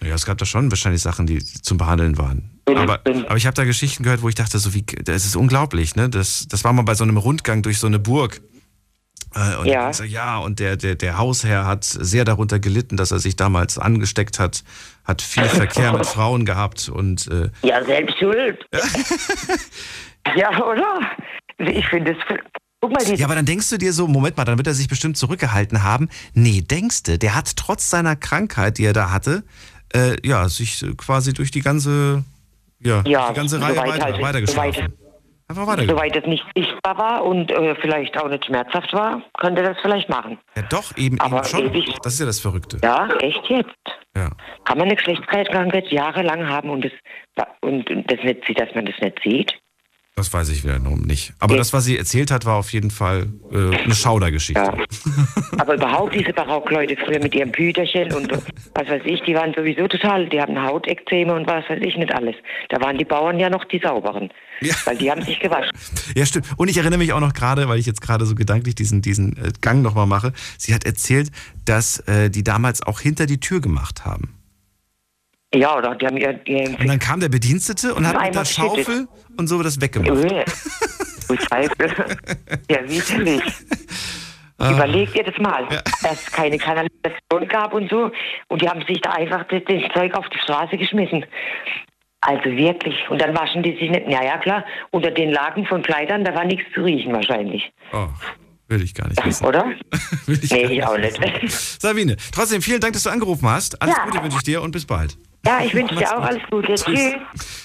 ja, 0.04 0.16
es 0.16 0.26
gab 0.26 0.38
da 0.38 0.46
schon 0.46 0.70
wahrscheinlich 0.70 1.02
Sachen, 1.02 1.28
die 1.28 1.39
zum 1.39 1.78
Behandeln 1.78 2.18
waren. 2.18 2.60
Aber, 2.66 3.00
aber 3.06 3.38
ich 3.38 3.46
habe 3.46 3.54
da 3.56 3.64
Geschichten 3.64 4.04
gehört, 4.04 4.22
wo 4.22 4.28
ich 4.30 4.36
dachte, 4.36 4.58
so 4.58 4.74
wie, 4.74 4.82
das 4.84 5.26
ist 5.26 5.36
unglaublich, 5.36 5.96
ne? 5.96 6.10
Das, 6.10 6.48
das 6.50 6.64
war 6.64 6.74
mal 6.74 6.82
bei 6.82 6.94
so 6.96 7.04
einem 7.04 7.18
Rundgang 7.18 7.62
durch 7.62 7.78
so 7.80 7.88
eine 7.88 8.00
Burg. 8.00 8.42
Äh, 9.36 9.58
Und 9.58 9.68
ja, 9.68 9.94
so, 9.94 10.04
ja 10.04 10.39
und 10.39 10.60
der, 10.60 10.76
der, 10.78 10.96
der 10.96 11.18
Hausherr 11.18 11.66
hat 11.66 11.84
sehr 11.86 12.26
darunter 12.26 12.60
gelitten, 12.60 12.98
dass 12.98 13.12
er 13.12 13.20
sich 13.20 13.36
damals 13.38 13.78
angesteckt 13.78 14.39
hat, 14.39 14.64
hat 15.06 15.22
viel 15.22 15.44
Verkehr 15.46 15.94
mit 15.94 16.06
Frauen 16.06 16.44
gehabt 16.46 16.89
und 16.89 17.28
äh, 17.28 17.50
Ja, 17.66 17.84
selbst 17.86 18.18
schuld. 18.20 18.66
ja, 20.36 20.50
oder? 20.66 21.00
Ich 21.68 21.88
finde 21.88 22.12
es. 22.12 22.18
Guck 22.82 22.91
mal, 22.93 23.05
die, 23.05 23.14
Ja, 23.16 23.26
aber 23.28 23.36
dann 23.36 23.45
denkst 23.45 23.70
du 23.70 23.78
dir 23.78 23.93
so, 23.93 24.07
Moment 24.07 24.38
mal, 24.38 24.45
dann 24.45 24.57
wird 24.57 24.68
er 24.68 24.74
sich 24.74 24.88
bestimmt 24.88 25.16
zurückgehalten 25.18 25.84
haben. 25.84 26.09
Nee, 26.34 26.62
denkst 26.62 27.03
du, 27.03 27.18
der 27.20 27.36
hat 27.36 27.55
trotz 27.55 27.89
seiner 27.89 28.16
Krankheit, 28.16 28.78
die 28.80 28.86
er 28.86 28.93
da 28.93 29.12
hatte, 29.12 29.43
äh, 29.93 30.16
ja, 30.28 30.49
sich 30.49 30.82
äh, 30.82 30.93
quasi 30.97 31.34
durch 31.34 31.51
die 31.51 31.62
ganze, 31.62 32.24
ja, 32.80 33.03
Ja, 33.05 33.30
die 33.30 33.36
ganze 33.36 33.62
Reihe 33.62 33.78
weiter, 33.78 34.03
halt- 34.05 34.22
weitergeschlafen. 34.22 34.74
soweit- 34.74 34.91
Einfach 35.47 35.68
weitergeschlafen. 35.68 36.09
soweit 36.12 36.24
es 36.24 36.30
nicht 36.30 36.45
sichtbar 36.55 36.97
war 36.97 37.26
und 37.26 37.51
äh, 37.51 37.76
vielleicht 37.82 38.18
auch 38.18 38.30
nicht 38.30 38.45
schmerzhaft 38.45 38.93
war, 38.93 39.22
könnte 39.38 39.62
das 39.62 39.78
vielleicht 39.82 40.07
machen. 40.09 40.39
Ja, 40.55 40.64
doch, 40.64 40.95
eben, 40.97 41.20
Aber 41.20 41.39
eben 41.39 41.45
schon. 41.45 41.59
ewig- 41.74 41.97
Das 42.01 42.14
ist 42.14 42.20
ja 42.22 42.26
das 42.26 42.39
Verrückte. 42.39 42.78
Ja, 42.82 43.09
echt 43.20 43.41
jetzt. 43.49 43.76
Ja. 44.16 44.30
Kann 44.64 44.78
man 44.78 44.88
eine 44.88 44.95
Geschlechtskrankheit 44.95 45.91
jahrelang 45.91 46.47
haben 46.47 46.70
und 46.70 46.86
das, 46.86 46.91
und 47.62 47.86
das 48.07 48.20
nicht, 48.24 48.59
dass 48.59 48.74
man 48.74 48.86
das 48.86 48.95
nicht 49.01 49.20
sieht? 49.24 49.53
Das 50.16 50.34
weiß 50.34 50.49
ich 50.49 50.66
wiederum 50.66 51.01
nicht. 51.01 51.34
Aber 51.39 51.55
das, 51.55 51.72
was 51.72 51.86
sie 51.86 51.97
erzählt 51.97 52.32
hat, 52.32 52.45
war 52.45 52.57
auf 52.57 52.74
jeden 52.74 52.91
Fall 52.91 53.28
äh, 53.51 53.76
eine 53.76 53.95
Schaudergeschichte. 53.95 54.62
Ja. 54.62 54.78
Aber 55.57 55.76
überhaupt 55.76 56.14
diese 56.14 56.34
Barockleute 56.34 56.97
früher 56.97 57.20
mit 57.20 57.34
ihrem 57.34 57.51
Püterchen 57.51 58.14
und 58.14 58.30
was 58.32 58.88
weiß 58.88 59.03
ich, 59.05 59.22
die 59.22 59.34
waren 59.34 59.53
sowieso 59.53 59.88
total, 59.88 60.28
die 60.28 60.41
haben 60.41 60.62
Hautekzeme 60.62 61.34
und 61.34 61.47
was 61.47 61.64
weiß 61.70 61.80
ich 61.82 61.95
nicht 61.95 62.14
alles. 62.14 62.36
Da 62.70 62.82
waren 62.82 62.97
die 62.97 63.05
Bauern 63.05 63.39
ja 63.39 63.49
noch 63.49 63.64
die 63.64 63.80
sauberen. 63.80 64.30
Ja. 64.59 64.76
Weil 64.86 64.97
die 64.97 65.09
haben 65.09 65.24
sich 65.24 65.39
gewaschen. 65.39 65.72
Ja, 66.14 66.26
stimmt. 66.26 66.45
Und 66.57 66.70
ich 66.70 66.78
erinnere 66.78 66.99
mich 66.99 67.14
auch 67.14 67.20
noch 67.22 67.34
gerade, 67.34 67.70
weil 67.70 67.80
ich 67.80 67.86
jetzt 67.86 68.01
gerade 68.01 68.26
so 68.26 68.36
gedanklich 68.36 68.76
diesen, 68.76 69.01
diesen 69.01 69.38
äh, 69.38 69.51
Gang 69.62 69.82
nochmal 69.82 70.07
mache. 70.07 70.34
Sie 70.57 70.74
hat 70.74 70.84
erzählt, 70.84 71.32
dass 71.66 71.99
äh, 72.01 72.30
die 72.30 72.43
damals 72.43 72.84
auch 72.84 72.99
hinter 72.99 73.26
die 73.26 73.39
Tür 73.39 73.62
gemacht 73.62 74.05
haben. 74.05 74.41
Ja, 75.54 75.78
oder 75.78 75.95
die 75.95 76.06
haben 76.06 76.18
ihr, 76.18 76.39
ihr 76.45 76.70
Und 76.80 76.88
dann 76.88 76.99
kam 76.99 77.20
der 77.20 77.30
Bedienstete 77.30 77.93
und 77.93 78.08
hat 78.08 78.22
mit 78.22 78.34
der. 78.36 78.45
Schaufel 78.45 79.08
und 79.38 79.47
so 79.47 79.62
das 79.62 79.80
weggemacht. 79.82 80.12
Öh, 80.32 80.43
Du 81.28 81.36
Scheiße. 81.38 81.72
Ja, 82.70 82.89
widerlich. 82.89 83.41
Ah. 84.58 84.72
Überleg 84.72 85.12
dir 85.14 85.24
das 85.24 85.38
mal, 85.39 85.66
dass 86.04 86.14
es 86.26 86.32
keine 86.32 86.58
Kanalisation 86.58 87.47
gab 87.49 87.74
und 87.74 87.89
so. 87.89 88.12
Und 88.47 88.62
die 88.62 88.70
haben 88.70 88.84
sich 88.88 89.02
da 89.02 89.12
einfach 89.12 89.43
das, 89.49 89.62
das 89.68 89.82
Zeug 89.93 90.14
auf 90.14 90.26
die 90.30 90.38
Straße 90.39 90.78
geschmissen. 90.78 91.26
Also 92.22 92.43
wirklich. 92.45 92.95
Und 93.10 93.20
dann 93.22 93.36
waschen 93.36 93.64
die 93.64 93.72
sich 93.78 93.89
nicht. 93.89 94.08
Ja, 94.08 94.24
ja, 94.24 94.38
klar. 94.38 94.64
Unter 94.91 95.10
den 95.12 95.32
Lagen 95.32 95.66
von 95.66 95.82
Kleidern, 95.82 96.24
da 96.24 96.36
war 96.36 96.45
nichts 96.45 96.66
zu 96.76 96.82
riechen 96.84 97.12
wahrscheinlich. 97.14 97.72
Oh, 97.93 98.08
will 98.68 98.84
ich 98.84 98.93
gar 98.93 99.08
nicht 99.08 99.26
wissen. 99.26 99.45
Oder? 99.45 99.66
Will 100.28 100.39
ich 100.43 100.52
Nee, 100.52 100.66
ich 100.66 100.84
auch 100.86 100.97
nicht. 100.97 101.20
Sabine, 101.82 102.16
trotzdem 102.34 102.62
vielen 102.62 102.80
Dank, 102.80 102.93
dass 102.93 103.04
du 103.04 103.10
angerufen 103.10 103.49
hast. 103.49 103.82
Alles 103.82 103.95
Ja. 103.97 104.06
Gute 104.06 104.22
wünsche 104.24 104.38
ich 104.38 104.43
dir 104.43 104.62
und 104.62 104.72
bis 104.72 104.86
bald. 104.86 105.18
Ja, 105.46 105.62
ich 105.64 105.74
wünsche 105.74 105.96
dir 105.96 106.16
auch 106.16 106.22
alles 106.22 106.44
Gute. 106.52 106.76
Tschüss. 106.76 107.16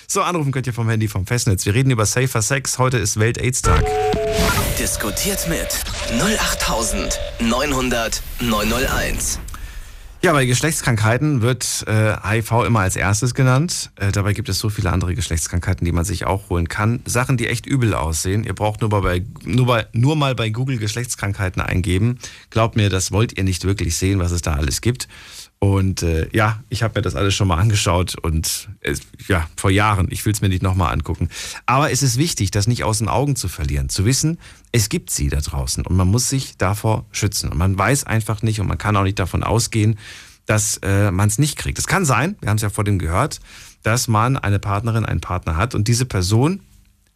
So, 0.07 0.23
anrufen 0.23 0.51
könnt 0.51 0.67
ihr 0.67 0.73
vom 0.73 0.89
Handy 0.89 1.09
vom 1.09 1.27
Festnetz. 1.27 1.67
Wir 1.67 1.75
reden 1.75 1.91
über 1.91 2.07
Safer 2.07 2.41
Sex. 2.41 2.79
Heute 2.79 2.97
ist 2.97 3.21
Welt-Aids-Tag. 3.21 3.85
Diskutiert 4.79 5.47
mit 5.49 5.69
08900 6.19 8.23
901. 8.41 9.41
Ja, 10.23 10.33
bei 10.33 10.47
Geschlechtskrankheiten 10.47 11.43
wird 11.43 11.85
äh, 11.87 12.17
HIV 12.17 12.65
immer 12.67 12.81
als 12.81 12.97
erstes 12.97 13.35
genannt. 13.35 13.91
Äh, 13.97 14.11
dabei 14.11 14.33
gibt 14.33 14.49
es 14.49 14.59
so 14.59 14.71
viele 14.71 14.91
andere 14.91 15.15
Geschlechtskrankheiten, 15.15 15.85
die 15.85 15.93
man 15.93 16.07
sich 16.07 16.27
auch 16.27 16.49
holen 16.49 16.69
kann. 16.69 17.03
Sachen, 17.05 17.37
die 17.37 17.47
echt 17.47 17.67
übel 17.67 17.93
aussehen. 17.93 18.45
Ihr 18.45 18.55
braucht 18.55 18.81
nur, 18.81 18.89
bei, 18.89 19.23
nur, 19.45 19.67
bei, 19.67 19.87
nur 19.93 20.17
mal 20.17 20.35
bei 20.35 20.49
Google 20.49 20.79
Geschlechtskrankheiten 20.79 21.61
eingeben. 21.61 22.19
Glaubt 22.49 22.75
mir, 22.75 22.89
das 22.89 23.13
wollt 23.13 23.37
ihr 23.37 23.45
nicht 23.45 23.65
wirklich 23.65 23.97
sehen, 23.97 24.19
was 24.19 24.33
es 24.33 24.41
da 24.41 24.55
alles 24.55 24.81
gibt. 24.81 25.09
Und 25.59 26.03
äh, 26.03 26.29
ja, 26.33 26.63
ich 26.69 26.83
habe 26.83 26.99
mir 26.99 27.03
das 27.03 27.15
alles 27.15 27.35
schon 27.35 27.49
mal 27.49 27.57
angeschaut 27.57 28.15
und 28.17 28.69
äh, 28.81 28.95
ja, 29.27 29.49
vor 29.57 29.71
Jahren. 29.71 30.09
Ich 30.11 30.25
will 30.27 30.33
es 30.33 30.43
mir 30.43 30.49
nicht 30.49 30.63
nochmal 30.63 30.93
angucken. 30.93 31.31
Aber 31.65 31.91
es 31.91 32.03
ist 32.03 32.19
wichtig, 32.19 32.51
das 32.51 32.67
nicht 32.67 32.85
aus 32.85 32.99
den 32.99 33.09
Augen 33.09 33.37
zu 33.37 33.49
verlieren. 33.49 33.89
Zu 33.89 34.05
wissen, 34.05 34.39
es 34.73 34.91
gibt 34.91 35.11
sie 35.11 35.29
da 35.29 35.41
draußen 35.41 35.87
und 35.87 35.97
man 35.97 36.09
muss 36.09 36.29
sich 36.29 36.59
davor 36.59 37.07
schützen. 37.11 37.51
Und 37.51 37.59
man 37.59 37.79
weiß 37.79 38.05
einfach 38.05 38.43
nicht 38.43 38.61
und 38.61 38.67
man 38.67 38.77
kann 38.77 38.97
auch 38.97 39.03
nicht 39.03 39.19
davon 39.19 39.43
ausgehen, 39.43 39.99
dass 40.45 40.79
äh, 40.83 41.11
man 41.11 41.29
es 41.29 41.39
nicht 41.39 41.57
kriegt. 41.57 41.79
Es 41.79 41.87
kann 41.87 42.05
sein, 42.05 42.37
wir 42.41 42.51
haben 42.51 42.57
es 42.57 42.63
ja 42.63 42.71
vor 42.71 42.85
dem 42.85 42.99
gehört, 42.99 43.41
dass 43.83 44.09
man 44.09 44.37
eine 44.37 44.59
Partnerin, 44.59 45.07
einen 45.07 45.21
Partner 45.21 45.57
hat 45.57 45.75
und 45.75 45.89
diese 45.89 46.05
Person 46.05 46.61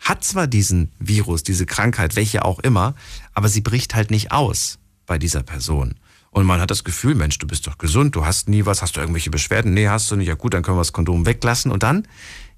hat 0.01 0.25
zwar 0.25 0.47
diesen 0.47 0.91
Virus, 0.99 1.43
diese 1.43 1.67
Krankheit, 1.67 2.17
welche 2.17 2.45
auch 2.45 2.59
immer, 2.61 2.95
aber 3.35 3.49
sie 3.49 3.61
bricht 3.61 3.95
halt 3.95 4.11
nicht 4.11 4.33
aus 4.33 4.79
bei 5.07 5.19
dieser 5.19 5.43
Person. 5.43 5.95
Und 6.31 6.47
man 6.47 6.61
hat 6.61 6.71
das 6.71 6.85
Gefühl, 6.85 7.17
Mensch, 7.17 7.39
du 7.39 7.47
bist 7.47 7.67
doch 7.67 7.79
gesund, 7.79 8.15
du 8.15 8.25
hast 8.25 8.49
nie 8.49 8.65
was, 8.65 8.83
hast 8.83 8.97
du 8.97 9.01
irgendwelche 9.01 9.31
Beschwerden? 9.31 9.75
Nee, 9.75 9.89
hast 9.89 10.11
du 10.11 10.17
nicht. 10.17 10.29
Ja 10.29 10.35
gut, 10.35 10.55
dann 10.55 10.63
können 10.63 10.77
wir 10.77 10.83
das 10.83 10.93
Kondom 10.93 11.27
weglassen 11.27 11.73
und 11.73 11.83
dann, 11.83 12.07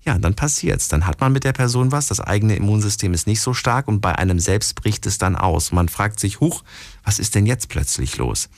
ja, 0.04 0.18
dann 0.18 0.34
passiert's. 0.34 0.88
Dann 0.88 1.06
hat 1.06 1.20
man 1.20 1.32
mit 1.32 1.44
der 1.44 1.52
Person 1.52 1.90
was, 1.90 2.08
das 2.08 2.20
eigene 2.20 2.56
Immunsystem 2.56 3.14
ist 3.14 3.26
nicht 3.26 3.40
so 3.40 3.54
stark 3.54 3.88
und 3.88 4.00
bei 4.00 4.14
einem 4.16 4.38
selbst 4.40 4.74
bricht 4.74 5.06
es 5.06 5.16
dann 5.16 5.36
aus. 5.36 5.72
Man 5.72 5.88
fragt 5.88 6.20
sich, 6.20 6.40
huch, 6.40 6.64
was 7.02 7.18
ist 7.18 7.34
denn 7.34 7.46
jetzt 7.46 7.70
plötzlich 7.70 8.18
los? 8.18 8.50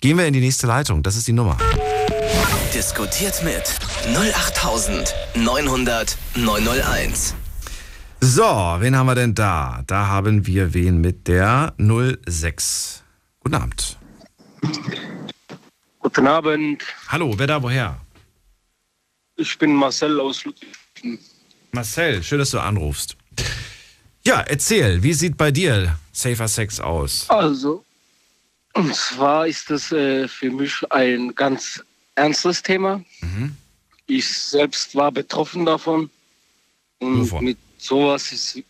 Gehen 0.00 0.18
wir 0.18 0.26
in 0.26 0.32
die 0.32 0.40
nächste 0.40 0.66
Leitung, 0.66 1.04
das 1.04 1.16
ist 1.16 1.28
die 1.28 1.32
Nummer. 1.32 1.56
Diskutiert 2.74 3.44
mit 3.44 3.72
08900 4.16 6.18
901. 6.34 7.34
So, 8.20 8.42
wen 8.42 8.96
haben 8.96 9.06
wir 9.06 9.14
denn 9.14 9.34
da? 9.34 9.82
Da 9.86 10.08
haben 10.08 10.46
wir 10.46 10.74
wen 10.74 11.00
mit 11.00 11.28
der 11.28 11.74
06. 11.78 13.04
Guten 13.40 13.54
Abend. 13.54 13.95
Guten 16.00 16.26
Abend, 16.26 16.82
Hallo, 17.08 17.34
wer 17.36 17.46
da 17.46 17.62
woher? 17.62 18.00
ich 19.36 19.58
bin 19.58 19.74
Marcel 19.74 20.18
aus 20.20 20.44
Ludwigshafen. 20.44 21.18
Marcel, 21.72 22.22
schön, 22.22 22.38
dass 22.38 22.50
du 22.52 22.58
anrufst. 22.60 23.16
Ja, 24.24 24.40
erzähl, 24.40 25.02
wie 25.02 25.12
sieht 25.12 25.36
bei 25.36 25.50
dir 25.50 25.98
Safer 26.12 26.48
Sex 26.48 26.80
aus? 26.80 27.28
Also, 27.28 27.84
und 28.72 28.94
zwar 28.94 29.46
ist 29.46 29.68
das 29.70 29.92
äh, 29.92 30.26
für 30.26 30.50
mich 30.50 30.74
ein 30.90 31.34
ganz 31.34 31.82
ernstes 32.14 32.62
Thema. 32.62 33.04
Mhm. 33.20 33.56
Ich 34.06 34.26
selbst 34.28 34.94
war 34.94 35.12
betroffen 35.12 35.66
davon. 35.66 36.08
Und 36.98 37.20
Wovon? 37.20 37.44
mit 37.44 37.58
sowas 37.78 38.32
ist 38.32 38.62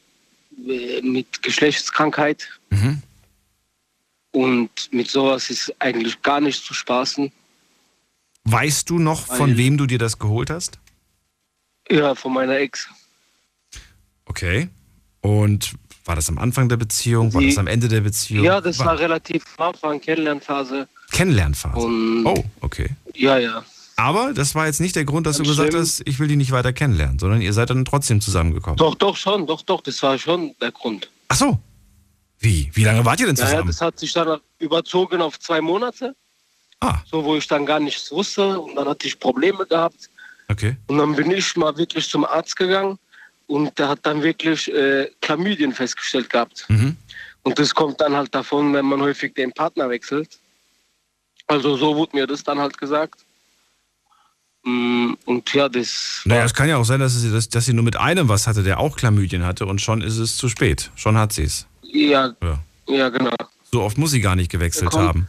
äh, 0.66 1.00
mit 1.02 1.42
Geschlechtskrankheit. 1.42 2.48
Mhm. 2.70 3.02
Und 4.36 4.68
mit 4.90 5.10
sowas 5.10 5.48
ist 5.48 5.74
eigentlich 5.78 6.20
gar 6.20 6.42
nicht 6.42 6.62
zu 6.62 6.74
spaßen. 6.74 7.32
Weißt 8.44 8.90
du 8.90 8.98
noch, 8.98 9.26
von 9.26 9.50
Weil- 9.52 9.56
wem 9.56 9.78
du 9.78 9.86
dir 9.86 9.98
das 9.98 10.18
geholt 10.18 10.50
hast? 10.50 10.78
Ja, 11.90 12.14
von 12.14 12.34
meiner 12.34 12.58
Ex. 12.58 12.86
Okay. 14.26 14.68
Und 15.22 15.72
war 16.04 16.16
das 16.16 16.28
am 16.28 16.36
Anfang 16.36 16.68
der 16.68 16.76
Beziehung? 16.76 17.32
War 17.32 17.40
Die- 17.40 17.48
das 17.48 17.56
am 17.56 17.66
Ende 17.66 17.88
der 17.88 18.02
Beziehung? 18.02 18.44
Ja, 18.44 18.60
das 18.60 18.78
war 18.80 18.98
relativ 18.98 19.42
am 19.56 19.68
Anfang, 19.70 20.00
Kennenlernphase. 20.02 20.86
Kennenlernphase. 21.12 21.78
Und 21.86 22.26
Oh, 22.26 22.44
okay. 22.60 22.90
ja, 23.14 23.38
ja. 23.38 23.64
Aber 23.96 24.34
das 24.34 24.54
war 24.54 24.66
jetzt 24.66 24.80
nicht 24.82 24.96
der 24.96 25.06
Grund, 25.06 25.26
dass 25.26 25.38
du 25.38 25.44
Ganz 25.44 25.52
gesagt 25.56 25.70
schlimm. 25.72 25.80
hast, 25.82 26.02
ich 26.06 26.18
will 26.18 26.28
die 26.28 26.36
nicht 26.36 26.50
weiter 26.50 26.74
kennenlernen, 26.74 27.18
sondern 27.18 27.40
ihr 27.40 27.54
seid 27.54 27.70
dann 27.70 27.86
trotzdem 27.86 28.20
zusammengekommen. 28.20 28.76
Doch, 28.76 28.94
doch, 28.96 29.16
schon, 29.16 29.46
doch, 29.46 29.62
doch, 29.62 29.80
das 29.80 30.02
war 30.02 30.18
schon 30.18 30.54
der 30.60 30.72
Grund. 30.72 31.10
Ach 31.28 31.36
so. 31.36 31.58
Wie? 32.38 32.70
Wie 32.74 32.84
lange 32.84 33.04
wart 33.04 33.20
ihr 33.20 33.26
denn 33.26 33.36
zusammen? 33.36 33.66
das 33.66 33.80
hat 33.80 33.98
sich 33.98 34.12
dann 34.12 34.40
überzogen 34.58 35.20
auf 35.20 35.38
zwei 35.38 35.60
Monate, 35.60 36.14
ah, 36.80 36.98
so 37.10 37.24
wo 37.24 37.36
ich 37.36 37.46
dann 37.46 37.64
gar 37.66 37.80
nichts 37.80 38.10
wusste 38.12 38.58
und 38.60 38.74
dann 38.76 38.88
hatte 38.88 39.06
ich 39.06 39.18
Probleme 39.18 39.66
gehabt. 39.66 40.10
okay. 40.48 40.76
Und 40.86 40.98
dann 40.98 41.14
bin 41.16 41.30
ich 41.30 41.56
mal 41.56 41.76
wirklich 41.76 42.08
zum 42.08 42.24
Arzt 42.24 42.56
gegangen 42.56 42.98
und 43.46 43.78
der 43.78 43.88
hat 43.88 44.00
dann 44.02 44.22
wirklich 44.22 44.72
äh, 44.72 45.10
Chlamydien 45.22 45.72
festgestellt 45.72 46.28
gehabt. 46.30 46.66
Mhm. 46.68 46.96
Und 47.42 47.58
das 47.58 47.74
kommt 47.74 48.00
dann 48.00 48.14
halt 48.16 48.34
davon, 48.34 48.74
wenn 48.74 48.84
man 48.86 49.00
häufig 49.00 49.34
den 49.34 49.52
Partner 49.52 49.88
wechselt. 49.88 50.38
Also 51.46 51.76
so 51.76 51.94
wurde 51.94 52.16
mir 52.16 52.26
das 52.26 52.42
dann 52.42 52.58
halt 52.58 52.76
gesagt. 52.76 53.20
Mm, 54.64 55.12
Und 55.26 55.52
ja, 55.54 55.68
das 55.68 56.22
Naja, 56.24 56.44
es 56.44 56.52
kann 56.52 56.68
ja 56.68 56.76
auch 56.76 56.84
sein, 56.84 56.98
dass 56.98 57.14
sie, 57.14 57.30
dass, 57.30 57.48
dass 57.48 57.66
sie 57.66 57.72
nur 57.72 57.84
mit 57.84 57.96
einem 57.96 58.28
was 58.28 58.48
hatte, 58.48 58.64
der 58.64 58.80
auch 58.80 58.96
Chlamydien 58.96 59.44
hatte 59.44 59.64
und 59.64 59.80
schon 59.80 60.02
ist 60.02 60.18
es 60.18 60.36
zu 60.36 60.48
spät. 60.48 60.90
Schon 60.96 61.16
hat 61.16 61.32
sie 61.32 61.44
es. 61.44 61.68
Ja, 61.92 62.34
Ja. 62.42 62.58
ja 62.86 63.08
genau. 63.08 63.30
So 63.72 63.82
oft 63.82 63.98
muss 63.98 64.12
sie 64.12 64.20
gar 64.20 64.36
nicht 64.36 64.50
gewechselt 64.50 64.94
Ja, 64.94 65.00
haben. 65.00 65.26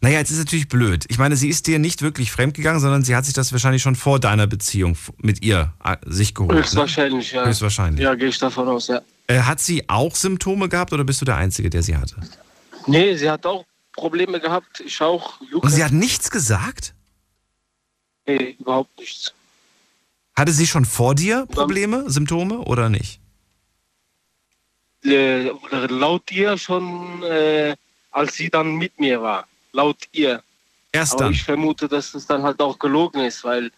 Naja, 0.00 0.20
jetzt 0.20 0.30
ist 0.30 0.38
natürlich 0.38 0.68
blöd. 0.68 1.04
Ich 1.08 1.18
meine, 1.18 1.36
sie 1.36 1.48
ist 1.48 1.66
dir 1.66 1.78
nicht 1.78 2.02
wirklich 2.02 2.30
fremdgegangen, 2.30 2.80
sondern 2.80 3.02
sie 3.02 3.16
hat 3.16 3.24
sich 3.24 3.34
das 3.34 3.52
wahrscheinlich 3.52 3.82
schon 3.82 3.96
vor 3.96 4.20
deiner 4.20 4.46
Beziehung 4.46 4.96
mit 5.18 5.42
ihr 5.42 5.74
äh, 5.84 5.96
sich 6.06 6.34
geholt. 6.34 6.52
Ne? 6.52 6.58
Höchstwahrscheinlich, 6.60 7.32
ja. 7.32 7.44
Höchstwahrscheinlich. 7.44 8.02
Ja, 8.02 8.14
gehe 8.14 8.28
ich 8.28 8.38
davon 8.38 8.68
aus, 8.68 8.86
ja. 8.86 9.02
Äh, 9.26 9.40
hat 9.40 9.60
sie 9.60 9.88
auch 9.88 10.14
Symptome 10.14 10.68
gehabt 10.68 10.92
oder 10.92 11.04
bist 11.04 11.20
du 11.20 11.24
der 11.24 11.36
Einzige, 11.36 11.68
der 11.68 11.82
sie 11.82 11.96
hatte? 11.96 12.16
Nee, 12.86 13.16
sie 13.16 13.28
hat 13.28 13.44
auch 13.44 13.64
Probleme 13.92 14.40
gehabt. 14.40 14.80
Ich 14.80 15.00
auch. 15.02 15.40
Jucke. 15.50 15.66
Und 15.66 15.72
sie 15.72 15.84
hat 15.84 15.92
nichts 15.92 16.30
gesagt? 16.30 16.94
nee, 18.26 18.56
überhaupt 18.58 18.96
nichts. 18.98 19.32
Hatte 20.36 20.52
sie 20.52 20.66
schon 20.66 20.84
vor 20.84 21.14
dir 21.14 21.46
Probleme, 21.46 22.08
Symptome 22.08 22.60
oder 22.60 22.88
nicht? 22.88 23.19
Äh, 25.04 25.50
oder 25.50 25.88
laut 25.88 26.30
ihr 26.30 26.58
schon, 26.58 27.22
äh, 27.22 27.74
als 28.10 28.34
sie 28.34 28.50
dann 28.50 28.74
mit 28.76 28.98
mir 28.98 29.20
war. 29.22 29.46
Laut 29.72 29.96
ihr. 30.12 30.42
Erst 30.92 31.14
Aber 31.14 31.24
dann. 31.24 31.32
ich 31.32 31.42
vermute, 31.42 31.88
dass 31.88 32.12
das 32.12 32.26
dann 32.26 32.42
halt 32.42 32.60
auch 32.60 32.78
gelogen 32.78 33.20
ist, 33.20 33.44
weil 33.44 33.70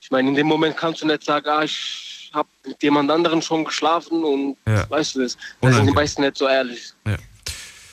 ich 0.00 0.10
meine, 0.10 0.28
in 0.28 0.34
dem 0.34 0.46
Moment 0.46 0.76
kannst 0.76 1.02
du 1.02 1.06
nicht 1.06 1.24
sagen, 1.24 1.48
ah, 1.48 1.62
ich 1.62 2.30
habe 2.32 2.48
mit 2.66 2.82
jemand 2.82 3.10
anderem 3.10 3.42
schon 3.42 3.64
geschlafen 3.64 4.24
und 4.24 4.56
Ja. 4.66 4.88
weißt 4.88 5.16
du 5.16 5.20
das. 5.22 5.36
Da 5.60 5.72
sind 5.72 5.86
die 5.86 5.92
meisten 5.92 6.22
nicht 6.22 6.36
so 6.38 6.48
ehrlich. 6.48 6.92
Ja. 7.06 7.16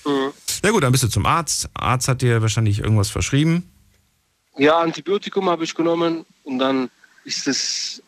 Mhm. 0.05 0.31
Na 0.63 0.71
gut, 0.71 0.83
dann 0.83 0.91
bist 0.91 1.03
du 1.03 1.07
zum 1.07 1.25
Arzt. 1.25 1.69
Arzt 1.73 2.07
hat 2.07 2.21
dir 2.21 2.41
wahrscheinlich 2.41 2.79
irgendwas 2.79 3.09
verschrieben. 3.09 3.69
Ja, 4.57 4.79
Antibiotikum 4.79 5.49
habe 5.49 5.63
ich 5.63 5.73
genommen 5.75 6.25
und 6.43 6.59
dann 6.59 6.89
ist 7.23 7.47
es 7.47 8.01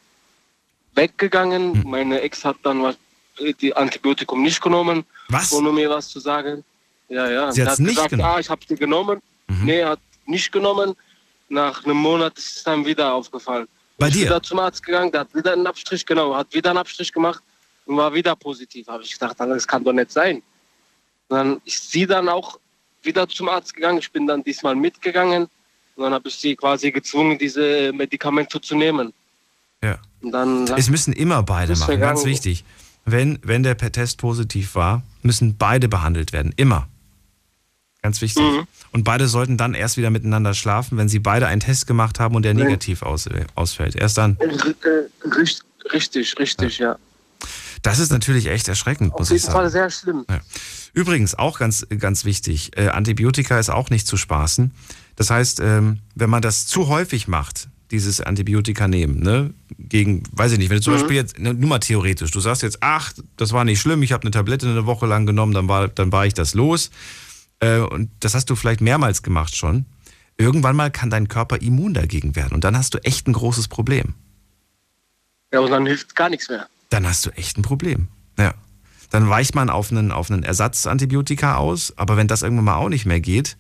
weggegangen. 0.95 1.82
Hm. 1.84 1.89
Meine 1.89 2.22
Ex 2.22 2.43
hat 2.43 2.57
dann 2.63 2.84
was, 2.84 2.97
die 3.39 3.75
Antibiotikum 3.75 4.41
nicht 4.41 4.61
genommen, 4.61 5.05
Was? 5.29 5.51
ohne 5.53 5.71
mir 5.71 5.89
was 5.89 6.09
zu 6.09 6.19
sagen. 6.19 6.63
Ja, 7.09 7.29
ja. 7.29 7.51
Sie 7.51 7.65
hat 7.65 7.79
nicht 7.79 7.95
gesagt, 7.95 8.11
genommen? 8.11 8.29
ah, 8.29 8.39
ich 8.39 8.49
habe 8.49 8.61
sie 8.67 8.75
genommen. 8.75 9.21
Mhm. 9.47 9.65
Nee, 9.65 9.84
hat 9.84 9.99
nicht 10.25 10.51
genommen. 10.51 10.95
Nach 11.49 11.84
einem 11.84 11.97
Monat 11.97 12.38
ist 12.38 12.57
es 12.57 12.63
dann 12.63 12.86
wieder 12.86 13.13
aufgefallen. 13.13 13.67
Bei 13.97 14.07
ich 14.07 14.13
bin 14.13 14.21
dir? 14.21 14.25
wieder 14.27 14.43
zum 14.43 14.59
Arzt 14.59 14.84
gegangen, 14.84 15.11
der 15.11 15.21
hat 15.21 15.36
wieder 15.36 15.53
einen 15.53 15.67
Abstrich, 15.67 16.05
genau, 16.05 16.34
hat 16.36 16.53
wieder 16.53 16.69
einen 16.69 16.79
Abstrich 16.79 17.11
gemacht 17.11 17.43
und 17.86 17.97
war 17.97 18.13
wieder 18.13 18.36
positiv. 18.36 18.88
Habe 18.88 19.03
ich 19.03 19.11
gedacht, 19.13 19.36
das 19.38 19.67
kann 19.67 19.84
doch 19.84 19.91
nicht 19.93 20.11
sein. 20.11 20.38
Und 21.27 21.38
dann 21.38 21.61
ist 21.65 21.91
sie 21.91 22.05
dann 22.07 22.29
auch 22.29 22.57
wieder 23.03 23.27
zum 23.27 23.49
Arzt 23.49 23.73
gegangen. 23.73 23.97
Ich 23.99 24.11
bin 24.11 24.25
dann 24.27 24.43
diesmal 24.43 24.75
mitgegangen 24.75 25.49
und 25.95 26.03
dann 26.03 26.13
habe 26.13 26.29
ich 26.29 26.36
sie 26.36 26.55
quasi 26.55 26.91
gezwungen, 26.91 27.38
diese 27.38 27.91
Medikamente 27.93 28.61
zu 28.61 28.75
nehmen. 28.75 29.13
Ja. 29.84 29.97
Und 30.21 30.32
dann 30.32 30.67
Es 30.77 30.89
müssen 30.89 31.11
immer 31.13 31.43
beide 31.43 31.75
machen, 31.75 31.99
ganz 31.99 32.23
wichtig. 32.25 32.63
Wenn, 33.06 33.39
wenn 33.43 33.64
der 33.64 33.76
per 33.76 33.91
Test 33.91 34.18
positiv 34.18 34.76
war, 34.76 35.04
müssen 35.24 35.58
beide 35.58 35.88
behandelt 35.88 36.34
werden. 36.34 36.54
Immer. 36.56 36.88
Ganz 38.02 38.22
wichtig. 38.22 38.43
Mhm. 38.43 38.68
Und 38.91 39.04
beide 39.04 39.28
sollten 39.28 39.58
dann 39.58 39.74
erst 39.74 39.97
wieder 39.97 40.10
miteinander 40.10 40.54
schlafen, 40.54 40.97
wenn 40.97 41.08
sie 41.10 41.20
beide 41.20 41.47
einen 41.47 41.62
Test 41.62 41.88
gemacht 41.88 42.20
haben 42.20 42.36
und 42.36 42.43
der 42.43 42.54
Ja. 42.54 42.64
negativ 42.64 43.04
aus, 43.04 43.30
ausfällt. 43.56 43.95
Erst 43.95 44.18
dann. 44.18 44.38
äh, 44.39 45.28
richtig, 45.28 45.62
richtig, 45.93 46.39
richtig, 46.39 46.78
ja. 46.80 46.97
Das 47.84 47.99
ist 47.99 48.12
natürlich 48.12 48.47
echt 48.47 48.68
erschreckend, 48.68 49.14
Auf 49.14 49.20
muss 49.20 49.32
ich 49.32 49.41
jeden 49.41 49.52
Fall 49.54 49.70
sagen. 49.70 49.72
sehr 49.72 49.89
schlimm. 49.89 50.26
Ja. 50.30 50.39
Übrigens, 50.93 51.34
auch 51.36 51.58
ganz, 51.58 51.88
ganz 51.97 52.26
wichtig, 52.26 52.78
äh, 52.78 52.89
Antibiotika 52.89 53.58
ist 53.60 53.70
auch 53.70 53.89
nicht 53.89 54.06
zu 54.08 54.18
spaßen. 54.18 54.72
Das 55.16 55.30
heißt, 55.30 55.60
ähm, 55.62 55.99
wenn 56.16 56.30
man 56.30 56.41
das 56.41 56.68
zu 56.68 56.88
häufig 56.88 57.28
macht, 57.28 57.70
dieses 57.91 58.21
Antibiotika 58.21 58.87
nehmen, 58.87 59.21
ne, 59.21 59.53
gegen, 59.77 60.23
weiß 60.31 60.53
ich 60.53 60.57
nicht, 60.57 60.69
wenn 60.69 60.77
du 60.77 60.83
zum 60.83 60.93
Beispiel 60.93 61.15
jetzt, 61.15 61.37
ne, 61.37 61.53
nur 61.53 61.69
mal 61.69 61.79
theoretisch, 61.79 62.31
du 62.31 62.39
sagst 62.39 62.63
jetzt, 62.63 62.77
ach, 62.81 63.13
das 63.37 63.51
war 63.51 63.65
nicht 63.65 63.79
schlimm, 63.79 64.01
ich 64.03 64.11
habe 64.11 64.23
eine 64.23 64.31
Tablette 64.31 64.67
eine 64.67 64.85
Woche 64.85 65.05
lang 65.05 65.25
genommen, 65.25 65.53
dann 65.53 65.67
war, 65.67 65.87
dann 65.87 66.11
war 66.11 66.25
ich 66.25 66.33
das 66.33 66.53
los. 66.53 66.89
Äh, 67.59 67.79
und 67.79 68.09
das 68.19 68.33
hast 68.33 68.49
du 68.49 68.55
vielleicht 68.55 68.81
mehrmals 68.81 69.23
gemacht 69.23 69.55
schon. 69.55 69.85
Irgendwann 70.37 70.75
mal 70.75 70.89
kann 70.89 71.09
dein 71.09 71.27
Körper 71.27 71.61
immun 71.61 71.93
dagegen 71.93 72.35
werden 72.35 72.53
und 72.53 72.63
dann 72.63 72.75
hast 72.77 72.93
du 72.93 72.97
echt 73.03 73.27
ein 73.27 73.33
großes 73.33 73.67
Problem. 73.67 74.15
Ja, 75.53 75.59
und 75.59 75.69
dann 75.69 75.85
hilft 75.85 76.15
gar 76.15 76.29
nichts 76.29 76.49
mehr. 76.49 76.67
Dann 76.89 77.07
hast 77.07 77.25
du 77.25 77.29
echt 77.31 77.57
ein 77.57 77.61
Problem. 77.61 78.07
Ja. 78.37 78.53
Dann 79.11 79.29
weicht 79.29 79.55
man 79.55 79.69
auf 79.69 79.91
einen, 79.91 80.11
auf 80.11 80.31
einen 80.31 80.43
Ersatzantibiotika 80.43 81.57
aus, 81.57 81.93
aber 81.97 82.15
wenn 82.15 82.27
das 82.27 82.41
irgendwann 82.41 82.65
mal 82.65 82.75
auch 82.77 82.89
nicht 82.89 83.05
mehr 83.05 83.19
geht, 83.19 83.57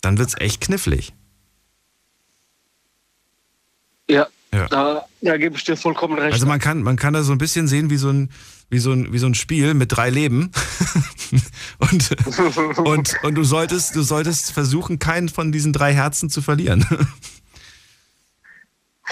dann 0.00 0.18
wird's 0.18 0.34
echt 0.38 0.62
knifflig. 0.62 1.12
Ja, 4.08 4.26
Ja. 4.52 4.66
da 4.68 5.06
ja, 5.20 5.36
gebe 5.36 5.56
ich 5.56 5.64
dir 5.64 5.76
vollkommen 5.76 6.18
recht. 6.18 6.32
Also 6.32 6.46
man 6.46 6.60
kann, 6.60 6.82
man 6.82 6.96
kann 6.96 7.12
da 7.14 7.22
so 7.22 7.32
ein 7.32 7.38
bisschen 7.38 7.66
sehen 7.68 7.90
wie 7.90 7.96
so 7.96 8.10
ein, 8.10 8.30
wie 8.70 8.78
so 8.78 8.92
ein, 8.92 9.12
wie 9.12 9.18
so 9.18 9.26
ein 9.26 9.34
Spiel 9.34 9.74
mit 9.74 9.96
drei 9.96 10.10
Leben. 10.10 10.52
und, 11.78 12.78
und, 12.78 13.16
und 13.22 13.34
du 13.34 13.44
solltest, 13.44 13.96
du 13.96 14.02
solltest 14.02 14.52
versuchen, 14.52 14.98
keinen 14.98 15.28
von 15.28 15.52
diesen 15.52 15.72
drei 15.72 15.92
Herzen 15.92 16.30
zu 16.30 16.42
verlieren. 16.42 16.86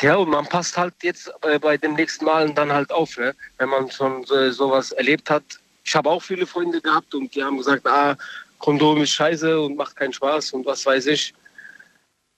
Ja, 0.02 0.16
und 0.16 0.28
man 0.28 0.44
passt 0.46 0.76
halt 0.76 0.94
jetzt 1.02 1.30
äh, 1.42 1.58
bei 1.58 1.76
den 1.76 1.94
nächsten 1.94 2.24
Malen 2.24 2.54
dann 2.54 2.72
halt 2.72 2.90
auf, 2.90 3.16
ne? 3.16 3.34
wenn 3.58 3.68
man 3.68 3.90
schon 3.90 4.24
so, 4.24 4.50
sowas 4.50 4.90
erlebt 4.92 5.30
hat. 5.30 5.44
Ich 5.84 5.94
habe 5.94 6.10
auch 6.10 6.22
viele 6.22 6.46
Freunde 6.46 6.80
gehabt 6.80 7.14
und 7.14 7.32
die 7.34 7.42
haben 7.42 7.58
gesagt, 7.58 7.86
ah, 7.86 8.16
Kondom 8.58 9.02
ist 9.02 9.12
scheiße 9.12 9.60
und 9.60 9.76
macht 9.76 9.94
keinen 9.94 10.12
Spaß 10.12 10.52
und 10.52 10.66
was 10.66 10.84
weiß 10.84 11.06
ich. 11.06 11.32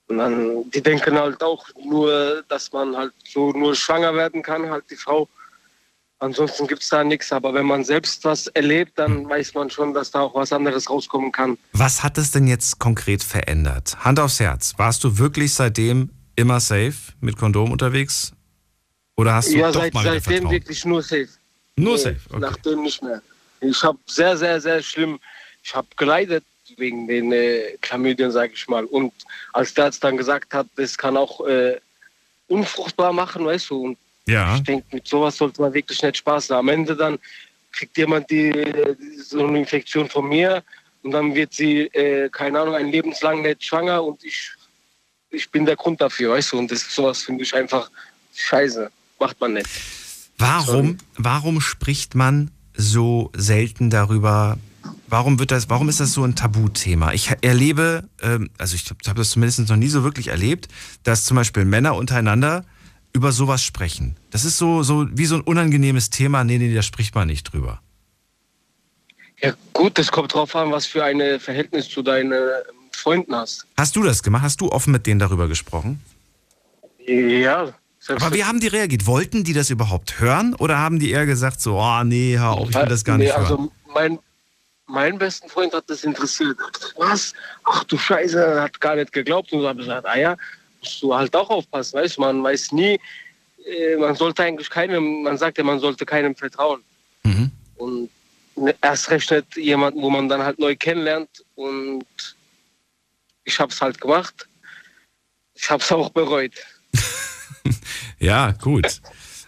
Und 0.08 0.18
dann, 0.18 0.70
die 0.70 0.82
denken 0.82 1.18
halt 1.18 1.42
auch 1.42 1.66
nur, 1.84 2.44
dass 2.48 2.72
man 2.72 2.96
halt 2.96 3.12
so 3.28 3.52
nur 3.52 3.74
schwanger 3.74 4.14
werden 4.14 4.42
kann, 4.42 4.70
halt 4.70 4.84
die 4.90 4.96
Frau. 4.96 5.28
Ansonsten 6.18 6.66
gibt 6.66 6.82
es 6.82 6.88
da 6.88 7.04
nichts. 7.04 7.32
Aber 7.32 7.52
wenn 7.54 7.66
man 7.66 7.84
selbst 7.84 8.24
was 8.24 8.46
erlebt, 8.48 8.92
dann 8.98 9.28
weiß 9.28 9.54
man 9.54 9.68
schon, 9.68 9.92
dass 9.92 10.10
da 10.10 10.20
auch 10.20 10.34
was 10.34 10.52
anderes 10.52 10.88
rauskommen 10.88 11.32
kann. 11.32 11.58
Was 11.72 12.02
hat 12.02 12.18
es 12.18 12.30
denn 12.30 12.46
jetzt 12.46 12.78
konkret 12.78 13.22
verändert? 13.22 13.96
Hand 14.04 14.20
aufs 14.20 14.40
Herz. 14.40 14.74
Warst 14.76 15.04
du 15.04 15.18
wirklich 15.18 15.52
seitdem 15.54 16.10
immer 16.36 16.60
safe 16.60 16.94
mit 17.20 17.36
Kondom 17.36 17.72
unterwegs? 17.72 18.32
Oder 19.16 19.34
hast 19.34 19.52
du 19.52 19.58
ja, 19.58 19.72
doch 19.72 19.80
seit, 19.80 19.94
mal 19.94 20.04
seitdem 20.04 20.22
vertraut? 20.22 20.52
wirklich 20.52 20.84
nur 20.84 21.02
safe. 21.02 21.28
Nur 21.76 21.96
Nee, 21.96 22.02
safe, 22.02 22.20
okay. 22.30 22.38
Nachdem 22.40 22.82
nicht 22.82 23.02
mehr. 23.02 23.22
Ich 23.60 23.82
habe 23.82 23.98
sehr, 24.06 24.36
sehr, 24.36 24.60
sehr 24.60 24.82
schlimm, 24.82 25.18
ich 25.62 25.74
habe 25.74 25.88
geleidet 25.96 26.44
wegen 26.76 27.06
den 27.06 27.32
äh, 27.32 27.76
Chlamydien, 27.80 28.30
sage 28.30 28.52
ich 28.54 28.68
mal. 28.68 28.84
Und 28.84 29.12
als 29.52 29.74
der 29.74 29.86
Arzt 29.86 30.02
dann 30.04 30.16
gesagt 30.16 30.52
hat, 30.54 30.66
das 30.76 30.96
kann 30.96 31.16
auch 31.16 31.46
äh, 31.46 31.78
unfruchtbar 32.48 33.12
machen, 33.12 33.44
weißt 33.44 33.70
du. 33.70 33.84
Und 33.86 33.98
Ja. 34.26 34.56
ich 34.56 34.62
denke, 34.62 34.86
mit 34.92 35.06
sowas 35.06 35.36
sollte 35.36 35.60
man 35.60 35.72
wirklich 35.74 36.02
nicht 36.02 36.18
Spaß 36.18 36.50
haben. 36.50 36.68
Am 36.68 36.74
Ende 36.74 36.96
dann 36.96 37.18
kriegt 37.72 37.96
jemand 37.98 38.30
die, 38.30 38.52
so 39.18 39.46
eine 39.46 39.58
Infektion 39.58 40.08
von 40.08 40.28
mir 40.28 40.62
und 41.02 41.10
dann 41.12 41.34
wird 41.34 41.52
sie, 41.52 41.82
äh, 41.88 42.28
keine 42.30 42.60
Ahnung, 42.60 42.74
ein 42.74 42.88
Lebenslang 42.88 43.42
nicht 43.42 43.64
schwanger 43.64 44.02
und 44.02 44.24
ich, 44.24 44.50
ich 45.30 45.50
bin 45.50 45.66
der 45.66 45.76
Grund 45.76 46.00
dafür, 46.00 46.32
weißt 46.32 46.52
du. 46.52 46.58
Und 46.58 46.70
das 46.70 46.82
sowas 46.94 47.22
finde 47.22 47.42
ich 47.44 47.54
einfach 47.54 47.90
scheiße. 48.34 48.90
Macht 49.18 49.40
man 49.40 49.54
nicht. 49.54 49.68
Warum, 50.38 50.98
warum 51.16 51.60
spricht 51.60 52.14
man 52.14 52.50
so 52.74 53.30
selten 53.34 53.88
darüber, 53.88 54.58
warum 55.08 55.38
wird 55.38 55.50
das, 55.50 55.68
warum 55.68 55.88
ist 55.88 56.00
das 56.00 56.12
so 56.12 56.24
ein 56.24 56.34
Tabuthema? 56.34 57.12
Ich 57.12 57.30
erlebe, 57.42 58.08
ähm, 58.22 58.50
also 58.58 58.74
ich 58.74 58.84
habe 59.08 59.18
das 59.18 59.30
zumindest 59.30 59.68
noch 59.68 59.76
nie 59.76 59.88
so 59.88 60.04
wirklich 60.04 60.28
erlebt, 60.28 60.68
dass 61.02 61.24
zum 61.24 61.36
Beispiel 61.36 61.64
Männer 61.64 61.94
untereinander 61.94 62.64
über 63.12 63.32
sowas 63.32 63.62
sprechen. 63.62 64.16
Das 64.30 64.44
ist 64.44 64.58
so, 64.58 64.82
so 64.82 65.06
wie 65.10 65.26
so 65.26 65.36
ein 65.36 65.40
unangenehmes 65.40 66.10
Thema, 66.10 66.44
nee, 66.44 66.58
nee, 66.58 66.74
da 66.74 66.82
spricht 66.82 67.14
man 67.14 67.28
nicht 67.28 67.44
drüber. 67.52 67.80
Ja 69.40 69.52
gut, 69.72 69.98
das 69.98 70.10
kommt 70.10 70.34
drauf 70.34 70.54
an, 70.56 70.70
was 70.72 70.86
für 70.86 71.04
ein 71.04 71.40
Verhältnis 71.40 71.88
zu 71.88 72.02
deinen 72.02 72.32
Freunden 72.92 73.34
hast. 73.34 73.66
Hast 73.76 73.96
du 73.96 74.02
das 74.02 74.22
gemacht? 74.22 74.42
Hast 74.42 74.60
du 74.60 74.70
offen 74.70 74.92
mit 74.92 75.06
denen 75.06 75.20
darüber 75.20 75.48
gesprochen? 75.48 76.00
Ja. 77.06 77.72
Aber 78.08 78.32
wie 78.34 78.44
haben 78.44 78.60
die 78.60 78.68
reagiert? 78.68 79.06
Wollten 79.06 79.44
die 79.44 79.52
das 79.52 79.70
überhaupt 79.70 80.20
hören 80.20 80.54
oder 80.54 80.78
haben 80.78 80.98
die 80.98 81.10
eher 81.10 81.26
gesagt 81.26 81.60
so, 81.60 81.78
oh 81.78 82.04
nee, 82.04 82.38
hör 82.38 82.52
auf, 82.52 82.70
ich 82.70 82.76
will 82.76 82.86
das 82.86 83.04
gar 83.04 83.18
nicht 83.18 83.28
nee, 83.28 83.32
also 83.32 83.58
hören? 83.58 83.70
Mein, 83.92 84.18
mein 84.86 85.18
besten 85.18 85.48
Freund 85.48 85.74
hat 85.74 85.88
das 85.88 86.04
interessiert. 86.04 86.58
Was? 86.96 87.32
Ach 87.64 87.84
du 87.84 87.98
Scheiße, 87.98 88.60
hat 88.60 88.80
gar 88.80 88.96
nicht 88.96 89.12
geglaubt 89.12 89.52
und 89.52 89.60
so 89.60 89.68
habe 89.68 89.80
ich 89.80 89.86
gesagt, 89.86 90.06
ah 90.06 90.16
ja, 90.16 90.36
musst 90.80 91.02
du 91.02 91.14
halt 91.14 91.34
auch 91.34 91.50
aufpassen, 91.50 91.98
weißt 91.98 92.16
du, 92.16 92.20
man 92.20 92.42
weiß 92.42 92.72
nie, 92.72 93.00
äh, 93.66 93.96
man 93.96 94.14
sollte 94.14 94.44
eigentlich 94.44 94.70
keinem, 94.70 95.22
man 95.22 95.36
sagt 95.38 95.58
ja, 95.58 95.64
man 95.64 95.80
sollte 95.80 96.06
keinem 96.06 96.34
vertrauen. 96.34 96.82
Mhm. 97.24 97.50
Und 97.76 98.10
erst 98.80 99.10
recht 99.10 99.30
nicht 99.30 99.56
jemand, 99.56 99.96
wo 99.96 100.08
man 100.08 100.28
dann 100.28 100.42
halt 100.42 100.58
neu 100.58 100.76
kennenlernt 100.76 101.44
und 101.56 102.06
ich 103.44 103.58
habe 103.60 103.72
es 103.72 103.80
halt 103.80 104.00
gemacht. 104.00 104.48
Ich 105.54 105.70
habe 105.70 105.82
es 105.82 105.90
auch 105.92 106.10
bereut. 106.10 106.52
ja, 108.18 108.52
gut. 108.52 109.00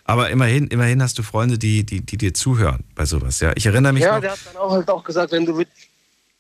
Aber 0.08 0.30
immerhin, 0.30 0.68
immerhin 0.68 1.02
hast 1.02 1.18
du 1.18 1.22
Freunde, 1.22 1.58
die, 1.58 1.84
die, 1.84 2.00
die 2.00 2.16
dir 2.16 2.32
zuhören 2.32 2.82
bei 2.94 3.04
sowas. 3.04 3.40
Ja, 3.40 3.52
ich 3.54 3.66
erinnere 3.66 3.92
mich. 3.92 4.04
Ja, 4.04 4.14
noch, 4.14 4.20
der 4.22 4.30
hat 4.30 4.38
dann 4.46 4.56
auch 4.56 4.70
halt 4.72 4.88
auch 4.88 5.04
gesagt, 5.04 5.32
wenn 5.32 5.44
du 5.44 5.58
willst, 5.58 5.70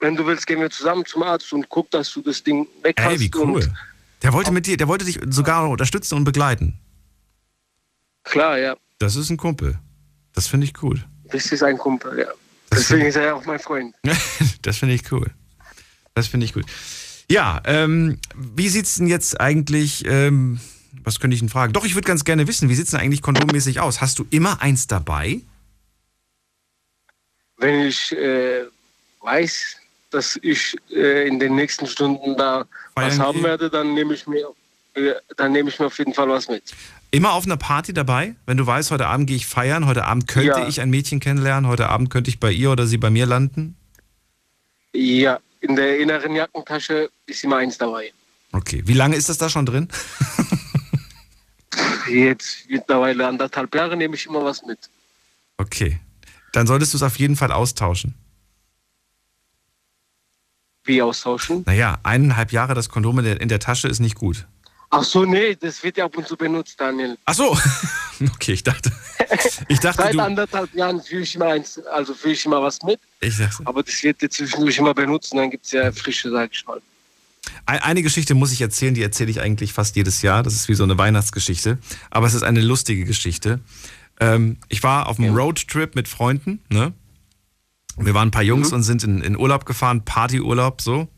wenn 0.00 0.16
du 0.16 0.24
willst, 0.24 0.46
gehen 0.46 0.58
wir 0.62 0.70
zusammen 0.70 1.04
zum 1.04 1.22
Arzt 1.22 1.52
und 1.52 1.68
guck, 1.68 1.90
dass 1.90 2.10
du 2.10 2.22
das 2.22 2.42
Ding 2.42 2.66
weg 2.82 2.96
hast. 2.98 3.12
Ey, 3.12 3.20
wie 3.20 3.30
cool. 3.34 3.70
Der 4.22 4.32
wollte 4.32 4.52
mit 4.52 4.66
dir, 4.66 4.78
der 4.78 4.88
wollte 4.88 5.04
dich 5.04 5.20
sogar 5.28 5.68
unterstützen 5.68 6.14
und 6.14 6.24
begleiten. 6.24 6.78
Klar, 8.24 8.58
ja. 8.58 8.74
Das 8.98 9.16
ist 9.16 9.28
ein 9.28 9.36
Kumpel. 9.36 9.78
Das 10.32 10.46
finde 10.46 10.64
ich 10.64 10.82
cool. 10.82 11.04
Das 11.24 11.52
ist 11.52 11.62
ein 11.62 11.76
Kumpel, 11.76 12.20
ja. 12.20 12.28
Das 12.70 12.80
Deswegen 12.80 13.04
ist 13.04 13.16
er 13.16 13.26
ja 13.26 13.34
auch 13.34 13.44
mein 13.44 13.58
Freund. 13.58 13.94
das 14.62 14.78
finde 14.78 14.94
ich 14.94 15.12
cool. 15.12 15.30
Das 16.14 16.26
finde 16.26 16.46
ich 16.46 16.54
gut. 16.54 16.64
Ja, 17.30 17.60
ähm, 17.66 18.18
wie 18.34 18.70
sieht's 18.70 18.94
denn 18.94 19.08
jetzt 19.08 19.38
eigentlich, 19.38 20.06
ähm, 20.06 20.58
was 21.04 21.20
könnte 21.20 21.34
ich 21.34 21.40
denn 21.40 21.48
fragen? 21.48 21.72
Doch, 21.72 21.84
ich 21.84 21.94
würde 21.94 22.06
ganz 22.06 22.24
gerne 22.24 22.46
wissen, 22.46 22.68
wie 22.68 22.74
sieht's 22.74 22.90
denn 22.90 23.00
eigentlich 23.00 23.22
kondommäßig 23.22 23.80
aus? 23.80 24.00
Hast 24.00 24.18
du 24.18 24.26
immer 24.30 24.60
eins 24.62 24.86
dabei? 24.86 25.40
Wenn 27.56 27.86
ich 27.86 28.12
äh, 28.12 28.64
weiß, 29.20 29.76
dass 30.10 30.38
ich 30.42 30.76
äh, 30.90 31.26
in 31.26 31.38
den 31.40 31.54
nächsten 31.54 31.86
Stunden 31.86 32.36
da 32.36 32.66
Feiern 32.94 33.10
was 33.10 33.18
haben 33.18 33.42
werde, 33.42 33.68
dann 33.68 33.94
nehme 33.94 34.14
ich 34.14 34.26
mir 34.26 34.48
äh, 34.98 35.14
dann 35.36 35.52
nehme 35.52 35.68
ich 35.68 35.78
mir 35.78 35.86
auf 35.86 35.98
jeden 35.98 36.14
Fall 36.14 36.28
was 36.28 36.48
mit. 36.48 36.62
Immer 37.10 37.32
auf 37.32 37.44
einer 37.44 37.56
Party 37.56 37.92
dabei? 37.92 38.34
Wenn 38.46 38.56
du 38.56 38.66
weißt, 38.66 38.90
heute 38.90 39.06
Abend 39.06 39.26
gehe 39.26 39.36
ich 39.36 39.46
feiern, 39.46 39.86
heute 39.86 40.04
Abend 40.04 40.26
könnte 40.28 40.60
ja. 40.60 40.68
ich 40.68 40.80
ein 40.80 40.90
Mädchen 40.90 41.20
kennenlernen, 41.20 41.68
heute 41.68 41.88
Abend 41.88 42.10
könnte 42.10 42.30
ich 42.30 42.38
bei 42.38 42.50
ihr 42.50 42.70
oder 42.70 42.86
sie 42.86 42.98
bei 42.98 43.10
mir 43.10 43.26
landen? 43.26 43.76
Ja, 44.92 45.38
in 45.60 45.76
der 45.76 45.98
inneren 45.98 46.34
Jackentasche 46.34 47.10
ist 47.26 47.44
immer 47.44 47.56
eins 47.56 47.78
dabei. 47.78 48.12
Okay, 48.52 48.82
wie 48.86 48.94
lange 48.94 49.16
ist 49.16 49.28
das 49.28 49.38
da 49.38 49.48
schon 49.48 49.66
drin? 49.66 49.88
Jetzt 52.08 52.68
mittlerweile 52.68 53.26
anderthalb 53.26 53.74
Jahre 53.74 53.96
nehme 53.96 54.14
ich 54.14 54.26
immer 54.26 54.44
was 54.44 54.64
mit. 54.64 54.78
Okay, 55.56 56.00
dann 56.52 56.66
solltest 56.66 56.92
du 56.92 56.96
es 56.96 57.02
auf 57.02 57.18
jeden 57.18 57.36
Fall 57.36 57.52
austauschen. 57.52 58.14
Wie 60.84 61.02
austauschen? 61.02 61.64
Naja, 61.66 61.98
eineinhalb 62.02 62.50
Jahre 62.52 62.74
das 62.74 62.88
Kondom 62.88 63.18
in 63.18 63.48
der 63.48 63.60
Tasche 63.60 63.88
ist 63.88 64.00
nicht 64.00 64.14
gut. 64.14 64.46
Ach 64.90 65.04
so, 65.04 65.24
nee, 65.24 65.54
das 65.54 65.82
wird 65.82 65.98
ja 65.98 66.06
ab 66.06 66.16
und 66.16 66.26
zu 66.26 66.36
benutzt, 66.36 66.80
Daniel. 66.80 67.18
Ach 67.26 67.34
so, 67.34 67.56
okay, 68.34 68.52
ich 68.52 68.64
dachte. 68.64 68.90
Ich 69.68 69.80
dachte 69.80 70.02
Seit 70.02 70.18
anderthalb 70.18 70.74
Jahren 70.74 71.02
fühle 71.02 71.22
ich 71.22 71.34
immer 71.34 71.48
eins, 71.48 71.78
also 71.88 72.14
fühle 72.14 72.32
ich 72.32 72.46
immer 72.46 72.62
was 72.62 72.82
mit. 72.82 72.98
Ich 73.20 73.36
dachte. 73.36 73.62
Aber 73.66 73.82
das 73.82 74.02
wird 74.02 74.22
jetzt 74.22 74.36
zwischendurch 74.36 74.78
immer 74.78 74.94
benutzt 74.94 75.32
und 75.32 75.38
dann 75.38 75.50
gibt 75.50 75.66
es 75.66 75.72
ja 75.72 75.92
frische, 75.92 76.30
sag 76.30 76.50
ich 76.52 76.64
mal. 76.64 76.80
Eine 77.66 78.02
Geschichte 78.02 78.34
muss 78.34 78.52
ich 78.52 78.60
erzählen, 78.60 78.94
die 78.94 79.02
erzähle 79.02 79.30
ich 79.30 79.40
eigentlich 79.40 79.72
fast 79.72 79.96
jedes 79.96 80.22
Jahr. 80.22 80.42
Das 80.42 80.54
ist 80.54 80.68
wie 80.68 80.74
so 80.74 80.84
eine 80.84 80.98
Weihnachtsgeschichte. 80.98 81.78
Aber 82.10 82.26
es 82.26 82.34
ist 82.34 82.42
eine 82.42 82.60
lustige 82.60 83.04
Geschichte. 83.04 83.60
Ähm, 84.20 84.56
ich 84.68 84.82
war 84.82 85.08
auf 85.08 85.18
einem. 85.18 85.34
Roadtrip 85.34 85.94
mit 85.94 86.08
Freunden, 86.08 86.60
ne? 86.68 86.92
Wir 88.00 88.14
waren 88.14 88.28
ein 88.28 88.32
paar 88.32 88.42
Jungs 88.42 88.70
mhm. 88.70 88.76
und 88.76 88.82
sind 88.84 89.04
in, 89.04 89.20
in 89.22 89.36
Urlaub 89.36 89.64
gefahren, 89.66 90.04
Partyurlaub, 90.04 90.80
so. 90.80 91.08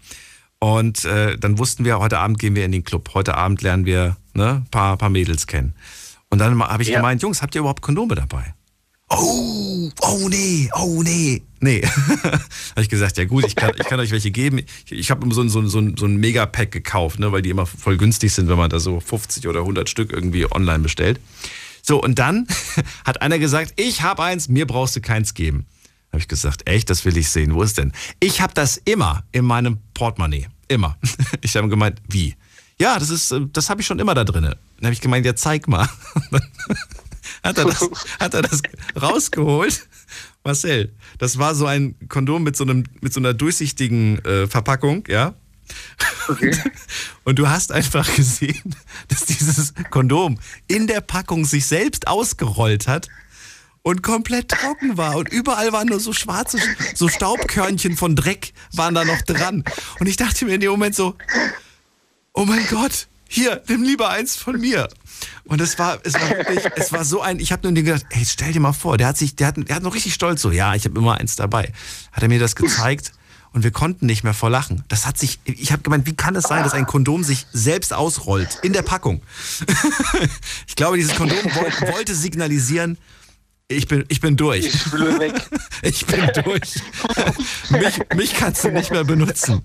Und 0.58 1.04
äh, 1.04 1.38
dann 1.38 1.58
wussten 1.58 1.84
wir, 1.84 1.98
heute 1.98 2.18
Abend 2.18 2.38
gehen 2.38 2.54
wir 2.54 2.64
in 2.64 2.72
den 2.72 2.84
Club. 2.84 3.10
Heute 3.14 3.34
Abend 3.36 3.62
lernen 3.62 3.86
wir 3.86 4.16
ne, 4.34 4.64
paar, 4.70 4.96
paar 4.96 5.10
Mädels 5.10 5.46
kennen. 5.46 5.74
Und 6.28 6.38
dann 6.38 6.62
habe 6.62 6.82
ich 6.82 6.90
ja. 6.90 6.98
gemeint, 6.98 7.22
Jungs, 7.22 7.42
habt 7.42 7.54
ihr 7.54 7.60
überhaupt 7.60 7.82
Kondome 7.82 8.14
dabei? 8.14 8.54
Oh, 9.10 9.90
oh 10.02 10.28
nee, 10.28 10.70
oh 10.74 11.02
nee. 11.02 11.42
Nee. 11.60 11.82
habe 12.22 12.80
ich 12.80 12.88
gesagt, 12.88 13.18
ja 13.18 13.24
gut, 13.24 13.44
ich 13.44 13.56
kann, 13.56 13.72
ich 13.76 13.86
kann 13.86 14.00
euch 14.00 14.12
welche 14.12 14.30
geben. 14.30 14.58
Ich, 14.58 14.92
ich 14.92 15.10
habe 15.10 15.26
so, 15.34 15.46
so, 15.48 15.66
so, 15.66 15.82
so 15.96 16.06
ein 16.06 16.16
Megapack 16.16 16.70
gekauft, 16.70 17.18
ne, 17.18 17.32
weil 17.32 17.42
die 17.42 17.50
immer 17.50 17.66
voll 17.66 17.96
günstig 17.96 18.32
sind, 18.32 18.48
wenn 18.48 18.56
man 18.56 18.70
da 18.70 18.78
so 18.78 19.00
50 19.00 19.48
oder 19.48 19.60
100 19.60 19.88
Stück 19.88 20.12
irgendwie 20.12 20.50
online 20.50 20.78
bestellt. 20.78 21.20
So, 21.82 22.00
und 22.00 22.18
dann 22.18 22.46
hat 23.04 23.20
einer 23.20 23.38
gesagt, 23.38 23.74
ich 23.76 24.02
habe 24.02 24.22
eins, 24.22 24.48
mir 24.48 24.66
brauchst 24.66 24.94
du 24.96 25.00
keins 25.00 25.34
geben. 25.34 25.66
Habe 26.12 26.20
ich 26.20 26.28
gesagt, 26.28 26.68
echt, 26.68 26.88
das 26.88 27.04
will 27.04 27.16
ich 27.16 27.28
sehen. 27.28 27.54
Wo 27.54 27.62
ist 27.62 27.78
denn? 27.78 27.92
Ich 28.20 28.40
habe 28.40 28.54
das 28.54 28.76
immer 28.78 29.24
in 29.32 29.44
meinem 29.44 29.78
Portemonnaie. 29.94 30.48
Immer. 30.68 30.96
Ich 31.42 31.56
habe 31.56 31.68
gemeint, 31.68 32.00
wie? 32.08 32.36
Ja, 32.78 32.98
das 32.98 33.10
ist, 33.10 33.34
das 33.52 33.70
habe 33.70 33.80
ich 33.80 33.86
schon 33.86 33.98
immer 33.98 34.14
da 34.14 34.24
drin. 34.24 34.42
Dann 34.44 34.56
habe 34.82 34.92
ich 34.92 35.00
gemeint, 35.00 35.26
ja, 35.26 35.34
zeig 35.34 35.68
mal. 35.68 35.88
Hat, 37.42 37.58
er 37.58 37.64
das, 37.64 37.90
hat 38.20 38.34
er 38.34 38.42
das 38.42 38.62
rausgeholt. 39.00 39.86
Marcel, 40.44 40.92
das 41.18 41.38
war 41.38 41.54
so 41.54 41.66
ein 41.66 41.96
Kondom 42.08 42.42
mit 42.42 42.56
so, 42.56 42.64
einem, 42.64 42.84
mit 43.00 43.12
so 43.12 43.20
einer 43.20 43.34
durchsichtigen 43.34 44.24
äh, 44.24 44.46
Verpackung, 44.46 45.04
ja. 45.08 45.34
Okay. 46.28 46.56
Und 47.24 47.38
du 47.38 47.48
hast 47.48 47.72
einfach 47.72 48.14
gesehen, 48.16 48.74
dass 49.08 49.24
dieses 49.26 49.74
Kondom 49.90 50.38
in 50.66 50.86
der 50.86 51.00
Packung 51.00 51.44
sich 51.44 51.66
selbst 51.66 52.08
ausgerollt 52.08 52.88
hat 52.88 53.08
und 53.82 54.02
komplett 54.02 54.48
trocken 54.48 54.96
war 54.96 55.16
und 55.16 55.30
überall 55.30 55.72
waren 55.72 55.88
nur 55.88 56.00
so 56.00 56.12
schwarze, 56.12 56.58
so 56.94 57.08
Staubkörnchen 57.08 57.96
von 57.96 58.14
Dreck 58.14 58.52
waren 58.72 58.94
da 58.94 59.04
noch 59.04 59.22
dran. 59.22 59.64
Und 59.98 60.06
ich 60.06 60.16
dachte 60.16 60.44
mir 60.44 60.54
in 60.54 60.60
dem 60.60 60.70
Moment 60.70 60.94
so, 60.94 61.16
oh 62.34 62.44
mein 62.44 62.66
Gott, 62.68 63.08
hier, 63.28 63.62
nimm 63.68 63.82
lieber 63.82 64.10
eins 64.10 64.36
von 64.36 64.60
mir. 64.60 64.88
Und 65.44 65.60
es 65.60 65.78
war, 65.78 65.98
es 66.04 66.14
war 66.14 66.30
wirklich, 66.30 66.64
es 66.76 66.92
war 66.92 67.04
so 67.04 67.20
ein, 67.20 67.38
ich 67.40 67.52
habe 67.52 67.66
nur 67.66 67.72
gedacht, 67.72 68.04
ey, 68.10 68.24
stell 68.24 68.52
dir 68.52 68.60
mal 68.60 68.72
vor, 68.72 68.96
der 68.96 69.08
hat 69.08 69.16
sich, 69.16 69.36
der 69.36 69.48
hat, 69.48 69.56
der 69.56 69.76
hat 69.76 69.82
noch 69.82 69.94
richtig 69.94 70.14
stolz 70.14 70.42
so, 70.42 70.50
ja, 70.50 70.74
ich 70.74 70.84
habe 70.84 70.98
immer 70.98 71.18
eins 71.18 71.36
dabei. 71.36 71.72
Hat 72.12 72.22
er 72.22 72.28
mir 72.28 72.38
das 72.38 72.56
gezeigt 72.56 73.12
und 73.52 73.64
wir 73.64 73.70
konnten 73.70 74.06
nicht 74.06 74.22
mehr 74.22 74.34
vor 74.34 74.50
Lachen. 74.50 74.84
Das 74.88 75.06
hat 75.06 75.18
sich, 75.18 75.40
ich 75.44 75.72
habe 75.72 75.82
gemeint, 75.82 76.06
wie 76.06 76.14
kann 76.14 76.36
es 76.36 76.44
sein, 76.44 76.62
dass 76.62 76.72
ein 76.72 76.86
Kondom 76.86 77.24
sich 77.24 77.46
selbst 77.52 77.92
ausrollt 77.92 78.58
in 78.62 78.72
der 78.72 78.82
Packung? 78.82 79.22
ich 80.66 80.76
glaube, 80.76 80.96
dieses 80.96 81.16
Kondom 81.16 81.38
wollte 81.44 82.14
signalisieren, 82.14 82.96
ich 83.70 83.86
bin, 83.86 84.04
ich 84.08 84.20
bin 84.20 84.36
durch. 84.36 84.66
Ich 84.66 84.92
will 84.92 85.20
weg. 85.20 85.32
ich 85.82 86.04
bin 86.04 86.28
durch. 86.44 86.74
mich, 87.70 88.16
mich 88.16 88.34
kannst 88.34 88.64
du 88.64 88.70
nicht 88.72 88.90
mehr 88.90 89.04
benutzen. 89.04 89.62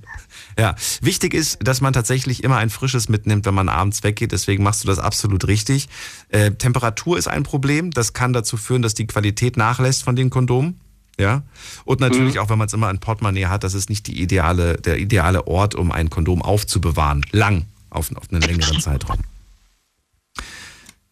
Ja, 0.57 0.75
wichtig 1.01 1.33
ist, 1.33 1.59
dass 1.61 1.81
man 1.81 1.91
tatsächlich 1.91 2.43
immer 2.43 2.57
ein 2.57 2.69
frisches 2.69 3.09
mitnimmt, 3.09 3.45
wenn 3.45 3.53
man 3.53 3.67
abends 3.67 4.03
weggeht. 4.03 4.31
Deswegen 4.31 4.63
machst 4.63 4.83
du 4.83 4.87
das 4.87 4.99
absolut 4.99 5.47
richtig. 5.47 5.89
Äh, 6.29 6.51
Temperatur 6.51 7.17
ist 7.17 7.27
ein 7.27 7.43
Problem. 7.43 7.91
Das 7.91 8.13
kann 8.13 8.31
dazu 8.31 8.55
führen, 8.55 8.81
dass 8.81 8.93
die 8.93 9.05
Qualität 9.05 9.57
nachlässt 9.57 10.03
von 10.03 10.15
den 10.15 10.29
Kondomen. 10.29 10.79
Ja. 11.19 11.43
Und 11.83 11.99
natürlich 11.99 12.35
mhm. 12.35 12.41
auch, 12.41 12.49
wenn 12.49 12.57
man 12.57 12.67
es 12.67 12.73
immer 12.73 12.89
in 12.89 12.99
Portemonnaie 12.99 13.47
hat, 13.47 13.63
das 13.63 13.73
ist 13.73 13.89
nicht 13.89 14.07
die 14.07 14.21
ideale, 14.21 14.77
der 14.77 14.97
ideale 14.97 15.47
Ort, 15.47 15.75
um 15.75 15.91
ein 15.91 16.09
Kondom 16.09 16.41
aufzubewahren. 16.41 17.25
Lang, 17.31 17.65
auf, 17.89 18.15
auf 18.15 18.31
einen 18.31 18.41
längeren 18.41 18.79
Zeitraum. 18.79 19.19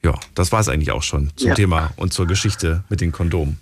Ja, 0.03 0.19
das 0.35 0.51
war 0.51 0.59
es 0.59 0.67
eigentlich 0.67 0.91
auch 0.91 1.03
schon 1.03 1.31
zum 1.35 1.49
ja. 1.49 1.55
Thema 1.55 1.93
und 1.95 2.13
zur 2.13 2.27
Geschichte 2.27 2.83
mit 2.89 2.99
den 2.99 3.11
Kondomen. 3.11 3.59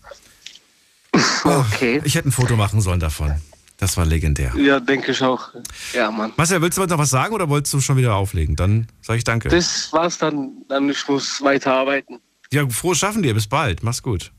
Okay. 1.44 2.02
Ich 2.04 2.16
hätte 2.16 2.30
ein 2.30 2.32
Foto 2.32 2.56
machen 2.56 2.82
sollen 2.82 3.00
davon. 3.00 3.36
Das 3.82 3.98
war 3.98 4.06
legendär. 4.06 4.54
Ja, 4.58 4.80
denke 4.80 5.12
ich 5.12 5.24
auch. 5.24 5.50
Ja, 5.92 6.12
Mann. 6.12 6.32
Marcel, 6.38 6.62
willst 6.62 6.78
du 6.78 6.86
noch 6.86 6.98
was 7.00 7.10
sagen 7.10 7.34
oder 7.34 7.50
wolltest 7.50 7.74
du 7.74 7.82
schon 7.82 7.98
wieder 7.98 8.14
auflegen? 8.14 8.56
Dann 8.56 8.88
sage 9.02 9.18
ich 9.18 9.24
danke. 9.24 9.50
Das 9.50 9.92
war's 9.92 10.20
dann. 10.20 10.52
Dann 10.70 10.88
ich 10.88 11.08
muss 11.08 11.42
weiterarbeiten. 11.42 12.20
Ja, 12.54 12.70
frohes 12.70 13.00
Schaffen 13.00 13.24
dir. 13.24 13.34
Bis 13.34 13.48
bald. 13.48 13.82
Mach's 13.82 14.04
gut. 14.04 14.32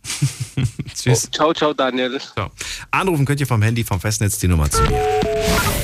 Tschüss. 0.94 1.26
Oh, 1.26 1.28
ciao, 1.32 1.54
ciao, 1.54 1.74
Daniel. 1.74 2.20
Ciao. 2.20 2.52
Anrufen 2.92 3.24
könnt 3.24 3.40
ihr 3.40 3.48
vom 3.48 3.60
Handy, 3.62 3.82
vom 3.82 3.98
Festnetz 3.98 4.38
die 4.38 4.46
Nummer 4.46 4.70
zu 4.70 4.80
mir. 4.82 5.02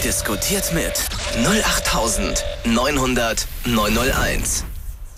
Diskutiert 0.04 0.72
mit 0.72 0.92
08900 1.44 2.44
900 2.64 3.48
901. 3.64 4.64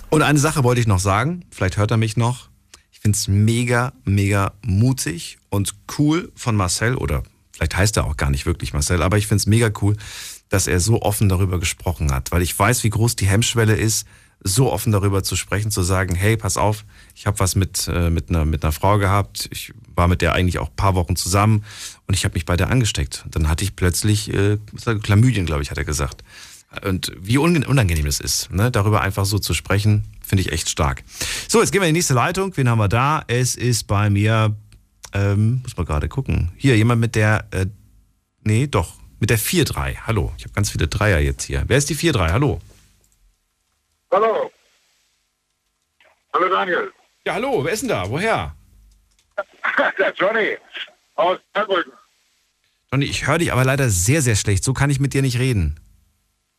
Und 0.09 0.23
eine 0.23 0.39
Sache 0.39 0.65
wollte 0.65 0.81
ich 0.81 0.87
noch 0.87 0.99
sagen, 0.99 1.45
vielleicht 1.51 1.77
hört 1.77 1.91
er 1.91 1.99
mich 1.99 2.17
noch. 2.17 2.49
Ich 2.91 3.01
finde 3.01 3.17
es 3.17 3.29
mega, 3.29 3.93
mega 4.07 4.55
mutig 4.63 5.37
und 5.51 5.75
cool 5.99 6.33
von 6.35 6.57
Marcel 6.57 6.95
oder 6.97 7.23
vielleicht 7.61 7.77
heißt 7.77 7.97
er 7.99 8.07
auch 8.07 8.17
gar 8.17 8.31
nicht 8.31 8.47
wirklich 8.47 8.73
Marcel, 8.73 9.03
aber 9.03 9.19
ich 9.19 9.27
finde 9.27 9.43
es 9.43 9.47
mega 9.47 9.71
cool, 9.83 9.97
dass 10.49 10.67
er 10.67 10.81
so 10.81 11.03
offen 11.03 11.29
darüber 11.29 11.61
gesprochen 11.61 12.13
hat, 12.13 12.33
weil 12.33 12.43
ich 12.43 12.59
weiß, 12.59 12.83
wie 12.85 12.91
groß 12.91 13.17
die 13.17 13.27
Hemmschwelle 13.27 13.77
ist, 13.77 14.07
so 14.43 14.73
offen 14.73 14.91
darüber 14.91 15.23
zu 15.23 15.37
sprechen, 15.37 15.71
zu 15.71 15.83
sagen, 15.83 16.15
hey, 16.15 16.39
pass 16.39 16.57
auf, 16.57 16.87
ich 17.15 17.27
habe 17.27 17.39
was 17.39 17.57
mit, 17.57 17.87
äh, 17.89 18.09
mit, 18.09 18.31
einer, 18.31 18.47
mit 18.47 18.65
einer 18.65 18.73
Frau 18.73 18.97
gehabt, 18.97 19.51
ich 19.53 19.75
war 19.95 20.09
mit 20.09 20.23
der 20.23 20.33
eigentlich 20.33 20.59
auch 20.59 20.71
ein 20.71 20.77
paar 20.77 20.95
Wochen 20.95 21.15
zusammen 21.15 21.63
und 22.07 22.15
ich 22.15 22.25
habe 22.25 22.33
mich 22.33 22.47
bei 22.47 22.57
der 22.57 22.71
angesteckt. 22.71 23.27
Dann 23.31 23.51
hatte 23.51 23.65
ich 23.65 23.77
plötzlich 23.77 24.33
äh, 24.33 24.57
Chlamydien, 25.03 25.45
glaube 25.45 25.63
ich, 25.63 25.71
hat 25.71 25.77
er 25.77 25.85
gesagt. 25.85 26.25
Und 26.87 27.13
wie 27.21 27.37
unangenehm 27.37 28.07
das 28.07 28.21
ist, 28.21 28.51
ne? 28.51 28.71
darüber 28.71 29.03
einfach 29.03 29.27
so 29.27 29.39
zu 29.39 29.53
sprechen, 29.53 30.05
finde 30.23 30.43
ich 30.43 30.53
echt 30.53 30.71
stark. 30.71 31.03
So, 31.49 31.61
jetzt 31.61 31.73
gehen 31.73 31.83
wir 31.83 31.89
in 31.89 31.95
die 31.95 31.99
nächste 31.99 32.15
Leitung. 32.15 32.57
Wen 32.57 32.69
haben 32.69 32.79
wir 32.79 32.89
da? 32.89 33.25
Es 33.27 33.57
ist 33.57 33.89
bei 33.89 34.09
mir, 34.09 34.57
ähm, 35.13 35.61
muss 35.63 35.77
man 35.77 35.87
gerade 35.87 36.09
gucken. 36.09 36.53
Hier, 36.57 36.77
jemand 36.77 37.01
mit 37.01 37.15
der, 37.15 37.47
äh, 37.51 37.67
nee, 38.43 38.67
doch, 38.67 38.95
mit 39.19 39.31
der 39.31 39.39
4-3. 39.39 40.07
Hallo, 40.07 40.33
ich 40.37 40.45
habe 40.45 40.55
ganz 40.55 40.71
viele 40.71 40.89
Dreier 40.89 41.19
jetzt 41.19 41.45
hier. 41.45 41.65
Wer 41.67 41.79
ist 41.79 41.89
die 41.91 41.97
4-3? 41.97 42.33
Hallo. 42.33 42.61
Hallo. 44.11 44.51
Hallo 46.33 46.49
Daniel. 46.49 46.93
Ja, 47.25 47.35
hallo, 47.35 47.65
wer 47.65 47.73
ist 47.73 47.81
denn 47.81 47.89
da? 47.89 48.09
Woher? 48.09 48.55
Der 49.99 50.13
Johnny 50.15 50.57
aus 51.17 51.39
Saarbrücken. 51.55 51.93
Johnny, 52.93 53.07
ich 53.07 53.27
höre 53.27 53.39
dich 53.39 53.53
aber 53.53 53.65
leider 53.65 53.89
sehr, 53.89 54.23
sehr 54.23 54.37
schlecht. 54.37 54.65
So 54.65 54.73
kann 54.73 54.91
ich 54.91 55.01
mit 55.01 55.15
dir 55.15 55.23
nicht 55.23 55.39
reden. 55.39 55.79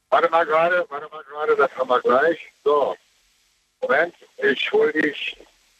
Warte 0.09 0.29
mal 0.29 0.45
gerade, 0.45 0.85
warte 0.89 1.07
mal 1.09 1.23
gerade, 1.23 1.55
das 1.55 1.71
haben 1.75 1.89
wir 1.89 2.01
gleich. 2.01 2.37
So. 2.63 2.95
Moment, 3.81 4.13
ich 4.37 4.71
hol 4.71 4.91
dich 4.91 5.37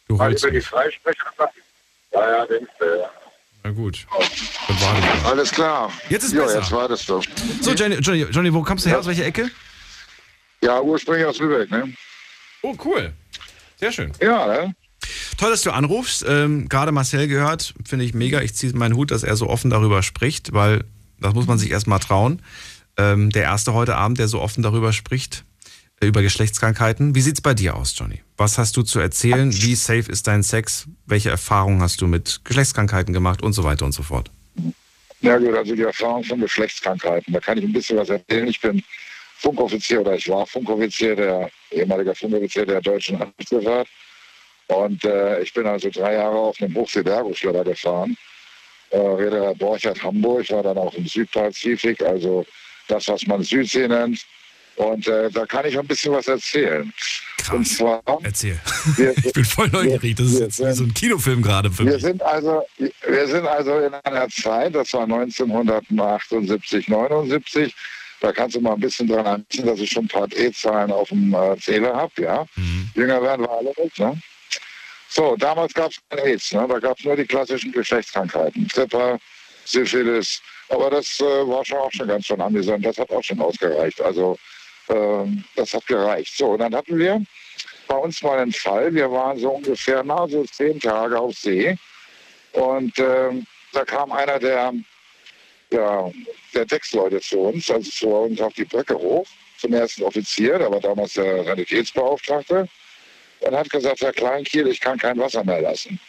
Du 0.08 0.16
mal 0.16 0.32
über 0.32 0.50
die 0.50 0.58
mich. 0.58 0.72
Ja, 2.14 2.32
ja, 2.32 2.46
denkst 2.46 2.72
du, 2.80 2.86
ja. 2.86 3.10
Na 3.64 3.72
gut, 3.72 4.08
dann 4.68 4.82
warte 4.82 5.00
ich 5.00 5.24
mal. 5.24 5.32
Alles 5.32 5.52
klar. 5.52 5.92
Jetzt 6.10 6.24
ist 6.24 6.34
jo, 6.34 6.42
besser. 6.42 6.60
jetzt 6.60 6.72
wartest 6.72 7.08
du. 7.08 7.22
So, 7.62 7.74
Johnny, 7.74 7.96
Johnny, 7.96 8.26
Johnny, 8.32 8.54
wo 8.54 8.64
kommst 8.64 8.86
du 8.86 8.90
her? 8.90 9.00
Aus 9.00 9.06
welcher 9.06 9.26
Ecke? 9.26 9.52
Ja, 10.64 10.82
ursprünglich 10.82 11.26
aus 11.26 11.38
Lübeck, 11.40 11.70
ne? 11.70 11.94
Oh, 12.64 12.76
cool. 12.86 13.14
Sehr 13.80 13.92
schön. 13.92 14.12
Ja, 14.20 14.48
ne? 14.48 14.76
Toll, 15.38 15.52
dass 15.52 15.62
du 15.62 15.72
anrufst. 15.72 16.26
Ähm, 16.28 16.70
Gerade 16.70 16.92
Marcel 16.92 17.28
gehört, 17.28 17.74
finde 17.86 18.06
ich 18.06 18.14
mega. 18.14 18.42
Ich 18.42 18.56
ziehe 18.56 18.74
meinen 18.74 18.96
Hut, 18.96 19.12
dass 19.12 19.24
er 19.24 19.36
so 19.36 19.48
offen 19.48 19.70
darüber 19.70 20.04
spricht, 20.04 20.54
weil 20.54 20.84
das 21.20 21.34
muss 21.34 21.48
man 21.48 21.58
sich 21.58 21.72
erstmal 21.72 22.00
trauen. 22.00 22.42
Ähm, 22.98 23.30
der 23.30 23.44
erste 23.44 23.74
heute 23.74 23.96
Abend, 23.96 24.20
der 24.20 24.28
so 24.28 24.42
offen 24.42 24.64
darüber 24.64 24.94
spricht, 24.94 25.44
äh, 26.00 26.08
über 26.08 26.22
Geschlechtskrankheiten. 26.22 27.16
Wie 27.16 27.22
sieht's 27.22 27.42
bei 27.42 27.54
dir 27.54 27.76
aus, 27.76 27.96
Johnny? 27.98 28.22
Was 28.42 28.58
hast 28.58 28.76
du 28.76 28.82
zu 28.82 29.00
erzählen? 29.00 29.54
Wie 29.54 29.76
safe 29.76 30.12
ist 30.12 30.26
dein 30.26 30.42
Sex? 30.42 30.88
Welche 31.06 31.30
Erfahrungen 31.30 31.80
hast 31.80 32.02
du 32.02 32.08
mit 32.08 32.42
Geschlechtskrankheiten 32.44 33.14
gemacht 33.14 33.44
und 33.44 33.54
so 33.54 33.64
weiter 33.64 33.86
und 33.86 33.92
so 33.92 34.02
fort? 34.02 34.32
Ja 35.22 35.38
gut, 35.38 35.54
also 35.54 35.76
die 35.76 35.84
Erfahrung 35.84 36.24
von 36.24 36.40
Geschlechtskrankheiten, 36.40 37.32
da 37.32 37.40
kann 37.40 37.60
ich 37.60 37.66
ein 37.66 37.72
bisschen 37.72 38.00
was 38.00 38.10
erzählen. 38.10 38.48
Ich 38.48 38.60
bin 38.60 38.82
Funkoffizier 39.38 40.02
oder 40.02 40.16
ich 40.16 40.28
war 40.28 40.48
Funkoffizier, 40.48 41.16
der 41.16 41.52
ehemaliger 41.70 42.16
Funkoffizier 42.16 42.66
der 42.66 42.82
deutschen 42.82 43.20
Handelsgefahrt. 43.20 43.88
Und 44.70 45.06
äh, 45.06 45.44
ich 45.44 45.54
bin 45.54 45.68
also 45.68 45.92
drei 45.92 46.16
Jahre 46.16 46.36
auf 46.36 46.60
einem 46.60 46.74
Hochseebergungsschlepper 46.74 47.64
gefahren. 47.64 48.18
Äh, 48.90 48.98
Reederei 48.98 49.54
Borchardt 49.54 50.02
Hamburg, 50.02 50.50
war 50.50 50.64
dann 50.64 50.80
auch 50.80 50.96
im 50.96 51.06
Südpazifik, 51.06 52.02
also 52.02 52.44
das, 52.88 53.08
was 53.08 53.24
man 53.28 53.44
Südsee 53.44 53.88
nennt. 53.88 54.26
Und 54.82 55.08
äh, 55.08 55.30
da 55.30 55.46
kann 55.46 55.64
ich 55.66 55.78
ein 55.78 55.86
bisschen 55.86 56.12
was 56.12 56.28
erzählen. 56.28 56.92
Und 57.52 57.68
Krass. 57.68 57.78
zwar, 57.78 58.02
Erzähl. 58.24 58.60
wir, 58.98 59.16
Ich 59.24 59.32
bin 59.34 59.46
voll 59.46 59.68
neugierig. 59.70 60.16
Das 60.16 60.26
ist 60.28 60.40
jetzt 60.40 60.60
wie 60.60 60.72
so 60.74 60.84
ein 60.84 60.94
Kinofilm 60.94 61.44
gerade 61.44 61.70
für 61.70 61.86
wir 61.86 61.94
mich. 61.94 62.02
sind 62.02 62.24
also, 62.24 62.64
wir 62.80 63.28
sind 63.28 63.46
also 63.46 63.78
in 63.78 63.94
einer 63.94 64.28
Zeit, 64.30 64.74
das 64.74 64.92
war 64.94 65.04
1978, 65.04 66.88
79. 66.88 67.76
Da 68.22 68.32
kannst 68.32 68.56
du 68.56 68.62
mal 68.62 68.74
ein 68.74 68.80
bisschen 68.80 69.08
dran 69.08 69.26
anziehen, 69.28 69.68
dass 69.68 69.80
ich 69.80 69.92
schon 69.92 70.06
ein 70.06 70.08
paar 70.08 70.28
Drehzahlen 70.28 70.92
auf 70.92 71.10
dem 71.10 71.32
äh, 71.34 71.56
Zähler 71.60 71.96
habe, 71.96 72.14
ja. 72.20 72.46
Mhm. 72.56 72.90
Jünger 72.96 73.22
werden 73.22 73.46
wir 73.46 73.52
alle 73.52 73.74
nicht, 73.84 74.00
ne? 74.00 74.20
So, 75.10 75.36
damals 75.36 75.74
gab 75.76 75.92
es 75.92 75.98
kein 76.10 76.20
AIDS, 76.26 76.54
ne? 76.54 76.66
Da 76.68 76.80
gab 76.80 76.98
es 76.98 77.06
nur 77.06 77.16
die 77.16 77.26
klassischen 77.26 77.72
Geschlechtskrankheiten. 77.72 78.68
Tripper, 78.68 79.20
Syphilis. 79.66 80.42
Aber 80.70 80.90
das 80.90 81.20
äh, 81.20 81.24
war 81.24 81.66
schon 81.66 81.78
auch 81.80 81.92
schon 81.92 82.08
ganz 82.08 82.26
schön 82.26 82.40
amüsant. 82.42 82.84
Das 82.86 82.98
hat 82.98 83.10
auch 83.12 83.24
schon 83.24 83.42
ausgereicht. 83.42 84.00
Also, 84.02 84.38
das 85.56 85.74
hat 85.74 85.88
gereicht. 85.88 86.38
So, 86.38 86.52
und 86.52 86.60
dann 86.60 86.76
hatten 86.76 86.98
wir 86.98 87.24
bei 87.88 87.96
uns 87.96 88.22
mal 88.22 88.40
einen 88.40 88.52
Fall. 88.52 88.94
Wir 88.94 89.12
waren 89.12 89.38
so 89.38 89.52
ungefähr 89.52 90.04
na, 90.04 90.28
so 90.28 90.44
zehn 90.46 90.80
Tage 90.80 91.20
auf 91.20 91.36
See. 91.36 91.78
Und 92.54 92.98
ähm, 93.00 93.46
da 93.74 93.86
kam 93.86 94.12
einer 94.12 94.40
der, 94.40 94.74
ja, 95.72 96.12
der 96.54 96.66
Decksleute 96.66 97.20
zu 97.22 97.40
uns, 97.40 97.70
also 97.70 97.90
zu 97.90 98.08
uns 98.10 98.42
auf 98.42 98.54
die 98.54 98.66
Brücke 98.66 98.96
hoch, 98.96 99.26
zum 99.58 99.74
ersten 99.74 100.04
Offizier, 100.04 100.58
der 100.58 100.72
war 100.72 100.80
damals 100.80 101.14
der 101.14 101.44
Sanitätsbeauftragte, 101.44 102.68
und 103.42 103.56
hat 103.56 103.70
gesagt, 103.70 104.02
Herr 104.02 104.14
Kleinkiel, 104.14 104.68
ich 104.68 104.80
kann 104.80 104.98
kein 104.98 105.18
Wasser 105.18 105.44
mehr 105.44 105.62
lassen. 105.62 106.00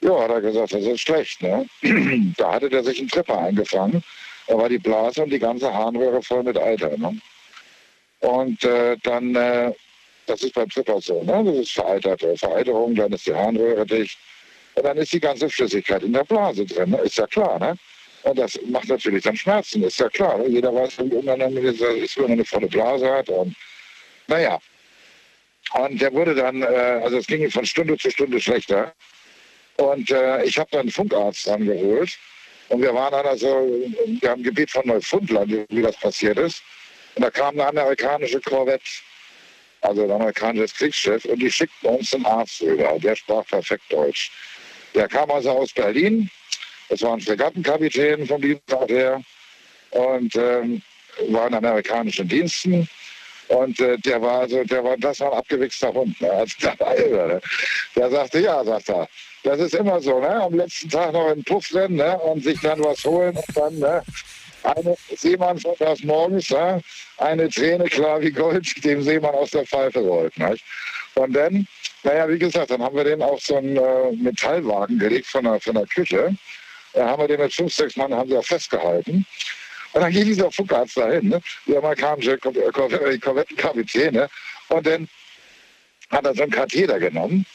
Ja, 0.00 0.22
hat 0.22 0.30
er 0.30 0.40
gesagt, 0.40 0.72
das 0.72 0.84
ist 0.84 1.00
schlecht. 1.00 1.42
Ne? 1.42 1.66
da 2.36 2.52
hatte 2.52 2.68
der 2.68 2.84
sich 2.84 2.98
einen 2.98 3.08
Tripper 3.08 3.38
eingefangen. 3.38 4.02
Da 4.46 4.56
war 4.56 4.68
die 4.68 4.78
Blase 4.78 5.22
und 5.22 5.30
die 5.30 5.38
ganze 5.38 5.72
Harnröhre 5.72 6.22
voll 6.22 6.42
mit 6.42 6.56
Eiter. 6.56 6.96
Ne? 6.96 7.20
Und 8.20 8.62
äh, 8.64 8.96
dann, 9.02 9.34
äh, 9.34 9.72
das 10.26 10.42
ist 10.42 10.54
beim 10.54 10.68
Tripper 10.68 11.00
so, 11.00 11.22
ne? 11.22 11.42
das 11.44 11.56
ist 11.56 11.72
vereiterte 11.72 12.36
Vereiterung, 12.36 12.94
dann 12.94 13.12
ist 13.12 13.26
die 13.26 13.34
Harnröhre 13.34 13.86
dicht. 13.86 14.18
Und 14.74 14.84
dann 14.84 14.96
ist 14.96 15.12
die 15.12 15.20
ganze 15.20 15.48
Flüssigkeit 15.48 16.02
in 16.02 16.12
der 16.12 16.24
Blase 16.24 16.64
drin, 16.66 16.90
ne? 16.90 16.98
ist 16.98 17.18
ja 17.18 17.26
klar. 17.26 17.58
Ne? 17.58 17.76
Und 18.24 18.38
das 18.38 18.58
macht 18.66 18.88
natürlich 18.88 19.22
dann 19.22 19.36
Schmerzen, 19.36 19.82
ist 19.84 19.98
ja 19.98 20.08
klar. 20.08 20.38
Ne? 20.38 20.48
Jeder 20.48 20.74
weiß, 20.74 20.98
wie 20.98 21.14
unangenehm 21.14 21.66
es 21.66 21.80
ist, 21.80 22.16
wenn 22.16 22.24
man 22.24 22.32
eine 22.32 22.44
volle 22.44 22.66
Blase 22.66 23.10
hat. 23.10 23.28
Und 23.28 23.54
naja, 24.26 24.58
und 25.74 26.00
der 26.00 26.12
wurde 26.12 26.34
dann, 26.34 26.62
äh, 26.62 26.66
also 26.66 27.18
es 27.18 27.26
ging 27.26 27.42
ihm 27.42 27.50
von 27.50 27.66
Stunde 27.66 27.96
zu 27.98 28.10
Stunde 28.10 28.40
schlechter. 28.40 28.92
Und 29.76 30.10
äh, 30.10 30.44
ich 30.44 30.58
habe 30.58 30.68
dann 30.72 30.82
einen 30.82 30.90
Funkarzt 30.90 31.48
angeholt. 31.48 32.18
Und 32.68 32.82
wir 32.82 32.92
waren 32.94 33.12
dann 33.12 33.26
also 33.26 33.46
wir 34.20 34.30
haben 34.30 34.42
Gebiet 34.42 34.70
von 34.70 34.86
Neufundland, 34.86 35.66
wie 35.68 35.82
das 35.82 35.96
passiert 35.96 36.38
ist. 36.38 36.62
Und 37.18 37.24
da 37.24 37.30
kam 37.30 37.58
eine 37.58 37.66
amerikanische 37.66 38.40
Korvette, 38.40 38.84
also 39.80 40.04
ein 40.04 40.10
amerikanisches 40.12 40.72
Kriegsschiff, 40.72 41.24
und 41.24 41.40
die 41.40 41.50
schickten 41.50 41.88
uns 41.90 42.14
einen 42.14 42.24
Arzt 42.24 42.62
rüber. 42.62 42.96
Der 43.00 43.16
sprach 43.16 43.44
perfekt 43.44 43.82
Deutsch. 43.90 44.30
Der 44.94 45.08
kam 45.08 45.28
also 45.28 45.50
aus 45.50 45.72
Berlin. 45.72 46.30
Das 46.88 47.02
war 47.02 47.14
ein 47.14 47.20
Fregattenkapitän 47.20 48.24
vom 48.24 48.40
Dienstag 48.40 48.88
her 48.88 49.20
und 49.90 50.36
ähm, 50.36 50.80
war 51.30 51.48
in 51.48 51.54
amerikanischen 51.54 52.28
Diensten. 52.28 52.88
Und 53.48 53.80
äh, 53.80 53.98
der 53.98 54.22
war 54.22 54.42
also, 54.42 54.62
der 54.62 54.84
war, 54.84 54.96
das 54.96 55.18
war 55.18 55.32
ein 55.32 55.38
abgewichster 55.38 55.92
Hund. 55.92 56.20
Ne? 56.20 56.30
Also, 56.30 56.68
irre, 57.02 57.26
ne? 57.26 57.40
der 57.96 58.10
sagte, 58.10 58.38
ja, 58.38 58.62
sagt 58.62 58.90
er. 58.90 59.08
Das 59.42 59.58
ist 59.58 59.74
immer 59.74 60.00
so, 60.00 60.20
ne? 60.20 60.40
Am 60.40 60.54
letzten 60.54 60.88
Tag 60.88 61.12
noch 61.12 61.30
in 61.30 61.36
den 61.40 61.44
Puff 61.44 61.74
rennen, 61.74 61.96
ne? 61.96 62.16
Und 62.16 62.44
sich 62.44 62.60
dann 62.60 62.78
was 62.84 63.02
holen 63.04 63.36
und 63.36 63.56
dann, 63.56 63.76
ne? 63.80 64.04
Eine 64.62 64.96
Seemann 65.16 65.58
von 65.58 65.74
das 65.78 66.02
morgens, 66.02 66.50
ne? 66.50 66.82
eine 67.18 67.48
Träne 67.48 67.84
klar 67.84 68.20
wie 68.20 68.30
Gold, 68.30 68.84
dem 68.84 69.02
Seemann 69.02 69.34
aus 69.34 69.50
der 69.50 69.64
Pfeife 69.64 70.00
rollt. 70.00 70.36
Ne? 70.38 70.56
Und 71.14 71.32
dann, 71.32 71.66
naja, 72.02 72.28
wie 72.28 72.38
gesagt, 72.38 72.70
dann 72.70 72.82
haben 72.82 72.96
wir 72.96 73.04
den 73.04 73.22
auf 73.22 73.40
so 73.40 73.56
einen 73.56 73.76
äh, 73.76 74.12
Metallwagen 74.12 74.98
gelegt 74.98 75.26
von 75.26 75.44
der, 75.44 75.60
von 75.60 75.74
der 75.74 75.86
Küche. 75.86 76.36
Da 76.92 77.08
haben 77.08 77.22
wir 77.22 77.28
den 77.28 77.40
mit 77.40 77.52
fünf, 77.52 77.72
sechs 77.72 77.96
Mann 77.96 78.12
haben 78.14 78.28
sie 78.28 78.36
auch 78.36 78.44
festgehalten. 78.44 79.24
Und 79.92 80.00
dann 80.00 80.12
ging 80.12 80.24
dieser 80.24 80.50
Funkarzt 80.50 80.96
dahin, 80.96 81.28
ne? 81.28 81.40
die 81.66 81.76
amerikanische 81.76 82.32
äh, 82.32 83.14
äh, 83.14 83.18
Korvettenkapitän. 83.18 84.14
Ne? 84.14 84.28
Und 84.68 84.86
dann 84.86 85.08
hat 86.10 86.26
er 86.26 86.34
so 86.34 86.42
einen 86.42 86.52
Katheter 86.52 86.98
genommen. 86.98 87.46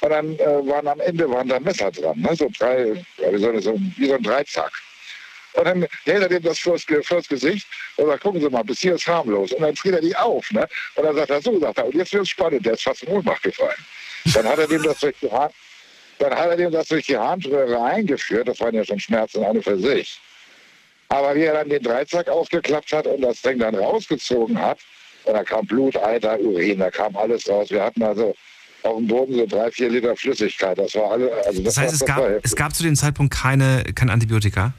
Und 0.00 0.10
dann 0.10 0.38
äh, 0.38 0.66
waren 0.66 0.88
am 0.88 1.00
Ende 1.00 1.30
waren 1.30 1.48
da 1.48 1.60
Messer 1.60 1.90
dran, 1.90 2.18
ne? 2.20 2.34
so 2.34 2.48
drei, 2.58 3.04
ja, 3.18 3.32
wie, 3.32 3.38
so, 3.38 3.60
so, 3.60 3.78
wie 3.96 4.08
so 4.08 4.14
ein 4.14 4.22
Dreizack. 4.22 4.72
Und 5.54 5.64
dann 5.64 5.86
hält 6.04 6.22
er 6.22 6.28
dem 6.28 6.42
das 6.42 6.62
Ge- 6.62 7.02
vors 7.02 7.28
Gesicht 7.28 7.66
und 7.96 8.06
sagt, 8.06 8.22
gucken 8.22 8.40
Sie 8.40 8.48
mal, 8.48 8.62
bis 8.62 8.80
hier 8.80 8.94
ist 8.94 9.06
harmlos. 9.06 9.52
Und 9.52 9.62
dann 9.62 9.74
dreht 9.74 9.94
er 9.94 10.00
die 10.00 10.16
auf. 10.16 10.50
Ne? 10.50 10.66
Und 10.94 11.04
dann 11.04 11.14
sagt 11.16 11.30
er, 11.30 11.42
so, 11.42 11.58
sagt 11.60 11.78
er, 11.78 11.86
und 11.86 11.94
jetzt 11.94 12.12
wird 12.12 12.22
es 12.22 12.28
spannend, 12.30 12.64
der 12.64 12.72
ist 12.74 12.82
fast 12.82 13.02
in 13.02 13.08
Ohnmacht 13.12 13.42
gefallen. 13.42 13.76
Dann 14.34 14.46
hat 14.46 14.58
er 14.58 14.66
dem 14.66 14.82
das 14.82 15.00
durch 15.00 15.16
die 15.20 15.30
Hand, 15.30 15.52
dann 16.18 16.34
hat 16.34 16.50
er 16.50 16.56
dem 16.56 16.70
das 16.70 16.88
durch 16.88 17.06
die 17.06 17.16
Harnröhre 17.16 17.82
eingeführt, 17.82 18.48
das 18.48 18.60
waren 18.60 18.74
ja 18.74 18.84
schon 18.84 19.00
Schmerzen 19.00 19.44
eine 19.44 19.60
für 19.62 19.78
sich. 19.78 20.18
Aber 21.08 21.34
wie 21.34 21.42
er 21.42 21.54
dann 21.54 21.68
den 21.68 21.82
Dreizack 21.82 22.28
aufgeklappt 22.28 22.92
hat 22.92 23.06
und 23.06 23.20
das 23.20 23.42
Ding 23.42 23.58
dann 23.58 23.74
rausgezogen 23.74 24.58
hat, 24.60 24.78
und 25.24 25.34
da 25.34 25.44
kam 25.44 25.66
Blut, 25.66 25.96
Eiter, 25.96 26.38
Urin, 26.40 26.78
da 26.80 26.90
kam 26.90 27.14
alles 27.16 27.48
raus. 27.48 27.70
Wir 27.70 27.82
hatten 27.84 28.02
also 28.02 28.34
auf 28.82 28.96
dem 28.96 29.06
Boden 29.06 29.34
so 29.36 29.46
drei, 29.46 29.70
vier 29.70 29.88
Liter 29.88 30.16
Flüssigkeit. 30.16 30.76
Das 30.78 30.94
war 30.96 31.12
alle. 31.12 31.30
Also 31.46 31.62
Das 31.62 31.76
heißt, 31.76 31.94
es 31.94 32.04
gab, 32.04 32.24
es 32.42 32.56
gab 32.56 32.74
zu 32.74 32.82
dem 32.82 32.96
Zeitpunkt 32.96 33.32
keine, 33.32 33.84
kein 33.94 34.10
Antibiotika? 34.10 34.72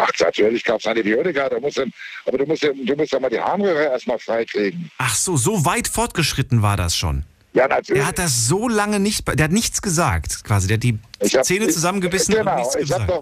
Ach, 0.00 0.10
natürlich 0.20 0.64
gab 0.64 0.78
es 0.80 0.86
Antibiotika. 0.86 1.48
Da 1.48 1.58
musst 1.60 1.76
du, 1.76 1.84
aber 2.26 2.38
du 2.38 2.46
musst, 2.46 2.62
ja- 2.62 2.72
du 2.72 2.94
musst 2.96 3.12
ja 3.12 3.20
mal 3.20 3.28
die 3.30 3.40
Harnröhre 3.40 3.84
erstmal 3.84 4.18
freikriegen. 4.18 4.90
Ach 4.98 5.14
so, 5.14 5.36
so 5.36 5.64
weit 5.64 5.88
fortgeschritten 5.88 6.62
war 6.62 6.76
das 6.76 6.96
schon. 6.96 7.24
Ja, 7.52 7.66
natürlich. 7.66 8.00
Er 8.02 8.06
hat 8.08 8.18
das 8.18 8.46
so 8.46 8.68
lange 8.68 9.00
nicht, 9.00 9.26
der 9.26 9.44
hat 9.44 9.52
nichts 9.52 9.82
gesagt, 9.82 10.44
quasi. 10.44 10.68
Der 10.68 10.76
hat 10.76 10.82
die 10.84 10.98
Ich 11.20 11.34
hab- 11.34 11.44
Zähne 11.44 11.66
ich- 11.66 11.72
zusammengebissen 11.72 12.34
genau, 12.34 12.52
und 12.52 12.58
nichts 12.58 12.74
ich 12.76 12.80
gesagt. 12.82 13.00
habe 13.02 13.12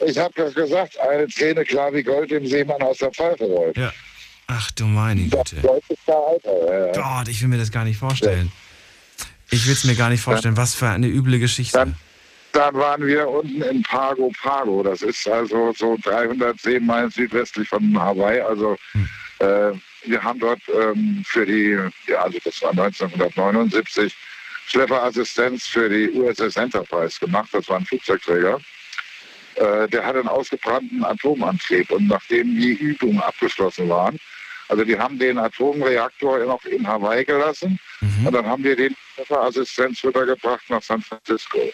doch, 0.00 0.06
ich 0.06 0.18
hab 0.18 0.34
doch 0.34 0.52
gesagt, 0.54 0.98
eine 0.98 1.28
Träne 1.28 1.64
klar 1.64 1.92
wie 1.94 2.02
Gold 2.02 2.30
dem 2.30 2.46
Seemann 2.46 2.82
aus 2.82 2.98
der 2.98 3.10
Pfeife 3.12 3.44
rollt. 3.44 3.76
Ja. 3.76 3.92
Ach 4.48 4.70
du 4.72 4.84
meine 4.86 5.22
Güte. 5.22 5.56
Gott, 5.62 7.28
ich 7.28 7.40
will 7.42 7.48
mir 7.48 7.58
das 7.58 7.70
gar 7.70 7.84
nicht 7.84 7.98
vorstellen. 7.98 8.50
Ich 9.50 9.66
will 9.66 9.74
es 9.74 9.84
mir 9.84 9.94
gar 9.94 10.08
nicht 10.10 10.22
vorstellen. 10.22 10.56
Was 10.56 10.74
für 10.74 10.88
eine 10.88 11.06
üble 11.06 11.38
Geschichte. 11.38 11.78
Dann, 11.78 11.96
dann 12.52 12.74
waren 12.74 13.06
wir 13.06 13.28
unten 13.28 13.62
in 13.62 13.82
Pago 13.82 14.32
Pago. 14.42 14.82
Das 14.82 15.02
ist 15.02 15.28
also 15.28 15.72
so 15.76 15.96
310 16.02 16.84
Meilen 16.84 17.10
südwestlich 17.10 17.68
von 17.68 18.00
Hawaii. 18.00 18.40
Also 18.40 18.76
äh, 19.40 19.72
wir 20.04 20.22
haben 20.22 20.38
dort 20.38 20.60
ähm, 20.68 21.22
für 21.26 21.44
die, 21.44 21.78
ja, 22.06 22.22
also 22.22 22.38
das 22.44 22.62
war 22.62 22.70
1979, 22.70 24.14
Schlepperassistenz 24.68 25.66
für 25.66 25.88
die 25.88 26.10
USS 26.10 26.56
Enterprise 26.56 27.20
gemacht. 27.20 27.48
Das 27.52 27.68
war 27.68 27.76
ein 27.76 27.86
Flugzeugträger. 27.86 28.58
Äh, 29.56 29.88
der 29.88 30.04
hatte 30.04 30.20
einen 30.20 30.28
ausgebrannten 30.28 31.04
Atomantrieb. 31.04 31.90
Und 31.90 32.08
nachdem 32.08 32.56
die 32.56 32.72
Übungen 32.72 33.20
abgeschlossen 33.20 33.88
waren, 33.88 34.18
also 34.68 34.84
die 34.84 34.98
haben 34.98 35.18
den 35.18 35.38
Atomreaktor 35.38 36.44
noch 36.44 36.64
in 36.64 36.86
Hawaii 36.86 37.24
gelassen 37.24 37.78
und 38.24 38.32
dann 38.32 38.46
haben 38.46 38.64
wir 38.64 38.74
den 38.74 38.96
Schlepperassistenz 39.14 40.02
rübergebracht 40.02 40.68
nach 40.68 40.82
San 40.82 41.00
Francisco. 41.00 41.70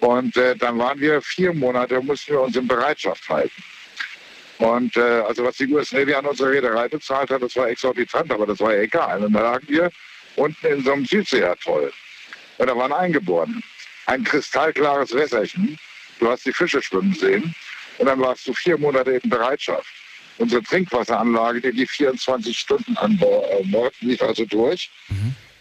Und 0.00 0.36
äh, 0.36 0.54
dann 0.56 0.78
waren 0.78 1.00
wir 1.00 1.22
vier 1.22 1.52
Monate, 1.54 2.00
mussten 2.00 2.32
wir 2.32 2.40
uns 2.42 2.56
in 2.56 2.66
Bereitschaft 2.68 3.28
halten. 3.28 3.62
Und 4.58 4.96
äh, 4.96 5.00
also 5.00 5.44
was 5.44 5.56
die 5.56 5.66
US 5.72 5.92
Navy 5.92 6.14
an 6.14 6.26
unsere 6.26 6.50
Reederei 6.50 6.88
bezahlt 6.88 7.30
hat, 7.30 7.42
das 7.42 7.56
war 7.56 7.68
exorbitant, 7.68 8.30
aber 8.30 8.46
das 8.46 8.60
war 8.60 8.74
ja 8.74 8.82
egal. 8.82 9.24
Und 9.24 9.32
da 9.32 9.40
lagen 9.40 9.66
wir 9.68 9.90
unten 10.36 10.66
in 10.66 10.84
so 10.84 10.92
einem 10.92 11.04
Südseeatoll. 11.06 11.92
Und 12.58 12.66
da 12.68 12.76
waren 12.76 12.92
Eingeborene. 12.92 13.60
Ein 14.06 14.22
kristallklares 14.22 15.12
Wässerchen. 15.14 15.78
Du 16.20 16.28
hast 16.28 16.44
die 16.46 16.52
Fische 16.52 16.80
schwimmen 16.82 17.14
sehen. 17.14 17.54
Und 17.98 18.06
dann 18.06 18.20
warst 18.20 18.46
du 18.46 18.52
vier 18.52 18.78
Monate 18.78 19.12
in 19.12 19.30
Bereitschaft. 19.30 19.88
Unsere 20.38 20.62
Trinkwasseranlage, 20.62 21.60
die 21.60 21.70
lief 21.70 21.90
24 21.92 22.56
Stunden 22.58 22.96
an 22.96 23.16
Bo- 23.18 23.44
äh, 23.50 23.62
Bord, 23.64 23.94
lief 24.00 24.20
also 24.22 24.44
durch. 24.44 24.90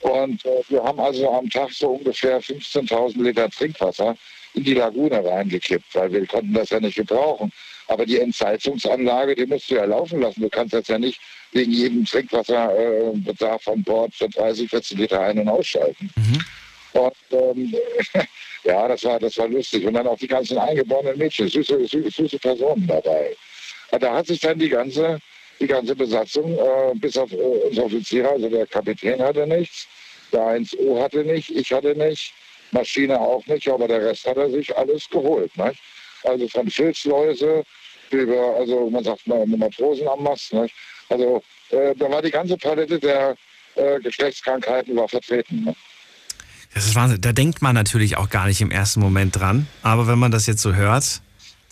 Und 0.04 0.46
äh, 0.46 0.62
wir 0.68 0.84
haben 0.84 1.00
also 1.00 1.32
am 1.32 1.50
Tag 1.50 1.72
so 1.72 1.92
ungefähr 1.92 2.42
15.000 2.42 3.22
Liter 3.22 3.50
Trinkwasser 3.50 4.16
in 4.54 4.64
die 4.64 4.74
Lagune 4.74 5.24
reingekippt, 5.24 5.96
weil 5.96 6.12
wir 6.12 6.26
konnten 6.28 6.54
das 6.54 6.70
ja 6.70 6.80
nicht 6.80 6.96
gebrauchen. 6.96 7.52
Aber 7.88 8.06
die 8.06 8.20
Entsalzungsanlage, 8.20 9.36
die 9.36 9.46
musst 9.46 9.70
du 9.70 9.76
ja 9.76 9.86
laufen 9.86 10.22
lassen. 10.22 10.42
Du 10.42 10.50
kannst 10.50 10.74
das 10.74 10.88
ja 10.88 11.00
nicht 11.00 11.20
wegen 11.54 11.72
jedem 11.72 12.06
Trinkwasserbedarf 12.06 13.68
an 13.68 13.84
Bord 13.84 14.14
für 14.14 14.30
30, 14.30 14.70
40 14.70 14.98
Liter 14.98 15.22
ein- 15.22 15.40
und 15.40 15.50
ausschalten. 15.50 16.10
Und 16.94 17.14
ähm, 17.32 17.74
ja, 18.64 18.88
das 18.88 19.04
war, 19.04 19.20
das 19.20 19.38
war 19.38 19.48
lustig. 19.48 19.86
Und 19.86 19.94
dann 19.94 20.08
auch 20.08 20.18
die 20.18 20.28
ganzen 20.28 20.58
eingeborenen 20.58 21.18
Mädchen, 21.18 21.48
süße, 21.48 21.88
süße, 21.88 22.10
süße 22.10 22.40
Personen 22.40 22.88
dabei. 22.88 23.36
Da 23.92 24.16
hat 24.16 24.28
sich 24.28 24.40
dann 24.40 24.60
die 24.60 24.70
ganze, 24.70 25.20
die 25.64 25.68
ganze 25.68 25.96
Besatzung, 25.96 26.58
äh, 26.58 26.94
bis 26.96 27.18
auf 27.18 27.32
unsere 27.32 27.86
Offiziere, 27.86 28.30
also 28.30 28.50
der 28.50 28.68
Kapitän 28.68 29.22
hatte 29.22 29.48
nichts, 29.48 29.88
der 30.34 30.42
1O 30.42 31.02
hatte 31.02 31.24
nicht, 31.24 31.50
ich 31.50 31.72
hatte 31.72 31.96
nicht, 31.96 32.34
Maschine 32.72 33.20
auch 33.20 33.46
nicht, 33.46 33.70
aber 33.70 33.88
der 33.88 34.02
Rest 34.02 34.26
hat 34.26 34.38
er 34.38 34.50
sich 34.50 34.76
alles 34.76 35.10
geholt. 35.10 35.56
Nicht? 35.58 35.80
Also 36.24 36.48
von 36.50 36.70
Filzläuse 36.70 37.64
über, 38.10 38.56
also 38.58 38.90
man 38.90 39.04
sagt 39.04 39.26
mal 39.26 39.46
Matrosen 39.46 40.08
am 40.08 40.24
Mast. 40.24 40.54
Nicht? 40.54 40.74
Also 41.10 41.42
äh, 41.70 41.96
da 41.96 42.10
war 42.10 42.22
die 42.22 42.32
ganze 42.32 42.58
Palette 42.58 43.00
der 43.00 43.36
äh, 43.76 44.00
Geschlechtskrankheiten 44.00 44.96
war 44.96 45.08
vertreten. 45.08 45.64
Ne? 45.66 45.76
Das 46.74 46.86
ist 46.86 46.96
Wahnsinn. 46.96 47.22
Da 47.22 47.32
denkt 47.32 47.62
man 47.62 47.76
natürlich 47.76 48.18
auch 48.18 48.30
gar 48.30 48.48
nicht 48.48 48.60
im 48.60 48.72
ersten 48.72 49.00
Moment 49.00 49.40
dran. 49.40 49.68
Aber 49.84 50.08
wenn 50.08 50.18
man 50.18 50.32
das 50.32 50.48
jetzt 50.48 50.62
so 50.62 50.74
hört, 50.74 51.22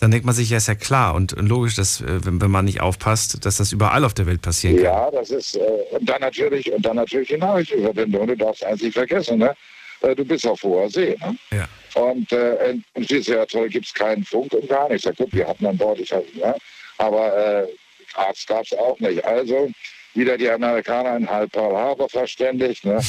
dann 0.02 0.10
denkt 0.10 0.26
man 0.26 0.34
sich, 0.34 0.50
ja, 0.50 0.56
ist 0.56 0.66
ja 0.66 0.74
klar 0.74 1.14
und 1.14 1.32
logisch, 1.38 1.76
dass, 1.76 2.00
äh, 2.00 2.24
wenn, 2.24 2.40
wenn 2.40 2.50
man 2.50 2.64
nicht 2.64 2.80
aufpasst, 2.80 3.44
dass 3.46 3.58
das 3.58 3.70
überall 3.70 4.04
auf 4.04 4.14
der 4.14 4.26
Welt 4.26 4.42
passieren 4.42 4.74
kann. 4.76 4.84
Ja, 4.84 5.10
das 5.12 5.30
ist, 5.30 5.56
äh, 5.56 5.60
und 5.92 6.08
dann 6.08 6.20
natürlich, 6.20 6.72
und 6.72 6.84
dann 6.84 6.96
natürlich 6.96 7.28
die 7.28 7.36
Nachrichtenverbindung. 7.38 8.26
Du 8.26 8.36
darfst 8.36 8.64
eins 8.64 8.82
nicht 8.82 8.94
vergessen, 8.94 9.38
ne? 9.38 9.54
Äh, 10.00 10.16
du 10.16 10.24
bist 10.24 10.44
auf 10.44 10.60
hoher 10.64 10.90
See, 10.90 11.16
ne? 11.20 11.36
Ja. 11.52 11.68
Und 12.02 12.32
äh, 12.32 12.70
in- 12.70 12.84
im 12.94 13.04
Südseeatoll 13.04 13.68
gibt 13.68 13.86
es 13.86 13.94
keinen 13.94 14.24
Funk 14.24 14.52
und 14.54 14.68
gar 14.68 14.88
nichts. 14.88 15.04
Ja, 15.04 15.12
gut, 15.12 15.32
wir 15.32 15.46
hatten 15.46 15.66
an 15.66 15.76
Bord, 15.76 16.00
ich 16.00 16.12
hatte, 16.12 16.26
ja, 16.34 16.54
aber 16.98 17.36
äh, 17.62 17.66
Arzt 18.14 18.46
gab 18.48 18.64
es 18.64 18.72
auch 18.76 18.98
nicht. 18.98 19.24
Also 19.24 19.70
wieder 20.14 20.36
die 20.36 20.50
Amerikaner 20.50 21.16
in 21.16 21.30
halb 21.30 21.52
Pearl 21.52 21.76
Harbor 21.76 22.08
verständigt. 22.08 22.84
Ne? 22.84 23.00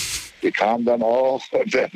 Die 0.44 0.52
kamen 0.52 0.86
dann 0.86 1.02
auch 1.02 1.42
und 1.52 1.74
dann 1.74 1.90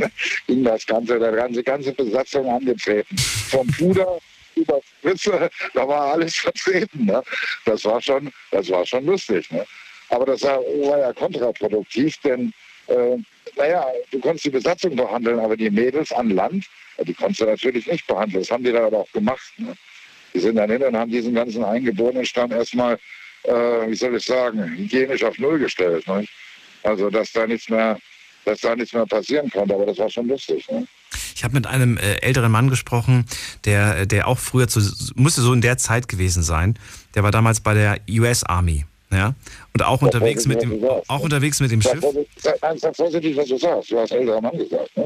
ging 0.47 0.63
das 0.63 0.85
Ganze, 0.87 1.19
der 1.19 1.31
ganze, 1.33 1.63
ganze 1.63 1.93
Besatzung 1.93 2.49
angetreten. 2.49 3.15
Vom 3.17 3.67
Puder 3.67 4.17
über 4.57 4.81
Spitze, 4.99 5.49
da 5.73 5.87
war 5.87 6.13
alles 6.13 6.35
vertreten. 6.35 7.05
Ne? 7.05 7.23
Das 7.65 7.85
war 7.85 8.01
schon, 8.01 8.31
das 8.51 8.69
war 8.69 8.85
schon 8.85 9.05
lustig. 9.05 9.49
Ne? 9.51 9.65
Aber 10.09 10.25
das 10.25 10.43
war, 10.43 10.59
war 10.59 10.99
ja 10.99 11.13
kontraproduktiv, 11.13 12.17
denn 12.23 12.53
äh, 12.87 13.17
naja, 13.55 13.85
du 14.11 14.19
konntest 14.19 14.45
die 14.45 14.49
Besatzung 14.49 14.95
behandeln, 14.95 15.39
aber 15.39 15.57
die 15.57 15.69
Mädels 15.69 16.11
an 16.11 16.29
Land, 16.29 16.65
die 16.99 17.13
konntest 17.13 17.41
du 17.41 17.45
natürlich 17.45 17.87
nicht 17.87 18.07
behandeln. 18.07 18.41
Das 18.41 18.51
haben 18.51 18.63
die 18.63 18.71
dann 18.71 18.85
aber 18.85 18.99
auch 18.99 19.11
gemacht. 19.11 19.53
Ne? 19.57 19.75
Die 20.33 20.39
sind 20.39 20.55
dann 20.55 20.69
hin 20.69 20.83
und 20.83 20.95
haben 20.95 21.11
diesen 21.11 21.33
ganzen 21.33 21.63
eingeborenen 21.63 22.25
Stamm 22.25 22.51
erstmal, 22.51 22.97
äh, 23.43 23.51
wie 23.51 23.95
soll 23.95 24.15
ich 24.15 24.25
sagen, 24.25 24.63
hygienisch 24.77 25.23
auf 25.23 25.37
Null 25.37 25.59
gestellt. 25.59 26.07
Ne? 26.07 26.25
Also, 26.83 27.09
dass 27.09 27.31
da 27.31 27.47
nichts 27.47 27.69
mehr, 27.69 27.99
dass 28.45 28.61
da 28.61 28.75
nichts 28.75 28.93
mehr 28.93 29.05
passieren 29.05 29.49
konnte, 29.49 29.73
aber 29.73 29.85
das 29.85 29.97
war 29.97 30.09
schon 30.09 30.27
lustig. 30.27 30.69
Ne? 30.69 30.87
Ich 31.35 31.43
habe 31.43 31.53
mit 31.53 31.67
einem 31.67 31.97
äh, 31.97 32.15
älteren 32.21 32.51
Mann 32.51 32.69
gesprochen, 32.69 33.25
der, 33.65 34.05
der 34.05 34.27
auch 34.27 34.39
früher 34.39 34.67
zu, 34.67 34.81
musste 35.15 35.41
so 35.41 35.53
in 35.53 35.61
der 35.61 35.77
Zeit 35.77 36.07
gewesen 36.07 36.43
sein. 36.43 36.77
Der 37.15 37.23
war 37.23 37.31
damals 37.31 37.59
bei 37.59 37.73
der 37.73 37.99
US 38.09 38.43
Army, 38.43 38.85
ja, 39.11 39.33
und 39.77 39.83
auch 39.85 40.01
unterwegs 40.01 40.47
mit 40.47 40.61
dem, 40.61 40.83
auch 41.07 41.19
unterwegs 41.19 41.59
mit 41.59 41.69
dem 41.69 41.81
Schiff. 41.83 42.03
sei, 42.37 42.93
vorsichtig, 42.93 43.37
was 43.37 43.47
du 43.47 43.57
sagst. 43.57 43.91
Du 43.91 43.99
hast 43.99 44.11
älterer 44.11 44.41
Mann 44.41 44.57
gesagt. 44.57 44.97
Ne? 44.97 45.05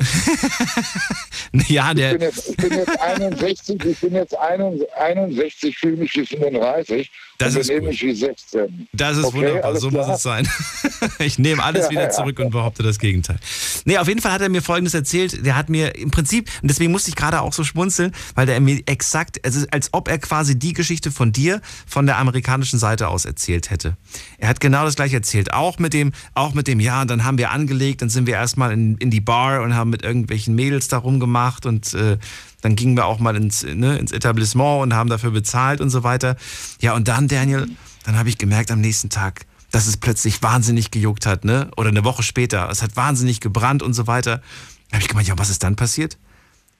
Ja, 1.67 1.89
Ich, 1.89 1.95
bin 1.95 1.97
der, 1.97 2.29
jetzt, 2.29 2.49
ich 2.49 2.55
bin 2.55 2.71
jetzt 2.71 3.01
61, 3.01 3.83
ich 3.83 3.99
bin 3.99 4.13
jetzt 4.13 4.37
61, 4.37 5.77
fühle 5.77 5.97
mich 5.97 6.13
wie 6.15 6.25
35 6.25 7.11
Das 7.37 7.55
ist 7.55 7.69
mich 7.69 8.01
wie 8.01 8.13
16. 8.13 8.87
Das 8.93 9.17
ist 9.17 9.25
Okay, 9.25 9.37
wunderbar, 9.37 9.75
so 9.75 9.89
klar? 9.89 10.07
muss 10.07 10.15
es 10.15 10.23
sein. 10.23 10.47
ich 11.19 11.39
nehme 11.39 11.61
alles 11.61 11.89
wieder 11.89 12.09
zurück 12.11 12.39
und 12.39 12.51
behaupte 12.51 12.83
das 12.83 12.99
Gegenteil. 12.99 13.37
Nee, 13.83 13.97
auf 13.97 14.07
jeden 14.07 14.21
Fall 14.21 14.31
hat 14.31 14.41
er 14.41 14.47
mir 14.47 14.61
Folgendes 14.61 14.93
erzählt. 14.93 15.45
Der 15.45 15.57
hat 15.57 15.67
mir 15.69 15.93
im 15.95 16.09
Prinzip, 16.09 16.49
und 16.61 16.71
deswegen 16.71 16.91
musste 16.93 17.09
ich 17.09 17.17
gerade 17.17 17.41
auch 17.41 17.51
so 17.51 17.65
schmunzeln, 17.65 18.13
weil 18.35 18.45
der 18.45 18.61
mir 18.61 18.81
exakt, 18.85 19.43
also 19.43 19.65
als 19.71 19.89
ob 19.91 20.07
er 20.07 20.19
quasi 20.19 20.57
die 20.57 20.71
Geschichte 20.71 21.11
von 21.11 21.33
dir 21.33 21.59
von 21.85 22.05
der 22.05 22.17
amerikanischen 22.17 22.79
Seite 22.79 23.09
aus 23.09 23.25
erzählt 23.25 23.71
hätte. 23.71 23.97
Er 24.37 24.47
hat 24.47 24.60
genau 24.61 24.85
das 24.85 24.95
gleiche 24.95 25.17
erzählt. 25.17 25.53
Auch 25.53 25.77
mit 25.79 25.93
dem, 25.93 26.13
auch 26.33 26.53
mit 26.53 26.67
dem, 26.67 26.79
ja, 26.79 27.03
dann 27.03 27.25
haben 27.25 27.37
wir 27.37 27.51
angelegt, 27.51 28.01
dann 28.01 28.09
sind 28.09 28.27
wir 28.27 28.35
erstmal 28.35 28.71
in, 28.71 28.95
in 28.97 29.11
die 29.11 29.19
Bar 29.19 29.61
und 29.61 29.75
haben 29.75 29.89
mit 29.89 30.03
irgendwelchen 30.03 30.55
Mädels 30.55 30.87
da 30.87 30.97
rumgemacht 30.97 31.65
und 31.65 31.93
äh, 31.93 32.17
dann 32.61 32.75
gingen 32.75 32.95
wir 32.95 33.05
auch 33.05 33.19
mal 33.19 33.35
ins, 33.35 33.63
ne, 33.63 33.97
ins 33.97 34.11
Etablissement 34.13 34.83
und 34.83 34.93
haben 34.93 35.09
dafür 35.09 35.31
bezahlt 35.31 35.81
und 35.81 35.89
so 35.89 36.03
weiter. 36.03 36.37
Ja, 36.79 36.93
und 36.95 37.07
dann, 37.07 37.27
Daniel, 37.27 37.67
dann 38.05 38.17
habe 38.17 38.29
ich 38.29 38.37
gemerkt 38.37 38.71
am 38.71 38.79
nächsten 38.79 39.09
Tag, 39.09 39.45
dass 39.71 39.87
es 39.87 39.97
plötzlich 39.97 40.41
wahnsinnig 40.41 40.91
gejuckt 40.91 41.25
hat, 41.25 41.45
ne? 41.45 41.69
Oder 41.77 41.89
eine 41.89 42.03
Woche 42.03 42.23
später, 42.23 42.69
es 42.69 42.81
hat 42.81 42.95
wahnsinnig 42.95 43.39
gebrannt 43.39 43.83
und 43.83 43.93
so 43.93 44.07
weiter. 44.07 44.41
Da 44.89 44.95
habe 44.95 45.01
ich 45.01 45.09
gemeint, 45.09 45.27
ja, 45.27 45.37
was 45.37 45.49
ist 45.49 45.63
dann 45.63 45.75
passiert? 45.75 46.17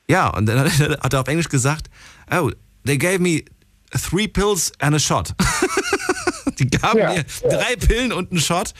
Ja, 0.07 0.27
und 0.27 0.45
dann 0.45 0.69
hat 0.99 1.13
er 1.13 1.21
auf 1.21 1.27
Englisch 1.27 1.49
gesagt, 1.49 1.89
oh, 2.31 2.51
they 2.85 2.97
gave 2.97 3.19
me 3.19 3.43
three 3.91 4.27
pills 4.27 4.71
and 4.79 4.95
a 4.95 4.99
shot. 4.99 5.33
Die 6.61 6.69
gaben 6.69 6.99
Ja, 6.99 7.13
mir 7.13 7.25
drei 7.49 7.75
Pillen 7.75 8.13
und 8.13 8.31
einen 8.31 8.39
Shot 8.39 8.73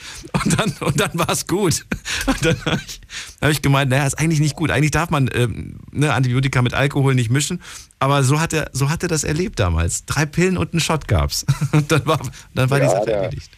und 0.44 0.58
dann, 0.58 0.72
und 0.80 1.00
dann 1.00 1.10
war 1.14 1.28
es 1.30 1.46
gut. 1.46 1.84
Und 2.26 2.44
dann 2.44 2.64
habe 2.64 2.80
ich, 2.86 3.00
hab 3.40 3.50
ich 3.50 3.60
gemeint, 3.62 3.90
naja, 3.90 4.06
ist 4.06 4.18
eigentlich 4.18 4.40
nicht 4.40 4.54
gut. 4.56 4.70
Eigentlich 4.70 4.92
darf 4.92 5.10
man 5.10 5.28
ähm, 5.34 5.78
ne, 5.90 6.12
Antibiotika 6.14 6.62
mit 6.62 6.74
Alkohol 6.74 7.14
nicht 7.14 7.30
mischen. 7.30 7.60
Aber 7.98 8.22
so 8.22 8.40
hat 8.40 8.52
er, 8.52 8.70
so 8.72 8.88
hat 8.90 9.02
er 9.02 9.08
das 9.08 9.24
erlebt 9.24 9.58
damals. 9.58 10.04
Drei 10.06 10.26
Pillen 10.26 10.56
und 10.56 10.72
einen 10.72 10.80
Shot 10.80 11.08
gab's. 11.08 11.44
Und 11.72 11.90
dann 11.90 12.06
war, 12.06 12.20
dann 12.54 12.70
war 12.70 12.78
die 12.78 12.86
Ja, 12.86 12.90
Sache 12.90 13.06
der- 13.06 13.16
erledigt. 13.22 13.50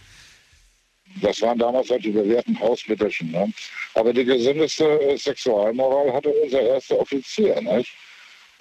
Das 1.22 1.40
waren 1.42 1.58
damals 1.58 1.88
halt 1.90 2.04
die 2.04 2.10
bewährten 2.10 2.58
Hausmittelchen. 2.58 3.30
Ne? 3.30 3.52
Aber 3.94 4.12
die 4.12 4.24
gesündeste 4.24 4.84
äh, 5.00 5.16
Sexualmoral 5.16 6.12
hatte 6.12 6.28
unser 6.42 6.60
erster 6.60 6.98
Offizier. 6.98 7.60
Nicht? 7.60 7.90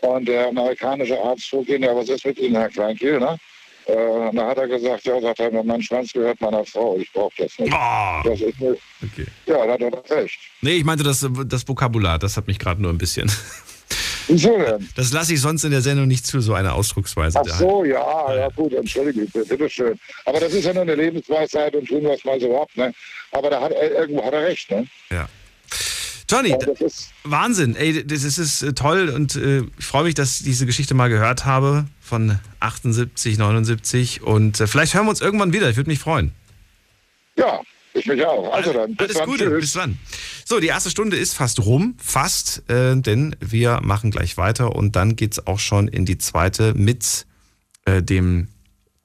Und 0.01 0.27
der 0.27 0.47
amerikanische 0.49 1.19
Arzt 1.19 1.45
frug 1.49 1.67
ihn, 1.69 1.81
ja, 1.83 1.95
was 1.95 2.09
ist 2.09 2.25
mit 2.25 2.37
Ihnen, 2.37 2.55
Herr 2.55 2.69
Kleinkiel? 2.69 3.19
Ne? 3.19 3.37
Äh, 3.85 4.35
da 4.35 4.47
hat 4.47 4.57
er 4.57 4.67
gesagt, 4.67 5.03
ja, 5.05 5.19
sagt 5.19 5.39
er, 5.39 5.63
mein 5.63 5.81
Schwanz 5.81 6.13
gehört 6.13 6.39
meiner 6.41 6.63
Frau, 6.65 6.97
ich 6.97 7.11
brauche 7.11 7.33
das 7.37 7.57
nicht. 7.59 7.73
Oh, 7.73 8.21
Das 8.23 8.39
ist 8.41 8.59
nicht. 8.59 8.81
okay. 9.03 9.25
Ja, 9.45 9.65
da 9.65 9.73
hat 9.73 9.81
er 9.81 10.17
recht. 10.17 10.39
Nee, 10.61 10.73
ich 10.75 10.83
meinte 10.85 11.03
das, 11.03 11.27
das 11.45 11.67
Vokabular, 11.67 12.17
das 12.19 12.37
hat 12.37 12.47
mich 12.47 12.59
gerade 12.59 12.81
nur 12.81 12.91
ein 12.91 12.97
bisschen. 12.97 13.29
Wieso 14.27 14.57
denn? 14.57 14.87
Das 14.95 15.11
lasse 15.11 15.33
ich 15.33 15.41
sonst 15.41 15.65
in 15.65 15.71
der 15.71 15.81
Sendung 15.81 16.07
nicht 16.07 16.25
zu, 16.25 16.39
so 16.39 16.53
eine 16.53 16.71
Ausdrucksweise. 16.73 17.39
Ach 17.41 17.59
so, 17.59 17.83
ja, 17.83 18.33
ja 18.33 18.47
gut, 18.49 18.73
entschuldige 18.73 19.25
bitte, 19.25 19.45
bitteschön. 19.45 19.99
Aber 20.25 20.39
das 20.39 20.53
ist 20.53 20.63
ja 20.63 20.73
nur 20.73 20.83
eine 20.83 20.95
Lebensweisheit 20.95 21.75
und 21.75 21.85
tun 21.87 22.03
wir 22.03 22.11
es 22.13 22.23
mal 22.23 22.39
so 22.39 22.61
ab. 22.61 22.69
Ne? 22.75 22.93
Aber 23.31 23.49
da 23.49 23.59
hat 23.61 23.73
er, 23.73 23.91
irgendwo 23.99 24.23
hat 24.23 24.33
er 24.33 24.43
recht. 24.43 24.71
Ne? 24.71 24.87
Ja. 25.11 25.27
Johnny, 26.29 26.55
Wahnsinn. 27.23 27.75
Ey, 27.75 28.05
das 28.05 28.23
ist, 28.23 28.37
ist 28.37 28.61
äh, 28.63 28.73
toll 28.73 29.09
und 29.09 29.35
äh, 29.35 29.63
ich 29.77 29.85
freue 29.85 30.03
mich, 30.03 30.15
dass 30.15 30.39
ich 30.39 30.45
diese 30.45 30.65
Geschichte 30.65 30.93
mal 30.93 31.09
gehört 31.09 31.45
habe 31.45 31.85
von 32.01 32.39
78, 32.59 33.37
79 33.37 34.21
und 34.21 34.59
äh, 34.59 34.67
vielleicht 34.67 34.93
hören 34.93 35.05
wir 35.05 35.09
uns 35.11 35.21
irgendwann 35.21 35.53
wieder. 35.53 35.69
Ich 35.69 35.75
würde 35.75 35.89
mich 35.89 35.99
freuen. 35.99 36.31
Ja, 37.35 37.61
ich 37.93 38.05
mich 38.05 38.25
auch. 38.25 38.51
Also 38.53 38.73
dann, 38.73 38.95
bis 38.95 39.07
Alles 39.07 39.17
dann. 39.17 39.29
Gute, 39.29 39.45
Tschüss. 39.45 39.59
bis 39.61 39.73
dann. 39.73 39.97
So, 40.45 40.59
die 40.59 40.67
erste 40.67 40.89
Stunde 40.89 41.17
ist 41.17 41.33
fast 41.33 41.59
rum, 41.65 41.95
fast, 41.97 42.67
äh, 42.69 42.95
denn 42.95 43.35
wir 43.39 43.81
machen 43.81 44.11
gleich 44.11 44.37
weiter 44.37 44.75
und 44.75 44.95
dann 44.95 45.15
geht 45.15 45.33
es 45.33 45.47
auch 45.47 45.59
schon 45.59 45.87
in 45.87 46.05
die 46.05 46.17
zweite 46.17 46.73
mit 46.73 47.25
äh, 47.85 48.01
dem 48.01 48.47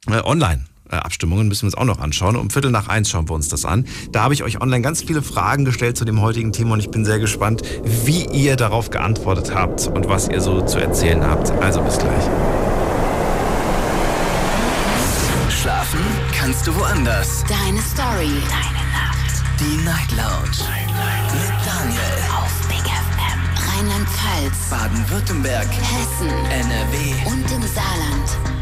äh, 0.07 0.21
Online. 0.23 0.65
Abstimmungen 0.91 1.49
müssen 1.49 1.63
wir 1.63 1.67
uns 1.69 1.75
auch 1.77 1.85
noch 1.85 1.99
anschauen. 1.99 2.37
Um 2.37 2.51
Viertel 2.51 2.71
nach 2.71 2.89
eins 2.89 3.11
schauen 3.11 3.29
wir 3.29 3.35
uns 3.35 3.49
das 3.49 3.65
an. 3.65 3.87
Da 4.13 4.23
habe 4.23 4.35
ich 4.35 4.43
euch 4.43 4.61
online 4.61 4.83
ganz 4.83 5.03
viele 5.03 5.23
Fragen 5.23 5.65
gestellt 5.65 5.97
zu 5.97 6.05
dem 6.05 6.21
heutigen 6.21 6.53
Thema 6.53 6.75
und 6.75 6.81
ich 6.81 6.91
bin 6.91 7.05
sehr 7.05 7.19
gespannt, 7.19 7.63
wie 7.85 8.27
ihr 8.27 8.57
darauf 8.57 8.91
geantwortet 8.91 9.55
habt 9.55 9.87
und 9.87 10.09
was 10.09 10.29
ihr 10.29 10.41
so 10.41 10.63
zu 10.63 10.79
erzählen 10.79 11.25
habt. 11.25 11.51
Also 11.51 11.83
bis 11.83 11.99
gleich. 11.99 12.25
Schlafen 15.51 16.01
kannst 16.33 16.67
du 16.67 16.75
woanders. 16.77 17.45
Deine 17.49 17.81
Story. 17.81 18.31
Deine 18.49 18.85
Nacht. 18.93 19.43
Die 19.59 19.85
Night 19.85 20.11
Lounge. 20.13 20.57
Night, 20.71 20.87
Night. 20.87 21.33
Mit 21.35 21.67
Daniel. 21.67 22.15
Auf 22.37 22.69
Big 22.69 22.87
FM. 22.87 23.41
Rheinland-Pfalz. 23.69 24.71
Baden-Württemberg. 24.71 25.67
Hessen. 25.67 26.29
NRW. 26.29 27.31
Und 27.31 27.51
im 27.51 27.63
Saarland. 27.63 28.58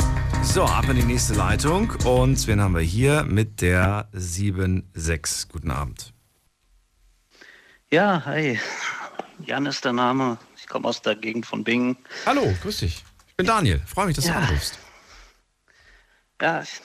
So, 0.46 0.64
ab 0.64 0.88
in 0.88 0.96
die 0.96 1.02
nächste 1.02 1.34
Leitung. 1.34 1.90
Und 2.04 2.46
wen 2.46 2.60
haben 2.62 2.74
wir 2.74 2.80
hier 2.80 3.24
mit 3.24 3.60
der 3.60 4.08
7.6? 4.14 5.48
Guten 5.52 5.70
Abend. 5.70 6.14
Ja, 7.90 8.22
hi. 8.24 8.58
Jan 9.44 9.66
ist 9.66 9.84
der 9.84 9.92
Name. 9.92 10.38
Ich 10.56 10.66
komme 10.66 10.88
aus 10.88 11.02
der 11.02 11.14
Gegend 11.14 11.44
von 11.44 11.62
Bingen. 11.62 11.98
Hallo, 12.24 12.54
grüß 12.62 12.78
dich. 12.78 13.04
Ich 13.28 13.36
bin 13.36 13.46
Daniel. 13.46 13.82
Freue 13.86 14.06
mich, 14.06 14.16
dass 14.16 14.26
ja. 14.26 14.32
du 14.32 14.38
anrufst. 14.38 14.78
Ja, 16.40 16.62
ich 16.62 16.80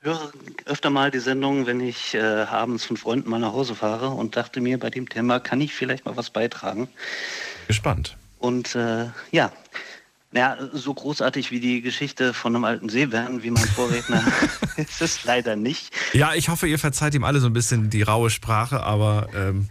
höre 0.00 0.32
öfter 0.64 0.90
mal 0.90 1.10
die 1.10 1.20
Sendung, 1.20 1.66
wenn 1.66 1.80
ich 1.80 2.14
äh, 2.14 2.20
abends 2.20 2.84
von 2.84 2.96
Freunden 2.96 3.30
mal 3.30 3.38
nach 3.38 3.52
Hause 3.52 3.76
fahre 3.76 4.08
und 4.08 4.36
dachte 4.36 4.60
mir, 4.60 4.78
bei 4.78 4.90
dem 4.90 5.08
Thema 5.08 5.38
kann 5.38 5.60
ich 5.60 5.72
vielleicht 5.72 6.04
mal 6.04 6.16
was 6.16 6.30
beitragen. 6.30 6.88
Gespannt. 7.68 8.16
Und 8.38 8.74
äh, 8.74 9.06
ja, 9.30 9.52
ja, 10.32 10.56
so 10.72 10.92
großartig 10.92 11.50
wie 11.50 11.60
die 11.60 11.80
Geschichte 11.80 12.34
von 12.34 12.54
einem 12.54 12.64
alten 12.64 12.88
Seebären, 12.88 13.42
wie 13.42 13.50
mein 13.50 13.66
Vorredner, 13.66 14.24
ist 14.76 15.00
es 15.00 15.24
leider 15.24 15.56
nicht. 15.56 15.92
Ja, 16.12 16.34
ich 16.34 16.48
hoffe, 16.48 16.66
ihr 16.66 16.78
verzeiht 16.78 17.14
ihm 17.14 17.24
alle 17.24 17.40
so 17.40 17.46
ein 17.46 17.52
bisschen 17.52 17.90
die 17.90 18.02
raue 18.02 18.30
Sprache, 18.30 18.82
aber 18.82 19.28
ähm, 19.34 19.68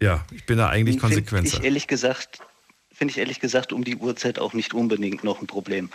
ja, 0.00 0.24
ich 0.32 0.44
bin 0.46 0.58
da 0.58 0.68
eigentlich 0.68 0.98
konsequenter. 0.98 1.58
Ich 1.58 1.64
ehrlich 1.64 1.86
gesagt 1.86 2.40
finde 2.94 3.12
ich 3.12 3.18
ehrlich 3.18 3.40
gesagt 3.40 3.72
um 3.72 3.84
die 3.84 3.96
Uhrzeit 3.96 4.38
auch 4.38 4.54
nicht 4.54 4.72
unbedingt 4.72 5.24
noch 5.24 5.40
ein 5.40 5.46
Problem. 5.46 5.90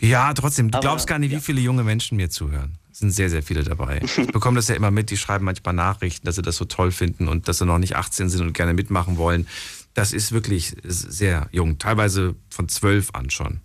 Ja, 0.00 0.34
trotzdem, 0.34 0.70
du 0.70 0.78
Aber, 0.78 0.82
glaubst 0.82 1.06
gar 1.06 1.18
nicht, 1.18 1.32
ja. 1.32 1.38
wie 1.38 1.42
viele 1.42 1.60
junge 1.60 1.84
Menschen 1.84 2.16
mir 2.16 2.30
zuhören. 2.30 2.78
Es 2.90 2.98
sind 2.98 3.10
sehr, 3.12 3.30
sehr 3.30 3.42
viele 3.42 3.62
dabei. 3.62 4.00
Ich 4.02 4.16
bekomme 4.32 4.56
das 4.56 4.68
ja 4.68 4.74
immer 4.74 4.90
mit, 4.90 5.10
die 5.10 5.16
schreiben 5.16 5.44
manchmal 5.44 5.74
Nachrichten, 5.74 6.26
dass 6.26 6.34
sie 6.34 6.42
das 6.42 6.56
so 6.56 6.64
toll 6.64 6.90
finden 6.90 7.28
und 7.28 7.48
dass 7.48 7.58
sie 7.58 7.66
noch 7.66 7.78
nicht 7.78 7.96
18 7.96 8.28
sind 8.28 8.42
und 8.42 8.52
gerne 8.52 8.74
mitmachen 8.74 9.16
wollen. 9.16 9.46
Das 9.94 10.12
ist 10.12 10.32
wirklich 10.32 10.74
sehr 10.82 11.48
jung, 11.52 11.78
teilweise 11.78 12.34
von 12.48 12.68
12 12.68 13.10
an 13.12 13.30
schon 13.30 13.60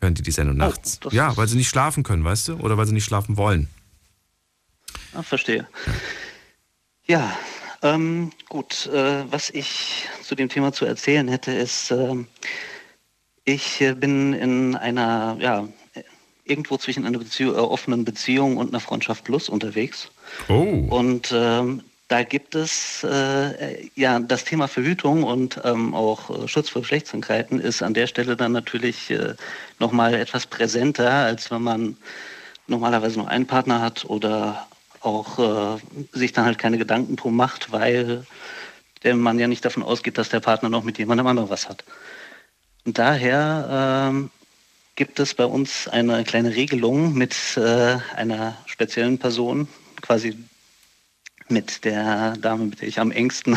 hören 0.00 0.14
die 0.14 0.22
die 0.22 0.30
Sendung 0.30 0.56
oh, 0.56 0.58
nachts. 0.58 1.00
Ja, 1.10 1.36
weil 1.36 1.48
sie 1.48 1.56
nicht 1.56 1.68
schlafen 1.68 2.02
können, 2.02 2.24
weißt 2.24 2.48
du? 2.48 2.54
Oder 2.56 2.76
weil 2.76 2.86
sie 2.86 2.94
nicht 2.94 3.04
schlafen 3.04 3.36
wollen. 3.36 3.68
Ah, 5.14 5.22
verstehe. 5.22 5.66
Ja, 7.06 7.36
ähm, 7.82 8.32
gut, 8.48 8.86
äh, 8.86 9.24
was 9.30 9.50
ich 9.50 10.06
zu 10.22 10.34
dem 10.34 10.48
Thema 10.48 10.72
zu 10.72 10.84
erzählen 10.84 11.28
hätte, 11.28 11.52
ist, 11.52 11.90
äh, 11.90 12.16
ich 13.44 13.84
bin 13.96 14.34
in 14.34 14.76
einer, 14.76 15.36
ja, 15.40 15.68
irgendwo 16.44 16.76
zwischen 16.76 17.04
einer 17.06 17.18
Beziehung, 17.18 17.54
äh, 17.54 17.58
offenen 17.58 18.04
Beziehung 18.04 18.56
und 18.56 18.68
einer 18.68 18.80
Freundschaft 18.80 19.24
Plus 19.24 19.48
unterwegs. 19.48 20.10
Oh. 20.48 20.86
Und 20.90 21.32
ähm, 21.32 21.82
da 22.08 22.22
gibt 22.22 22.54
es 22.54 23.04
äh, 23.04 23.90
ja 23.94 24.18
das 24.18 24.44
Thema 24.44 24.66
Verhütung 24.66 25.24
und 25.24 25.60
ähm, 25.64 25.94
auch 25.94 26.30
äh, 26.30 26.48
Schutz 26.48 26.70
vor 26.70 26.82
Geschlechtskrankheiten 26.82 27.60
ist 27.60 27.82
an 27.82 27.92
der 27.94 28.06
Stelle 28.06 28.34
dann 28.34 28.52
natürlich 28.52 29.10
äh, 29.10 29.34
nochmal 29.78 30.14
etwas 30.14 30.46
präsenter, 30.46 31.10
als 31.10 31.50
wenn 31.50 31.62
man 31.62 31.96
normalerweise 32.66 33.18
nur 33.18 33.28
einen 33.28 33.46
Partner 33.46 33.82
hat 33.82 34.06
oder 34.06 34.66
auch 35.00 35.38
äh, 35.38 35.80
sich 36.12 36.32
dann 36.32 36.46
halt 36.46 36.58
keine 36.58 36.78
Gedanken 36.78 37.16
drum 37.16 37.36
macht, 37.36 37.72
weil 37.72 38.26
der 39.02 39.14
man 39.14 39.38
ja 39.38 39.46
nicht 39.46 39.64
davon 39.64 39.82
ausgeht, 39.82 40.18
dass 40.18 40.30
der 40.30 40.40
Partner 40.40 40.70
noch 40.70 40.84
mit 40.84 40.98
jemandem 40.98 41.26
anderem 41.26 41.50
was 41.50 41.68
hat. 41.68 41.84
Und 42.84 42.98
daher 42.98 44.08
ähm, 44.10 44.30
gibt 44.96 45.20
es 45.20 45.34
bei 45.34 45.44
uns 45.44 45.86
eine 45.88 46.24
kleine 46.24 46.54
Regelung 46.56 47.12
mit 47.14 47.36
äh, 47.56 47.98
einer 48.16 48.56
speziellen 48.66 49.18
Person, 49.18 49.68
quasi 50.00 50.36
mit 51.50 51.84
der 51.84 52.36
Dame, 52.36 52.66
mit 52.66 52.80
der 52.80 52.88
ich 52.88 52.98
am 52.98 53.10
engsten 53.10 53.56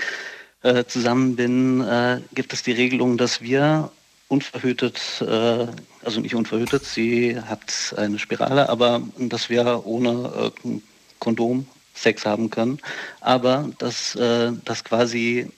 äh, 0.62 0.84
zusammen 0.84 1.36
bin, 1.36 1.80
äh, 1.80 2.20
gibt 2.34 2.52
es 2.52 2.62
die 2.62 2.72
Regelung, 2.72 3.16
dass 3.16 3.40
wir 3.40 3.90
unverhütet, 4.28 5.00
äh, 5.20 5.66
also 6.04 6.20
nicht 6.20 6.34
unverhütet, 6.34 6.84
sie 6.84 7.38
hat 7.40 7.94
eine 7.96 8.18
Spirale, 8.18 8.68
aber 8.68 9.02
dass 9.18 9.50
wir 9.50 9.84
ohne 9.86 10.52
äh, 10.64 10.78
Kondom 11.18 11.66
Sex 11.94 12.24
haben 12.24 12.50
können, 12.50 12.78
aber 13.20 13.68
dass 13.78 14.14
äh, 14.14 14.52
das 14.64 14.84
quasi 14.84 15.50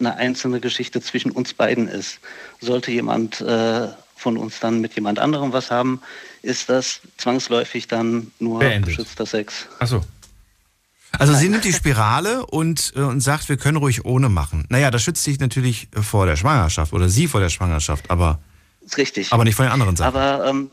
eine 0.00 0.16
einzelne 0.16 0.60
Geschichte 0.60 1.00
zwischen 1.00 1.30
uns 1.30 1.54
beiden 1.54 1.88
ist. 1.88 2.20
Sollte 2.60 2.90
jemand 2.90 3.40
äh, 3.40 3.88
von 4.16 4.36
uns 4.36 4.60
dann 4.60 4.80
mit 4.80 4.94
jemand 4.94 5.18
anderem 5.18 5.52
was 5.52 5.70
haben, 5.70 6.00
ist 6.42 6.68
das 6.68 7.00
zwangsläufig 7.16 7.88
dann 7.88 8.32
nur 8.38 8.60
Beendet. 8.60 8.90
geschützter 8.90 9.26
Sex. 9.26 9.66
Achso. 9.78 10.02
Also 11.18 11.34
sie 11.34 11.48
nimmt 11.48 11.64
die 11.64 11.72
Spirale 11.72 12.44
und, 12.46 12.92
äh, 12.96 13.00
und 13.00 13.20
sagt, 13.20 13.48
wir 13.48 13.56
können 13.56 13.78
ruhig 13.78 14.04
ohne 14.04 14.28
machen. 14.28 14.66
Naja, 14.68 14.90
das 14.90 15.02
schützt 15.02 15.24
sich 15.24 15.40
natürlich 15.40 15.88
vor 16.00 16.26
der 16.26 16.36
Schwangerschaft 16.36 16.92
oder 16.92 17.08
sie 17.08 17.28
vor 17.28 17.40
der 17.40 17.48
Schwangerschaft, 17.48 18.10
aber, 18.10 18.40
richtig. 18.96 19.32
aber 19.32 19.44
nicht 19.44 19.54
vor 19.54 19.64
den 19.64 19.72
anderen 19.72 19.96
Sachen. 19.96 20.16
Aber 20.16 20.46
ähm, 20.46 20.70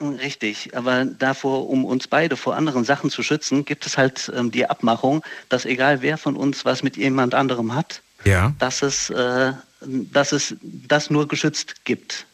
richtig, 0.00 0.76
aber 0.76 1.04
davor, 1.04 1.68
um 1.68 1.84
uns 1.84 2.08
beide 2.08 2.36
vor 2.36 2.56
anderen 2.56 2.84
Sachen 2.84 3.10
zu 3.10 3.22
schützen, 3.22 3.64
gibt 3.64 3.86
es 3.86 3.98
halt 3.98 4.32
ähm, 4.34 4.50
die 4.50 4.68
Abmachung, 4.68 5.22
dass 5.48 5.64
egal 5.64 6.02
wer 6.02 6.18
von 6.18 6.36
uns 6.36 6.64
was 6.64 6.82
mit 6.82 6.96
jemand 6.96 7.34
anderem 7.34 7.74
hat, 7.74 8.02
ja. 8.24 8.54
dass, 8.58 8.82
es, 8.82 9.10
äh, 9.10 9.52
dass 9.80 10.32
es 10.32 10.54
das 10.62 11.10
nur 11.10 11.28
geschützt 11.28 11.84
gibt. 11.84 12.26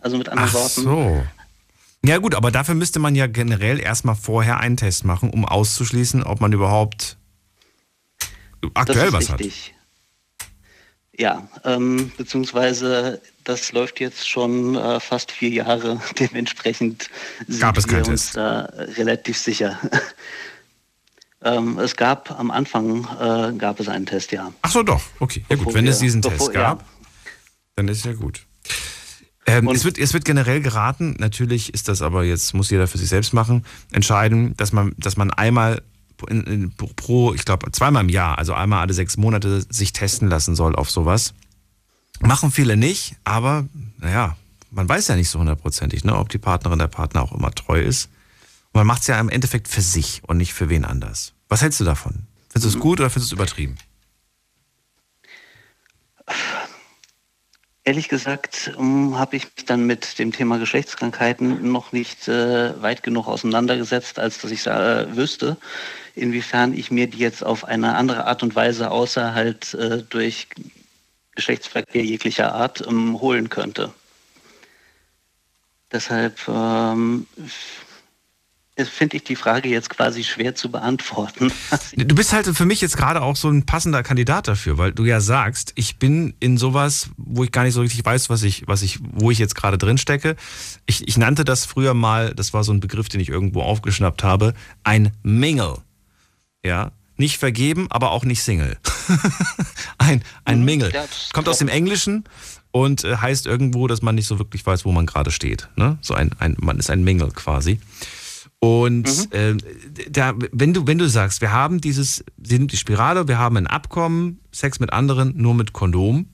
Also 0.00 0.16
mit 0.18 0.28
anderen 0.28 0.50
Ach 0.50 0.54
Worten. 0.54 0.82
So. 0.82 1.26
Ja 2.06 2.18
gut, 2.18 2.36
aber 2.36 2.52
dafür 2.52 2.76
müsste 2.76 3.00
man 3.00 3.16
ja 3.16 3.26
generell 3.26 3.80
erstmal 3.80 4.14
vorher 4.14 4.60
einen 4.60 4.76
Test 4.76 5.04
machen, 5.04 5.30
um 5.30 5.44
auszuschließen, 5.44 6.22
ob 6.22 6.40
man 6.40 6.52
überhaupt 6.52 7.16
aktuell 8.74 9.12
was 9.12 9.30
richtig. 9.32 9.68
hat. 9.68 9.76
Ja, 11.18 11.48
ähm, 11.64 12.12
beziehungsweise 12.16 13.20
das 13.42 13.72
läuft 13.72 14.00
jetzt 14.00 14.28
schon 14.28 14.76
äh, 14.76 15.00
fast 15.00 15.32
vier 15.32 15.48
Jahre. 15.48 16.00
Dementsprechend 16.18 17.10
sind 17.48 17.60
gab 17.60 17.76
es 17.76 17.88
wir 17.88 18.06
uns 18.06 18.32
da 18.32 18.68
relativ 18.96 19.38
sicher. 19.38 19.78
ähm, 21.42 21.78
es 21.78 21.96
gab 21.96 22.38
am 22.38 22.50
Anfang 22.52 23.04
äh, 23.18 23.56
gab 23.56 23.80
es 23.80 23.88
einen 23.88 24.06
Test, 24.06 24.30
ja. 24.30 24.52
Ach 24.62 24.70
so, 24.70 24.82
doch. 24.82 25.02
Okay, 25.18 25.44
ja 25.48 25.56
gut. 25.56 25.74
Wenn 25.74 25.84
wir, 25.84 25.90
es 25.90 25.98
diesen 25.98 26.20
bevor, 26.20 26.38
Test 26.38 26.52
gab, 26.52 26.82
ja. 26.82 26.86
dann 27.76 27.88
ist 27.88 28.04
ja 28.04 28.12
gut. 28.12 28.46
Ähm, 29.46 29.68
es, 29.68 29.84
wird, 29.84 29.98
es 29.98 30.12
wird 30.12 30.24
generell 30.24 30.60
geraten, 30.60 31.14
natürlich 31.18 31.72
ist 31.72 31.88
das 31.88 32.02
aber 32.02 32.24
jetzt, 32.24 32.52
muss 32.52 32.70
jeder 32.70 32.88
für 32.88 32.98
sich 32.98 33.08
selbst 33.08 33.32
machen, 33.32 33.64
entscheiden, 33.92 34.56
dass 34.56 34.72
man, 34.72 34.92
dass 34.98 35.16
man 35.16 35.30
einmal 35.30 35.82
in, 36.28 36.42
in, 36.44 36.72
pro, 36.72 37.32
ich 37.32 37.44
glaube, 37.44 37.70
zweimal 37.70 38.02
im 38.02 38.08
Jahr, 38.08 38.38
also 38.38 38.54
einmal 38.54 38.80
alle 38.80 38.92
sechs 38.92 39.16
Monate, 39.16 39.64
sich 39.68 39.92
testen 39.92 40.28
lassen 40.28 40.56
soll 40.56 40.74
auf 40.74 40.90
sowas. 40.90 41.34
Machen 42.20 42.50
viele 42.50 42.76
nicht, 42.76 43.16
aber 43.24 43.66
naja, 43.98 44.36
man 44.70 44.88
weiß 44.88 45.08
ja 45.08 45.16
nicht 45.16 45.30
so 45.30 45.38
hundertprozentig, 45.38 46.04
ne, 46.04 46.16
ob 46.16 46.28
die 46.28 46.38
Partnerin 46.38 46.78
der 46.78 46.88
Partner 46.88 47.22
auch 47.22 47.32
immer 47.32 47.52
treu 47.52 47.80
ist. 47.80 48.06
Und 48.72 48.80
man 48.80 48.86
macht 48.86 49.02
es 49.02 49.06
ja 49.06 49.20
im 49.20 49.28
Endeffekt 49.28 49.68
für 49.68 49.82
sich 49.82 50.22
und 50.26 50.38
nicht 50.38 50.54
für 50.54 50.68
wen 50.68 50.84
anders. 50.84 51.34
Was 51.48 51.62
hältst 51.62 51.78
du 51.78 51.84
davon? 51.84 52.26
Findest 52.48 52.64
du 52.64 52.68
es 52.68 52.74
mhm. 52.76 52.80
gut 52.80 53.00
oder 53.00 53.10
findest 53.10 53.32
du 53.32 53.36
es 53.36 53.38
übertrieben? 53.38 53.76
Ehrlich 57.86 58.08
gesagt 58.08 58.72
ähm, 58.76 59.16
habe 59.16 59.36
ich 59.36 59.44
mich 59.44 59.64
dann 59.64 59.86
mit 59.86 60.18
dem 60.18 60.32
Thema 60.32 60.58
Geschlechtskrankheiten 60.58 61.70
noch 61.70 61.92
nicht 61.92 62.26
äh, 62.26 62.82
weit 62.82 63.04
genug 63.04 63.28
auseinandergesetzt, 63.28 64.18
als 64.18 64.38
dass 64.38 64.50
ich 64.50 64.66
äh, 64.66 65.16
wüsste, 65.16 65.56
inwiefern 66.16 66.74
ich 66.74 66.90
mir 66.90 67.06
die 67.06 67.18
jetzt 67.18 67.44
auf 67.44 67.64
eine 67.64 67.94
andere 67.94 68.26
Art 68.26 68.42
und 68.42 68.56
Weise 68.56 68.90
außer 68.90 69.34
halt 69.34 69.72
äh, 69.74 70.02
durch 70.02 70.48
Geschlechtsverkehr 71.36 72.04
jeglicher 72.04 72.56
Art 72.56 72.84
ähm, 72.84 73.20
holen 73.20 73.50
könnte. 73.50 73.92
Deshalb 75.92 76.40
ähm, 76.48 77.28
finde 78.84 79.16
ich 79.16 79.24
die 79.24 79.36
Frage 79.36 79.68
jetzt 79.68 79.88
quasi 79.88 80.22
schwer 80.22 80.54
zu 80.54 80.70
beantworten. 80.70 81.50
Du 81.96 82.14
bist 82.14 82.32
halt 82.32 82.46
für 82.46 82.66
mich 82.66 82.80
jetzt 82.80 82.96
gerade 82.96 83.22
auch 83.22 83.36
so 83.36 83.48
ein 83.48 83.64
passender 83.64 84.02
Kandidat 84.02 84.48
dafür, 84.48 84.76
weil 84.76 84.92
du 84.92 85.04
ja 85.04 85.20
sagst, 85.20 85.72
ich 85.76 85.98
bin 85.98 86.34
in 86.40 86.58
sowas, 86.58 87.10
wo 87.16 87.42
ich 87.42 87.52
gar 87.52 87.64
nicht 87.64 87.74
so 87.74 87.80
richtig 87.80 88.04
weiß, 88.04 88.28
was 88.28 88.42
ich, 88.42 88.68
was 88.68 88.82
ich, 88.82 88.98
wo 89.00 89.30
ich 89.30 89.38
jetzt 89.38 89.54
gerade 89.54 89.78
drin 89.78 89.98
stecke. 89.98 90.36
Ich, 90.84 91.08
ich 91.08 91.16
nannte 91.16 91.44
das 91.44 91.64
früher 91.64 91.94
mal, 91.94 92.34
das 92.34 92.52
war 92.52 92.64
so 92.64 92.72
ein 92.72 92.80
Begriff, 92.80 93.08
den 93.08 93.20
ich 93.20 93.28
irgendwo 93.28 93.62
aufgeschnappt 93.62 94.22
habe, 94.22 94.54
ein 94.84 95.12
Mingle. 95.22 95.78
Ja. 96.64 96.92
Nicht 97.16 97.38
vergeben, 97.38 97.86
aber 97.90 98.10
auch 98.10 98.24
nicht 98.24 98.42
Single. 98.42 98.76
ein, 99.98 100.22
ein 100.44 100.64
Mingle. 100.64 100.92
Kommt 101.32 101.48
aus 101.48 101.58
dem 101.58 101.68
Englischen 101.68 102.24
und 102.72 103.04
äh, 103.04 103.16
heißt 103.16 103.46
irgendwo, 103.46 103.86
dass 103.86 104.02
man 104.02 104.14
nicht 104.14 104.26
so 104.26 104.38
wirklich 104.38 104.66
weiß, 104.66 104.84
wo 104.84 104.92
man 104.92 105.06
gerade 105.06 105.30
steht. 105.30 105.68
Ne? 105.76 105.96
So 106.02 106.12
ein, 106.12 106.32
ein, 106.38 106.56
man 106.60 106.78
ist 106.78 106.90
ein 106.90 107.04
Mingle 107.04 107.30
quasi. 107.30 107.80
Und 108.58 109.06
mhm. 109.32 109.32
äh, 109.32 109.56
da, 110.10 110.34
wenn 110.52 110.72
du, 110.72 110.86
wenn 110.86 110.98
du 110.98 111.08
sagst, 111.08 111.40
wir 111.40 111.52
haben 111.52 111.80
dieses, 111.80 112.24
sie 112.42 112.58
nimmt 112.58 112.72
die 112.72 112.76
Spirale, 112.76 113.28
wir 113.28 113.38
haben 113.38 113.56
ein 113.56 113.66
Abkommen, 113.66 114.40
Sex 114.50 114.80
mit 114.80 114.92
anderen, 114.92 115.36
nur 115.36 115.54
mit 115.54 115.72
Kondom, 115.72 116.26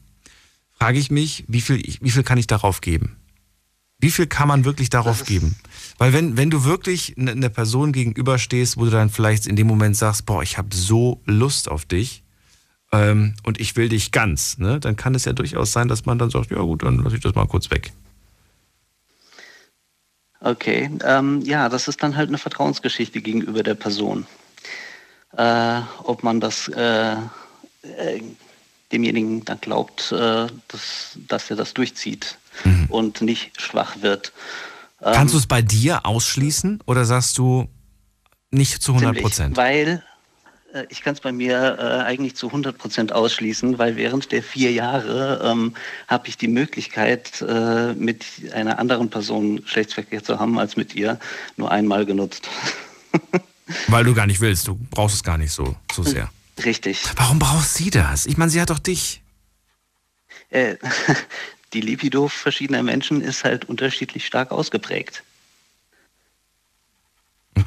frage 0.72 0.98
ich 0.98 1.10
mich, 1.10 1.44
wie 1.48 1.60
viel, 1.60 1.82
wie 2.00 2.10
viel 2.10 2.22
kann 2.22 2.38
ich 2.38 2.46
darauf 2.46 2.80
geben? 2.80 3.16
Wie 3.98 4.10
viel 4.10 4.26
kann 4.26 4.48
man 4.48 4.64
wirklich 4.64 4.90
darauf 4.90 5.24
geben? 5.24 5.54
Weil 5.96 6.12
wenn, 6.12 6.36
wenn 6.36 6.50
du 6.50 6.64
wirklich 6.64 7.16
einer 7.16 7.48
Person 7.48 7.92
gegenüberstehst, 7.92 8.76
wo 8.76 8.84
du 8.84 8.90
dann 8.90 9.10
vielleicht 9.10 9.46
in 9.46 9.54
dem 9.54 9.68
Moment 9.68 9.96
sagst, 9.96 10.26
boah, 10.26 10.42
ich 10.42 10.58
habe 10.58 10.74
so 10.74 11.22
Lust 11.24 11.70
auf 11.70 11.84
dich 11.84 12.24
ähm, 12.90 13.34
und 13.44 13.60
ich 13.60 13.76
will 13.76 13.88
dich 13.88 14.10
ganz, 14.10 14.58
ne, 14.58 14.80
dann 14.80 14.96
kann 14.96 15.14
es 15.14 15.24
ja 15.24 15.32
durchaus 15.32 15.70
sein, 15.70 15.86
dass 15.86 16.04
man 16.04 16.18
dann 16.18 16.30
sagt, 16.30 16.50
ja 16.50 16.58
gut, 16.58 16.82
dann 16.82 16.96
lasse 16.96 17.14
ich 17.14 17.22
das 17.22 17.36
mal 17.36 17.46
kurz 17.46 17.70
weg. 17.70 17.92
Okay, 20.44 20.90
ähm, 21.04 21.40
ja, 21.42 21.68
das 21.68 21.86
ist 21.86 22.02
dann 22.02 22.16
halt 22.16 22.28
eine 22.28 22.38
Vertrauensgeschichte 22.38 23.20
gegenüber 23.20 23.62
der 23.62 23.74
Person. 23.74 24.26
Äh, 25.36 25.80
ob 26.02 26.24
man 26.24 26.40
das 26.40 26.68
äh, 26.68 27.12
äh, 27.12 28.22
demjenigen 28.90 29.44
dann 29.44 29.60
glaubt, 29.60 30.12
äh, 30.12 30.48
dass, 30.68 31.18
dass 31.28 31.48
er 31.48 31.56
das 31.56 31.74
durchzieht 31.74 32.38
mhm. 32.64 32.86
und 32.88 33.22
nicht 33.22 33.60
schwach 33.60 34.02
wird. 34.02 34.32
Ähm, 35.00 35.12
Kannst 35.14 35.34
du 35.34 35.38
es 35.38 35.46
bei 35.46 35.62
dir 35.62 36.04
ausschließen 36.04 36.80
oder 36.86 37.04
sagst 37.04 37.38
du 37.38 37.68
nicht 38.50 38.82
zu 38.82 38.94
100 38.94 39.22
Prozent? 39.22 39.56
Weil 39.56 40.02
ich 40.88 41.02
kann 41.02 41.14
es 41.14 41.20
bei 41.20 41.32
mir 41.32 41.76
äh, 41.78 42.04
eigentlich 42.04 42.34
zu 42.34 42.46
100 42.46 42.78
Prozent 42.78 43.12
ausschließen, 43.12 43.78
weil 43.78 43.96
während 43.96 44.32
der 44.32 44.42
vier 44.42 44.72
Jahre 44.72 45.40
ähm, 45.44 45.74
habe 46.08 46.28
ich 46.28 46.36
die 46.36 46.48
Möglichkeit, 46.48 47.42
äh, 47.42 47.92
mit 47.92 48.24
einer 48.52 48.78
anderen 48.78 49.10
Person 49.10 49.62
Geschlechtsverkehr 49.62 50.24
zu 50.24 50.38
haben, 50.38 50.58
als 50.58 50.76
mit 50.76 50.94
ihr, 50.94 51.18
nur 51.56 51.70
einmal 51.70 52.06
genutzt. 52.06 52.48
weil 53.88 54.04
du 54.04 54.14
gar 54.14 54.26
nicht 54.26 54.40
willst, 54.40 54.66
du 54.68 54.78
brauchst 54.90 55.16
es 55.16 55.22
gar 55.22 55.38
nicht 55.38 55.52
so, 55.52 55.76
so 55.92 56.02
sehr. 56.02 56.30
Richtig. 56.64 57.02
Warum 57.16 57.38
braucht 57.38 57.68
sie 57.68 57.90
das? 57.90 58.26
Ich 58.26 58.36
meine, 58.36 58.50
sie 58.50 58.60
hat 58.60 58.70
doch 58.70 58.78
dich. 58.78 59.20
Äh, 60.50 60.76
die 61.72 61.80
Libido 61.80 62.28
verschiedener 62.28 62.82
Menschen 62.82 63.20
ist 63.20 63.44
halt 63.44 63.66
unterschiedlich 63.66 64.26
stark 64.26 64.50
ausgeprägt. 64.50 65.22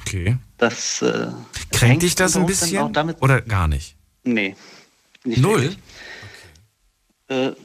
Okay. 0.02 0.38
Das, 0.58 1.02
äh, 1.02 1.28
Kränkt 1.72 2.04
dich 2.04 2.16
das 2.16 2.36
ein 2.36 2.46
bisschen 2.46 2.94
damit, 2.94 3.22
oder 3.22 3.42
gar 3.42 3.68
nicht? 3.68 3.96
Nee. 4.24 4.56
Nicht 5.24 5.42
Null? 5.42 5.76
Okay. 7.30 7.50
Äh, 7.50 7.56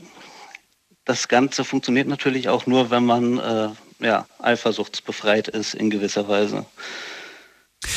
das 1.04 1.28
Ganze 1.28 1.64
funktioniert 1.64 2.08
natürlich 2.08 2.48
auch 2.48 2.66
nur, 2.66 2.90
wenn 2.90 3.04
man 3.04 3.38
äh, 3.38 3.68
ja, 4.00 4.26
eifersuchtsbefreit 4.38 5.48
ist 5.48 5.74
in 5.74 5.90
gewisser 5.90 6.28
Weise. 6.28 6.66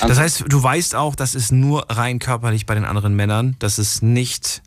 Das 0.02 0.18
heißt, 0.18 0.46
du 0.48 0.64
weißt 0.64 0.96
auch, 0.96 1.16
das 1.16 1.36
ist 1.36 1.52
nur 1.52 1.86
rein 1.90 2.20
körperlich 2.20 2.66
bei 2.66 2.76
den 2.76 2.86
anderen 2.86 3.16
Männern, 3.16 3.56
das 3.60 3.80
ist 3.80 4.02
nicht 4.02 4.62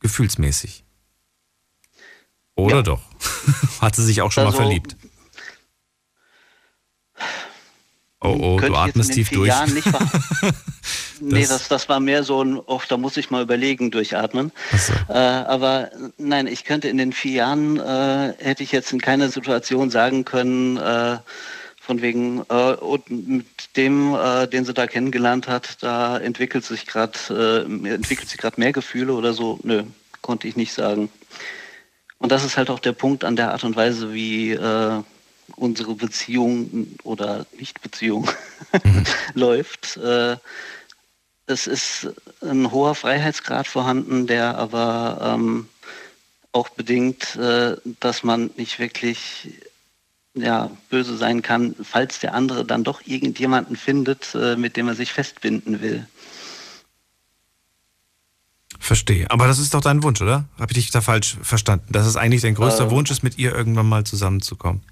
gefühlsmäßig. 0.00 0.84
Oder 2.56 2.76
ja. 2.76 2.82
doch? 2.82 3.02
Hat 3.80 3.96
sie 3.96 4.04
sich 4.04 4.22
auch 4.22 4.32
schon 4.32 4.46
also, 4.46 4.58
mal 4.58 4.64
verliebt? 4.64 4.96
Oh, 8.20 8.36
oh, 8.40 8.60
du 8.60 8.74
atmest 8.74 9.12
tief 9.12 9.30
durch. 9.30 9.52
nee, 11.20 11.46
das, 11.46 11.68
das 11.68 11.88
war 11.88 12.00
mehr 12.00 12.24
so 12.24 12.42
ein, 12.42 12.58
oh, 12.58 12.80
da 12.88 12.96
muss 12.96 13.16
ich 13.18 13.30
mal 13.30 13.42
überlegen, 13.42 13.90
durchatmen. 13.90 14.52
So. 14.72 14.92
Äh, 15.12 15.18
aber 15.18 15.90
nein, 16.16 16.46
ich 16.46 16.64
könnte 16.64 16.88
in 16.88 16.96
den 16.96 17.12
vier 17.12 17.32
Jahren, 17.32 17.78
äh, 17.78 18.32
hätte 18.38 18.62
ich 18.62 18.72
jetzt 18.72 18.92
in 18.92 19.02
keiner 19.02 19.28
Situation 19.28 19.90
sagen 19.90 20.24
können, 20.24 20.78
äh, 20.78 21.18
von 21.78 22.00
wegen, 22.00 22.42
äh, 22.48 22.76
mit 23.08 23.46
dem, 23.76 24.14
äh, 24.14 24.48
den 24.48 24.64
sie 24.64 24.72
da 24.72 24.86
kennengelernt 24.86 25.46
hat, 25.46 25.82
da 25.82 26.16
entwickelt 26.18 26.64
sich 26.64 26.86
gerade, 26.86 27.18
äh, 27.30 27.90
entwickelt 27.90 28.28
sich 28.28 28.38
gerade 28.38 28.58
mehr 28.58 28.72
Gefühle 28.72 29.12
oder 29.12 29.34
so. 29.34 29.60
Nö, 29.62 29.84
konnte 30.22 30.48
ich 30.48 30.56
nicht 30.56 30.72
sagen. 30.72 31.10
Und 32.18 32.32
das 32.32 32.44
ist 32.44 32.56
halt 32.56 32.70
auch 32.70 32.80
der 32.80 32.92
Punkt 32.92 33.24
an 33.24 33.36
der 33.36 33.52
Art 33.52 33.62
und 33.62 33.76
Weise, 33.76 34.14
wie 34.14 34.58
unsere 35.54 35.94
Beziehung 35.94 36.88
oder 37.02 37.46
Nichtbeziehung 37.58 38.28
mhm. 38.84 39.04
läuft. 39.34 39.96
Äh, 39.96 40.36
es 41.46 41.66
ist 41.66 42.08
ein 42.42 42.70
hoher 42.72 42.94
Freiheitsgrad 42.94 43.68
vorhanden, 43.68 44.26
der 44.26 44.58
aber 44.58 45.18
ähm, 45.22 45.68
auch 46.52 46.70
bedingt, 46.70 47.36
äh, 47.36 47.76
dass 48.00 48.24
man 48.24 48.50
nicht 48.56 48.78
wirklich 48.78 49.50
ja, 50.34 50.70
böse 50.90 51.16
sein 51.16 51.42
kann, 51.42 51.74
falls 51.82 52.18
der 52.18 52.34
andere 52.34 52.64
dann 52.64 52.84
doch 52.84 53.00
irgendjemanden 53.06 53.76
findet, 53.76 54.34
äh, 54.34 54.56
mit 54.56 54.76
dem 54.76 54.88
er 54.88 54.94
sich 54.94 55.12
festbinden 55.12 55.80
will. 55.80 56.06
Verstehe. 58.78 59.30
Aber 59.30 59.46
das 59.46 59.58
ist 59.58 59.72
doch 59.74 59.80
dein 59.80 60.02
Wunsch, 60.02 60.20
oder? 60.20 60.44
Habe 60.58 60.72
ich 60.72 60.78
dich 60.78 60.90
da 60.90 61.00
falsch 61.00 61.36
verstanden? 61.42 61.86
Dass 61.90 62.06
es 62.06 62.16
eigentlich 62.16 62.42
dein 62.42 62.54
größter 62.54 62.86
äh, 62.86 62.90
Wunsch 62.90 63.10
ist, 63.10 63.22
mit 63.22 63.38
ihr 63.38 63.54
irgendwann 63.54 63.88
mal 63.88 64.04
zusammenzukommen? 64.04 64.82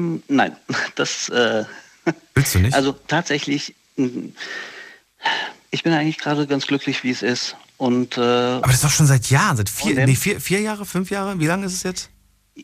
Hm, 0.00 0.22
nein, 0.28 0.56
das. 0.94 1.28
Äh, 1.28 1.64
Willst 2.34 2.54
du 2.54 2.60
nicht? 2.60 2.74
Also 2.74 2.92
tatsächlich, 2.92 3.74
hm, 3.96 4.34
ich 5.70 5.82
bin 5.82 5.92
eigentlich 5.92 6.18
gerade 6.18 6.46
ganz 6.46 6.66
glücklich, 6.66 7.04
wie 7.04 7.10
es 7.10 7.22
ist. 7.22 7.56
Und, 7.76 8.18
äh, 8.18 8.20
Aber 8.20 8.66
das 8.66 8.76
ist 8.76 8.84
doch 8.84 8.90
schon 8.90 9.06
seit 9.06 9.30
Jahren, 9.30 9.56
seit 9.56 9.68
vier, 9.68 9.94
nee, 10.06 10.14
vier, 10.14 10.40
vier 10.40 10.60
Jahre, 10.60 10.84
fünf 10.84 11.10
Jahre? 11.10 11.38
Wie 11.38 11.46
lange 11.46 11.66
ist 11.66 11.74
es 11.74 11.82
jetzt? 11.82 12.10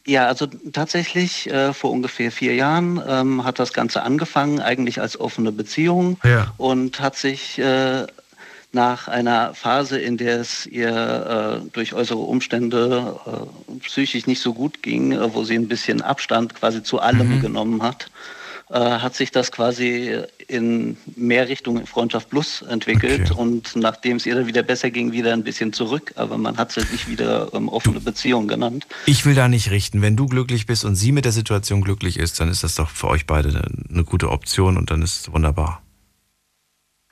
Ja, 0.07 0.27
also 0.27 0.47
tatsächlich 0.47 1.51
äh, 1.51 1.73
vor 1.73 1.91
ungefähr 1.91 2.31
vier 2.31 2.55
Jahren 2.55 3.03
ähm, 3.07 3.45
hat 3.45 3.59
das 3.59 3.73
Ganze 3.73 4.03
angefangen, 4.03 4.61
eigentlich 4.61 5.01
als 5.01 5.19
offene 5.19 5.53
Beziehung 5.53 6.19
ja. 6.23 6.53
und 6.59 7.01
hat 7.01 7.17
sich 7.17 7.59
äh, 7.59 8.07
nach 8.77 9.09
einer 9.09 9.55
Phase, 9.55 9.99
in 9.99 10.19
der 10.19 10.39
es 10.39 10.67
ihr 10.67 11.63
äh, 11.65 11.71
durch 11.73 11.95
äußere 11.95 12.19
Umstände 12.19 13.19
äh, 13.27 13.79
psychisch 13.81 14.27
nicht 14.27 14.43
so 14.43 14.53
gut 14.53 14.83
ging, 14.83 15.13
äh, 15.13 15.35
wo 15.35 15.45
sie 15.45 15.55
ein 15.55 15.67
bisschen 15.67 16.03
Abstand 16.03 16.55
quasi 16.55 16.83
zu 16.83 17.01
allem 17.01 17.37
mhm. 17.37 17.41
genommen 17.41 17.83
hat, 17.83 18.11
äh, 18.69 18.79
hat 18.79 19.15
sich 19.15 19.31
das 19.31 19.51
quasi 19.51 20.21
in 20.47 20.99
mehr 21.17 21.49
Richtung 21.49 21.87
Freundschaft 21.87 22.29
Plus 22.29 22.63
entwickelt 22.63 23.31
okay. 23.31 23.41
und 23.41 23.77
nachdem 23.77 24.19
es 24.19 24.27
ihr 24.27 24.35
dann 24.35 24.47
wieder 24.47 24.63
besser 24.63 24.91
ging, 24.91 25.11
wieder 25.11 25.33
ein 25.33 25.43
bisschen 25.43 25.73
zurück, 25.73 26.13
aber 26.17 26.37
man 26.37 26.59
hat 26.59 26.71
es 26.71 26.77
halt 26.77 26.93
nicht 26.93 27.09
wieder 27.09 27.49
ähm, 27.55 27.71
offene 27.71 28.01
Beziehung 28.01 28.47
genannt. 28.47 28.87
Ich 29.07 29.25
will 29.25 29.35
da 29.35 29.49
nicht 29.49 29.71
richten. 29.71 30.03
Wenn 30.03 30.17
du 30.17 30.27
glücklich 30.27 30.67
bist 30.67 30.85
und 30.85 30.97
sie 30.97 31.13
mit 31.13 31.25
der 31.25 31.33
Situation 31.33 31.81
glücklich 31.81 32.19
ist, 32.19 32.39
dann 32.41 32.51
ist 32.51 32.63
das 32.63 32.75
doch 32.75 32.91
für 32.91 33.09
euch 33.09 33.25
beide 33.27 33.49
eine, 33.49 33.65
eine 33.91 34.05
gute 34.05 34.31
Option 34.31 34.77
und 34.77 34.91
dann 34.91 35.01
ist 35.01 35.21
es 35.23 35.33
wunderbar. 35.33 35.83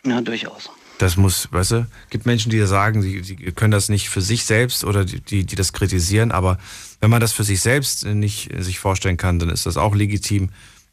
Ja, 0.04 0.20
durchaus. 0.20 0.70
Das 0.98 1.16
muss, 1.16 1.48
weißt 1.50 1.70
du, 1.72 1.86
gibt 2.10 2.24
Menschen, 2.24 2.50
die 2.50 2.64
sagen, 2.66 3.02
sie, 3.02 3.20
können 3.52 3.72
das 3.72 3.88
nicht 3.88 4.08
für 4.10 4.20
sich 4.20 4.44
selbst 4.44 4.84
oder 4.84 5.04
die, 5.04 5.20
die, 5.20 5.44
die 5.44 5.56
das 5.56 5.72
kritisieren, 5.72 6.30
aber 6.30 6.58
wenn 7.00 7.10
man 7.10 7.20
das 7.20 7.32
für 7.32 7.44
sich 7.44 7.60
selbst 7.60 8.06
nicht 8.06 8.50
sich 8.58 8.78
vorstellen 8.78 9.16
kann, 9.16 9.38
dann 9.38 9.50
ist 9.50 9.66
das 9.66 9.76
auch 9.76 9.94
legitim. 9.94 10.50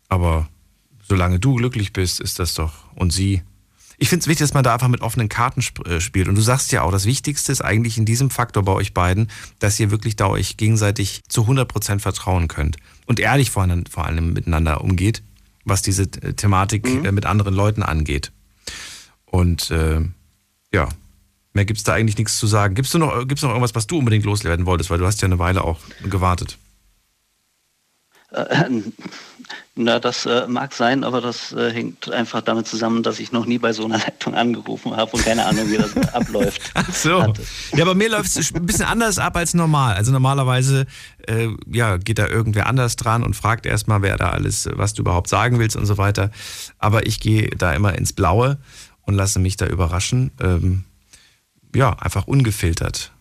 Aber 0.10 0.50
solange 1.08 1.40
du 1.40 1.56
glücklich 1.56 1.94
bist, 1.94 2.20
ist 2.20 2.40
das 2.40 2.54
doch 2.54 2.74
und 2.96 3.12
sie. 3.14 3.44
Ich 3.98 4.10
finde 4.10 4.24
es 4.24 4.28
wichtig, 4.28 4.46
dass 4.46 4.56
man 4.56 4.64
da 4.64 4.74
einfach 4.74 4.88
mit 4.88 5.02
offenen 5.02 5.30
Karten 5.30 5.62
sp 5.62 5.86
äh, 5.86 6.02
spielt. 6.02 6.28
Und 6.28 6.34
du 6.36 6.42
sagst 6.42 6.72
ja 6.72 6.82
auch, 6.82 6.92
das 6.92 7.06
Wichtigste 7.06 7.52
ist 7.52 7.62
eigentlich 7.62 8.00
in 8.00 8.06
diesem 8.06 8.32
Faktor 8.32 8.64
bei 8.64 8.72
euch 8.72 8.96
beiden, 8.96 9.30
dass 9.60 9.80
ihr 9.80 9.92
wirklich 9.92 10.16
da 10.16 10.28
euch 10.28 10.58
gegenseitig 10.58 11.22
zu 11.30 11.44
100% 11.44 12.00
vertrauen 12.00 12.48
könnt 12.48 12.78
und 13.06 13.20
ehrlich 13.20 13.52
vor 13.52 13.62
allem, 13.62 13.86
vor 13.86 14.06
allem 14.06 14.34
miteinander 14.34 14.82
umgeht, 14.82 15.22
was 15.64 15.84
diese 15.84 16.10
Thematik 16.10 16.90
mhm. 16.90 17.06
Äh, 17.06 17.12
mit 17.12 17.28
anderen 17.28 17.54
Leuten 17.54 17.84
angeht. 17.84 18.32
Und 19.32 19.72
äh, 19.72 20.02
ja, 20.74 20.90
mehr 21.54 21.66
gibt 21.66 21.78
es 21.78 21.84
da 21.84 21.94
eigentlich 21.94 22.18
nichts 22.18 22.38
zu 22.38 22.48
sagen. 22.48 22.76
Gibt 22.76 22.88
es 22.88 22.94
noch, 22.94 23.28
gibt's 23.28 23.42
noch 23.42 23.50
irgendwas, 23.50 23.76
was 23.76 23.88
du 23.88 23.98
unbedingt 23.98 24.26
loswerden 24.26 24.66
wolltest? 24.66 24.90
Weil 24.90 25.00
du 25.00 25.06
hast 25.06 25.22
ja 25.22 25.26
eine 25.26 25.40
Weile 25.40 25.64
auch 25.64 25.80
gewartet. 26.04 26.58
Äh, 28.32 28.82
na, 29.76 30.00
das 30.00 30.26
äh, 30.26 30.48
mag 30.48 30.74
sein, 30.74 31.06
aber 31.06 31.22
das 31.22 31.54
äh, 31.54 31.72
hängt 31.72 32.12
einfach 32.12 32.42
damit 32.42 32.68
zusammen, 32.68 33.04
dass 33.04 33.20
ich 33.20 33.32
noch 33.32 33.46
nie 33.46 33.58
bei 33.58 33.72
so 33.72 33.86
einer 33.86 33.98
Leitung 34.06 34.36
angerufen 34.36 34.96
habe 34.96 35.12
und 35.12 35.24
keine 35.24 35.46
Ahnung, 35.46 35.70
wie 35.70 35.78
das 35.78 35.96
abläuft. 36.14 36.62
Ach 36.74 36.94
so. 36.94 37.24
Hatte. 37.24 37.42
Ja, 37.74 37.86
bei 37.86 37.94
mir 37.94 38.10
läuft 38.10 38.36
es 38.36 38.54
ein 38.54 38.66
bisschen 38.66 38.86
anders 38.86 39.18
ab 39.18 39.38
als 39.38 39.54
normal. 39.54 39.96
Also 39.96 40.12
normalerweise 40.12 40.88
äh, 41.28 41.48
ja, 41.72 41.98
geht 41.98 42.20
da 42.20 42.28
irgendwer 42.28 42.68
anders 42.68 42.98
dran 42.98 43.24
und 43.24 43.36
fragt 43.36 43.66
erstmal, 43.66 44.02
wer 44.02 44.18
da 44.18 44.30
alles, 44.30 44.70
was 44.74 44.94
du 44.94 45.04
überhaupt 45.04 45.30
sagen 45.30 45.60
willst 45.60 45.78
und 45.78 45.86
so 45.86 45.98
weiter. 45.98 46.32
Aber 46.78 47.06
ich 47.06 47.22
gehe 47.22 47.50
da 47.50 47.74
immer 47.74 47.96
ins 47.98 48.12
Blaue 48.12 48.58
und 49.04 49.16
lasse 49.16 49.40
mich 49.40 49.58
da 49.58 49.66
überraschen. 49.68 50.32
Ähm, 50.40 50.84
ja, 51.76 51.94
einfach 52.00 52.28
ungefiltert. 52.28 53.12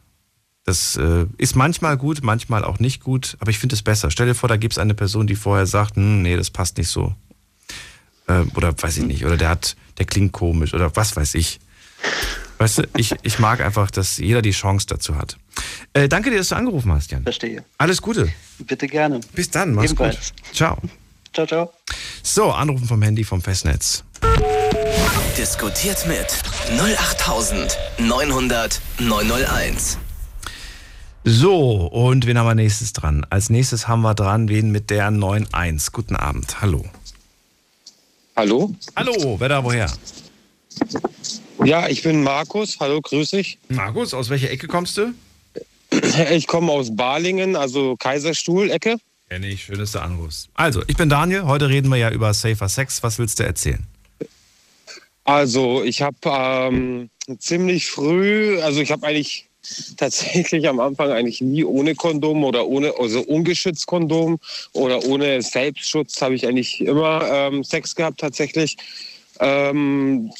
Das 0.64 0.96
äh, 0.96 1.26
ist 1.38 1.56
manchmal 1.56 1.96
gut, 1.96 2.22
manchmal 2.22 2.64
auch 2.64 2.78
nicht 2.78 3.02
gut, 3.02 3.36
aber 3.40 3.50
ich 3.50 3.58
finde 3.58 3.74
es 3.74 3.82
besser. 3.82 4.10
Stell 4.10 4.26
dir 4.26 4.34
vor, 4.34 4.48
da 4.48 4.56
gibt 4.56 4.74
es 4.74 4.78
eine 4.78 4.94
Person, 4.94 5.26
die 5.26 5.36
vorher 5.36 5.66
sagt, 5.66 5.96
hm, 5.96 6.22
nee, 6.22 6.36
das 6.36 6.50
passt 6.50 6.76
nicht 6.76 6.88
so. 6.88 7.14
Äh, 8.28 8.42
oder 8.54 8.74
weiß 8.80 8.98
ich 8.98 9.04
nicht, 9.04 9.24
oder 9.24 9.36
der 9.36 9.48
hat, 9.48 9.76
der 9.98 10.06
klingt 10.06 10.32
komisch 10.32 10.74
oder 10.74 10.94
was 10.96 11.16
weiß 11.16 11.34
ich. 11.34 11.60
Weißt 12.58 12.78
du, 12.78 12.82
ich, 12.96 13.14
ich 13.22 13.38
mag 13.38 13.62
einfach, 13.62 13.90
dass 13.90 14.18
jeder 14.18 14.42
die 14.42 14.50
Chance 14.50 14.86
dazu 14.86 15.16
hat. 15.16 15.38
Äh, 15.94 16.08
danke 16.08 16.30
dir, 16.30 16.36
dass 16.36 16.48
du 16.48 16.56
angerufen 16.56 16.92
hast, 16.92 17.10
Jan. 17.10 17.22
Verstehe. 17.22 17.64
Alles 17.78 18.02
Gute. 18.02 18.30
Bitte 18.58 18.86
gerne. 18.86 19.20
Bis 19.32 19.50
dann, 19.50 19.72
mach's 19.72 19.92
Ebenfalls. 19.92 20.32
gut. 20.34 20.54
Ciao. 20.54 20.78
Ciao, 21.32 21.46
ciao. 21.46 21.72
So, 22.22 22.50
Anrufen 22.50 22.86
vom 22.86 23.02
Handy 23.02 23.24
vom 23.24 23.40
Festnetz. 23.40 24.04
Diskutiert 25.36 26.06
mit 26.06 26.26
08900 26.78 28.80
901. 28.98 29.98
So, 31.24 31.86
und 31.86 32.26
wen 32.26 32.38
haben 32.38 32.46
wir 32.46 32.54
nächstes 32.54 32.92
dran? 32.92 33.26
Als 33.30 33.50
nächstes 33.50 33.88
haben 33.88 34.02
wir 34.02 34.14
dran 34.14 34.48
wen 34.48 34.70
mit 34.70 34.90
der 34.90 35.08
91. 35.08 35.92
Guten 35.92 36.16
Abend, 36.16 36.60
hallo. 36.60 36.84
Hallo? 38.36 38.74
Hallo, 38.96 39.36
wer 39.38 39.48
da 39.48 39.62
woher? 39.62 39.90
Ja, 41.64 41.88
ich 41.88 42.02
bin 42.02 42.22
Markus. 42.22 42.78
Hallo, 42.80 43.00
grüß 43.00 43.30
dich. 43.30 43.58
Markus, 43.68 44.14
aus 44.14 44.30
welcher 44.30 44.50
Ecke 44.50 44.66
kommst 44.66 44.96
du? 44.96 45.12
Ich 46.30 46.46
komme 46.46 46.72
aus 46.72 46.94
Balingen, 46.94 47.56
also 47.56 47.96
Kaiserstuhl-Ecke. 47.96 48.96
Kenn 49.30 49.44
ich, 49.44 49.62
schön, 49.62 49.78
dass 49.78 49.92
du 49.92 50.00
anrufst. 50.00 50.48
Also, 50.54 50.82
ich 50.88 50.96
bin 50.96 51.08
Daniel. 51.08 51.44
Heute 51.44 51.68
reden 51.68 51.88
wir 51.88 51.96
ja 51.96 52.10
über 52.10 52.34
Safer 52.34 52.68
Sex. 52.68 53.00
Was 53.04 53.20
willst 53.20 53.38
du 53.38 53.44
erzählen? 53.44 53.86
Also, 55.22 55.84
ich 55.84 56.02
habe 56.02 56.16
ähm, 56.24 57.10
ziemlich 57.38 57.86
früh, 57.86 58.60
also 58.60 58.80
ich 58.80 58.90
habe 58.90 59.06
eigentlich 59.06 59.48
tatsächlich 59.96 60.68
am 60.68 60.80
Anfang 60.80 61.12
eigentlich 61.12 61.40
nie 61.40 61.62
ohne 61.62 61.94
Kondom 61.94 62.42
oder 62.42 62.66
ohne, 62.66 62.92
also 62.98 63.20
ungeschützt 63.20 63.86
Kondom 63.86 64.40
oder 64.72 65.04
ohne 65.04 65.40
Selbstschutz 65.42 66.20
habe 66.20 66.34
ich 66.34 66.48
eigentlich 66.48 66.80
immer 66.80 67.22
ähm, 67.30 67.62
Sex 67.62 67.94
gehabt 67.94 68.18
tatsächlich. 68.18 68.76
Ähm, 69.40 70.30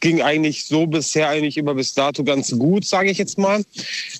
ging 0.00 0.22
eigentlich 0.22 0.64
so 0.64 0.86
bisher 0.86 1.28
eigentlich 1.28 1.58
immer 1.58 1.74
bis 1.74 1.92
dato 1.92 2.24
ganz 2.24 2.50
gut, 2.58 2.84
sage 2.84 3.10
ich 3.10 3.18
jetzt 3.18 3.38
mal. 3.38 3.62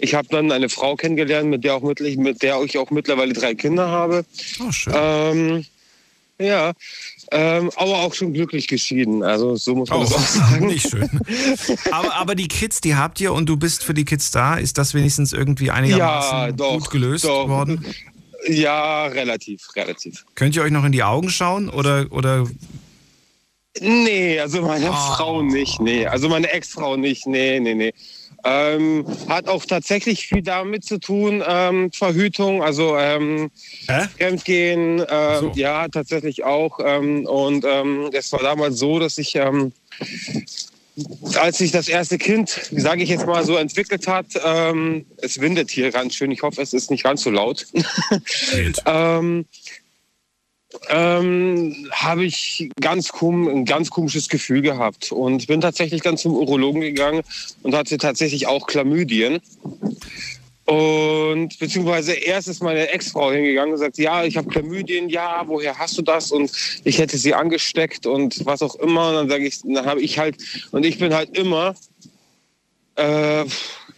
Ich 0.01 0.15
habe 0.15 0.29
dann 0.29 0.53
eine 0.53 0.69
Frau 0.69 0.97
kennengelernt, 0.97 1.49
mit 1.49 1.65
der, 1.65 1.77
auch 1.77 1.83
mit, 1.83 2.01
mit 2.01 2.43
der 2.43 2.63
ich 2.63 2.77
auch 2.77 2.91
mittlerweile 2.91 3.33
drei 3.33 3.55
Kinder 3.55 3.89
habe. 3.89 4.25
Oh, 4.61 4.71
schön. 4.71 4.93
Ähm, 4.95 5.65
ja, 6.39 6.73
ähm, 7.31 7.71
aber 7.77 8.01
auch 8.01 8.15
schon 8.15 8.35
glücklich 8.35 8.69
geschieden. 8.69 9.23
Also 9.23 9.57
so 9.57 9.75
muss 9.75 9.89
man 9.89 10.01
oh, 10.01 10.03
das 10.03 10.13
auch 10.13 10.19
sagen. 10.51 10.67
Nicht 10.67 10.91
schön. 10.91 11.09
aber, 11.91 12.15
aber 12.15 12.35
die 12.35 12.49
Kids, 12.49 12.81
die 12.81 12.95
habt 12.95 13.21
ihr 13.21 13.33
und 13.33 13.47
du 13.47 13.57
bist 13.57 13.83
für 13.85 13.95
die 13.95 14.05
Kids 14.05 14.31
da. 14.31 14.57
Ist 14.57 14.77
das 14.77 14.93
wenigstens 14.93 15.33
irgendwie 15.33 15.71
einigermaßen 15.71 16.39
ja, 16.39 16.53
doch, 16.53 16.75
gut 16.75 16.91
gelöst 16.91 17.25
doch. 17.25 17.49
worden? 17.49 17.85
Ja, 18.49 19.07
relativ, 19.07 19.69
relativ. 19.77 20.25
Könnt 20.35 20.57
ihr 20.57 20.63
euch 20.63 20.73
noch 20.73 20.85
in 20.85 20.93
die 20.93 21.05
Augen 21.05 21.31
schauen 21.31 21.69
oder, 21.69 22.07
oder 22.11 22.47
Nee, 23.81 24.39
also 24.39 24.63
meine 24.63 24.91
oh. 24.91 24.93
Frau 24.93 25.43
nicht, 25.43 25.81
nee. 25.81 26.07
Also 26.07 26.29
meine 26.29 26.51
Ex-Frau 26.51 26.97
nicht, 26.97 27.27
nee, 27.27 27.59
nee, 27.59 27.75
nee. 27.75 27.93
Ähm, 28.45 29.07
hat 29.29 29.49
auch 29.49 29.65
tatsächlich 29.65 30.27
viel 30.27 30.43
damit 30.43 30.85
zu 30.85 30.99
tun, 30.99 31.45
ähm, 31.47 31.93
Verhütung, 31.93 32.63
also 32.63 32.99
ähm, 32.99 33.51
Fremdgehen, 34.17 35.05
ähm, 35.09 35.41
so. 35.41 35.53
ja, 35.55 35.87
tatsächlich 35.89 36.43
auch. 36.43 36.81
Ähm, 36.85 37.25
und 37.27 37.65
ähm, 37.65 38.11
es 38.13 38.33
war 38.33 38.41
damals 38.41 38.79
so, 38.79 38.99
dass 38.99 39.17
ich, 39.19 39.37
ähm, 39.37 39.73
als 41.37 41.59
sich 41.59 41.71
das 41.71 41.87
erste 41.87 42.19
Kind, 42.19 42.51
sage 42.73 43.05
ich 43.05 43.11
jetzt 43.11 43.27
mal 43.27 43.45
so, 43.45 43.57
entwickelt 43.57 44.09
hat, 44.09 44.27
ähm, 44.45 45.07
es 45.19 45.41
windet 45.41 45.71
hier 45.71 45.93
ganz 45.93 46.15
schön, 46.15 46.33
ich 46.33 46.43
hoffe, 46.43 46.63
es 46.63 46.73
ist 46.73 46.91
nicht 46.91 47.05
ganz 47.05 47.23
so 47.23 47.31
laut. 47.31 47.67
ähm, 50.89 51.89
habe 51.91 52.25
ich 52.25 52.71
ganz 52.81 53.09
kom 53.09 53.49
ein 53.49 53.65
ganz 53.65 53.91
komisches 53.91 54.29
Gefühl 54.29 54.63
gehabt 54.63 55.13
und 55.13 55.47
bin 55.47 55.61
tatsächlich 55.61 56.03
dann 56.03 56.17
zum 56.17 56.35
Urologen 56.35 56.81
gegangen 56.81 57.23
und 57.63 57.75
hatte 57.75 57.99
tatsächlich 57.99 58.47
auch 58.47 58.67
Chlamydien. 58.67 59.41
Und 60.65 61.59
beziehungsweise 61.59 62.13
erst 62.13 62.49
ist 62.49 62.63
meine 62.63 62.89
Ex-Frau 62.89 63.33
hingegangen 63.33 63.75
und 63.75 63.79
sagt, 63.79 63.99
ja, 63.99 64.25
ich 64.25 64.37
habe 64.37 64.49
Chlamydien, 64.49 65.09
ja, 65.09 65.43
woher 65.47 65.79
hast 65.79 65.99
du 65.99 66.03
das? 66.03 66.31
Und 66.31 66.51
ich 66.85 66.99
hätte 66.99 67.19
sie 67.19 67.35
angesteckt 67.35 68.07
und 68.07 68.47
was 68.47 68.63
auch 68.63 68.77
immer. 68.77 69.09
Und 69.09 69.15
dann 69.15 69.29
sage 69.29 69.47
ich, 69.47 69.61
dann 69.63 69.87
habe 69.87 70.01
ich 70.01 70.19
halt, 70.19 70.37
und 70.71 70.87
ich 70.87 70.99
bin 70.99 71.13
halt 71.13 71.37
immer, 71.37 71.75
äh, 72.95 73.45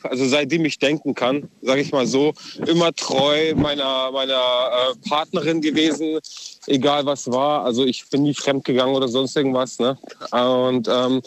also 0.04 0.26
seitdem 0.26 0.64
ich 0.64 0.78
denken 0.78 1.14
kann, 1.14 1.48
sage 1.62 1.80
ich 1.80 1.92
mal 1.92 2.06
so, 2.06 2.34
immer 2.66 2.92
treu 2.92 3.54
meiner, 3.56 4.10
meiner 4.12 4.34
äh, 4.34 5.08
Partnerin 5.08 5.60
gewesen, 5.60 6.18
egal 6.66 7.06
was 7.06 7.30
war. 7.30 7.64
Also 7.64 7.84
ich 7.84 8.08
bin 8.10 8.22
nie 8.22 8.34
fremdgegangen 8.34 8.94
oder 8.94 9.08
sonst 9.08 9.36
irgendwas. 9.36 9.78
Ne? 9.78 9.98
Und 10.30 10.88
ähm, 10.88 11.22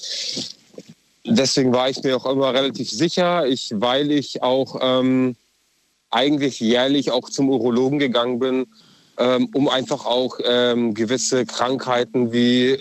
deswegen 1.26 1.74
war 1.74 1.90
ich 1.90 2.02
mir 2.04 2.16
auch 2.18 2.26
immer 2.26 2.54
relativ 2.54 2.90
sicher, 2.90 3.48
ich, 3.48 3.72
weil 3.76 4.12
ich 4.12 4.44
auch 4.44 4.80
ähm, 4.82 5.36
eigentlich 6.10 6.60
jährlich 6.60 7.12
auch 7.12 7.30
zum 7.30 7.50
Urologen 7.50 8.00
gegangen 8.00 8.40
bin, 8.40 8.68
ähm, 9.18 9.50
um 9.54 9.68
einfach 9.68 10.06
auch 10.06 10.40
ähm, 10.44 10.94
gewisse 10.94 11.46
Krankheiten 11.46 12.32
wie 12.32 12.80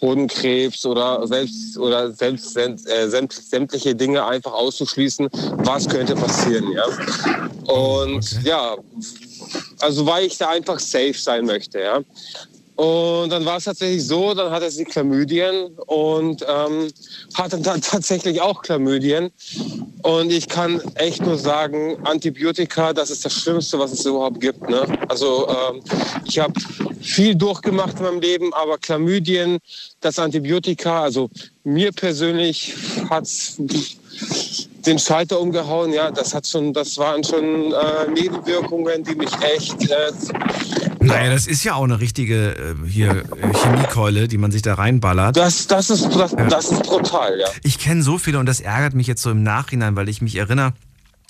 Hodenkrebs 0.00 0.84
oder 0.86 1.26
selbst 1.26 1.78
oder 1.78 2.12
selbst 2.12 2.56
äh, 2.56 3.08
sämtliche 3.08 3.94
Dinge 3.94 4.24
einfach 4.24 4.52
auszuschließen, 4.52 5.28
was 5.58 5.88
könnte 5.88 6.14
passieren, 6.14 6.70
ja. 6.72 6.84
Und 7.72 8.16
okay. 8.16 8.40
ja, 8.44 8.76
also 9.80 10.06
weil 10.06 10.26
ich 10.26 10.36
da 10.38 10.50
einfach 10.50 10.78
safe 10.78 11.14
sein 11.14 11.46
möchte, 11.46 11.80
ja. 11.80 12.00
Und 12.76 13.30
dann 13.30 13.44
war 13.44 13.58
es 13.58 13.64
tatsächlich 13.64 14.04
so, 14.04 14.34
dann 14.34 14.50
hatte 14.50 14.68
sie 14.70 14.84
Chlamydien 14.84 15.68
und 15.86 16.44
ähm, 16.48 16.90
hatte 17.34 17.58
dann 17.58 17.80
tatsächlich 17.80 18.40
auch 18.40 18.62
Chlamydien. 18.62 19.30
Und 20.02 20.32
ich 20.32 20.48
kann 20.48 20.80
echt 20.96 21.22
nur 21.22 21.38
sagen, 21.38 21.96
Antibiotika, 22.04 22.92
das 22.92 23.10
ist 23.10 23.24
das 23.24 23.32
Schlimmste, 23.32 23.78
was 23.78 23.92
es 23.92 24.04
überhaupt 24.04 24.40
gibt. 24.40 24.68
Ne? 24.68 24.86
Also 25.08 25.48
ähm, 25.48 25.82
ich 26.24 26.38
habe 26.38 26.52
viel 27.00 27.34
durchgemacht 27.36 27.98
in 27.98 28.04
meinem 28.04 28.20
Leben, 28.20 28.52
aber 28.54 28.76
Chlamydien, 28.78 29.58
das 30.00 30.18
Antibiotika, 30.18 31.04
also 31.04 31.30
mir 31.62 31.92
persönlich 31.92 32.74
hat's 33.08 33.56
den 34.86 34.98
Schalter 34.98 35.40
umgehauen. 35.40 35.92
Ja, 35.92 36.10
das 36.10 36.34
hat 36.34 36.46
schon, 36.46 36.72
das 36.72 36.98
waren 36.98 37.22
schon 37.24 37.72
äh, 37.72 38.10
Nebenwirkungen, 38.14 39.04
die 39.04 39.14
mich 39.14 39.32
echt. 39.40 39.90
Äh, 39.90 40.12
naja, 41.00 41.30
das 41.30 41.46
ist 41.46 41.64
ja 41.64 41.74
auch 41.74 41.84
eine 41.84 42.00
richtige 42.00 42.52
äh, 42.52 42.88
hier 42.88 43.10
äh, 43.10 43.52
Chemiekeule, 43.52 44.28
die 44.28 44.38
man 44.38 44.50
sich 44.50 44.62
da 44.62 44.74
reinballert. 44.74 45.36
Das, 45.36 45.66
das 45.66 45.90
ist, 45.90 46.14
das, 46.16 46.34
das 46.48 46.70
ist 46.70 46.82
brutal, 46.82 47.38
ja. 47.38 47.46
Ich 47.62 47.78
kenne 47.78 48.02
so 48.02 48.18
viele 48.18 48.38
und 48.38 48.46
das 48.46 48.60
ärgert 48.60 48.94
mich 48.94 49.06
jetzt 49.06 49.22
so 49.22 49.30
im 49.30 49.42
Nachhinein, 49.42 49.96
weil 49.96 50.08
ich 50.08 50.22
mich 50.22 50.36
erinnere 50.36 50.72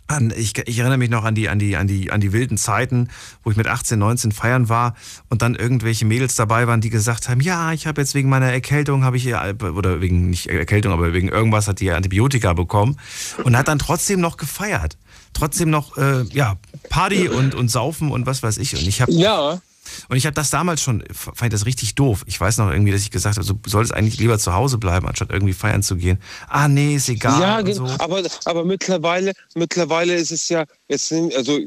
an, 0.07 0.33
ich, 0.37 0.57
ich 0.67 0.79
erinnere 0.79 0.99
mich 0.99 1.11
noch 1.11 1.25
an 1.25 1.35
die, 1.35 1.49
an, 1.49 1.59
die, 1.59 1.77
an, 1.77 1.87
die, 1.87 2.11
an 2.11 2.21
die 2.21 2.33
wilden 2.33 2.59
Zeiten, 2.59 3.09
wo 3.43 3.51
ich 3.51 3.57
mit 3.57 3.67
18, 3.67 3.99
19 3.99 4.33
feiern 4.33 4.69
war 4.69 4.95
und 5.31 5.43
dann 5.43 5.55
irgendwelche 5.55 6.05
Mädels 6.05 6.35
dabei 6.35 6.67
waren, 6.67 6.81
die 6.81 6.91
gesagt 6.91 7.29
haben, 7.29 7.41
ja, 7.41 7.73
ich 7.73 7.87
habe 7.87 8.01
jetzt 8.01 8.15
wegen 8.15 8.29
meiner 8.29 8.53
Erkältung, 8.53 9.05
habe 9.05 9.17
ich, 9.17 9.27
oder 9.35 10.01
wegen, 10.01 10.31
nicht 10.31 10.49
Erkältung, 10.49 10.93
aber 10.93 11.13
wegen 11.13 11.29
irgendwas 11.29 11.69
hat 11.69 11.81
die 11.81 11.91
Antibiotika 11.91 12.53
bekommen 12.53 12.99
und 13.45 13.57
hat 13.57 13.69
dann 13.69 13.79
trotzdem 13.79 14.21
noch 14.21 14.37
gefeiert. 14.37 14.99
Trotzdem 15.33 15.71
noch, 15.71 15.97
äh, 15.97 16.23
ja, 16.33 16.57
Party 16.91 17.29
und, 17.29 17.55
und 17.55 17.69
Saufen 17.69 18.11
und 18.11 18.27
was 18.27 18.43
weiß 18.43 18.59
ich. 18.59 18.77
Und 18.77 18.87
ich 18.87 19.01
habe 19.01 19.11
ja. 19.13 19.61
Und 20.09 20.17
ich 20.17 20.27
habe 20.27 20.35
das 20.35 20.51
damals 20.51 20.83
schon, 20.83 21.05
fand 21.13 21.43
ich 21.43 21.51
das 21.51 21.67
richtig 21.67 21.95
doof. 21.95 22.25
Ich 22.27 22.41
weiß 22.41 22.59
noch 22.59 22.71
irgendwie, 22.71 22.93
dass 22.93 23.03
ich 23.03 23.11
gesagt 23.11 23.37
habe, 23.37 23.47
du 23.47 23.71
solltest 23.71 23.95
eigentlich 23.95 24.19
lieber 24.19 24.39
zu 24.39 24.55
Hause 24.55 24.79
bleiben, 24.79 25.07
anstatt 25.07 25.31
irgendwie 25.31 25.53
feiern 25.53 25.83
zu 25.83 25.97
gehen. 25.97 26.19
Ah, 26.49 26.69
nee, 26.69 26.97
ist 26.97 27.09
egal. 27.09 27.41
Ja, 27.41 27.75
so. 27.75 27.87
aber, 27.99 28.23
aber 28.45 28.65
mittlerweile, 28.65 29.33
mittlerweile 29.55 30.15
ist 30.15 30.31
es 30.31 30.49
ja, 30.49 30.65
jetzt, 30.89 31.13
also 31.13 31.59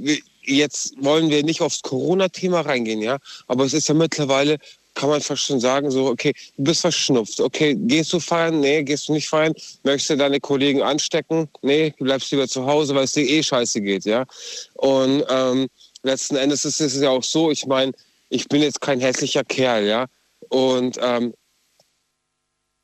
jetzt 0.44 0.94
wollen 1.00 1.30
wir 1.30 1.44
nicht 1.44 1.62
aufs 1.62 1.82
Corona-Thema 1.82 2.62
reingehen, 2.62 3.02
ja, 3.02 3.18
aber 3.48 3.66
es 3.66 3.74
ist 3.74 3.88
ja 3.88 3.94
mittlerweile 3.94 4.58
kann 4.98 5.10
man 5.10 5.22
fast 5.22 5.44
schon 5.44 5.60
sagen, 5.60 5.92
so, 5.92 6.08
okay, 6.08 6.34
du 6.58 6.64
bist 6.64 6.82
verschnupft. 6.82 7.40
Okay, 7.40 7.76
gehst 7.80 8.12
du 8.14 8.20
feiern? 8.20 8.60
Nee, 8.60 8.84
gehst 8.84 9.08
du 9.08 9.14
nicht 9.14 9.30
feiern? 9.30 9.54
Möchtest 9.84 10.10
du 10.10 10.18
deine 10.18 10.40
Kollegen 10.40 10.82
anstecken? 10.82 11.48
Nee, 11.62 11.94
du 12.00 12.06
bleibst 12.06 12.32
lieber 12.32 12.48
zu 12.48 12.66
Hause, 12.66 12.96
weil 12.96 13.04
es 13.04 13.12
dir 13.12 13.24
eh 13.24 13.44
scheiße 13.44 13.80
geht, 13.82 14.06
ja. 14.06 14.26
Und 14.74 15.24
ähm, 15.30 15.68
letzten 16.02 16.36
Endes 16.36 16.66
ist 16.66 16.80
es 16.80 17.00
ja 17.00 17.12
auch 17.12 17.24
so, 17.24 17.52
ich 17.52 17.68
meine, 17.68 17.94
ich 18.30 18.48
bin 18.48 18.62
jetzt 18.62 18.82
kein 18.82 19.00
hässlicher 19.00 19.44
Kerl, 19.44 19.86
ja. 19.86 20.06
Und 20.50 20.98
ähm, 21.02 21.34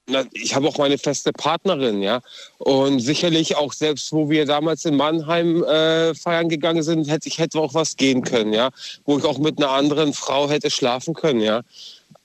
na, 0.08 0.26
ich 0.34 0.54
habe 0.54 0.68
auch 0.68 0.78
meine 0.78 0.98
feste 0.98 1.32
Partnerin, 1.32 2.02
ja. 2.02 2.22
Und 2.58 3.00
sicherlich 3.00 3.56
auch 3.56 3.72
selbst, 3.72 4.12
wo 4.12 4.30
wir 4.30 4.46
damals 4.46 4.84
in 4.84 4.98
Mannheim 4.98 5.64
äh, 5.64 6.14
feiern 6.14 6.50
gegangen 6.50 6.84
sind, 6.84 7.10
hätte 7.10 7.30
ich 7.30 7.38
hätte 7.38 7.60
auch 7.60 7.74
was 7.74 7.96
gehen 7.96 8.24
können, 8.24 8.54
ja. 8.54 8.72
Wo 9.06 9.18
ich 9.18 9.24
auch 9.24 9.38
mit 9.38 9.58
einer 9.58 9.72
anderen 9.72 10.14
Frau 10.14 10.50
hätte 10.50 10.70
schlafen 10.70 11.14
können, 11.14 11.40
ja. 11.40 11.62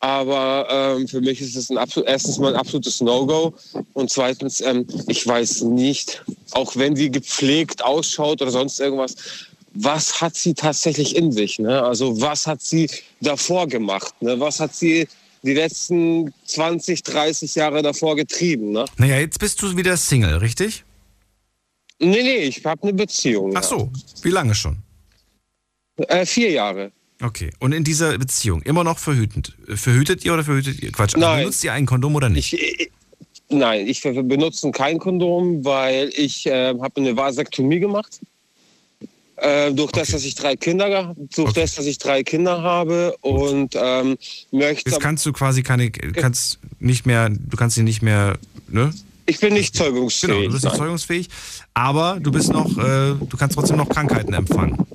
Aber 0.01 0.69
ähm, 0.71 1.09
für 1.09 1.21
mich 1.21 1.41
ist 1.41 1.57
es 1.57 1.71
ein 1.71 1.79
absolut, 1.79 2.09
erstens 2.09 2.39
mal 2.39 2.53
ein 2.53 2.61
absolutes 2.61 3.01
No-Go. 3.01 3.55
Und 3.95 4.11
zweitens, 4.11 4.61
ähm, 4.61 4.87
ich 5.09 5.27
weiß 5.27 5.63
nicht, 5.63 6.25
auch 6.53 6.77
wenn 6.77 6.95
sie 6.95 7.11
gepflegt 7.11 7.85
ausschaut 7.85 8.41
oder 8.43 8.53
sonst 8.53 8.79
irgendwas, 8.79 9.17
was 9.75 10.21
hat 10.21 10.35
sie 10.35 10.55
tatsächlich 10.55 11.17
in 11.17 11.33
sich? 11.33 11.59
Ne? 11.59 11.83
Also 11.83 12.21
was 12.21 12.47
hat 12.47 12.63
sie 12.63 12.89
davor 13.21 13.67
gemacht? 13.67 14.15
Ne? 14.21 14.39
Was 14.41 14.61
hat 14.61 14.75
sie 14.75 15.07
die 15.43 15.55
letzten 15.55 16.33
20, 16.47 17.03
30 17.03 17.55
Jahre 17.55 17.83
davor 17.83 18.17
getrieben? 18.17 18.73
Ne? 18.73 18.85
Naja, 18.97 19.19
jetzt 19.19 19.39
bist 19.39 19.63
du 19.63 19.77
wieder 19.77 19.97
Single, 19.97 20.39
richtig? 20.39 20.85
Nee, 22.01 22.23
nee, 22.23 22.37
ich 22.45 22.65
habe 22.65 22.83
eine 22.83 22.93
Beziehung. 22.93 23.53
Ach 23.57 23.63
so, 23.63 23.91
wie 24.23 24.31
lange 24.31 24.55
schon? 24.55 24.79
Äh, 25.97 26.25
vier 26.25 26.51
Jahre. 26.51 26.93
Okay, 27.21 27.51
und 27.59 27.73
in 27.73 27.83
dieser 27.83 28.17
Beziehung 28.17 28.63
immer 28.63 28.85
noch 28.85 28.99
verhütend? 28.99 29.57
Verhütet 29.67 30.25
ihr 30.25 30.35
oder 30.35 30.45
verhütet 30.45 30.81
ihr? 30.81 30.93
Quatsch, 30.93 31.17
also 31.17 31.27
Nein. 31.27 31.41
benutzt 31.41 31.65
ihr 31.65 31.73
ein 31.73 31.87
Kondom 31.87 32.15
oder 32.15 32.29
nicht? 32.29 32.53
Ich, 32.53 32.81
ich, 32.81 32.91
nein, 33.49 33.89
ich 33.89 34.05
wir 34.05 34.23
benutzen 34.23 34.71
kein 34.71 35.01
Kondom, 35.01 35.65
weil 35.65 36.11
ich 36.15 36.47
äh, 36.47 36.69
habe 36.69 36.97
eine 36.97 37.17
Vasektomie 37.17 37.81
gemacht. 37.81 38.21
Äh, 39.41 39.73
durch 39.73 39.93
das, 39.93 40.09
dass 40.09 40.25
ich 40.25 40.35
drei 40.35 40.57
Kinder, 40.57 41.15
durch 41.37 41.53
das, 41.53 41.77
dass 41.77 41.87
ich 41.87 41.99
drei 41.99 42.25
Kinder 42.25 42.63
habe 42.63 43.17
und 43.21 43.77
ähm, 43.77 44.17
möchte. 44.51 44.91
Jetzt 44.91 45.01
kannst 45.01 45.25
du 45.27 45.33
quasi 45.33 45.63
keine, 45.63 45.91
kannst 45.91 46.59
nicht 46.81 47.07
mehr, 47.07 47.29
du 47.31 47.57
kannst 47.57 47.77
sie 47.77 47.85
nicht 47.85 48.03
mehr, 48.03 48.37
ne? 48.69 48.93
Ich 49.27 49.39
bin 49.39 49.53
nicht 49.53 49.77
zeugungsfähig. 49.77 50.33
Genau, 50.33 50.47
du 50.47 50.53
bist 50.53 50.65
nicht 50.65 50.77
zeugungsfähig, 50.77 51.29
aber 51.75 52.19
du 52.19 52.33
bist 52.33 52.51
noch, 52.51 52.67
äh, 52.79 53.15
du 53.15 53.37
kannst 53.39 53.55
trotzdem 53.55 53.77
noch 53.77 53.89
Krankheiten 53.89 54.33
empfangen. 54.33 54.88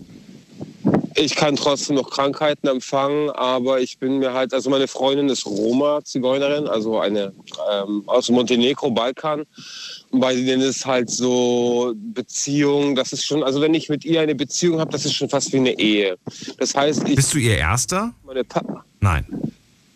Ich 1.24 1.36
kann 1.36 1.56
trotzdem 1.56 1.96
noch 1.96 2.10
Krankheiten 2.10 2.68
empfangen, 2.68 3.30
aber 3.30 3.80
ich 3.80 3.98
bin 3.98 4.20
mir 4.20 4.34
halt, 4.34 4.54
also 4.54 4.70
meine 4.70 4.90
Freundin 4.90 5.30
ist 5.30 5.46
Roma-Zigeunerin, 5.46 6.68
also 6.68 7.00
eine 7.00 7.32
ähm, 7.72 8.04
aus 8.08 8.30
Montenegro, 8.30 8.92
Balkan. 8.92 9.46
Bei 10.12 10.36
denen 10.36 10.62
ist 10.62 10.86
halt 10.86 11.10
so 11.10 11.94
Beziehung, 11.96 12.96
das 12.96 13.14
ist 13.14 13.26
schon, 13.26 13.42
also 13.42 13.62
wenn 13.62 13.74
ich 13.74 13.88
mit 13.88 14.04
ihr 14.04 14.20
eine 14.20 14.36
Beziehung 14.36 14.82
habe, 14.82 14.92
das 14.92 15.06
ist 15.06 15.14
schon 15.14 15.30
fast 15.30 15.54
wie 15.54 15.58
eine 15.58 15.80
Ehe. 15.80 16.18
Das 16.58 16.76
heißt, 16.76 17.08
ich. 17.08 17.16
Bist 17.16 17.34
du 17.34 17.38
ihr 17.38 17.58
Erster? 17.58 18.14
Meine 18.26 18.44
pa 18.44 18.62
Nein. 19.00 19.26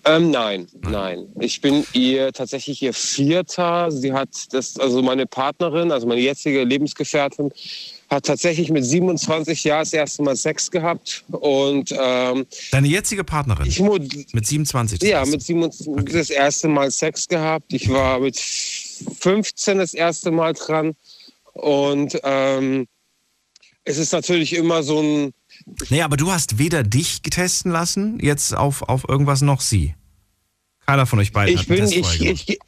ähm, 0.06 0.32
nein, 0.32 0.68
nein. 0.82 1.28
Ich 1.42 1.60
bin 1.60 1.86
ihr 1.92 2.32
tatsächlich 2.32 2.82
ihr 2.82 2.94
Vierter. 2.94 3.92
Sie 3.92 4.14
hat 4.14 4.30
das, 4.52 4.80
also 4.80 5.02
meine 5.02 5.26
Partnerin, 5.26 5.92
also 5.92 6.08
meine 6.08 6.22
jetzige 6.22 6.64
Lebensgefährtin, 6.64 7.52
hat 8.10 8.26
tatsächlich 8.26 8.70
mit 8.70 8.86
27 8.86 9.64
Jahren 9.66 9.82
das 9.82 9.94
erste 9.94 10.24
Mal 10.24 10.36
Sex 10.36 10.72
gehabt. 10.72 11.26
Und 11.30 11.94
ähm, 11.98 12.46
Deine 12.72 12.88
jetzige 12.88 13.24
Partnerin? 13.24 13.68
Ich 13.68 13.80
mit 13.82 14.48
27? 14.48 15.00
das 15.00 15.10
ja, 15.10 15.26
mit 15.26 15.42
27 15.42 16.14
das 16.14 16.30
erste 16.30 16.68
Mal 16.70 16.90
Sex 16.92 17.28
gehabt. 17.28 17.74
Ich 17.74 17.90
war 17.90 18.20
mit 18.20 18.38
15 18.38 19.80
das 19.80 19.94
erste 19.94 20.32
Mal 20.32 20.54
dran. 20.54 20.96
Und 21.54 22.20
ähm, 22.24 22.88
es 23.84 23.98
ist 23.98 24.14
natürlich 24.14 24.54
immer 24.54 24.84
so 24.84 25.02
ein. 25.02 25.34
Nee, 25.90 26.02
aber 26.02 26.18
du 26.18 26.32
hast 26.32 26.60
weder 26.60 26.84
dich 26.84 27.22
testen 27.22 27.72
lassen, 27.72 28.20
jetzt 28.22 28.56
auf, 28.56 28.84
auf 28.84 29.08
irgendwas, 29.10 29.42
noch 29.42 29.60
sie. 29.60 29.96
Keiner 30.86 31.06
von 31.06 31.20
euch 31.20 31.34
beiden 31.34 31.54
Ich 31.54 31.62
hat 31.62 31.70
einen 31.70 31.80
bin, 31.80 31.90
Test 31.90 32.06
vorher 32.06 32.32
ich, 32.32 32.46
gemacht. 32.46 32.62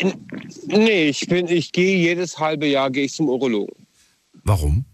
ich, 0.67 0.67
nee, 0.67 1.07
ich 1.07 1.27
bin, 1.27 1.47
ich 1.47 1.71
gehe 1.71 1.97
jedes 1.97 2.39
halbe 2.39 2.67
Jahr 2.67 2.89
gehe 2.89 3.05
ich 3.05 3.13
zum 3.13 3.29
Urologen. 3.29 3.87
Warum? 4.43 4.85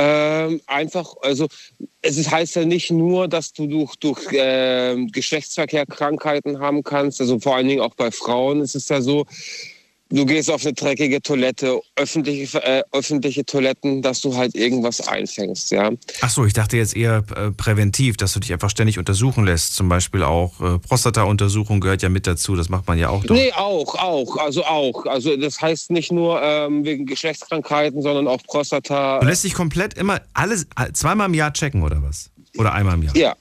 Ähm, 0.00 0.60
einfach, 0.68 1.14
also 1.22 1.48
es 2.02 2.18
ist, 2.18 2.30
heißt 2.30 2.54
ja 2.54 2.64
nicht 2.64 2.92
nur, 2.92 3.26
dass 3.26 3.52
du 3.52 3.66
durch, 3.66 3.96
durch 3.96 4.20
ähm, 4.32 5.10
Geschlechtsverkehr 5.10 5.86
Krankheiten 5.86 6.60
haben 6.60 6.84
kannst, 6.84 7.20
also 7.20 7.40
vor 7.40 7.56
allen 7.56 7.66
Dingen 7.66 7.80
auch 7.80 7.96
bei 7.96 8.12
Frauen 8.12 8.60
ist 8.60 8.76
es 8.76 8.88
ja 8.88 9.00
so, 9.00 9.26
du 10.10 10.26
gehst 10.26 10.50
auf 10.50 10.64
eine 10.64 10.72
dreckige 10.72 11.20
Toilette, 11.20 11.80
öffentliche, 11.96 12.62
äh, 12.62 12.82
öffentliche 12.92 13.44
Toiletten, 13.44 14.02
dass 14.02 14.20
du 14.20 14.36
halt 14.36 14.54
irgendwas 14.54 15.06
einfängst, 15.06 15.70
ja. 15.70 15.90
Ach 16.20 16.30
so, 16.30 16.44
ich 16.44 16.52
dachte 16.52 16.76
jetzt 16.76 16.96
eher 16.96 17.22
äh, 17.34 17.50
präventiv, 17.50 18.16
dass 18.16 18.32
du 18.32 18.40
dich 18.40 18.52
einfach 18.52 18.70
ständig 18.70 18.98
untersuchen 18.98 19.44
lässt. 19.44 19.74
Zum 19.74 19.88
Beispiel 19.88 20.22
auch 20.22 20.60
äh, 20.60 20.78
Prostata-Untersuchung 20.78 21.80
gehört 21.80 22.02
ja 22.02 22.08
mit 22.08 22.26
dazu. 22.26 22.56
Das 22.56 22.68
macht 22.68 22.86
man 22.86 22.98
ja 22.98 23.10
auch. 23.10 23.24
Doch. 23.24 23.34
Nee, 23.34 23.52
auch, 23.52 23.94
auch, 23.96 24.36
also 24.38 24.64
auch. 24.64 25.06
Also 25.06 25.36
das 25.36 25.60
heißt 25.60 25.90
nicht 25.90 26.12
nur 26.12 26.40
ähm, 26.42 26.84
wegen 26.84 27.06
Geschlechtskrankheiten, 27.06 28.02
sondern 28.02 28.26
auch 28.28 28.42
Prostata. 28.44 29.20
Du 29.20 29.26
lässt 29.26 29.44
dich 29.44 29.54
komplett 29.54 29.94
immer 29.94 30.20
alles 30.34 30.66
äh, 30.76 30.92
zweimal 30.92 31.28
im 31.28 31.34
Jahr 31.34 31.52
checken 31.52 31.82
oder 31.82 32.02
was? 32.02 32.30
Oder 32.56 32.72
einmal 32.72 32.94
im 32.94 33.02
Jahr? 33.02 33.16
Ja. 33.16 33.36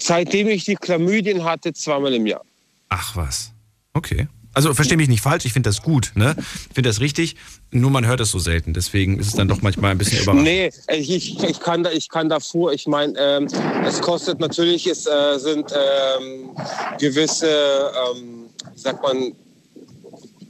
Seitdem 0.00 0.48
ich 0.48 0.64
die 0.64 0.76
Chlamydien 0.76 1.44
hatte, 1.44 1.72
zweimal 1.72 2.12
im 2.14 2.26
Jahr. 2.26 2.42
Ach 2.88 3.16
was. 3.16 3.52
Okay. 3.94 4.28
Also 4.56 4.72
verstehe 4.72 4.96
mich 4.96 5.08
nicht 5.08 5.20
falsch, 5.20 5.44
ich 5.44 5.52
finde 5.52 5.68
das 5.68 5.82
gut, 5.82 6.12
ne? 6.14 6.34
Ich 6.38 6.74
finde 6.74 6.88
das 6.88 7.00
richtig, 7.00 7.36
nur 7.72 7.90
man 7.90 8.06
hört 8.06 8.20
es 8.20 8.30
so 8.30 8.38
selten, 8.38 8.72
deswegen 8.72 9.18
ist 9.18 9.26
es 9.26 9.34
dann 9.34 9.48
doch 9.48 9.60
manchmal 9.60 9.90
ein 9.90 9.98
bisschen 9.98 10.22
überraschend. 10.22 10.44
Nee, 10.44 10.70
ich, 10.88 11.44
ich, 11.44 11.60
kann, 11.60 11.82
da, 11.82 11.90
ich 11.90 12.08
kann 12.08 12.30
davor, 12.30 12.72
ich 12.72 12.86
meine, 12.86 13.12
ähm, 13.18 13.48
es 13.86 14.00
kostet 14.00 14.40
natürlich, 14.40 14.86
es 14.86 15.04
äh, 15.04 15.38
sind 15.38 15.70
ähm, 15.74 16.56
gewisse, 16.98 17.92
ähm, 18.16 18.46
wie 18.72 18.80
sagt 18.80 19.02
man, 19.02 19.34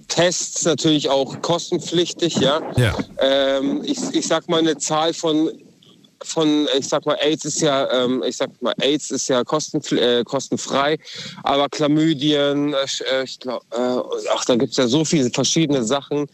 Tests 0.07 0.65
natürlich 0.65 1.09
auch 1.09 1.43
kostenpflichtig, 1.43 2.37
ja. 2.37 2.61
Ja. 2.77 2.97
Ähm, 3.19 3.83
ich, 3.85 3.99
ich 4.13 4.29
sag 4.29 4.49
mal 4.49 4.61
eine 4.61 4.79
Zahl 4.79 5.15
von 5.15 5.51
von, 6.23 6.69
ich 6.79 6.89
sag 6.89 7.07
mal, 7.07 7.17
AIDS 7.21 7.45
ist 7.45 7.61
ja, 7.61 7.91
ähm, 7.91 8.23
ich 8.27 8.37
sag 8.37 8.51
mal, 8.63 8.75
AIDS 8.81 9.11
ist 9.11 9.29
ja 9.29 9.45
kosten, 9.45 9.81
äh, 9.97 10.25
kostenfrei, 10.25 10.99
aber 11.43 11.69
Chlamydien, 11.69 12.75
äh, 12.75 13.25
ich 13.25 13.39
glaub, 13.39 13.63
äh, 13.73 14.01
ach, 14.35 14.45
da 14.45 14.57
gibt's 14.57 14.77
ja 14.77 14.87
so 14.87 15.05
viele 15.05 15.31
verschiedene 15.31 15.85
Sachen, 15.85 16.27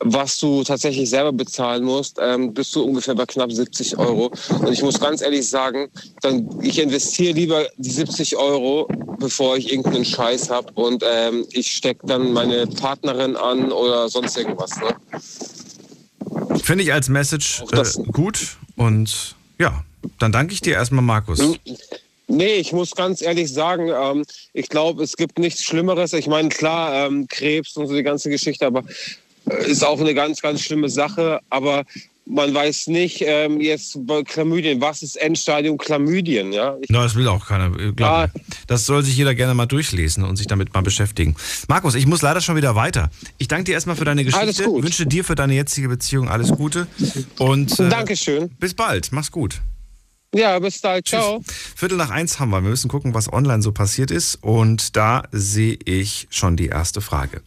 was 0.00 0.38
du 0.38 0.62
tatsächlich 0.62 1.10
selber 1.10 1.32
bezahlen 1.32 1.84
musst, 1.84 2.18
ähm, 2.20 2.54
bist 2.54 2.74
du 2.74 2.82
ungefähr 2.82 3.14
bei 3.14 3.26
knapp 3.26 3.52
70 3.52 3.98
Euro. 3.98 4.30
Und 4.60 4.72
ich 4.72 4.82
muss 4.82 5.00
ganz 5.00 5.22
ehrlich 5.22 5.48
sagen, 5.48 5.88
dann, 6.22 6.48
ich 6.62 6.78
investiere 6.78 7.32
lieber 7.32 7.66
die 7.76 7.90
70 7.90 8.36
Euro, 8.36 8.88
bevor 9.18 9.56
ich 9.56 9.72
irgendeinen 9.72 10.04
Scheiß 10.04 10.50
habe 10.50 10.72
und 10.74 11.02
ähm, 11.04 11.46
ich 11.50 11.70
stecke 11.70 12.06
dann 12.06 12.32
meine 12.32 12.66
Partnerin 12.66 13.36
an 13.36 13.72
oder 13.72 14.08
sonst 14.08 14.36
irgendwas. 14.36 14.70
Ne? 14.76 14.94
Finde 16.62 16.84
ich 16.84 16.92
als 16.92 17.08
Message 17.08 17.64
äh, 17.72 18.02
gut 18.12 18.56
und 18.78 19.34
ja, 19.58 19.84
dann 20.18 20.32
danke 20.32 20.54
ich 20.54 20.60
dir 20.60 20.74
erstmal, 20.74 21.02
Markus. 21.02 21.58
Nee, 22.28 22.56
ich 22.56 22.72
muss 22.72 22.94
ganz 22.94 23.22
ehrlich 23.22 23.52
sagen, 23.52 23.88
ähm, 23.88 24.24
ich 24.52 24.68
glaube, 24.68 25.02
es 25.02 25.16
gibt 25.16 25.38
nichts 25.38 25.64
Schlimmeres. 25.64 26.12
Ich 26.12 26.26
meine, 26.26 26.50
klar, 26.50 27.06
ähm, 27.06 27.26
Krebs 27.26 27.76
und 27.76 27.86
so 27.86 27.94
die 27.94 28.02
ganze 28.02 28.28
Geschichte, 28.28 28.66
aber 28.66 28.84
äh, 29.50 29.70
ist 29.70 29.84
auch 29.84 29.98
eine 29.98 30.14
ganz, 30.14 30.42
ganz 30.42 30.60
schlimme 30.60 30.90
Sache. 30.90 31.40
Aber 31.48 31.84
man 32.30 32.52
weiß 32.52 32.88
nicht, 32.88 33.22
ähm, 33.26 33.60
jetzt 33.60 33.96
bei 34.06 34.22
Chlamydien, 34.22 34.80
was 34.80 35.02
ist 35.02 35.16
Endstadium 35.16 35.78
Chlamydien? 35.78 36.52
Ja? 36.52 36.76
Ich, 36.80 36.88
Na, 36.90 37.02
das 37.02 37.14
will 37.14 37.26
auch 37.28 37.46
keiner. 37.46 37.66
äh, 37.78 37.92
Glaub 37.92 38.34
mir. 38.34 38.40
Das 38.66 38.84
soll 38.86 39.02
sich 39.02 39.16
jeder 39.16 39.34
gerne 39.34 39.54
mal 39.54 39.66
durchlesen 39.66 40.24
und 40.24 40.36
sich 40.36 40.46
damit 40.46 40.74
mal 40.74 40.82
beschäftigen. 40.82 41.34
Markus, 41.68 41.94
ich 41.94 42.06
muss 42.06 42.22
leider 42.22 42.40
schon 42.40 42.56
wieder 42.56 42.74
weiter. 42.74 43.10
Ich 43.38 43.48
danke 43.48 43.64
dir 43.64 43.72
erstmal 43.72 43.96
für 43.96 44.04
deine 44.04 44.20
Alles 44.20 44.34
Geschichte, 44.34 44.64
gut. 44.64 44.84
wünsche 44.84 45.06
dir 45.06 45.24
für 45.24 45.34
deine 45.34 45.54
jetzige 45.54 45.88
Beziehung 45.88 46.28
alles 46.28 46.52
Gute 46.52 46.86
und 47.38 47.78
äh, 47.80 47.88
Dankeschön. 47.88 48.50
bis 48.60 48.74
bald. 48.74 49.10
Mach's 49.12 49.30
gut. 49.32 49.60
Ja, 50.34 50.58
bis 50.58 50.82
bald. 50.82 51.08
Ciao. 51.08 51.42
Viertel 51.74 51.96
nach 51.96 52.10
eins 52.10 52.38
haben 52.38 52.50
wir. 52.50 52.62
Wir 52.62 52.68
müssen 52.68 52.90
gucken, 52.90 53.14
was 53.14 53.32
online 53.32 53.62
so 53.62 53.72
passiert 53.72 54.10
ist. 54.10 54.34
Und 54.34 54.94
da 54.94 55.22
sehe 55.32 55.78
ich 55.86 56.28
schon 56.30 56.54
die 56.54 56.66
erste 56.66 57.00
Frage. 57.00 57.40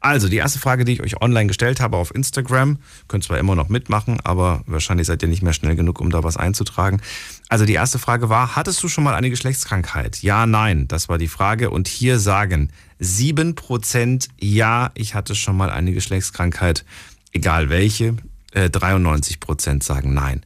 Also, 0.00 0.28
die 0.28 0.38
erste 0.38 0.58
Frage, 0.58 0.84
die 0.84 0.94
ich 0.94 1.02
euch 1.02 1.22
online 1.22 1.46
gestellt 1.46 1.78
habe 1.78 1.96
auf 1.96 2.12
Instagram, 2.12 2.78
könnt 3.06 3.22
zwar 3.22 3.38
immer 3.38 3.54
noch 3.54 3.68
mitmachen, 3.68 4.18
aber 4.24 4.64
wahrscheinlich 4.66 5.06
seid 5.06 5.22
ihr 5.22 5.28
nicht 5.28 5.42
mehr 5.42 5.52
schnell 5.52 5.76
genug, 5.76 6.00
um 6.00 6.10
da 6.10 6.24
was 6.24 6.36
einzutragen. 6.36 7.00
Also, 7.48 7.66
die 7.66 7.74
erste 7.74 8.00
Frage 8.00 8.28
war, 8.28 8.56
hattest 8.56 8.82
du 8.82 8.88
schon 8.88 9.04
mal 9.04 9.14
eine 9.14 9.30
Geschlechtskrankheit? 9.30 10.20
Ja, 10.22 10.44
nein, 10.44 10.88
das 10.88 11.08
war 11.08 11.18
die 11.18 11.28
Frage. 11.28 11.70
Und 11.70 11.86
hier 11.86 12.18
sagen 12.18 12.70
7% 13.00 14.28
ja, 14.40 14.90
ich 14.94 15.14
hatte 15.14 15.36
schon 15.36 15.56
mal 15.56 15.70
eine 15.70 15.92
Geschlechtskrankheit, 15.92 16.84
egal 17.32 17.70
welche. 17.70 18.16
Äh, 18.52 18.70
93% 18.70 19.84
sagen 19.84 20.14
nein. 20.14 20.42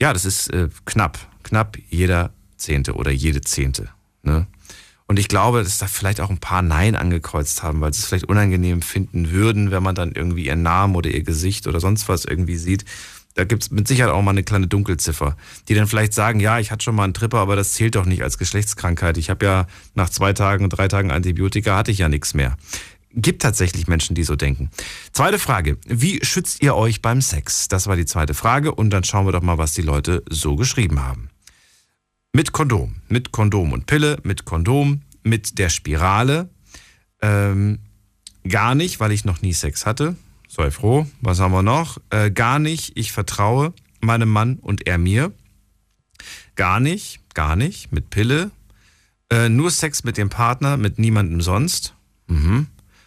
Ja, 0.00 0.12
das 0.12 0.24
ist 0.24 0.48
äh, 0.52 0.68
knapp. 0.84 1.18
Knapp 1.42 1.78
jeder 1.88 2.32
Zehnte 2.56 2.94
oder 2.94 3.10
jede 3.10 3.40
Zehnte. 3.40 3.88
Ne? 4.22 4.46
Und 5.06 5.18
ich 5.18 5.28
glaube, 5.28 5.62
dass 5.62 5.78
da 5.78 5.86
vielleicht 5.86 6.20
auch 6.20 6.30
ein 6.30 6.38
paar 6.38 6.62
Nein 6.62 6.96
angekreuzt 6.96 7.62
haben, 7.62 7.80
weil 7.80 7.92
sie 7.92 8.00
es 8.00 8.06
vielleicht 8.06 8.28
unangenehm 8.28 8.82
finden 8.82 9.30
würden, 9.30 9.70
wenn 9.70 9.82
man 9.82 9.94
dann 9.94 10.12
irgendwie 10.12 10.46
ihren 10.46 10.62
Namen 10.62 10.96
oder 10.96 11.10
ihr 11.10 11.22
Gesicht 11.22 11.66
oder 11.66 11.80
sonst 11.80 12.08
was 12.08 12.24
irgendwie 12.24 12.56
sieht. 12.56 12.84
Da 13.34 13.44
gibt 13.44 13.64
es 13.64 13.70
mit 13.70 13.86
Sicherheit 13.86 14.12
auch 14.12 14.22
mal 14.22 14.30
eine 14.30 14.42
kleine 14.42 14.66
Dunkelziffer, 14.66 15.36
die 15.68 15.74
dann 15.74 15.86
vielleicht 15.86 16.14
sagen, 16.14 16.40
ja, 16.40 16.58
ich 16.58 16.70
hatte 16.70 16.82
schon 16.82 16.94
mal 16.94 17.04
einen 17.04 17.14
Tripper, 17.14 17.38
aber 17.38 17.54
das 17.54 17.74
zählt 17.74 17.94
doch 17.94 18.06
nicht 18.06 18.22
als 18.22 18.38
Geschlechtskrankheit. 18.38 19.18
Ich 19.18 19.30
habe 19.30 19.44
ja 19.44 19.66
nach 19.94 20.08
zwei 20.08 20.32
Tagen, 20.32 20.70
drei 20.70 20.88
Tagen 20.88 21.10
Antibiotika, 21.10 21.76
hatte 21.76 21.90
ich 21.90 21.98
ja 21.98 22.08
nichts 22.08 22.32
mehr. 22.34 22.56
Gibt 23.18 23.40
tatsächlich 23.40 23.86
Menschen, 23.86 24.14
die 24.14 24.24
so 24.24 24.36
denken. 24.36 24.70
Zweite 25.12 25.38
Frage. 25.38 25.78
Wie 25.86 26.22
schützt 26.22 26.62
ihr 26.62 26.76
euch 26.76 27.00
beim 27.00 27.22
Sex? 27.22 27.66
Das 27.66 27.86
war 27.86 27.96
die 27.96 28.04
zweite 28.04 28.34
Frage. 28.34 28.74
Und 28.74 28.90
dann 28.90 29.04
schauen 29.04 29.26
wir 29.26 29.32
doch 29.32 29.42
mal, 29.42 29.56
was 29.56 29.72
die 29.72 29.82
Leute 29.82 30.22
so 30.28 30.54
geschrieben 30.54 31.02
haben. 31.02 31.30
Mit 32.34 32.52
Kondom. 32.52 32.96
Mit 33.08 33.32
Kondom 33.32 33.72
und 33.72 33.86
Pille. 33.86 34.18
Mit 34.22 34.44
Kondom. 34.44 35.00
Mit 35.22 35.58
der 35.58 35.70
Spirale. 35.70 36.50
Ähm, 37.22 37.78
gar 38.46 38.74
nicht, 38.74 39.00
weil 39.00 39.12
ich 39.12 39.24
noch 39.24 39.40
nie 39.40 39.54
Sex 39.54 39.86
hatte. 39.86 40.14
Sei 40.46 40.70
froh. 40.70 41.06
Was 41.22 41.40
haben 41.40 41.52
wir 41.52 41.62
noch? 41.62 41.96
Äh, 42.10 42.30
gar 42.30 42.58
nicht. 42.58 42.98
Ich 42.98 43.12
vertraue 43.12 43.72
meinem 44.00 44.28
Mann 44.28 44.56
und 44.56 44.86
er 44.86 44.98
mir. 44.98 45.32
Gar 46.54 46.80
nicht. 46.80 47.20
Gar 47.32 47.56
nicht. 47.56 47.92
Mit 47.92 48.10
Pille. 48.10 48.50
Äh, 49.30 49.48
nur 49.48 49.70
Sex 49.70 50.04
mit 50.04 50.18
dem 50.18 50.28
Partner, 50.28 50.76
mit 50.76 50.98
niemandem 50.98 51.40
sonst. 51.40 51.94
Mhm. 52.26 52.66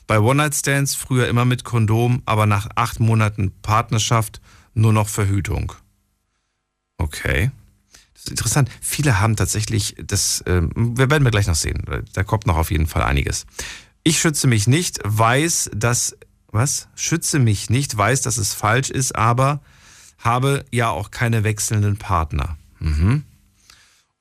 Bei 0.09 0.19
One-Night-Stands 0.19 0.95
früher 0.95 1.27
immer 1.27 1.45
mit 1.45 1.63
Kondom, 1.63 2.23
aber 2.25 2.47
nach 2.47 2.67
acht 2.73 2.99
Monaten 2.99 3.51
Partnerschaft 3.61 4.41
nur 4.73 4.91
noch 4.91 5.07
Verhütung. 5.07 5.73
Okay. 6.97 7.51
Das 8.15 8.23
ist 8.23 8.31
interessant. 8.31 8.71
Viele 8.81 9.19
haben 9.19 9.35
tatsächlich 9.35 9.95
das, 10.03 10.41
äh, 10.47 10.63
wir 10.75 11.11
werden 11.11 11.23
wir 11.23 11.29
gleich 11.29 11.45
noch 11.45 11.53
sehen. 11.53 11.83
Da 12.11 12.23
kommt 12.23 12.47
noch 12.47 12.57
auf 12.57 12.71
jeden 12.71 12.87
Fall 12.87 13.03
einiges. 13.03 13.45
Ich 14.03 14.19
schütze 14.19 14.47
mich 14.47 14.65
nicht, 14.65 14.97
weiß, 15.03 15.69
dass, 15.75 16.17
was? 16.47 16.87
Schütze 16.95 17.37
mich 17.37 17.69
nicht, 17.69 17.95
weiß, 17.95 18.21
dass 18.23 18.37
es 18.37 18.55
falsch 18.55 18.89
ist, 18.89 19.15
aber 19.15 19.61
habe 20.17 20.65
ja 20.71 20.89
auch 20.89 21.11
keine 21.11 21.43
wechselnden 21.43 21.97
Partner. 21.97 22.57
Mhm. 22.79 23.25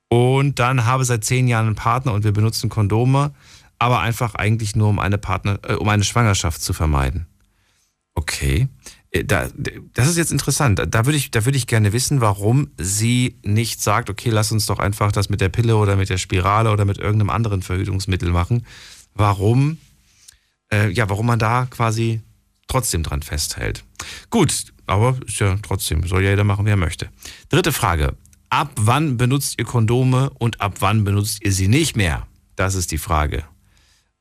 Und 0.09 0.59
dann 0.59 0.85
habe 0.85 1.06
seit 1.06 1.24
zehn 1.24 1.48
Jahren 1.48 1.66
einen 1.69 1.77
Partner 1.77 2.12
und 2.12 2.24
wir 2.24 2.32
benutzen 2.32 2.69
Kondome 2.69 3.32
aber 3.78 4.00
einfach 4.00 4.34
eigentlich 4.34 4.76
nur 4.76 4.88
um 4.88 4.98
eine 4.98 5.18
Partner, 5.18 5.59
äh, 5.62 5.74
um 5.74 5.88
eine 5.88 6.05
Schwangerschaft 6.05 6.62
zu 6.62 6.72
vermeiden. 6.72 7.26
Okay. 8.14 8.68
Äh, 9.10 9.24
da, 9.24 9.48
das 9.94 10.09
ist 10.09 10.16
jetzt 10.16 10.32
interessant. 10.32 10.82
Da 10.88 11.06
würde 11.06 11.16
ich, 11.16 11.30
da 11.30 11.44
würde 11.44 11.56
ich 11.56 11.66
gerne 11.66 11.92
wissen, 11.92 12.20
warum 12.20 12.70
sie 12.76 13.38
nicht 13.42 13.80
sagt, 13.80 14.10
okay, 14.10 14.30
lass 14.30 14.52
uns 14.52 14.66
doch 14.66 14.78
einfach 14.78 15.12
das 15.12 15.28
mit 15.28 15.40
der 15.40 15.48
Pille 15.48 15.76
oder 15.76 15.96
mit 15.96 16.09
der 16.09 16.18
Spirale 16.18 16.70
oder 16.70 16.84
mit 16.84 16.98
irgendeinem 16.98 17.30
anderen 17.30 17.62
Verhütungsmittel 17.62 18.30
machen. 18.30 18.66
Warum, 19.14 19.78
äh, 20.72 20.90
ja, 20.90 21.09
warum 21.09 21.26
man 21.26 21.38
da 21.38 21.66
quasi 21.66 22.20
trotzdem 22.66 23.02
dran 23.02 23.22
festhält. 23.22 23.84
Gut, 24.30 24.72
aber 24.86 25.16
ist 25.26 25.40
ja 25.40 25.56
trotzdem, 25.62 26.06
soll 26.06 26.22
ja 26.22 26.30
jeder 26.30 26.44
machen, 26.44 26.66
wie 26.66 26.70
er 26.70 26.76
möchte. 26.76 27.09
Dritte 27.48 27.72
Frage. 27.72 28.14
Ab 28.50 28.70
wann 28.76 29.16
benutzt 29.16 29.59
ihr 29.59 29.64
Kondome 29.64 30.30
und 30.38 30.60
ab 30.60 30.76
wann 30.80 31.05
benutzt 31.05 31.44
ihr 31.44 31.52
sie 31.52 31.68
nicht 31.68 31.96
mehr? 31.96 32.26
Das 32.56 32.74
ist 32.74 32.92
die 32.92 32.98
Frage. 32.98 33.44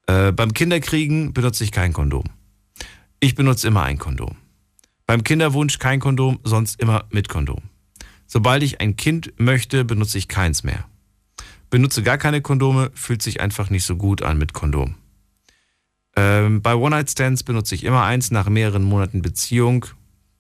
Äh, 0.08 0.32
beim 0.32 0.54
Kinderkriegen 0.54 1.34
benutze 1.34 1.64
ich 1.64 1.72
kein 1.72 1.94
Kondom. 1.94 2.24
Ich 3.20 3.36
benutze 3.36 3.68
immer 3.68 3.84
ein 3.84 3.98
Kondom. 3.98 4.38
Beim 5.06 5.24
Kinderwunsch 5.24 5.80
kein 5.80 6.00
Kondom, 6.00 6.40
sonst 6.44 6.82
immer 6.82 7.06
mit 7.12 7.30
Kondom. 7.30 7.62
Sobald 8.26 8.64
ich 8.64 8.82
ein 8.82 8.98
Kind 8.98 9.34
möchte, 9.38 9.86
benutze 9.86 10.18
ich 10.18 10.28
keins 10.28 10.64
mehr. 10.64 10.86
Benutze 11.70 12.04
gar 12.04 12.18
keine 12.18 12.42
Kondome, 12.42 12.92
fühlt 12.94 13.22
sich 13.22 13.42
einfach 13.42 13.70
nicht 13.70 13.86
so 13.86 13.96
gut 13.96 14.22
an 14.22 14.38
mit 14.38 14.54
Kondom. 14.54 14.96
Ähm, 16.16 16.62
bei 16.62 16.76
One-Night-Stands 16.76 17.44
benutze 17.44 17.76
ich 17.76 17.84
immer 17.84 18.04
eins 18.04 18.32
nach 18.32 18.50
mehreren 18.50 18.84
Monaten 18.84 19.22
Beziehung, 19.22 19.86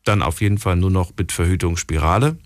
dann 0.04 0.22
auf 0.22 0.42
jeden 0.42 0.58
Fall 0.58 0.76
nur 0.76 0.92
noch 0.92 1.12
mit 1.18 1.32
Verhütung 1.32 1.78
Spirale. 1.78 2.38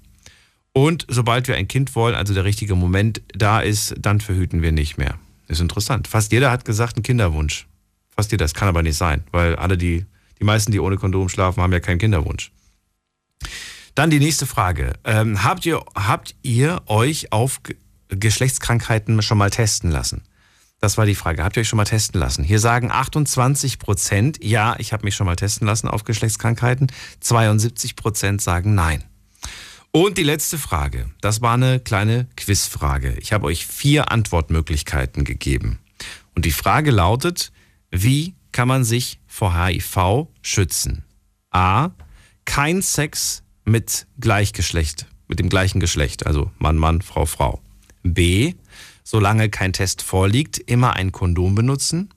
Und 0.73 1.05
sobald 1.09 1.47
wir 1.47 1.55
ein 1.55 1.67
Kind 1.67 1.95
wollen, 1.95 2.15
also 2.15 2.33
der 2.33 2.45
richtige 2.45 2.75
Moment 2.75 3.21
da 3.33 3.61
ist, 3.61 3.95
dann 3.99 4.19
verhüten 4.21 4.61
wir 4.61 4.71
nicht 4.71 4.97
mehr. 4.97 5.17
Ist 5.51 5.59
interessant. 5.59 6.07
Fast 6.07 6.31
jeder 6.31 6.49
hat 6.49 6.63
gesagt, 6.63 6.95
ein 6.95 7.03
Kinderwunsch. 7.03 7.67
Fast 8.15 8.31
jeder. 8.31 8.45
Das 8.45 8.53
kann 8.53 8.69
aber 8.69 8.83
nicht 8.83 8.95
sein, 8.95 9.25
weil 9.31 9.57
alle, 9.57 9.77
die, 9.77 10.05
die 10.39 10.45
meisten, 10.45 10.71
die 10.71 10.79
ohne 10.79 10.95
Kondom 10.95 11.27
schlafen, 11.27 11.61
haben 11.61 11.73
ja 11.73 11.81
keinen 11.81 11.97
Kinderwunsch. 11.97 12.53
Dann 13.93 14.09
die 14.09 14.19
nächste 14.19 14.45
Frage. 14.45 14.93
Ähm, 15.03 15.43
habt, 15.43 15.65
ihr, 15.65 15.83
habt 15.93 16.35
ihr 16.41 16.81
euch 16.85 17.33
auf 17.33 17.59
Geschlechtskrankheiten 18.07 19.21
schon 19.21 19.37
mal 19.37 19.49
testen 19.49 19.91
lassen? 19.91 20.23
Das 20.79 20.97
war 20.97 21.05
die 21.05 21.15
Frage. 21.15 21.43
Habt 21.43 21.57
ihr 21.57 21.61
euch 21.61 21.67
schon 21.67 21.77
mal 21.77 21.83
testen 21.83 22.21
lassen? 22.21 22.45
Hier 22.45 22.59
sagen 22.59 22.89
28 22.89 23.77
Prozent, 23.77 24.41
ja, 24.41 24.75
ich 24.79 24.93
habe 24.93 25.03
mich 25.03 25.15
schon 25.15 25.27
mal 25.27 25.35
testen 25.35 25.67
lassen 25.67 25.89
auf 25.89 26.05
Geschlechtskrankheiten. 26.05 26.87
72 27.19 27.97
Prozent 27.97 28.41
sagen 28.41 28.73
nein. 28.73 29.03
Und 29.93 30.17
die 30.17 30.23
letzte 30.23 30.57
Frage, 30.57 31.09
das 31.19 31.41
war 31.41 31.55
eine 31.55 31.81
kleine 31.81 32.27
Quizfrage. 32.37 33.17
Ich 33.19 33.33
habe 33.33 33.47
euch 33.47 33.67
vier 33.67 34.09
Antwortmöglichkeiten 34.09 35.25
gegeben. 35.25 35.79
Und 36.33 36.45
die 36.45 36.51
Frage 36.51 36.91
lautet, 36.91 37.51
wie 37.89 38.35
kann 38.53 38.69
man 38.69 38.85
sich 38.85 39.19
vor 39.27 39.53
HIV 39.53 40.27
schützen? 40.41 41.03
A. 41.51 41.89
Kein 42.45 42.81
Sex 42.81 43.43
mit 43.65 44.07
Gleichgeschlecht, 44.17 45.07
mit 45.27 45.39
dem 45.39 45.49
gleichen 45.49 45.81
Geschlecht, 45.81 46.25
also 46.25 46.51
Mann, 46.57 46.77
Mann, 46.77 47.01
Frau, 47.01 47.25
Frau. 47.25 47.61
B. 48.03 48.53
Solange 49.03 49.49
kein 49.49 49.73
Test 49.73 50.01
vorliegt, 50.01 50.57
immer 50.57 50.95
ein 50.95 51.11
Kondom 51.11 51.53
benutzen. 51.53 52.13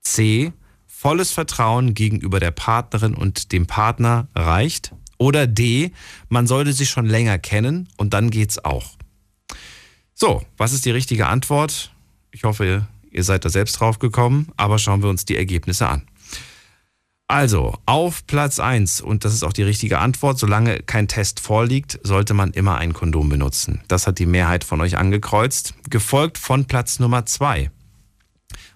C. 0.00 0.52
Volles 0.88 1.30
Vertrauen 1.30 1.94
gegenüber 1.94 2.40
der 2.40 2.50
Partnerin 2.50 3.14
und 3.14 3.52
dem 3.52 3.66
Partner 3.68 4.26
reicht. 4.34 4.92
Oder 5.18 5.46
D, 5.46 5.92
man 6.28 6.46
sollte 6.46 6.72
sich 6.72 6.90
schon 6.90 7.06
länger 7.06 7.38
kennen 7.38 7.88
und 7.96 8.14
dann 8.14 8.30
geht's 8.30 8.64
auch. 8.64 8.92
So, 10.14 10.42
was 10.56 10.72
ist 10.72 10.84
die 10.84 10.90
richtige 10.90 11.26
Antwort? 11.26 11.92
Ich 12.30 12.44
hoffe, 12.44 12.86
ihr 13.10 13.24
seid 13.24 13.44
da 13.44 13.48
selbst 13.48 13.78
drauf 13.80 13.98
gekommen, 13.98 14.48
aber 14.56 14.78
schauen 14.78 15.02
wir 15.02 15.10
uns 15.10 15.24
die 15.24 15.36
Ergebnisse 15.36 15.88
an. 15.88 16.02
Also, 17.26 17.78
auf 17.86 18.26
Platz 18.26 18.58
1, 18.58 19.00
und 19.00 19.24
das 19.24 19.32
ist 19.32 19.44
auch 19.44 19.54
die 19.54 19.62
richtige 19.62 19.98
Antwort, 19.98 20.38
solange 20.38 20.80
kein 20.80 21.08
Test 21.08 21.40
vorliegt, 21.40 21.98
sollte 22.02 22.34
man 22.34 22.50
immer 22.50 22.76
ein 22.76 22.92
Kondom 22.92 23.30
benutzen. 23.30 23.80
Das 23.88 24.06
hat 24.06 24.18
die 24.18 24.26
Mehrheit 24.26 24.62
von 24.62 24.80
euch 24.82 24.98
angekreuzt, 24.98 25.74
gefolgt 25.88 26.36
von 26.36 26.66
Platz 26.66 26.98
Nummer 26.98 27.24
2. 27.24 27.70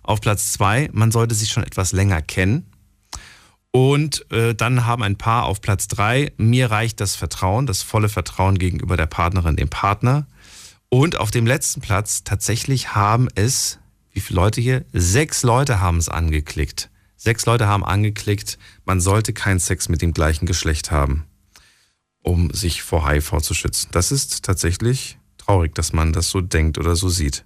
Auf 0.03 0.23
Platz 0.23 0.53
2, 0.53 0.89
man 0.93 1.13
sollte 1.13 1.35
sich 1.35 1.51
schon 1.51 1.63
etwas 1.63 1.93
länger 1.93 2.23
kennen. 2.23 2.65
Und 3.71 4.31
äh, 4.33 4.55
dann 4.55 4.87
haben 4.87 5.03
ein 5.03 5.17
Paar 5.17 5.45
auf 5.45 5.61
Platz 5.61 5.89
drei, 5.89 6.33
mir 6.37 6.71
reicht 6.71 7.01
das 7.01 7.17
Vertrauen, 7.17 7.67
das 7.67 7.83
volle 7.83 8.09
Vertrauen 8.09 8.59
gegenüber 8.59 8.97
der 8.97 9.07
Partnerin, 9.07 9.57
dem 9.57 9.69
Partner. 9.69 10.27
Und 10.89 11.19
auf 11.19 11.31
dem 11.31 11.47
letzten 11.47 11.81
Platz 11.81 12.25
tatsächlich 12.25 12.95
haben 12.95 13.29
es, 13.35 13.79
wie 14.13 14.21
viele 14.21 14.41
Leute 14.41 14.61
hier? 14.61 14.85
Sechs 14.93 15.43
Leute 15.43 15.81
haben 15.81 15.99
es 15.99 16.09
angeklickt. 16.09 16.91
Sechs 17.17 17.45
Leute 17.47 17.67
haben 17.67 17.85
angeklickt, 17.85 18.59
man 18.85 19.01
sollte 19.01 19.33
keinen 19.33 19.59
Sex 19.59 19.89
mit 19.89 20.03
dem 20.03 20.15
gleichen 20.15 20.47
Geschlecht 20.47 20.91
haben, 20.91 21.25
um 22.23 22.51
sich 22.55 22.83
vor 22.83 23.09
HIV 23.09 23.43
zu 23.43 23.55
schützen. 23.55 23.89
Das 23.91 24.13
ist 24.13 24.45
tatsächlich 24.45 25.19
traurig, 25.37 25.75
dass 25.75 25.93
man 25.93 26.13
das 26.13 26.31
so 26.31 26.41
denkt 26.41 26.79
oder 26.79 26.95
so 26.95 27.09
sieht. 27.09 27.45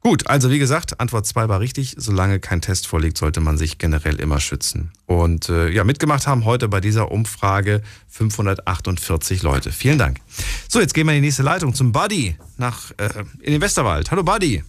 Gut, 0.00 0.28
also 0.28 0.50
wie 0.50 0.60
gesagt, 0.60 1.00
Antwort 1.00 1.26
2 1.26 1.48
war 1.48 1.58
richtig. 1.58 1.96
Solange 1.98 2.38
kein 2.38 2.60
Test 2.60 2.86
vorliegt, 2.86 3.18
sollte 3.18 3.40
man 3.40 3.58
sich 3.58 3.78
generell 3.78 4.20
immer 4.20 4.38
schützen. 4.38 4.92
Und 5.06 5.48
äh, 5.48 5.68
ja, 5.68 5.82
mitgemacht 5.82 6.28
haben 6.28 6.44
heute 6.44 6.68
bei 6.68 6.80
dieser 6.80 7.10
Umfrage 7.10 7.82
548 8.08 9.42
Leute. 9.42 9.72
Vielen 9.72 9.98
Dank. 9.98 10.18
So, 10.68 10.80
jetzt 10.80 10.94
gehen 10.94 11.06
wir 11.06 11.14
in 11.14 11.22
die 11.22 11.26
nächste 11.26 11.42
Leitung 11.42 11.74
zum 11.74 11.90
Buddy 11.90 12.36
nach 12.56 12.92
äh, 12.98 13.08
in 13.40 13.52
den 13.52 13.60
Westerwald. 13.60 14.10
Hallo 14.12 14.22
Buddy. 14.22 14.62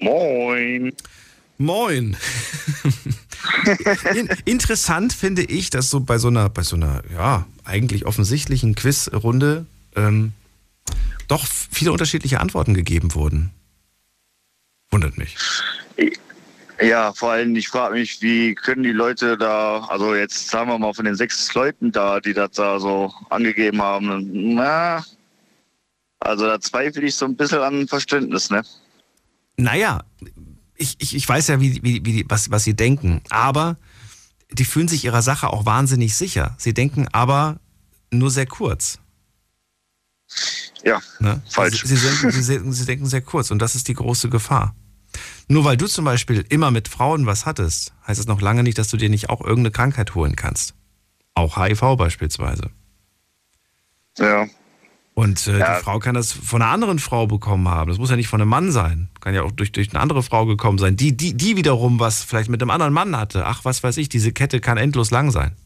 Moin. 0.00 0.92
Moin. 1.56 2.16
in, 4.14 4.28
interessant 4.44 5.12
finde 5.12 5.42
ich, 5.42 5.70
dass 5.70 5.90
so 5.90 6.00
bei 6.00 6.18
so 6.18 6.28
einer, 6.28 6.48
bei 6.48 6.62
so 6.62 6.76
einer, 6.76 7.02
ja, 7.12 7.46
eigentlich 7.64 8.06
offensichtlichen 8.06 8.74
Quizrunde 8.74 9.66
ähm, 9.96 10.32
doch 11.28 11.46
viele 11.46 11.92
unterschiedliche 11.92 12.40
Antworten 12.40 12.74
gegeben 12.74 13.14
wurden. 13.14 13.50
Wundert 14.90 15.16
mich. 15.16 15.36
Ja, 16.80 17.12
vor 17.12 17.32
allem, 17.32 17.54
ich 17.56 17.68
frage 17.68 17.94
mich, 17.94 18.22
wie 18.22 18.54
können 18.54 18.82
die 18.82 18.92
Leute 18.92 19.36
da, 19.36 19.84
also 19.84 20.14
jetzt 20.14 20.48
sagen 20.48 20.70
wir 20.70 20.78
mal 20.78 20.94
von 20.94 21.04
den 21.04 21.14
sechs 21.14 21.52
Leuten 21.54 21.92
da, 21.92 22.20
die 22.20 22.32
das 22.32 22.52
da 22.52 22.80
so 22.80 23.12
angegeben 23.28 23.82
haben, 23.82 24.54
na, 24.54 25.04
also 26.20 26.46
da 26.46 26.60
zweifle 26.60 27.02
ich 27.02 27.14
so 27.14 27.26
ein 27.26 27.36
bisschen 27.36 27.60
an 27.60 27.86
Verständnis, 27.86 28.50
ne? 28.50 28.62
Naja, 29.56 30.04
ich, 30.74 30.96
ich, 30.98 31.14
ich 31.14 31.28
weiß 31.28 31.48
ja, 31.48 31.60
wie, 31.60 31.82
wie, 31.82 32.04
wie, 32.04 32.24
was, 32.28 32.50
was 32.50 32.64
sie 32.64 32.74
denken, 32.74 33.20
aber 33.28 33.76
die 34.50 34.64
fühlen 34.64 34.88
sich 34.88 35.04
ihrer 35.04 35.22
Sache 35.22 35.48
auch 35.48 35.66
wahnsinnig 35.66 36.14
sicher. 36.14 36.54
Sie 36.58 36.72
denken 36.72 37.08
aber 37.12 37.60
nur 38.10 38.30
sehr 38.30 38.46
kurz. 38.46 38.98
Ja, 40.82 41.00
ne? 41.18 41.42
falsch. 41.48 41.84
Sie, 41.84 41.96
sie, 41.96 42.30
sie, 42.30 42.72
sie 42.72 42.86
denken 42.86 43.06
sehr 43.06 43.20
kurz 43.20 43.50
und 43.50 43.58
das 43.60 43.74
ist 43.74 43.88
die 43.88 43.94
große 43.94 44.30
Gefahr. 44.30 44.74
Nur 45.48 45.64
weil 45.64 45.76
du 45.76 45.86
zum 45.86 46.04
Beispiel 46.04 46.44
immer 46.48 46.70
mit 46.70 46.88
Frauen 46.88 47.26
was 47.26 47.46
hattest, 47.46 47.92
heißt 48.06 48.18
das 48.20 48.26
noch 48.26 48.40
lange 48.40 48.62
nicht, 48.62 48.78
dass 48.78 48.88
du 48.88 48.96
dir 48.96 49.08
nicht 49.10 49.30
auch 49.30 49.40
irgendeine 49.40 49.70
Krankheit 49.72 50.14
holen 50.14 50.36
kannst. 50.36 50.74
Auch 51.34 51.56
HIV 51.56 51.96
beispielsweise. 51.96 52.70
Ja. 54.18 54.46
Und 55.14 55.46
äh, 55.48 55.58
Ja. 55.58 55.76
die 55.78 55.82
Frau 55.84 55.98
kann 55.98 56.14
das 56.14 56.32
von 56.32 56.62
einer 56.62 56.70
anderen 56.70 56.98
Frau 56.98 57.26
bekommen 57.26 57.68
haben. 57.68 57.88
Das 57.90 57.98
muss 57.98 58.10
ja 58.10 58.16
nicht 58.16 58.28
von 58.28 58.40
einem 58.40 58.50
Mann 58.50 58.70
sein. 58.72 59.08
Kann 59.20 59.34
ja 59.34 59.42
auch 59.42 59.50
durch, 59.52 59.72
durch 59.72 59.90
eine 59.90 60.00
andere 60.00 60.22
Frau 60.22 60.46
gekommen 60.46 60.78
sein, 60.78 60.96
die, 60.96 61.16
die, 61.16 61.34
die 61.34 61.56
wiederum 61.56 61.98
was 62.00 62.22
vielleicht 62.22 62.48
mit 62.48 62.62
einem 62.62 62.70
anderen 62.70 62.92
Mann 62.92 63.16
hatte. 63.16 63.46
Ach, 63.46 63.64
was 63.64 63.82
weiß 63.82 63.96
ich, 63.96 64.08
diese 64.08 64.32
Kette 64.32 64.60
kann 64.60 64.78
endlos 64.78 65.10
lang 65.10 65.30
sein. 65.30 65.56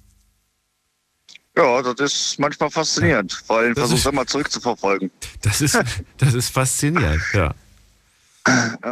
Ja, 1.57 1.81
das 1.83 2.01
ist 2.13 2.41
manchmal 2.41 2.71
faszinierend. 2.71 3.33
Vor 3.47 3.59
allem 3.59 3.75
Das 3.75 3.83
versucht 3.83 3.99
ist- 4.01 4.07
immer 4.13 4.27
zurückzuverfolgen. 4.27 5.11
Das 5.43 5.61
ist, 5.61 5.79
das 6.19 6.35
ist 6.35 6.49
faszinierend, 6.49 7.23
ja. 7.33 7.55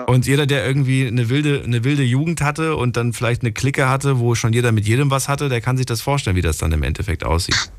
Und 0.07 0.27
jeder, 0.27 0.47
der 0.47 0.67
irgendwie 0.67 1.07
eine 1.07 1.29
wilde, 1.29 1.63
eine 1.63 1.85
wilde 1.85 2.03
Jugend 2.03 2.41
hatte 2.41 2.77
und 2.77 2.97
dann 2.97 3.13
vielleicht 3.13 3.43
eine 3.43 3.53
Clique 3.53 3.89
hatte, 3.89 4.19
wo 4.19 4.35
schon 4.35 4.53
jeder 4.53 4.73
mit 4.73 4.87
jedem 4.87 5.11
was 5.11 5.29
hatte, 5.29 5.49
der 5.51 5.61
kann 5.61 5.77
sich 5.77 5.85
das 5.87 6.01
vorstellen, 6.01 6.37
wie 6.37 6.43
das 6.43 6.57
dann 6.57 6.73
im 6.73 6.83
Endeffekt 6.83 7.25
aussieht. 7.25 7.71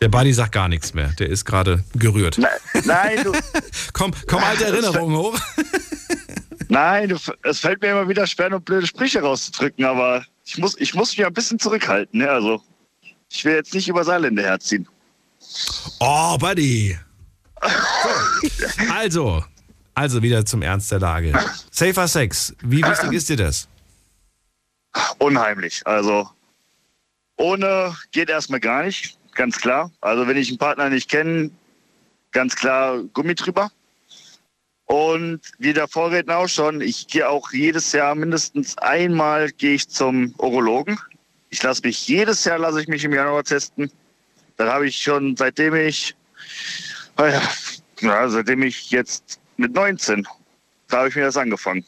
Der 0.00 0.08
Buddy 0.08 0.32
sagt 0.32 0.52
gar 0.52 0.68
nichts 0.68 0.94
mehr. 0.94 1.08
Der 1.18 1.28
ist 1.28 1.44
gerade 1.44 1.82
gerührt. 1.94 2.38
Nein, 2.84 3.24
du, 3.24 3.32
komm, 3.92 4.12
komm, 4.26 4.42
alte 4.42 4.66
Erinnerungen 4.66 5.16
hoch. 5.16 5.38
nein, 6.68 7.08
du, 7.08 7.16
es 7.42 7.60
fällt 7.60 7.82
mir 7.82 7.90
immer 7.90 8.08
wieder 8.08 8.26
schwer, 8.26 8.50
nur 8.50 8.60
blöde 8.60 8.86
Sprüche 8.86 9.20
rauszudrücken, 9.20 9.84
aber 9.84 10.24
ich 10.44 10.58
muss, 10.58 10.78
ich 10.78 10.94
muss 10.94 11.16
mich 11.16 11.26
ein 11.26 11.32
bisschen 11.32 11.58
zurückhalten. 11.58 12.20
Ne? 12.20 12.28
Also, 12.28 12.62
ich 13.30 13.44
will 13.44 13.54
jetzt 13.54 13.74
nicht 13.74 13.88
über 13.88 14.04
Saarlände 14.04 14.42
herziehen. 14.42 14.86
Oh, 16.00 16.36
Buddy. 16.38 16.98
So. 17.64 18.92
Also, 18.92 19.44
also 19.94 20.22
wieder 20.22 20.44
zum 20.44 20.62
Ernst 20.62 20.90
der 20.92 21.00
Lage. 21.00 21.32
Safer 21.70 22.08
Sex, 22.08 22.54
wie 22.62 22.82
wichtig 22.82 23.12
ist 23.12 23.28
dir 23.28 23.36
das? 23.36 23.68
Unheimlich. 25.18 25.82
Also, 25.86 26.28
ohne 27.36 27.96
geht 28.12 28.28
erstmal 28.28 28.60
gar 28.60 28.84
nicht, 28.84 29.18
ganz 29.34 29.60
klar. 29.60 29.90
Also, 30.00 30.26
wenn 30.28 30.36
ich 30.36 30.48
einen 30.48 30.58
Partner 30.58 30.90
nicht 30.90 31.10
kenne, 31.10 31.50
ganz 32.32 32.54
klar 32.56 33.02
Gummi 33.12 33.34
drüber. 33.34 33.70
Und 34.86 35.40
wie 35.58 35.72
der 35.72 35.88
Vorredner 35.88 36.38
auch 36.38 36.48
schon, 36.48 36.80
ich 36.80 37.06
gehe 37.06 37.28
auch 37.28 37.52
jedes 37.52 37.92
Jahr 37.92 38.14
mindestens 38.14 38.76
einmal 38.78 39.50
gehe 39.50 39.74
ich 39.74 39.88
zum 39.88 40.34
Urologen. 40.36 40.98
Ich 41.48 41.62
lasse 41.62 41.82
mich 41.84 42.06
jedes 42.06 42.44
Jahr 42.44 42.58
lasse 42.58 42.82
ich 42.82 42.88
mich 42.88 43.04
im 43.04 43.14
Januar 43.14 43.44
testen. 43.44 43.90
Dann 44.56 44.68
habe 44.68 44.86
ich 44.86 44.96
schon 44.96 45.36
seitdem 45.36 45.74
ich 45.74 46.14
ja, 47.18 47.42
ja, 48.00 48.28
seitdem 48.28 48.62
ich 48.62 48.90
jetzt 48.90 49.40
mit 49.56 49.72
19 49.72 50.26
da 50.88 50.98
habe 50.98 51.08
ich 51.08 51.16
mir 51.16 51.22
das 51.22 51.36
angefangen. 51.36 51.84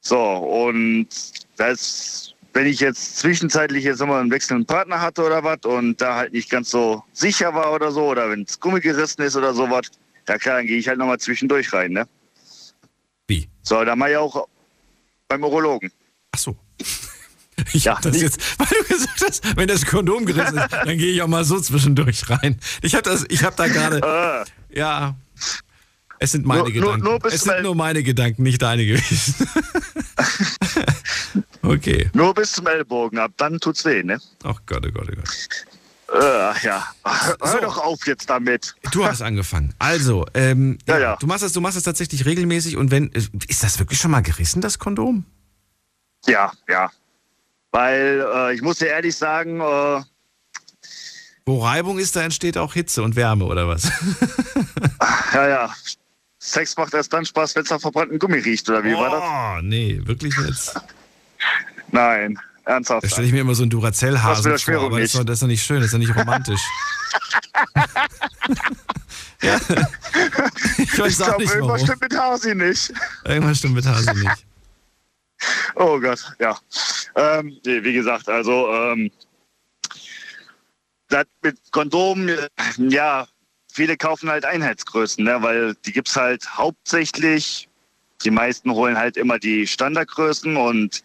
So 0.00 0.18
und 0.18 1.08
das 1.56 2.34
wenn 2.52 2.66
ich 2.66 2.80
jetzt 2.80 3.18
zwischenzeitlich 3.18 3.84
jetzt 3.84 4.00
nochmal 4.00 4.20
einen 4.20 4.30
wechselnden 4.30 4.66
Partner 4.66 5.00
hatte 5.00 5.24
oder 5.24 5.44
was 5.44 5.60
und 5.64 6.00
da 6.00 6.16
halt 6.16 6.32
nicht 6.32 6.50
ganz 6.50 6.70
so 6.70 7.04
sicher 7.12 7.54
war 7.54 7.72
oder 7.72 7.92
so 7.92 8.08
oder 8.08 8.28
wenn 8.28 8.44
das 8.44 8.58
Gummi 8.58 8.80
gerissen 8.80 9.22
ist 9.22 9.36
oder 9.36 9.54
sowas, 9.54 9.82
ja 10.28 10.36
klar, 10.36 10.56
dann 10.56 10.66
gehe 10.66 10.78
ich 10.78 10.88
halt 10.88 10.98
nochmal 10.98 11.20
zwischendurch 11.20 11.72
rein, 11.72 11.92
ne? 11.92 12.08
Wie? 13.28 13.48
So, 13.62 13.84
da 13.84 13.94
mache 13.94 14.10
ich 14.10 14.16
auch 14.16 14.48
beim 15.28 15.44
Urologen. 15.44 15.92
Ach 16.32 16.38
so. 16.38 16.56
Ich 17.72 17.88
hab 17.88 18.02
das 18.02 18.20
jetzt, 18.20 18.40
weil 18.58 18.66
du 18.68 18.94
gesagt 18.94 19.22
hast, 19.26 19.56
wenn 19.56 19.68
das 19.68 19.84
Kondom 19.86 20.24
gerissen 20.26 20.58
ist, 20.58 20.72
dann 20.72 20.98
gehe 20.98 21.12
ich 21.12 21.22
auch 21.22 21.28
mal 21.28 21.44
so 21.44 21.60
zwischendurch 21.60 22.28
rein. 22.30 22.58
Ich 22.82 22.94
habe 22.94 23.02
das, 23.02 23.24
ich 23.28 23.44
habe 23.44 23.56
da 23.56 23.66
gerade, 23.68 24.44
ja, 24.72 25.14
es 26.18 26.32
sind 26.32 26.44
meine 26.46 26.62
Nur- 26.64 26.70
nur- 26.70 26.82
Gedanken. 26.82 27.04
nur 27.04 27.18
bis 27.18 27.34
es 27.34 27.40
sind 27.42 27.62
nur 27.62 27.74
meine 27.74 28.02
Gedanken, 28.02 28.42
nicht 28.42 28.60
deine 28.60 28.84
gewesen. 28.84 29.34
okay. 31.62 32.10
Nur 32.14 32.34
bis 32.34 32.52
zum 32.52 32.66
Ellbogen 32.66 33.18
ab, 33.18 33.32
dann 33.36 33.58
tut's 33.58 33.84
weh, 33.84 34.02
ne? 34.02 34.18
Ach 34.44 34.56
Gott, 34.66 34.84
oh 34.86 34.90
Gott, 34.92 35.08
oh 35.10 35.14
Gott. 35.16 35.28
Äh, 36.12 36.66
ja, 36.66 36.84
hör 37.40 37.60
doch 37.60 37.78
auf 37.78 38.04
jetzt 38.06 38.28
damit. 38.28 38.74
Du 38.90 39.04
hast 39.04 39.22
angefangen. 39.22 39.74
Also, 39.78 40.26
ähm, 40.34 40.76
Ja, 40.86 40.94
ja, 40.96 41.00
ja. 41.00 41.16
du 41.16 41.26
machst 41.28 41.44
das, 41.44 41.52
du 41.52 41.60
machst 41.60 41.76
das 41.76 41.84
tatsächlich 41.84 42.24
regelmäßig 42.26 42.76
und 42.76 42.90
wenn, 42.90 43.10
ist 43.10 43.62
das 43.62 43.78
wirklich 43.78 44.00
schon 44.00 44.10
mal 44.10 44.20
gerissen, 44.20 44.60
das 44.60 44.78
Kondom? 44.80 45.24
Ja, 46.26 46.52
ja. 46.68 46.90
Weil 47.72 48.26
äh, 48.34 48.54
ich 48.54 48.62
muss 48.62 48.78
dir 48.78 48.88
ehrlich 48.88 49.16
sagen, 49.16 49.60
äh, 49.60 50.02
Wo 51.46 51.62
Reibung 51.62 51.98
ist, 51.98 52.16
da 52.16 52.22
entsteht 52.22 52.58
auch 52.58 52.74
Hitze 52.74 53.02
und 53.02 53.16
Wärme 53.16 53.44
oder 53.44 53.68
was? 53.68 53.84
ja, 55.34 55.48
ja. 55.48 55.74
Sex 56.38 56.76
macht 56.76 56.94
erst 56.94 57.12
dann 57.12 57.24
Spaß, 57.24 57.54
wenn 57.54 57.64
es 57.64 57.70
nach 57.70 57.80
verbrannten 57.80 58.18
Gummi 58.18 58.38
riecht, 58.38 58.68
oder 58.68 58.82
wie 58.82 58.94
war 58.94 59.10
das? 59.10 59.22
Oh, 59.22 59.62
nee, 59.62 60.00
wirklich 60.04 60.34
jetzt? 60.46 60.80
Nein, 61.92 62.38
ernsthaft. 62.64 63.04
Da 63.04 63.08
stelle 63.08 63.26
ich 63.26 63.32
mir 63.32 63.40
immer 63.40 63.54
so 63.54 63.62
ein 63.62 63.70
Was 63.70 64.00
Duracell-Hasen 64.00 64.58
vor, 64.58 64.84
aber 64.84 65.00
das 65.00 65.10
ist, 65.10 65.14
nicht? 65.14 65.20
doch, 65.20 65.24
das 65.24 65.34
ist 65.34 65.42
doch 65.42 65.48
nicht 65.48 65.62
schön, 65.62 65.76
das 65.76 65.86
ist 65.86 65.92
doch 65.92 65.98
nicht 65.98 66.16
romantisch. 66.16 66.62
ja. 69.42 69.60
Ich 70.78 70.78
ich 70.78 71.16
glaube, 71.16 71.42
nicht 71.42 71.54
irgendwas 71.54 71.82
stimmt 71.82 72.00
mit 72.00 72.16
Hasi 72.16 72.54
nicht. 72.54 72.92
Irgendwas 73.24 73.58
stimmt 73.58 73.74
mit 73.74 73.86
Hase 73.86 74.14
nicht. 74.14 74.46
Oh 75.74 75.98
Gott, 76.00 76.20
ja. 76.38 76.58
Ähm, 77.16 77.58
nee, 77.64 77.82
wie 77.82 77.92
gesagt, 77.92 78.28
also 78.28 78.72
ähm, 78.72 79.10
das 81.08 81.26
mit 81.42 81.58
Kondomen, 81.72 82.30
ja, 82.76 83.26
viele 83.72 83.96
kaufen 83.96 84.30
halt 84.30 84.44
Einheitsgrößen, 84.44 85.24
ne, 85.24 85.42
weil 85.42 85.74
die 85.86 85.92
gibt's 85.92 86.16
halt 86.16 86.56
hauptsächlich, 86.56 87.68
die 88.24 88.30
meisten 88.30 88.70
holen 88.70 88.96
halt 88.96 89.16
immer 89.16 89.38
die 89.38 89.66
Standardgrößen 89.66 90.56
und 90.56 91.02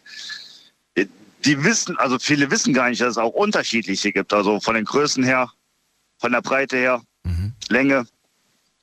die 1.44 1.62
wissen, 1.62 1.96
also 1.98 2.18
viele 2.18 2.50
wissen 2.50 2.74
gar 2.74 2.90
nicht, 2.90 3.00
dass 3.00 3.12
es 3.12 3.18
auch 3.18 3.32
unterschiedliche 3.32 4.12
gibt, 4.12 4.32
also 4.32 4.60
von 4.60 4.74
den 4.74 4.84
Größen 4.84 5.22
her, 5.22 5.50
von 6.18 6.32
der 6.32 6.42
Breite 6.42 6.76
her, 6.76 7.02
Länge. 7.68 8.06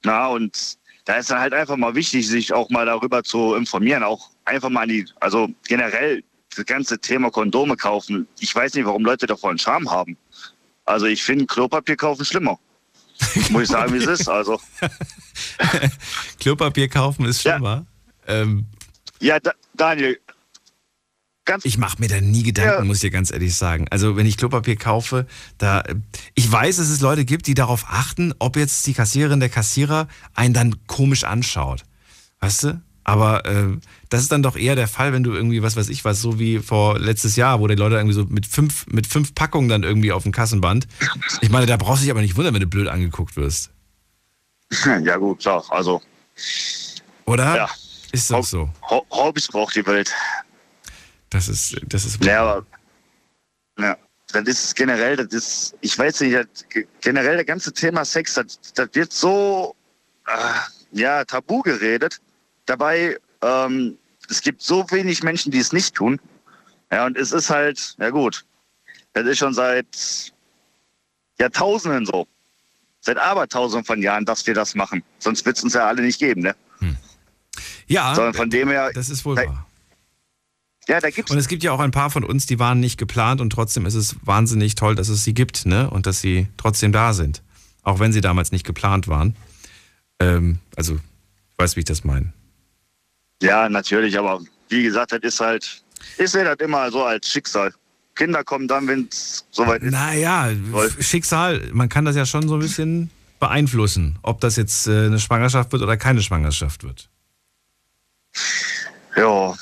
Na, 0.03 0.27
und 0.27 0.77
da 1.05 1.15
ist 1.15 1.31
dann 1.31 1.39
halt 1.39 1.53
einfach 1.53 1.77
mal 1.77 1.95
wichtig, 1.95 2.27
sich 2.27 2.53
auch 2.53 2.69
mal 2.69 2.85
darüber 2.85 3.23
zu 3.23 3.55
informieren, 3.55 4.03
auch 4.03 4.29
einfach 4.45 4.69
mal 4.69 4.81
an 4.83 4.89
die, 4.89 5.05
also 5.19 5.49
generell 5.67 6.23
das 6.55 6.65
ganze 6.65 6.99
Thema 6.99 7.31
Kondome 7.31 7.75
kaufen. 7.75 8.27
Ich 8.39 8.53
weiß 8.53 8.73
nicht, 8.75 8.85
warum 8.85 9.03
Leute 9.03 9.25
davon 9.25 9.57
Scham 9.57 9.89
haben. 9.89 10.17
Also 10.85 11.05
ich 11.05 11.23
finde 11.23 11.45
Klopapier 11.45 11.95
kaufen 11.95 12.25
schlimmer. 12.25 12.59
Muss 13.49 13.63
ich 13.63 13.69
sagen, 13.69 13.93
wie 13.93 13.97
es 13.97 14.05
ist. 14.05 14.27
Also 14.27 14.59
Klopapier 16.39 16.89
kaufen 16.89 17.25
ist 17.25 17.41
schlimmer. 17.41 17.85
Ähm, 18.27 18.65
ja, 19.19 19.39
da, 19.39 19.53
Daniel, 19.73 20.19
ich 21.63 21.77
mache 21.77 21.99
mir 21.99 22.07
da 22.07 22.21
nie 22.21 22.43
Gedanken, 22.43 22.73
Ja. 22.79 22.83
muss 22.85 22.97
ich 22.97 23.01
dir 23.01 23.11
ganz 23.11 23.31
ehrlich 23.31 23.55
sagen. 23.55 23.87
Also 23.89 24.15
wenn 24.15 24.25
ich 24.25 24.37
Klopapier 24.37 24.77
kaufe, 24.77 25.27
da 25.57 25.83
ich 26.35 26.49
weiß, 26.49 26.77
dass 26.77 26.89
es 26.89 27.01
Leute 27.01 27.25
gibt, 27.25 27.47
die 27.47 27.53
darauf 27.53 27.85
achten, 27.89 28.33
ob 28.39 28.55
jetzt 28.55 28.85
die 28.87 28.93
Kassiererin, 28.93 29.39
der 29.41 29.49
Kassierer 29.49 30.07
einen 30.35 30.53
dann 30.53 30.87
komisch 30.87 31.23
anschaut. 31.25 31.83
Weißt 32.39 32.63
du? 32.63 32.81
Aber 33.03 33.45
äh, 33.45 33.77
das 34.09 34.21
ist 34.21 34.31
dann 34.31 34.43
doch 34.43 34.55
eher 34.55 34.75
der 34.75 34.87
Fall, 34.87 35.11
wenn 35.13 35.23
du 35.23 35.33
irgendwie, 35.33 35.61
was 35.61 35.75
weiß 35.75 35.89
ich 35.89 36.05
was, 36.05 36.21
so 36.21 36.39
wie 36.39 36.59
vor 36.59 36.99
letztes 36.99 37.35
Jahr, 37.35 37.59
wo 37.59 37.67
die 37.67 37.75
Leute 37.75 37.95
irgendwie 37.95 38.15
so 38.15 38.25
mit 38.25 38.45
fünf, 38.45 38.87
mit 38.87 39.07
fünf 39.07 39.35
Packungen 39.35 39.67
dann 39.69 39.83
irgendwie 39.83 40.11
auf 40.11 40.23
dem 40.23 40.31
Kassenband. 40.31 40.87
Ich 41.41 41.49
meine, 41.49 41.65
da 41.65 41.77
brauchst 41.77 42.01
du 42.01 42.05
dich 42.05 42.11
aber 42.11 42.21
nicht 42.21 42.35
wundern, 42.37 42.53
wenn 42.53 42.61
du 42.61 42.67
blöd 42.67 42.87
angeguckt 42.87 43.35
wirst. 43.35 43.71
ja 45.03 45.17
gut, 45.17 45.39
klar, 45.39 45.63
also 45.69 46.01
Oder? 47.25 47.55
Ja. 47.55 47.69
Ist 48.11 48.29
doch 48.29 48.43
so. 48.45 48.69
Ho 48.89 49.05
Hobbys 49.09 49.47
braucht 49.47 49.75
die 49.75 49.85
Welt. 49.87 50.13
Das 51.31 51.47
ist, 51.47 51.75
das 51.87 52.05
ist. 52.05 52.23
Ja, 52.23 52.43
aber 52.43 52.65
ja, 53.79 53.97
das 54.31 54.47
ist 54.47 54.75
generell, 54.75 55.15
das 55.15 55.33
ist, 55.33 55.75
ich 55.81 55.97
weiß 55.97 56.21
nicht, 56.21 56.35
das, 56.35 56.45
ge- 56.69 56.85
generell 57.01 57.37
das 57.37 57.45
ganze 57.47 57.73
Thema 57.73 58.05
Sex, 58.05 58.35
das, 58.35 58.59
das 58.75 58.89
wird 58.93 59.11
so 59.11 59.75
äh, 60.27 60.31
ja, 60.91 61.25
tabu 61.25 61.61
geredet. 61.63 62.21
Dabei, 62.65 63.17
ähm, 63.41 63.97
es 64.29 64.41
gibt 64.41 64.61
so 64.61 64.89
wenig 64.91 65.23
Menschen, 65.23 65.51
die 65.51 65.59
es 65.59 65.73
nicht 65.73 65.95
tun. 65.95 66.19
Ja, 66.91 67.05
und 67.05 67.17
es 67.17 67.31
ist 67.31 67.49
halt, 67.49 67.95
ja 67.99 68.09
gut, 68.09 68.45
das 69.13 69.25
ist 69.25 69.39
schon 69.39 69.53
seit 69.53 70.33
Jahrtausenden 71.39 72.05
so. 72.05 72.27
Seit 73.01 73.17
Abertausenden 73.17 73.83
von 73.83 74.01
Jahren, 74.01 74.23
dass 74.23 74.47
wir 74.47 74.53
das 74.53 74.75
machen. 74.75 75.03
Sonst 75.19 75.45
wird 75.45 75.57
es 75.57 75.63
uns 75.63 75.73
ja 75.73 75.87
alle 75.87 76.01
nicht 76.01 76.19
geben, 76.19 76.41
ne? 76.41 76.55
Ja, 77.87 78.15
Sondern 78.15 78.33
von 78.33 78.49
dem 78.49 78.69
her. 78.69 78.91
das 78.93 79.09
ist 79.09 79.25
wohl 79.25 79.35
wahr. 79.35 79.67
Ja, 80.87 80.99
da 80.99 81.09
gibt's. 81.09 81.31
Und 81.31 81.37
es 81.37 81.47
gibt 81.47 81.63
ja 81.63 81.71
auch 81.71 81.79
ein 81.79 81.91
paar 81.91 82.09
von 82.09 82.23
uns, 82.23 82.45
die 82.45 82.59
waren 82.59 82.79
nicht 82.79 82.97
geplant 82.97 83.39
und 83.41 83.49
trotzdem 83.51 83.85
ist 83.85 83.93
es 83.93 84.15
wahnsinnig 84.21 84.75
toll, 84.75 84.95
dass 84.95 85.09
es 85.09 85.23
sie 85.23 85.33
gibt, 85.33 85.65
ne? 85.65 85.89
Und 85.89 86.05
dass 86.05 86.19
sie 86.21 86.47
trotzdem 86.57 86.91
da 86.91 87.13
sind. 87.13 87.41
Auch 87.83 87.99
wenn 87.99 88.11
sie 88.13 88.21
damals 88.21 88.51
nicht 88.51 88.65
geplant 88.65 89.07
waren. 89.07 89.35
Ähm, 90.19 90.59
also, 90.75 90.95
ich 90.95 91.57
weiß, 91.57 91.75
wie 91.75 91.81
ich 91.81 91.85
das 91.85 92.03
meine. 92.03 92.33
Ja, 93.43 93.67
natürlich, 93.67 94.17
aber 94.17 94.41
wie 94.69 94.83
gesagt, 94.83 95.11
das 95.11 95.19
ist 95.21 95.39
halt, 95.39 95.83
ich 96.17 96.29
sehe 96.29 96.45
das 96.45 96.55
immer 96.59 96.89
so 96.89 97.03
als 97.03 97.29
Schicksal. 97.29 97.73
Kinder 98.15 98.43
kommen 98.43 98.67
dann, 98.67 98.87
wenn 98.87 99.09
es 99.11 99.45
soweit 99.51 99.81
ist. 99.81 99.91
Naja, 99.91 100.49
Schicksal, 100.99 101.61
man 101.73 101.89
kann 101.89 102.05
das 102.05 102.15
ja 102.15 102.25
schon 102.25 102.47
so 102.47 102.55
ein 102.55 102.61
bisschen 102.61 103.09
beeinflussen, 103.39 104.17
ob 104.21 104.39
das 104.39 104.55
jetzt 104.55 104.87
äh, 104.87 105.07
eine 105.07 105.19
Schwangerschaft 105.19 105.73
wird 105.73 105.81
oder 105.81 105.97
keine 105.97 106.21
Schwangerschaft 106.21 106.83
wird. 106.83 107.09
Ja, 109.17 109.53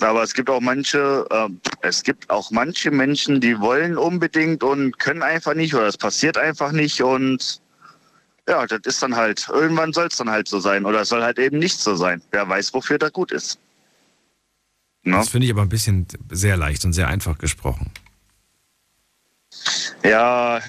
Aber 0.00 0.22
es 0.22 0.32
gibt 0.32 0.48
auch 0.48 0.60
manche, 0.60 1.26
äh, 1.30 1.48
es 1.82 2.02
gibt 2.02 2.30
auch 2.30 2.50
manche 2.50 2.90
Menschen, 2.90 3.40
die 3.40 3.60
wollen 3.60 3.98
unbedingt 3.98 4.62
und 4.62 4.98
können 4.98 5.22
einfach 5.22 5.52
nicht 5.52 5.74
oder 5.74 5.86
es 5.86 5.98
passiert 5.98 6.38
einfach 6.38 6.72
nicht 6.72 7.02
und 7.02 7.60
ja, 8.50 8.66
das 8.66 8.80
ist 8.84 9.02
dann 9.02 9.14
halt, 9.14 9.48
irgendwann 9.48 9.92
soll 9.92 10.08
es 10.08 10.16
dann 10.16 10.28
halt 10.28 10.48
so 10.48 10.58
sein 10.58 10.84
oder 10.84 11.02
es 11.02 11.08
soll 11.08 11.22
halt 11.22 11.38
eben 11.38 11.58
nicht 11.58 11.78
so 11.78 11.94
sein. 11.94 12.20
Wer 12.32 12.48
weiß, 12.48 12.74
wofür 12.74 12.98
das 12.98 13.12
gut 13.12 13.30
ist. 13.30 13.58
Ne? 15.04 15.16
Das 15.16 15.28
finde 15.28 15.46
ich 15.46 15.52
aber 15.52 15.62
ein 15.62 15.68
bisschen 15.68 16.06
sehr 16.30 16.56
leicht 16.56 16.84
und 16.84 16.92
sehr 16.92 17.08
einfach 17.08 17.38
gesprochen. 17.38 17.90
Ja, 20.02 20.60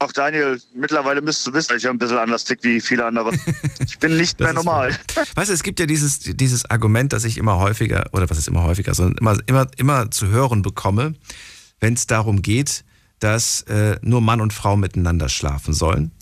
auch 0.00 0.12
Daniel, 0.12 0.60
mittlerweile 0.74 1.22
müsstest 1.22 1.46
du 1.46 1.52
wissen, 1.54 1.68
dass 1.68 1.82
ich 1.82 1.88
ein 1.88 1.98
bisschen 1.98 2.18
anders 2.18 2.44
tick 2.44 2.62
wie 2.62 2.80
viele 2.80 3.04
andere. 3.04 3.32
Ich 3.86 3.98
bin 3.98 4.16
nicht 4.16 4.38
mehr 4.40 4.52
normal. 4.52 4.94
Weißt 5.36 5.48
du, 5.48 5.54
es 5.54 5.62
gibt 5.62 5.80
ja 5.80 5.86
dieses, 5.86 6.20
dieses 6.20 6.68
Argument, 6.68 7.12
das 7.14 7.24
ich 7.24 7.38
immer 7.38 7.56
häufiger, 7.56 8.10
oder 8.12 8.28
was 8.28 8.36
ist 8.36 8.48
immer 8.48 8.64
häufiger, 8.64 8.94
sondern 8.94 9.16
immer, 9.18 9.38
immer, 9.46 9.66
immer 9.78 10.10
zu 10.10 10.26
hören 10.28 10.60
bekomme, 10.60 11.14
wenn 11.80 11.94
es 11.94 12.06
darum 12.06 12.42
geht, 12.42 12.84
dass 13.20 13.62
äh, 13.62 13.98
nur 14.02 14.20
Mann 14.20 14.42
und 14.42 14.52
Frau 14.52 14.76
miteinander 14.76 15.30
schlafen 15.30 15.72
sollen. 15.72 16.12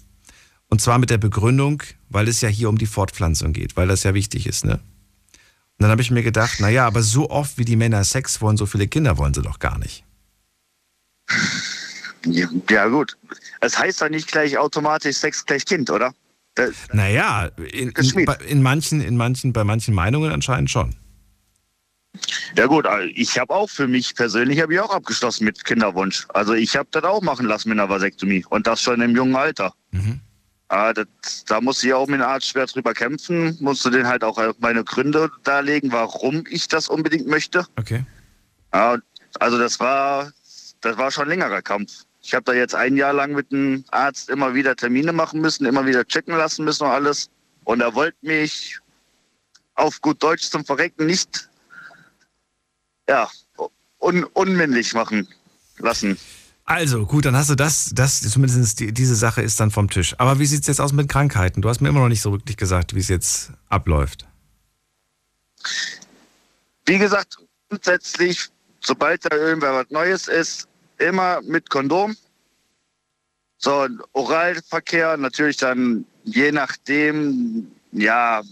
Und 0.75 0.81
zwar 0.81 0.99
mit 0.99 1.09
der 1.09 1.19
Begründung, 1.19 1.85
weil 2.09 2.27
es 2.27 2.41
ja 2.41 2.49
hier 2.49 2.69
um 2.69 2.79
die 2.79 2.87
Fortpflanzung 2.87 3.53
geht, 3.53 3.77
weil 3.77 3.87
das 3.87 4.03
ja 4.03 4.13
wichtig 4.13 4.45
ist, 4.49 4.65
ne? 4.65 4.73
Und 4.73 4.81
dann 5.79 5.89
habe 5.93 6.03
ich 6.03 6.11
mir 6.11 6.25
gedacht, 6.25 6.59
naja, 6.59 6.85
aber 6.85 7.01
so 7.01 7.31
oft 7.31 7.59
wie 7.59 7.65
die 7.65 7.77
Männer 7.77 8.03
Sex 8.03 8.41
wollen, 8.41 8.57
so 8.57 8.67
viele 8.67 8.89
Kinder 8.89 9.17
wollen 9.17 9.33
sie 9.35 9.43
doch 9.43 9.61
gar 9.61 9.79
nicht. 9.79 10.03
Ja, 12.69 12.89
gut. 12.89 13.17
Es 13.61 13.79
heißt 13.79 14.03
doch 14.03 14.09
nicht 14.09 14.27
gleich 14.27 14.59
automatisch 14.59 15.15
Sex 15.19 15.47
gleich 15.47 15.65
Kind, 15.65 15.91
oder? 15.91 16.13
Das, 16.57 16.73
Naja, 16.93 17.53
in, 17.73 17.91
in, 17.91 18.25
bei- 18.25 18.35
in 18.49 18.61
manchen, 18.61 19.01
in 19.01 19.17
manchen, 19.17 19.53
bei 19.53 19.63
manchen 19.63 19.95
Meinungen 19.95 20.33
anscheinend 20.33 20.71
schon. 20.73 20.97
ja 22.57 22.67
gut, 22.67 22.85
also 22.85 23.09
ich 23.15 23.39
habe 23.39 23.55
auch 23.55 23.71
für 23.71 23.87
mich 23.87 24.17
persönlich 24.17 24.61
habe 24.61 24.75
ich 24.75 24.81
auch 24.81 24.91
abgeschlossen 24.93 25.45
mit 25.45 25.65
Kinderwunsch. 25.65 26.27
Also 26.35 26.55
ich 26.55 26.77
habe 26.77 26.89
das 26.91 27.05
auch 27.05 27.23
machen 27.23 27.47
lassen 27.47 27.69
mit 27.69 27.79
einer 27.79 27.89
Vasektomie 27.89 28.45
und 28.51 28.67
das 28.67 28.83
schon 28.83 29.01
im 29.03 29.15
jungen 29.15 29.37
Alter. 29.37 29.73
Ah, 30.69 30.93
das, 30.93 31.07
da 31.47 31.61
musste 31.61 31.87
ich 31.87 31.95
auch 31.95 32.07
mit 32.07 32.21
dem 32.21 32.27
Arzt 32.27 32.49
schwer 32.49 32.67
drüber 32.67 32.95
kämpfen, 32.95 33.57
musste 33.61 33.91
den 33.91 34.07
halt 34.07 34.25
auch 34.25 34.39
meine 34.59 34.83
Gründe 34.83 35.31
darlegen, 35.43 35.93
warum 35.93 36.45
ich 36.49 36.69
das 36.69 36.89
unbedingt 36.89 37.27
möchte. 37.27 37.67
Okay. 37.77 38.05
Ja, 38.73 38.99
also 39.39 39.59
das 39.59 39.79
war, 39.79 40.33
das 40.81 40.97
war 40.97 41.11
schon 41.11 41.25
ein 41.25 41.31
längerer 41.31 41.63
Kampf. 41.63 42.05
Ich 42.23 42.33
habe 42.33 42.45
da 42.45 42.55
jetzt 42.55 42.75
ein 42.75 42.97
Jahr 42.97 43.13
lang 43.13 43.33
mit 43.33 43.53
dem 43.53 43.85
Arzt 43.91 44.31
immer 44.31 44.55
wieder 44.55 44.75
Termine 44.75 45.13
machen 45.13 45.41
müssen, 45.41 45.67
immer 45.67 45.85
wieder 45.87 46.07
checken 46.07 46.35
lassen 46.37 46.65
müssen 46.65 46.85
und 46.85 46.91
alles. 46.91 47.29
Und 47.65 47.81
er 47.81 47.95
wollte 47.95 48.17
mich 48.23 48.79
auf 49.75 50.01
gut 50.01 50.23
Deutsch 50.23 50.49
zum 50.51 50.65
Verrecken 50.65 51.07
nicht, 51.07 51.51
ja, 53.09 53.29
un 53.99 54.25
unmännlich 54.25 54.95
machen 54.95 55.29
lassen. 55.79 56.19
Also, 56.67 57.05
gut, 57.05 57.27
dann 57.27 57.37
hast 57.37 57.51
du 57.51 57.55
das, 57.55 57.91
das 57.95 58.23
zumindest 58.23 58.81
die, 58.81 58.93
diese 58.93 59.15
Sache 59.15 59.43
ist 59.43 59.61
dann 59.61 59.71
vom 59.71 59.91
Tisch. 59.91 60.15
Aber 60.19 60.39
wie 60.39 60.47
sieht 60.47 60.63
es 60.63 60.67
jetzt 60.67 60.81
aus 60.81 60.95
mit 60.95 61.11
Krankheiten? 61.11 61.61
Du 61.61 61.69
hast 61.69 61.83
mir 61.83 61.91
immer 61.91 62.01
noch 62.01 62.09
nicht 62.09 62.23
so 62.23 62.33
wirklich 62.33 62.57
gesagt, 62.57 62.95
wie 62.95 63.01
es 63.01 63.09
jetzt 63.09 63.53
abläuft. 63.69 64.27
Wie 66.87 66.99
gesagt, 66.99 67.39
grundsätzlich, 67.69 68.49
sobald 68.81 69.25
da 69.27 69.37
irgendwer 69.37 69.75
was 69.75 69.91
Neues 69.91 70.29
ist, 70.29 70.67
immer 70.99 71.43
mit 71.43 71.69
Kondom. 71.69 72.17
So, 73.59 73.87
Oralverkehr 74.13 75.17
natürlich 75.19 75.59
dann 75.59 76.07
je 76.25 76.51
nachdem, 76.51 77.71
ja, 77.93 78.43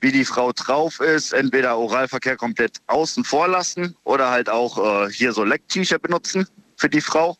wie 0.00 0.12
die 0.12 0.24
Frau 0.24 0.52
drauf 0.52 1.00
ist, 1.00 1.32
entweder 1.32 1.76
Oralverkehr 1.76 2.36
komplett 2.36 2.80
außen 2.86 3.24
vor 3.24 3.48
lassen 3.48 3.96
oder 4.04 4.30
halt 4.30 4.48
auch 4.48 4.78
äh, 4.78 5.10
hier 5.10 5.32
so 5.32 5.42
Lecktücher 5.42 5.98
benutzen 5.98 6.46
für 6.76 6.88
die 6.88 7.00
Frau. 7.00 7.36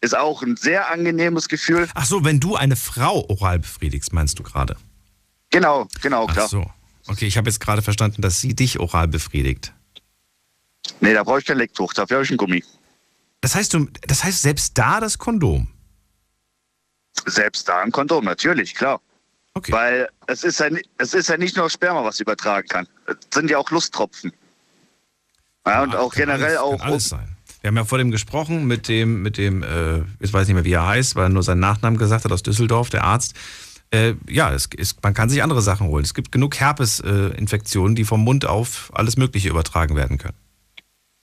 Ist 0.00 0.16
auch 0.16 0.42
ein 0.42 0.56
sehr 0.56 0.90
angenehmes 0.90 1.48
Gefühl. 1.48 1.88
Ach 1.94 2.04
so, 2.04 2.24
wenn 2.24 2.40
du 2.40 2.56
eine 2.56 2.74
Frau 2.74 3.24
oral 3.28 3.60
befriedigst, 3.60 4.12
meinst 4.12 4.38
du 4.38 4.42
gerade? 4.42 4.76
Genau, 5.50 5.86
genau, 6.00 6.26
klar. 6.26 6.46
Ach 6.46 6.50
so. 6.50 6.70
Okay, 7.06 7.26
ich 7.26 7.36
habe 7.36 7.48
jetzt 7.48 7.60
gerade 7.60 7.82
verstanden, 7.82 8.22
dass 8.22 8.40
sie 8.40 8.54
dich 8.54 8.80
oral 8.80 9.06
befriedigt. 9.06 9.72
Nee, 11.00 11.14
da 11.14 11.22
brauche 11.22 11.38
ich 11.38 11.44
kein 11.44 11.58
Lecktuch, 11.58 11.94
dafür 11.94 12.16
habe 12.16 12.24
ich 12.24 12.30
ein 12.30 12.36
Gummi. 12.36 12.64
Das 13.40 13.54
heißt, 13.54 13.74
du, 13.74 13.88
das 14.02 14.24
heißt 14.24 14.42
selbst 14.42 14.76
da 14.78 15.00
das 15.00 15.18
Kondom. 15.18 15.68
Selbst 17.26 17.68
da 17.68 17.80
ein 17.80 17.92
Kondom, 17.92 18.24
natürlich, 18.24 18.74
klar. 18.74 19.00
Weil 19.68 20.08
es 20.26 20.44
ist, 20.44 20.60
ja, 20.60 20.68
es 20.98 21.12
ist 21.12 21.28
ja 21.28 21.36
nicht 21.36 21.56
nur 21.56 21.68
Sperma, 21.68 22.02
was 22.04 22.20
übertragen 22.20 22.66
kann. 22.68 22.88
Es 23.06 23.16
sind 23.34 23.50
ja 23.50 23.58
auch 23.58 23.70
Lusttropfen. 23.70 24.32
Ja, 25.66 25.82
und 25.82 25.94
auch 25.94 26.12
generell 26.12 26.56
alles, 26.56 26.58
auch. 26.58 26.78
Kann 26.78 26.88
alles 26.88 27.08
sein. 27.08 27.31
Wir 27.62 27.68
haben 27.68 27.76
ja 27.76 27.84
vor 27.84 27.98
dem 27.98 28.10
gesprochen 28.10 28.66
mit 28.66 28.88
dem, 28.88 29.22
mit 29.22 29.38
dem, 29.38 29.62
äh, 29.62 29.98
jetzt 30.20 30.32
weiß 30.32 30.42
ich 30.42 30.48
nicht 30.48 30.54
mehr, 30.54 30.64
wie 30.64 30.72
er 30.72 30.86
heißt, 30.86 31.14
weil 31.14 31.26
er 31.26 31.28
nur 31.28 31.44
seinen 31.44 31.60
Nachnamen 31.60 31.96
gesagt 31.96 32.24
hat 32.24 32.32
aus 32.32 32.42
Düsseldorf, 32.42 32.90
der 32.90 33.04
Arzt. 33.04 33.34
Äh, 33.90 34.14
ja, 34.28 34.52
es 34.52 34.66
ist, 34.76 35.02
man 35.02 35.14
kann 35.14 35.28
sich 35.28 35.44
andere 35.44 35.62
Sachen 35.62 35.86
holen. 35.86 36.04
Es 36.04 36.12
gibt 36.12 36.32
genug 36.32 36.58
Herpes-Infektionen, 36.58 37.94
die 37.94 38.04
vom 38.04 38.24
Mund 38.24 38.46
auf 38.46 38.90
alles 38.94 39.16
Mögliche 39.16 39.48
übertragen 39.48 39.94
werden 39.94 40.18
können. 40.18 40.36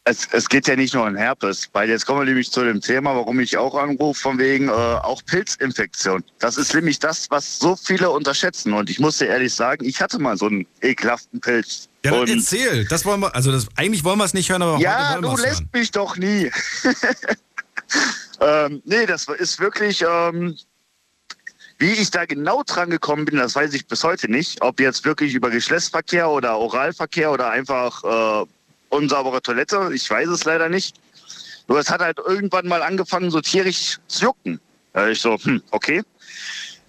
Es, 0.09 0.27
es 0.31 0.49
geht 0.49 0.67
ja 0.67 0.75
nicht 0.75 0.95
nur 0.95 1.05
um 1.05 1.15
Herpes, 1.15 1.69
weil 1.71 1.87
jetzt 1.87 2.07
kommen 2.07 2.21
wir 2.21 2.25
nämlich 2.25 2.49
zu 2.51 2.63
dem 2.63 2.81
Thema, 2.81 3.15
warum 3.15 3.39
ich 3.39 3.55
auch 3.57 3.75
anrufe, 3.75 4.19
von 4.19 4.39
wegen 4.39 4.67
äh, 4.67 4.71
auch 4.71 5.23
Pilzinfektion. 5.23 6.23
Das 6.39 6.57
ist 6.57 6.73
nämlich 6.73 6.97
das, 6.97 7.29
was 7.29 7.59
so 7.59 7.75
viele 7.75 8.09
unterschätzen. 8.09 8.73
Und 8.73 8.89
ich 8.89 8.99
muss 8.99 9.19
dir 9.19 9.27
ehrlich 9.27 9.53
sagen, 9.53 9.85
ich 9.85 10.01
hatte 10.01 10.17
mal 10.17 10.35
so 10.35 10.47
einen 10.47 10.65
ekelhaften 10.81 11.39
Pilz. 11.39 11.89
Ja, 12.03 12.09
dann 12.11 12.21
Und- 12.21 12.29
erzähl. 12.29 12.85
Das 12.85 13.05
wollen 13.05 13.19
wir, 13.19 13.35
also 13.35 13.51
das, 13.51 13.67
eigentlich 13.75 14.03
wollen 14.03 14.17
wir 14.17 14.25
es 14.25 14.33
nicht 14.33 14.49
hören, 14.49 14.63
aber 14.63 14.79
ja, 14.79 15.11
heute 15.11 15.21
du 15.21 15.27
wollen 15.27 15.37
es 15.37 15.43
lässt 15.43 15.59
hören. 15.59 15.69
mich 15.73 15.91
doch 15.91 16.17
nie. 16.17 16.51
ähm, 18.41 18.81
nee, 18.85 19.05
das 19.05 19.27
ist 19.27 19.59
wirklich, 19.59 20.03
ähm, 20.09 20.57
wie 21.77 21.91
ich 21.91 22.09
da 22.09 22.25
genau 22.25 22.63
dran 22.63 22.89
gekommen 22.89 23.25
bin, 23.25 23.37
das 23.37 23.53
weiß 23.53 23.75
ich 23.75 23.85
bis 23.85 24.03
heute 24.03 24.29
nicht. 24.31 24.63
Ob 24.63 24.79
jetzt 24.79 25.05
wirklich 25.05 25.35
über 25.35 25.51
Geschlechtsverkehr 25.51 26.29
oder 26.31 26.57
Oralverkehr 26.57 27.31
oder 27.31 27.51
einfach 27.51 28.03
äh, 28.03 28.47
unsaubere 28.89 29.41
Toilette, 29.41 29.91
ich 29.93 30.09
weiß 30.09 30.27
es 30.29 30.45
leider 30.45 30.69
nicht. 30.69 30.95
Nur 31.67 31.79
es 31.79 31.89
hat 31.89 32.01
halt 32.01 32.17
irgendwann 32.17 32.67
mal 32.67 32.81
angefangen, 32.81 33.31
so 33.31 33.41
tierisch 33.41 33.97
zu 34.07 34.25
jucken. 34.25 34.59
Da 34.93 35.07
ich 35.07 35.21
so, 35.21 35.37
hm, 35.37 35.61
okay. 35.71 36.01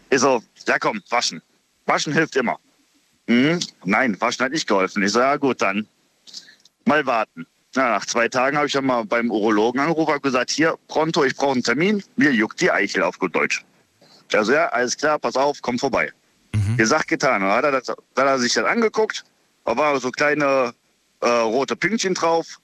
Ich 0.09 0.21
so, 0.21 0.43
ja 0.67 0.79
komm, 0.79 1.03
waschen. 1.11 1.43
Waschen 1.87 2.13
hilft 2.13 2.37
immer. 2.37 2.59
Hm, 3.29 3.61
nein, 3.85 4.21
waschen 4.21 4.45
hat 4.45 4.53
nicht 4.53 4.67
geholfen. 4.67 5.03
Ich 5.03 5.13
so, 5.13 5.21
ja 5.21 5.37
gut, 5.37 5.61
dann 5.61 5.87
mal 6.87 7.05
warten. 7.07 7.47
Na, 7.75 7.91
nach 7.91 8.07
zwei 8.07 8.29
Tagen 8.29 8.57
habe 8.57 8.67
ich 8.67 8.73
dann 8.73 8.87
mal 8.87 9.05
beim 9.05 9.31
Urologen 9.31 9.81
angerufen 9.81 10.15
und 10.15 10.23
gesagt, 10.23 10.51
hier, 10.51 10.77
pronto, 10.89 11.25
ich 11.25 11.37
brauche 11.37 11.53
einen 11.53 11.63
Termin, 11.63 12.03
mir 12.17 12.33
juckt 12.33 12.61
die 12.61 12.71
Eichel 12.71 13.03
auf 13.05 13.19
gut 13.19 13.35
Deutsch. 13.35 13.65
Also 14.33 14.53
ja, 14.53 14.67
alles 14.69 14.97
klar, 14.97 15.19
pass 15.19 15.37
auf, 15.37 15.59
komm 15.63 15.79
vorbei. 15.79 16.13
Gesagt, 16.77 17.09
getan. 17.09 17.43
Dann 17.43 17.51
hat 17.51 17.65
er, 17.65 17.73
das, 17.73 17.85
dann 17.87 17.97
hat 18.17 18.27
er 18.27 18.39
sich 18.39 18.55
das 18.55 18.65
angeguckt, 18.65 19.25
da 19.65 19.77
waren 19.77 20.01
so 20.01 20.11
kleine 20.11 20.75
äh, 21.21 21.29
rote 21.29 21.77
Pünktchen 21.77 22.15
drauf. 22.15 22.61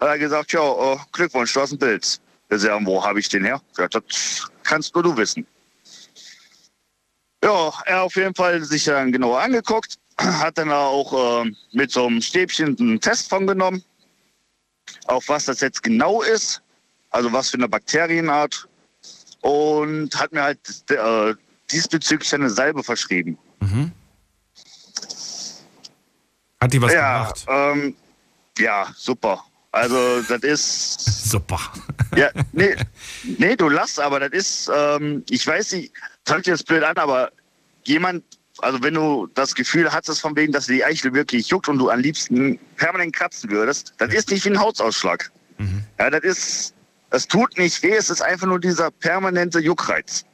Hat 0.00 0.08
er 0.08 0.18
gesagt, 0.18 0.52
ja, 0.52 0.92
äh, 0.92 0.98
Glückwunsch, 1.12 1.52
du 1.52 1.60
hast 1.60 1.70
einen 1.70 1.78
Pilz. 1.78 2.20
Wir 2.48 2.58
sagen, 2.58 2.86
wo 2.86 3.04
habe 3.04 3.18
ich 3.18 3.28
den 3.28 3.44
her? 3.44 3.60
Ja, 3.76 3.88
das 3.88 4.48
kannst 4.62 4.94
nur 4.94 5.02
du 5.02 5.16
wissen. 5.16 5.46
Ja, 7.42 7.72
er 7.86 8.02
auf 8.02 8.16
jeden 8.16 8.34
Fall 8.34 8.62
sich 8.62 8.84
dann 8.84 9.12
genauer 9.12 9.40
angeguckt, 9.40 9.96
hat 10.18 10.58
dann 10.58 10.70
auch 10.70 11.44
äh, 11.44 11.52
mit 11.72 11.90
so 11.90 12.06
einem 12.06 12.20
Stäbchen 12.20 12.76
einen 12.78 13.00
Test 13.00 13.28
von 13.28 13.46
genommen, 13.46 13.82
auf 15.06 15.28
was 15.28 15.44
das 15.44 15.60
jetzt 15.60 15.82
genau 15.82 16.22
ist, 16.22 16.62
also 17.10 17.32
was 17.32 17.50
für 17.50 17.58
eine 17.58 17.68
Bakterienart 17.68 18.68
und 19.42 20.18
hat 20.18 20.32
mir 20.32 20.42
halt 20.42 20.58
äh, 20.90 21.34
diesbezüglich 21.70 22.34
eine 22.34 22.50
Salbe 22.50 22.82
verschrieben. 22.82 23.38
Hat 26.60 26.72
die 26.72 26.80
was 26.80 26.92
ja, 26.92 27.18
gebracht? 27.18 27.46
Ähm, 27.48 27.96
ja, 28.58 28.86
super. 28.96 29.44
Also 29.72 30.22
das 30.22 30.42
ist 30.42 31.30
super. 31.30 31.60
Ja, 32.16 32.30
nee, 32.52 32.74
nee, 33.38 33.56
du 33.56 33.68
lass, 33.68 33.98
aber 33.98 34.20
das 34.20 34.30
ist, 34.30 34.70
ähm, 34.74 35.22
ich 35.28 35.46
weiß 35.46 35.72
nicht, 35.72 35.92
das 36.24 36.34
hört 36.34 36.44
sich 36.44 36.52
jetzt 36.52 36.66
blöd 36.66 36.82
an, 36.82 36.96
aber 36.96 37.30
jemand, 37.84 38.24
also 38.58 38.82
wenn 38.82 38.94
du 38.94 39.28
das 39.34 39.54
Gefühl 39.54 39.92
hattest 39.92 40.20
von 40.22 40.34
wegen, 40.34 40.52
dass 40.52 40.66
die 40.66 40.82
Eichel 40.82 41.12
wirklich 41.12 41.48
juckt 41.48 41.68
und 41.68 41.78
du 41.78 41.90
am 41.90 42.00
liebsten 42.00 42.58
permanent 42.76 43.14
kratzen 43.14 43.50
würdest, 43.50 43.92
das 43.98 44.14
ist 44.14 44.30
nicht 44.30 44.44
wie 44.46 44.50
ein 44.50 44.58
Hautausschlag. 44.58 45.30
Ja, 45.98 46.10
das 46.10 46.22
ist, 46.22 46.74
es 47.10 47.26
tut 47.26 47.56
nicht 47.56 47.82
weh, 47.82 47.94
es 47.94 48.10
ist 48.10 48.22
einfach 48.22 48.46
nur 48.46 48.60
dieser 48.60 48.90
permanente 48.90 49.58
Juckreiz. 49.58 50.24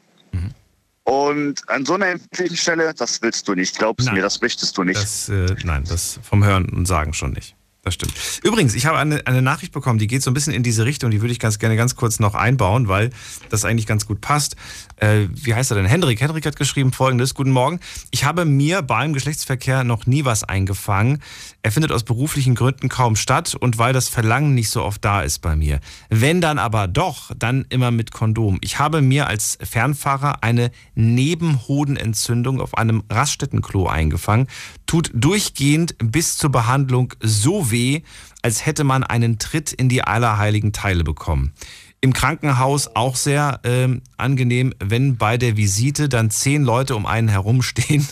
Und 1.05 1.69
an 1.69 1.85
so 1.85 1.95
einer 1.95 2.07
empfindlichen 2.09 2.57
Stelle, 2.57 2.95
das 2.95 3.21
willst 3.23 3.49
du 3.49 3.55
nicht, 3.55 3.77
glaubst 3.77 4.07
Nein. 4.07 4.17
mir, 4.17 4.23
das 4.23 4.41
möchtest 4.41 4.77
du 4.79 4.85
nicht. 4.85 5.03
Das, 5.03 5.29
äh, 5.29 5.55
nein, 5.65 5.85
das 5.89 6.21
vom 6.23 6.45
Hören 6.45 6.69
und 6.69 6.87
Sagen 6.87 7.13
schon 7.13 7.33
nicht. 7.33 7.57
Das 7.85 7.95
stimmt. 7.95 8.15
Übrigens, 8.45 8.77
ich 8.77 8.87
habe 8.87 8.99
eine, 8.99 9.27
eine 9.27 9.43
Nachricht 9.43 9.73
bekommen, 9.73 9.99
die 9.99 10.07
geht 10.07 10.23
so 10.23 10.31
ein 10.31 10.35
bisschen 10.35 10.53
in 10.53 10.63
diese 10.63 10.85
Richtung, 10.85 11.11
die 11.11 11.21
würde 11.21 11.33
ich 11.33 11.41
ganz 11.41 11.59
gerne 11.59 11.75
ganz 11.75 11.97
kurz 11.97 12.21
noch 12.21 12.37
einbauen, 12.37 12.87
weil 12.87 13.11
das 13.49 13.65
eigentlich 13.65 13.89
ganz 13.89 14.07
gut 14.07 14.21
passt. 14.21 14.55
Äh, 14.99 15.27
wie 15.33 15.53
heißt 15.53 15.73
er 15.73 15.79
denn? 15.79 15.87
Hendrik. 15.87 16.21
Hendrik 16.21 16.47
hat 16.47 16.55
geschrieben 16.55 16.93
folgendes. 16.93 17.35
Guten 17.35 17.51
Morgen. 17.51 17.81
Ich 18.13 18.25
habe 18.25 18.45
mir 18.45 18.83
beim 18.83 19.13
Geschlechtsverkehr 19.13 19.83
noch 19.83 20.07
nie 20.07 20.25
was 20.25 20.45
eingefangen. 20.45 21.21
Er 21.63 21.73
findet 21.73 21.91
aus 21.91 22.05
beruflichen 22.05 22.55
Gründen 22.55 22.89
kaum 22.89 23.17
statt 23.17 23.57
und 23.59 23.79
weil 23.79 23.93
das 23.93 24.09
Verlangen 24.09 24.55
nicht 24.55 24.71
so 24.71 24.85
oft 24.85 25.05
da 25.05 25.23
ist 25.23 25.41
bei 25.41 25.57
mir. 25.57 25.81
Wenn 26.09 26.41
dann 26.41 26.61
aber 26.61 26.87
doch, 26.87 27.33
dann 27.37 27.67
immer 27.69 27.91
mit 27.91 28.13
Kondom. 28.13 28.59
Ich 28.61 28.79
habe 28.79 29.03
mir 29.03 29.27
als 29.27 29.59
Fernfahrer 29.61 30.45
eine 30.45 30.71
Nebenhodenentzündung 30.95 32.61
auf 32.61 32.79
einem 32.79 33.03
Raststättenklo 33.11 33.89
eingefangen. 33.89 34.47
Tut 34.87 35.11
durchgehend 35.15 35.97
bis 35.99 36.37
zur 36.37 36.51
Behandlung 36.51 37.15
so 37.21 37.72
weh, 37.73 38.03
als 38.43 38.65
hätte 38.65 38.85
man 38.85 39.03
einen 39.03 39.39
Tritt 39.39 39.73
in 39.73 39.89
die 39.89 40.05
allerheiligen 40.05 40.73
Teile 40.73 41.03
bekommen. 41.03 41.53
Im 42.01 42.13
Krankenhaus 42.13 42.89
auch 42.95 43.17
sehr 43.17 43.61
ähm, 43.65 44.03
angenehm, 44.17 44.75
wenn 44.79 45.17
bei 45.17 45.39
der 45.39 45.57
Visite 45.57 46.09
dann 46.09 46.31
zehn 46.31 46.63
Leute 46.63 46.97
um 46.97 47.07
einen 47.07 47.29
herumstehen. 47.29 48.07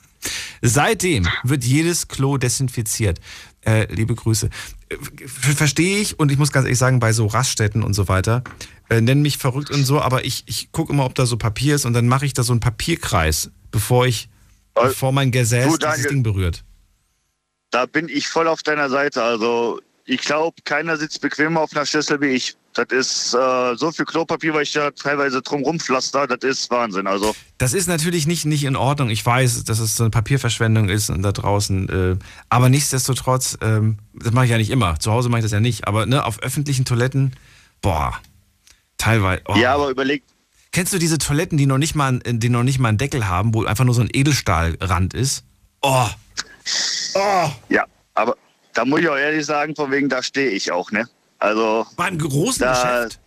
Seitdem 0.62 1.28
wird 1.42 1.64
jedes 1.64 2.08
Klo 2.08 2.38
desinfiziert. 2.38 3.20
Äh, 3.62 3.92
liebe 3.92 4.14
Grüße. 4.14 4.50
Äh, 4.88 4.96
Verstehe 5.26 5.98
ich 5.98 6.18
und 6.18 6.30
ich 6.30 6.38
muss 6.38 6.52
ganz 6.52 6.64
ehrlich 6.64 6.78
sagen, 6.78 7.00
bei 7.00 7.12
so 7.12 7.26
Raststätten 7.26 7.82
und 7.82 7.94
so 7.94 8.08
weiter, 8.08 8.44
äh, 8.88 9.00
nennen 9.00 9.22
mich 9.22 9.38
verrückt 9.38 9.70
und 9.70 9.84
so, 9.84 10.00
aber 10.00 10.24
ich, 10.24 10.44
ich 10.46 10.70
gucke 10.70 10.92
immer, 10.92 11.04
ob 11.04 11.14
da 11.14 11.26
so 11.26 11.36
Papier 11.36 11.74
ist 11.74 11.86
und 11.86 11.92
dann 11.92 12.06
mache 12.06 12.26
ich 12.26 12.34
da 12.34 12.42
so 12.42 12.52
einen 12.52 12.60
Papierkreis, 12.60 13.50
bevor 13.70 14.06
ich, 14.06 14.28
bevor 14.74 15.12
mein 15.12 15.30
Gesäß 15.30 15.78
du, 15.78 15.78
dieses. 15.78 16.08
Ding 16.08 16.22
berührt. 16.22 16.64
Da 17.74 17.86
bin 17.86 18.08
ich 18.08 18.28
voll 18.28 18.46
auf 18.46 18.62
deiner 18.62 18.88
Seite. 18.88 19.20
Also 19.20 19.80
ich 20.04 20.20
glaube, 20.20 20.54
keiner 20.64 20.96
sitzt 20.96 21.20
bequemer 21.20 21.60
auf 21.60 21.74
einer 21.74 21.84
Schüssel 21.84 22.20
wie 22.20 22.28
ich. 22.28 22.54
Das 22.72 22.86
ist 22.90 23.34
äh, 23.34 23.74
so 23.74 23.90
viel 23.90 24.04
Klopapier, 24.04 24.54
weil 24.54 24.62
ich 24.62 24.70
da 24.70 24.92
teilweise 24.92 25.42
drum 25.42 25.64
rumpflaster. 25.64 26.28
Das 26.28 26.48
ist 26.48 26.70
Wahnsinn. 26.70 27.08
Also 27.08 27.34
Das 27.58 27.72
ist 27.72 27.88
natürlich 27.88 28.28
nicht, 28.28 28.44
nicht 28.44 28.62
in 28.62 28.76
Ordnung. 28.76 29.10
Ich 29.10 29.26
weiß, 29.26 29.64
dass 29.64 29.80
es 29.80 29.96
so 29.96 30.04
eine 30.04 30.12
Papierverschwendung 30.12 30.88
ist 30.88 31.10
und 31.10 31.22
da 31.22 31.32
draußen. 31.32 31.88
Äh, 31.88 32.24
aber 32.48 32.68
nichtsdestotrotz, 32.68 33.58
ähm, 33.60 33.98
das 34.12 34.32
mache 34.32 34.44
ich 34.44 34.52
ja 34.52 34.58
nicht 34.58 34.70
immer. 34.70 35.00
Zu 35.00 35.10
Hause 35.10 35.28
mache 35.28 35.40
ich 35.40 35.44
das 35.44 35.50
ja 35.52 35.58
nicht. 35.58 35.88
Aber 35.88 36.06
ne, 36.06 36.24
auf 36.24 36.40
öffentlichen 36.44 36.84
Toiletten, 36.84 37.34
boah, 37.82 38.20
teilweise. 38.98 39.42
Oh. 39.48 39.56
ja, 39.56 39.74
aber 39.74 39.90
überleg, 39.90 40.22
Kennst 40.70 40.92
du 40.92 40.98
diese 40.98 41.18
Toiletten, 41.18 41.58
die 41.58 41.66
noch 41.66 41.78
nicht 41.78 41.96
mal, 41.96 42.20
die 42.24 42.48
noch 42.50 42.62
nicht 42.62 42.78
mal 42.78 42.90
einen 42.90 42.98
Deckel 42.98 43.26
haben, 43.26 43.52
wo 43.52 43.64
einfach 43.64 43.84
nur 43.84 43.94
so 43.94 44.00
ein 44.00 44.10
Edelstahlrand 44.12 45.12
ist? 45.12 45.42
Oh. 45.82 46.06
Oh. 47.14 47.50
ja, 47.68 47.84
aber 48.14 48.36
da 48.72 48.84
muss 48.84 49.00
ich 49.00 49.08
auch 49.08 49.16
ehrlich 49.16 49.46
sagen, 49.46 49.74
von 49.76 49.90
wegen 49.90 50.08
da 50.08 50.22
stehe 50.22 50.50
ich 50.50 50.72
auch, 50.72 50.90
ne? 50.90 51.08
Also 51.38 51.86
beim 51.96 52.18
großen 52.18 52.60
da, 52.62 52.72
Geschäft? 52.72 53.20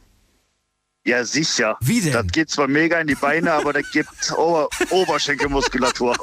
Ja, 1.05 1.23
sicher. 1.23 1.77
Wie 1.79 2.01
denn? 2.01 2.13
Das 2.13 2.27
geht 2.27 2.49
zwar 2.49 2.67
mega 2.67 2.99
in 2.99 3.07
die 3.07 3.15
Beine, 3.15 3.53
aber 3.53 3.71
das 3.73 3.89
gibt 3.91 4.09
Ober 4.37 4.67
Oberschenkelmuskulatur. 4.89 6.15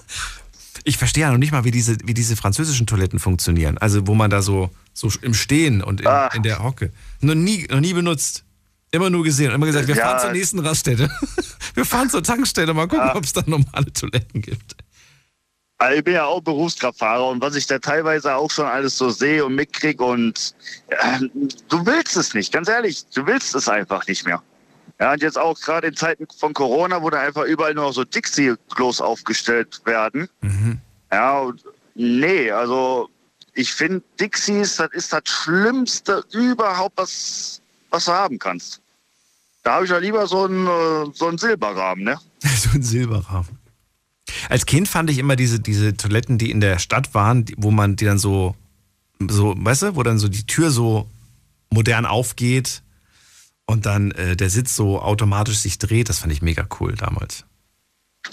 Ich 0.87 0.99
verstehe 0.99 1.23
ja 1.23 1.31
noch 1.31 1.39
nicht 1.39 1.53
mal, 1.53 1.65
wie 1.65 1.71
diese, 1.71 1.97
wie 2.05 2.13
diese 2.13 2.37
französischen 2.37 2.87
Toiletten 2.87 3.19
funktionieren. 3.19 3.79
Also, 3.79 4.07
wo 4.07 4.15
man 4.15 4.29
da 4.29 4.43
so, 4.43 4.69
so 4.93 5.09
im 5.23 5.33
Stehen 5.33 5.83
und 5.83 6.03
in, 6.03 6.09
in 6.35 6.43
der 6.43 6.63
Hocke. 6.63 6.93
Noch 7.21 7.35
nie, 7.35 7.67
noch 7.71 7.81
nie 7.81 7.95
benutzt. 7.95 8.45
Immer 8.91 9.09
nur 9.09 9.25
gesehen 9.25 9.49
und 9.49 9.55
immer 9.55 9.67
gesagt, 9.67 9.89
wir 9.89 9.97
Ja. 9.97 10.05
fahren 10.11 10.21
zur 10.21 10.33
nächsten 10.33 10.59
Raststätte. 10.59 11.11
wir 11.75 11.85
fahren 11.87 12.11
zur 12.11 12.23
Tankstelle, 12.23 12.75
mal 12.75 12.87
gucken, 12.87 13.11
ob 13.15 13.25
es 13.25 13.33
da 13.33 13.43
normale 13.47 13.91
Toiletten 13.93 14.43
gibt. 14.43 14.77
Also 15.85 15.99
ich 15.99 16.05
bin 16.05 16.15
ja 16.15 16.25
auch 16.25 16.41
Berufskraftfahrer 16.41 17.29
und 17.29 17.43
was 17.43 17.57
ich 17.57 17.67
da 17.67 17.79
teilweise 17.79 18.35
auch 18.37 18.51
schon 18.51 18.65
alles 18.65 18.97
so 18.97 19.11
sehe 19.11 19.45
und 19.45 19.55
mitkriege 19.55 20.03
und 20.03 20.55
äh, 20.87 21.21
du 21.69 21.85
willst 21.85 22.17
es 22.17 22.33
nicht, 22.33 22.55
ganz 22.55 22.69
ehrlich, 22.69 23.05
du 23.15 23.27
willst 23.27 23.55
es 23.55 23.69
einfach 23.69 24.07
nicht 24.07 24.25
mehr. 24.25 24.43
Ja, 24.99 25.13
und 25.13 25.21
jetzt 25.21 25.39
auch 25.39 25.61
gerade 25.61 25.89
in 25.89 25.95
Zeiten 25.95 26.27
von 26.39 26.55
Corona, 26.55 27.03
wo 27.03 27.11
da 27.11 27.21
einfach 27.21 27.45
überall 27.45 27.75
nur 27.75 27.85
noch 27.85 27.93
so 27.93 28.03
Dixie-Klos 28.03 29.03
aufgestellt 29.03 29.83
werden. 29.85 30.31
Ja, 31.13 31.41
und 31.41 31.63
nee, 31.95 32.51
also 32.51 33.11
ich 33.53 33.71
finde 33.75 34.03
Dixies, 34.19 34.77
das 34.77 34.91
ist 34.93 35.13
das 35.13 35.25
Schlimmste 35.27 36.25
überhaupt, 36.33 36.97
was, 36.97 37.61
was 37.91 38.07
du 38.07 38.13
haben 38.13 38.39
kannst. 38.39 38.81
Da 39.63 39.75
habe 39.75 39.85
ich 39.85 39.91
ja 39.91 39.99
lieber 39.99 40.27
so 40.27 40.45
einen, 40.45 40.67
äh, 40.67 41.11
so 41.13 41.29
einen 41.29 41.37
Silberrahmen, 41.37 42.05
ne? 42.05 42.19
so 42.43 42.71
ein 42.71 42.83
Silberrahmen. 42.83 43.64
Als 44.49 44.67
Kind 44.67 44.89
fand 44.89 45.11
ich 45.11 45.19
immer 45.19 45.37
diese, 45.37 45.61
diese 45.61 45.97
Toiletten, 45.97 46.39
die 46.39 46.51
in 46.51 46.61
der 46.61 46.79
Stadt 46.79 47.15
waren, 47.15 47.45
wo 47.57 47.71
man 47.71 47.97
die 47.97 48.05
dann 48.05 48.19
so, 48.19 48.55
so, 49.29 49.55
weißt 49.57 49.83
du, 49.83 49.97
wo 49.97 50.03
dann 50.03 50.19
so 50.19 50.29
die 50.29 50.47
Tür 50.47 50.71
so 50.71 51.09
modern 51.71 52.07
aufgeht 52.07 52.83
und 53.67 53.87
dann 53.87 54.11
äh, 54.13 54.37
der 54.37 54.51
Sitz 54.51 54.77
so 54.77 55.01
automatisch 55.01 55.59
sich 55.59 55.79
dreht. 55.79 56.09
Das 56.09 56.19
fand 56.21 56.33
ich 56.33 56.43
mega 56.43 56.67
cool 56.81 56.95
damals. 56.95 57.45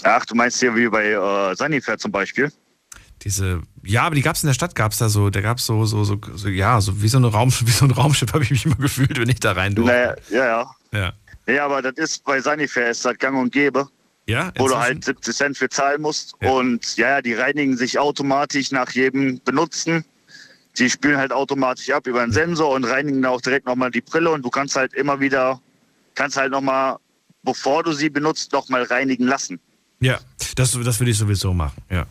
Ach, 0.02 0.24
du 0.24 0.34
meinst 0.34 0.60
hier 0.60 0.74
wie 0.74 0.88
bei 0.88 1.10
äh, 1.10 1.54
Sanifair 1.54 1.98
zum 1.98 2.12
Beispiel? 2.12 2.50
Diese, 3.22 3.62
ja, 3.84 4.02
aber 4.02 4.14
die 4.14 4.22
gab 4.22 4.34
es 4.34 4.42
in 4.42 4.48
der 4.48 4.54
Stadt, 4.54 4.74
gab 4.74 4.92
es 4.92 4.98
da 4.98 5.08
so, 5.08 5.30
da 5.30 5.40
gab 5.40 5.58
es 5.58 5.66
so, 5.66 5.84
so, 5.84 6.02
so, 6.02 6.18
so, 6.34 6.48
ja, 6.48 6.80
so 6.80 7.02
wie 7.02 7.08
so, 7.08 7.18
eine 7.18 7.28
Raum, 7.28 7.52
wie 7.64 7.70
so 7.70 7.84
ein 7.84 7.90
Raumschiff 7.90 8.32
habe 8.32 8.44
ich 8.44 8.50
mich 8.50 8.66
immer 8.66 8.76
gefühlt, 8.76 9.18
wenn 9.18 9.28
ich 9.28 9.40
da 9.40 9.52
rein 9.52 9.74
durfte. 9.74 9.92
Naja, 9.92 10.14
ja, 10.30 10.44
ja. 10.44 10.70
Ja. 10.92 11.12
Ja, 11.46 11.64
aber 11.64 11.82
das 11.82 11.94
ist 11.96 12.24
bei 12.24 12.40
Sanifair 12.40 12.90
ist 12.90 13.04
das 13.04 13.18
gang 13.18 13.36
und 13.36 13.52
gäbe, 13.52 13.88
Ja, 14.32 14.50
wo 14.56 14.66
du 14.66 14.78
halt 14.78 15.04
70 15.04 15.36
Cent 15.36 15.58
für 15.58 15.68
zahlen 15.68 16.00
musst. 16.00 16.34
Und 16.40 16.96
ja, 16.96 17.10
ja, 17.10 17.22
die 17.22 17.34
reinigen 17.34 17.76
sich 17.76 17.98
automatisch 17.98 18.70
nach 18.70 18.90
jedem 18.92 19.40
Benutzen. 19.44 20.04
Die 20.78 20.88
spülen 20.88 21.18
halt 21.18 21.32
automatisch 21.32 21.90
ab 21.90 22.06
über 22.06 22.22
einen 22.22 22.32
Sensor 22.32 22.70
und 22.70 22.84
reinigen 22.84 23.26
auch 23.26 23.42
direkt 23.42 23.66
nochmal 23.66 23.90
die 23.90 24.00
Brille 24.00 24.30
und 24.30 24.42
du 24.42 24.48
kannst 24.48 24.74
halt 24.74 24.94
immer 24.94 25.20
wieder, 25.20 25.60
kannst 26.14 26.38
halt 26.38 26.50
nochmal, 26.50 26.96
bevor 27.42 27.82
du 27.82 27.92
sie 27.92 28.08
benutzt, 28.08 28.52
nochmal 28.52 28.84
reinigen 28.84 29.26
lassen. 29.26 29.60
Ja, 30.00 30.18
das, 30.56 30.72
das 30.82 30.98
will 30.98 31.08
ich 31.08 31.18
sowieso 31.18 31.52
machen, 31.52 31.82
ja. 31.90 32.06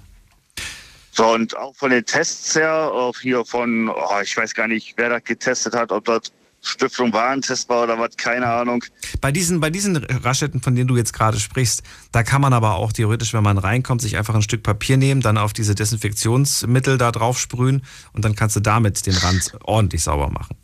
So, 1.11 1.33
und 1.33 1.57
auch 1.57 1.75
von 1.75 1.89
den 1.89 2.05
Tests 2.05 2.55
her, 2.55 2.71
auch 2.71 3.17
hier 3.17 3.43
von, 3.43 3.89
oh, 3.89 4.21
ich 4.21 4.37
weiß 4.37 4.53
gar 4.53 4.67
nicht, 4.67 4.93
wer 4.95 5.09
das 5.09 5.23
getestet 5.23 5.73
hat, 5.73 5.91
ob 5.91 6.05
das 6.05 6.31
Stiftung 6.63 7.11
Warentest 7.11 7.67
war 7.69 7.83
oder 7.83 7.97
was, 7.97 8.15
keine 8.17 8.45
Ahnung. 8.45 8.83
Bei 9.19 9.31
diesen, 9.31 9.59
bei 9.59 9.69
diesen 9.71 9.97
Raststätten, 9.97 10.61
von 10.61 10.75
denen 10.75 10.87
du 10.87 10.95
jetzt 10.95 11.11
gerade 11.11 11.39
sprichst, 11.39 11.81
da 12.11 12.21
kann 12.23 12.41
man 12.41 12.53
aber 12.53 12.75
auch 12.75 12.93
theoretisch, 12.93 13.33
wenn 13.33 13.43
man 13.43 13.57
reinkommt, 13.57 14.01
sich 14.01 14.15
einfach 14.17 14.35
ein 14.35 14.43
Stück 14.43 14.61
Papier 14.61 14.97
nehmen, 14.97 15.21
dann 15.21 15.37
auf 15.37 15.53
diese 15.53 15.73
Desinfektionsmittel 15.73 16.97
da 16.99 17.11
drauf 17.11 17.39
sprühen 17.39 17.83
und 18.13 18.23
dann 18.25 18.35
kannst 18.35 18.55
du 18.55 18.59
damit 18.59 19.05
den 19.07 19.15
Rand 19.17 19.53
ordentlich 19.63 20.03
sauber 20.03 20.29
machen. 20.29 20.55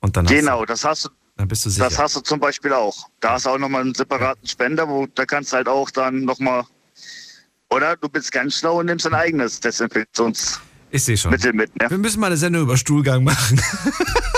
Und 0.00 0.16
dann, 0.16 0.26
Genau, 0.26 0.64
das 0.64 0.84
hast 0.84 1.04
du, 1.06 1.08
dann 1.36 1.46
bist 1.46 1.64
du 1.66 1.70
sicher. 1.70 1.88
das 1.88 1.98
hast 1.98 2.16
du 2.16 2.20
zum 2.20 2.40
Beispiel 2.40 2.72
auch. 2.72 2.96
Da 3.20 3.32
hast 3.34 3.46
du 3.46 3.50
auch 3.50 3.58
nochmal 3.58 3.82
einen 3.82 3.94
separaten 3.94 4.46
Spender, 4.46 4.88
wo 4.88 5.06
da 5.06 5.24
kannst 5.24 5.52
du 5.52 5.56
halt 5.56 5.68
auch 5.68 5.90
dann 5.90 6.24
nochmal, 6.24 6.64
oder 7.70 7.96
du 7.96 8.08
bist 8.08 8.32
ganz 8.32 8.58
schlau 8.58 8.80
und 8.80 8.86
nimmst 8.86 9.06
ein 9.06 9.14
eigenes 9.14 9.60
Desinfektionsmittel 9.60 11.52
mit. 11.52 11.76
Ne? 11.80 11.90
Wir 11.90 11.98
müssen 11.98 12.18
mal 12.20 12.26
eine 12.28 12.36
Sendung 12.36 12.62
über 12.62 12.76
Stuhlgang 12.76 13.22
machen. 13.22 13.60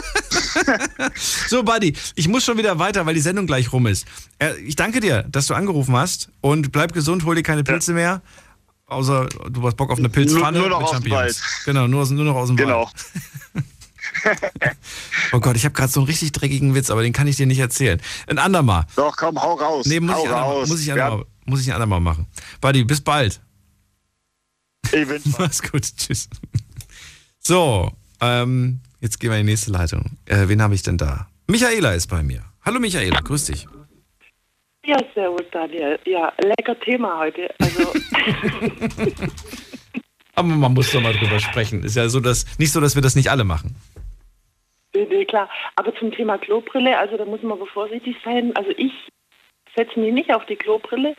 so, 1.49 1.62
Buddy, 1.62 1.95
ich 2.15 2.28
muss 2.28 2.45
schon 2.45 2.59
wieder 2.59 2.78
weiter, 2.78 3.07
weil 3.07 3.15
die 3.15 3.20
Sendung 3.20 3.47
gleich 3.47 3.73
rum 3.73 3.87
ist. 3.87 4.07
Äh, 4.39 4.55
Ich 4.66 4.77
danke 4.77 5.01
dir, 5.01 5.23
dass 5.24 5.47
du 5.47 5.55
angerufen 5.55 5.97
hast 5.97 6.31
und 6.41 6.73
bleib 6.73 6.93
gesund, 6.93 7.24
hol 7.24 7.35
dir 7.35 7.43
keine 7.43 7.65
Pilze 7.65 7.93
mehr. 7.93 8.23
Außer 8.87 9.27
du 9.51 9.62
hast 9.66 9.77
Bock 9.77 9.91
auf 9.91 9.99
eine 9.99 10.09
Pilzpfanne 10.09 10.59
Nur- 10.59 10.69
nur 10.69 10.78
noch 10.81 10.81
mit 10.81 10.85
aus 10.87 10.91
dem 10.91 10.95
Champignons. 11.11 11.41
Wald. 11.41 11.65
Genau, 11.65 11.87
nur, 11.87 12.07
nur 12.11 12.24
noch 12.24 12.35
aus 12.35 12.49
dem 12.49 12.57
Genau. 12.57 12.85
Wald. 12.87 13.65
Oh 15.32 15.39
Gott, 15.41 15.57
ich 15.57 15.65
habe 15.65 15.73
gerade 15.73 15.91
so 15.91 16.01
einen 16.01 16.09
richtig 16.09 16.32
dreckigen 16.32 16.74
Witz, 16.74 16.91
aber 16.91 17.03
den 17.03 17.12
kann 17.12 17.27
ich 17.28 17.37
dir 17.37 17.47
nicht 17.47 17.61
erzählen. 17.61 18.01
Ein 18.27 18.39
andermal. 18.39 18.85
Doch, 18.97 19.16
komm, 19.16 19.41
hau 19.41 19.55
raus. 19.55 19.87
Nee, 19.87 20.01
muss 20.01 20.15
hau 20.15 20.19
ich, 20.24 20.28
ein 20.28 20.35
andermal, 20.35 20.57
raus. 20.57 20.69
muss, 20.69 20.81
ich 20.82 20.93
andermal, 20.93 21.24
muss 21.47 21.61
ich 21.61 21.69
ein 21.69 21.74
andermal 21.74 22.01
machen. 22.01 22.27
Buddy, 22.61 22.85
bis 22.85 23.01
bald. 23.01 23.41
Ich 24.93 25.09
wünsch 25.09 25.23
Mach's 25.39 25.62
gut, 25.62 25.82
tschüss. 25.97 26.28
So, 27.39 27.93
ähm, 28.20 28.81
jetzt 29.01 29.18
gehen 29.20 29.31
wir 29.31 29.39
in 29.39 29.47
die 29.47 29.52
nächste 29.52 29.70
Leitung. 29.70 30.18
Äh, 30.27 30.48
wen 30.48 30.62
habe 30.62 30.74
ich 30.74 30.82
denn 30.82 30.97
da? 30.98 31.28
Michaela 31.47 31.93
ist 31.94 32.09
bei 32.09 32.22
mir. 32.22 32.43
Hallo 32.64 32.78
Michaela, 32.81 33.20
grüß 33.20 33.47
dich. 33.47 33.66
Ja, 34.85 34.97
servus 35.14 35.44
Daniel. 35.52 35.98
Ja, 36.05 36.32
lecker 36.43 36.78
Thema 36.81 37.18
heute. 37.18 37.52
Also, 37.59 37.93
Aber 40.35 40.48
man 40.48 40.72
muss 40.72 40.90
doch 40.90 41.02
mal 41.02 41.12
drüber 41.12 41.39
sprechen. 41.39 41.82
Ist 41.82 41.97
ja 41.97 42.09
so, 42.09 42.20
dass 42.20 42.47
nicht 42.59 42.72
so, 42.72 42.81
dass 42.81 42.94
wir 42.94 43.02
das 43.02 43.14
nicht 43.14 43.31
alle 43.31 43.44
machen. 43.44 43.77
nee, 44.94 45.24
klar. 45.27 45.48
Aber 45.77 45.94
zum 45.97 46.12
Thema 46.12 46.39
Klobrille, 46.39 46.97
also 46.97 47.16
da 47.16 47.24
muss 47.24 47.43
man 47.43 47.59
vorsichtig 47.66 48.16
sein. 48.24 48.56
Also 48.56 48.70
ich 48.77 48.93
setze 49.77 50.01
mich 50.01 50.12
nicht 50.12 50.32
auf 50.32 50.47
die 50.47 50.56
Klobrille 50.56 51.14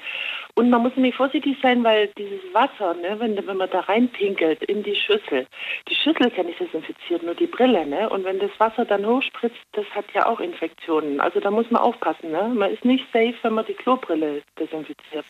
und 0.56 0.70
man 0.70 0.82
muss 0.82 0.96
nämlich 0.96 1.16
vorsichtig 1.16 1.58
sein, 1.62 1.84
weil 1.84 2.08
dieses 2.18 2.42
Wasser, 2.54 2.94
ne, 2.96 3.20
wenn, 3.20 3.36
wenn 3.48 3.58
man 3.58 3.70
da 3.70 3.80
reinpinkelt 3.82 4.64
in 4.64 4.84
die 4.84 4.96
Schüssel, 4.96 5.48
die 5.90 5.96
Schüssel 5.96 6.28
ist 6.28 6.38
ja 6.38 6.44
nicht 6.44 6.60
desinfiziert, 6.60 7.24
nur 7.24 7.36
die 7.36 7.48
Brille, 7.48 7.86
ne? 7.86 8.10
Und 8.10 8.24
wenn 8.24 8.40
das 8.40 8.52
Wasser 8.60 8.86
dann 8.86 9.06
hochspritzt, 9.06 9.58
das 9.74 9.86
hat 9.96 10.06
ja 10.14 10.26
auch 10.26 10.40
Infektionen. 10.40 11.20
Also 11.20 11.40
da 11.40 11.52
muss 11.52 11.70
man 11.72 11.82
aufpassen, 11.82 12.32
ne? 12.32 12.50
Man 12.54 12.72
ist 12.72 12.86
nicht 12.86 13.06
safe, 13.14 13.36
wenn 13.44 13.54
man 13.54 13.66
die 13.66 13.74
Klobrille 13.74 14.42
desinfiziert. 14.60 15.26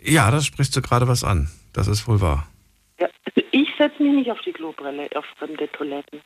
Ja, 0.00 0.30
da 0.30 0.40
sprichst 0.40 0.74
du 0.76 0.82
gerade 0.82 1.06
was 1.08 1.22
an. 1.24 1.48
Das 1.74 1.88
ist 1.88 2.06
wohl 2.08 2.20
wahr. 2.20 2.46
Ja, 3.00 3.08
also 3.24 3.46
ich 3.50 3.68
setze 3.78 4.02
mich 4.02 4.12
nicht 4.12 4.30
auf 4.30 4.40
die 4.42 4.52
Klobrille, 4.52 5.08
auf 5.14 5.24
fremde 5.38 5.70
Toiletten. 5.72 6.20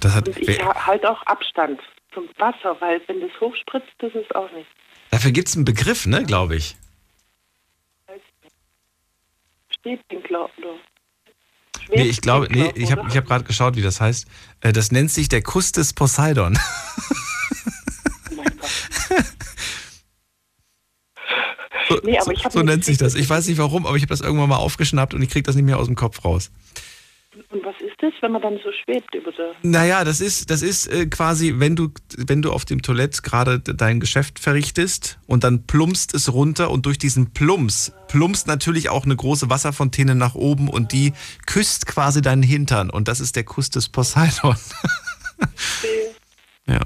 Das 0.00 0.14
hat, 0.14 0.28
Und 0.28 0.38
ich 0.38 0.62
ha- 0.62 0.86
halte 0.86 1.10
auch 1.10 1.22
Abstand 1.22 1.80
zum 2.12 2.28
Wasser, 2.38 2.76
weil 2.80 3.00
wenn 3.06 3.20
das 3.20 3.30
hochspritzt, 3.40 3.88
das 3.98 4.14
ist 4.14 4.34
auch 4.34 4.50
nicht. 4.52 4.68
Dafür 5.10 5.30
gibt 5.32 5.48
es 5.48 5.56
einen 5.56 5.64
Begriff, 5.64 6.06
ne, 6.06 6.24
glaube 6.24 6.56
ich. 6.56 6.76
Nee, 11.90 12.02
ich 12.02 12.20
glaube, 12.20 12.48
nee, 12.50 12.70
ich 12.74 12.92
habe 12.92 13.06
ich 13.08 13.16
hab 13.16 13.26
gerade 13.26 13.44
geschaut, 13.44 13.76
wie 13.76 13.82
das 13.82 14.00
heißt. 14.00 14.26
Äh, 14.60 14.72
Das 14.72 14.92
nennt 14.92 15.10
sich 15.10 15.28
der 15.28 15.42
Kuss 15.42 15.72
des 15.72 15.92
Poseidon. 15.92 16.58
So, 21.88 21.98
Nee, 22.04 22.18
aber 22.18 22.34
so, 22.36 22.44
hab 22.44 22.52
so 22.52 22.58
eine 22.58 22.72
nennt 22.72 22.84
sich 22.84 22.98
das. 22.98 23.14
Ich 23.14 23.28
weiß 23.30 23.46
nicht 23.48 23.56
warum, 23.58 23.86
aber 23.86 23.96
ich 23.96 24.02
habe 24.02 24.10
das 24.10 24.20
irgendwann 24.20 24.50
mal 24.50 24.56
aufgeschnappt 24.56 25.14
und 25.14 25.22
ich 25.22 25.30
kriege 25.30 25.44
das 25.44 25.56
nicht 25.56 25.64
mehr 25.64 25.78
aus 25.78 25.86
dem 25.86 25.94
Kopf 25.96 26.22
raus. 26.24 26.50
Und 27.50 27.64
was 27.64 27.74
ist 27.80 27.87
das, 28.00 28.12
wenn 28.20 28.32
man 28.32 28.42
dann 28.42 28.58
so 28.64 28.70
schwebt 28.72 29.14
über 29.14 29.32
der. 29.32 29.54
Naja, 29.62 30.04
das 30.04 30.20
ist, 30.20 30.50
das 30.50 30.62
ist 30.62 30.86
äh, 30.86 31.06
quasi, 31.06 31.54
wenn 31.58 31.76
du, 31.76 31.88
wenn 32.16 32.42
du 32.42 32.52
auf 32.52 32.64
dem 32.64 32.82
Toilett 32.82 33.22
gerade 33.22 33.58
de- 33.60 33.74
dein 33.76 34.00
Geschäft 34.00 34.38
verrichtest 34.38 35.18
und 35.26 35.44
dann 35.44 35.66
plumpst 35.66 36.14
es 36.14 36.32
runter 36.32 36.70
und 36.70 36.86
durch 36.86 36.98
diesen 36.98 37.32
Plumps 37.32 37.92
plumpst 38.08 38.46
natürlich 38.46 38.88
auch 38.88 39.04
eine 39.04 39.16
große 39.16 39.50
Wasserfontäne 39.50 40.14
nach 40.14 40.34
oben 40.34 40.68
und 40.68 40.92
die 40.92 41.12
küsst 41.46 41.86
quasi 41.86 42.22
deinen 42.22 42.42
Hintern 42.42 42.90
und 42.90 43.08
das 43.08 43.20
ist 43.20 43.36
der 43.36 43.44
Kuss 43.44 43.70
des 43.70 43.88
Poseidon. 43.88 44.56
ja. 46.66 46.80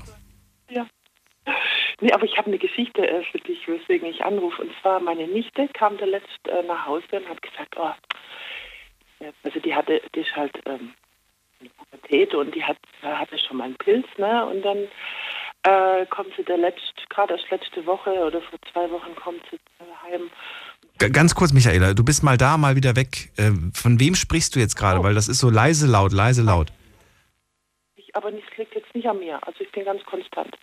Ja. 0.71 0.87
Nee, 2.01 2.13
aber 2.13 2.25
ich 2.25 2.37
habe 2.37 2.49
eine 2.49 2.59
Geschichte 2.59 3.07
äh, 3.07 3.23
für 3.31 3.39
dich, 3.39 3.67
weswegen 3.69 4.09
ich 4.09 4.25
anrufe. 4.25 4.63
Und 4.63 4.73
zwar 4.81 5.01
meine 5.01 5.27
Nichte 5.29 5.69
kam 5.75 5.97
da 5.99 6.05
letzt 6.05 6.49
äh, 6.49 6.63
nach 6.67 6.87
Hause 6.87 7.05
und 7.13 7.29
hat 7.29 7.41
gesagt, 7.43 7.75
oh, 7.77 7.91
also 9.43 9.61
die 9.61 9.75
hatte, 9.75 10.01
die 10.15 10.21
ist 10.21 10.35
halt 10.37 10.59
ähm, 10.67 10.95
in 11.61 11.67
der 11.69 11.85
Pubertät 11.85 12.35
und 12.35 12.55
die 12.55 12.65
hat, 12.65 12.79
hatte 13.03 13.39
schon 13.39 13.59
mal 13.59 13.65
einen 13.65 13.77
Pilz, 13.77 14.07
ne? 14.19 14.47
Und 14.47 14.63
dann 14.63 14.89
äh, 15.65 16.07
kommt 16.07 16.35
sie 16.37 16.45
der 16.45 16.59
letzt, 16.59 16.95
gerade 17.09 17.35
erst 17.35 17.51
letzte 17.51 17.87
Woche 17.87 18.11
oder 18.11 18.41
vor 18.43 18.59
zwei 18.73 18.91
Wochen 18.91 19.15
kommt 19.15 19.43
sie 19.51 19.59
heim. 20.03 20.31
Ganz 20.99 21.35
kurz, 21.35 21.53
Michaela, 21.53 21.95
du 21.95 22.05
bist 22.05 22.23
mal 22.23 22.37
da, 22.37 22.57
mal 22.57 22.77
wieder 22.77 22.97
weg. 22.97 23.31
Äh, 23.37 23.51
Von 23.75 23.99
wem 23.99 24.15
sprichst 24.15 24.55
du 24.55 24.61
jetzt 24.61 24.77
gerade? 24.77 25.03
Weil 25.03 25.15
das 25.15 25.29
ist 25.29 25.41
so 25.41 25.51
leise 25.51 25.87
laut, 25.87 26.13
leise 26.13 26.43
laut. 26.43 26.69
Ich, 27.97 28.15
aber 28.15 28.29
es 28.29 28.57
liegt 28.57 28.75
jetzt 28.75 28.95
nicht 28.95 29.09
an 29.09 29.19
mir. 29.19 29.45
Also 29.47 29.61
ich 29.61 29.71
bin 29.73 29.85
ganz 29.85 30.05
konstant. 30.05 30.57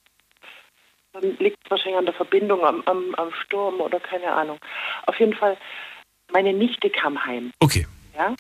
Dann 1.14 1.38
liegt 1.40 1.58
es 1.64 1.72
wahrscheinlich 1.72 1.98
an 1.98 2.06
der 2.06 2.14
Verbindung, 2.14 2.64
am, 2.64 2.84
am, 2.86 3.16
am 3.16 3.34
Sturm 3.34 3.82
oder 3.82 4.00
keine 4.00 4.32
Ahnung. 4.32 4.60
Auf 5.08 5.20
jeden 5.20 5.34
Fall, 5.34 5.58
meine 6.32 6.54
Nichte 6.54 6.90
kam 6.90 7.26
heim. 7.26 7.52
Okay. 7.60 7.86
Ja? 8.20 8.36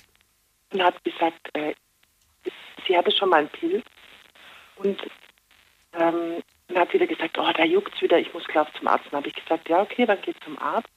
Und 0.74 0.84
hat 0.84 1.04
gesagt, 1.04 1.50
äh, 1.54 1.74
sie 2.86 2.98
hatte 2.98 3.12
schon 3.12 3.30
mal 3.30 3.38
einen 3.40 3.50
Pilz. 3.50 3.86
Und 4.76 5.02
ähm, 5.94 6.44
dann 6.68 6.78
hat 6.78 6.94
wieder 6.94 7.08
gesagt, 7.08 7.38
oh, 7.40 7.52
da 7.56 7.64
juckt's 7.64 8.02
wieder, 8.02 8.20
ich 8.20 8.32
muss 8.34 8.46
glaube 8.46 8.72
zum 8.78 8.88
Arzt. 8.88 9.06
Dann 9.06 9.20
habe 9.20 9.30
ich 9.30 9.36
gesagt, 9.36 9.70
ja, 9.70 9.82
okay, 9.82 10.06
dann 10.06 10.22
geht 10.22 10.44
zum 10.44 10.60
Arzt. 10.60 10.90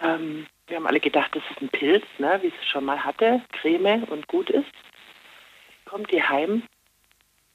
Ähm, 0.00 0.46
wir 0.66 0.76
haben 0.76 0.86
alle 0.86 1.00
gedacht, 1.00 1.34
das 1.34 1.42
ist 1.50 1.60
ein 1.60 1.68
Pilz, 1.68 2.04
ne, 2.18 2.38
wie 2.42 2.48
sie 2.48 2.56
es 2.60 2.68
schon 2.68 2.84
mal 2.84 3.04
hatte, 3.04 3.42
Creme 3.52 4.04
und 4.04 4.26
gut 4.26 4.50
ist. 4.50 4.70
Kommt 5.84 6.10
die 6.10 6.22
heim 6.22 6.62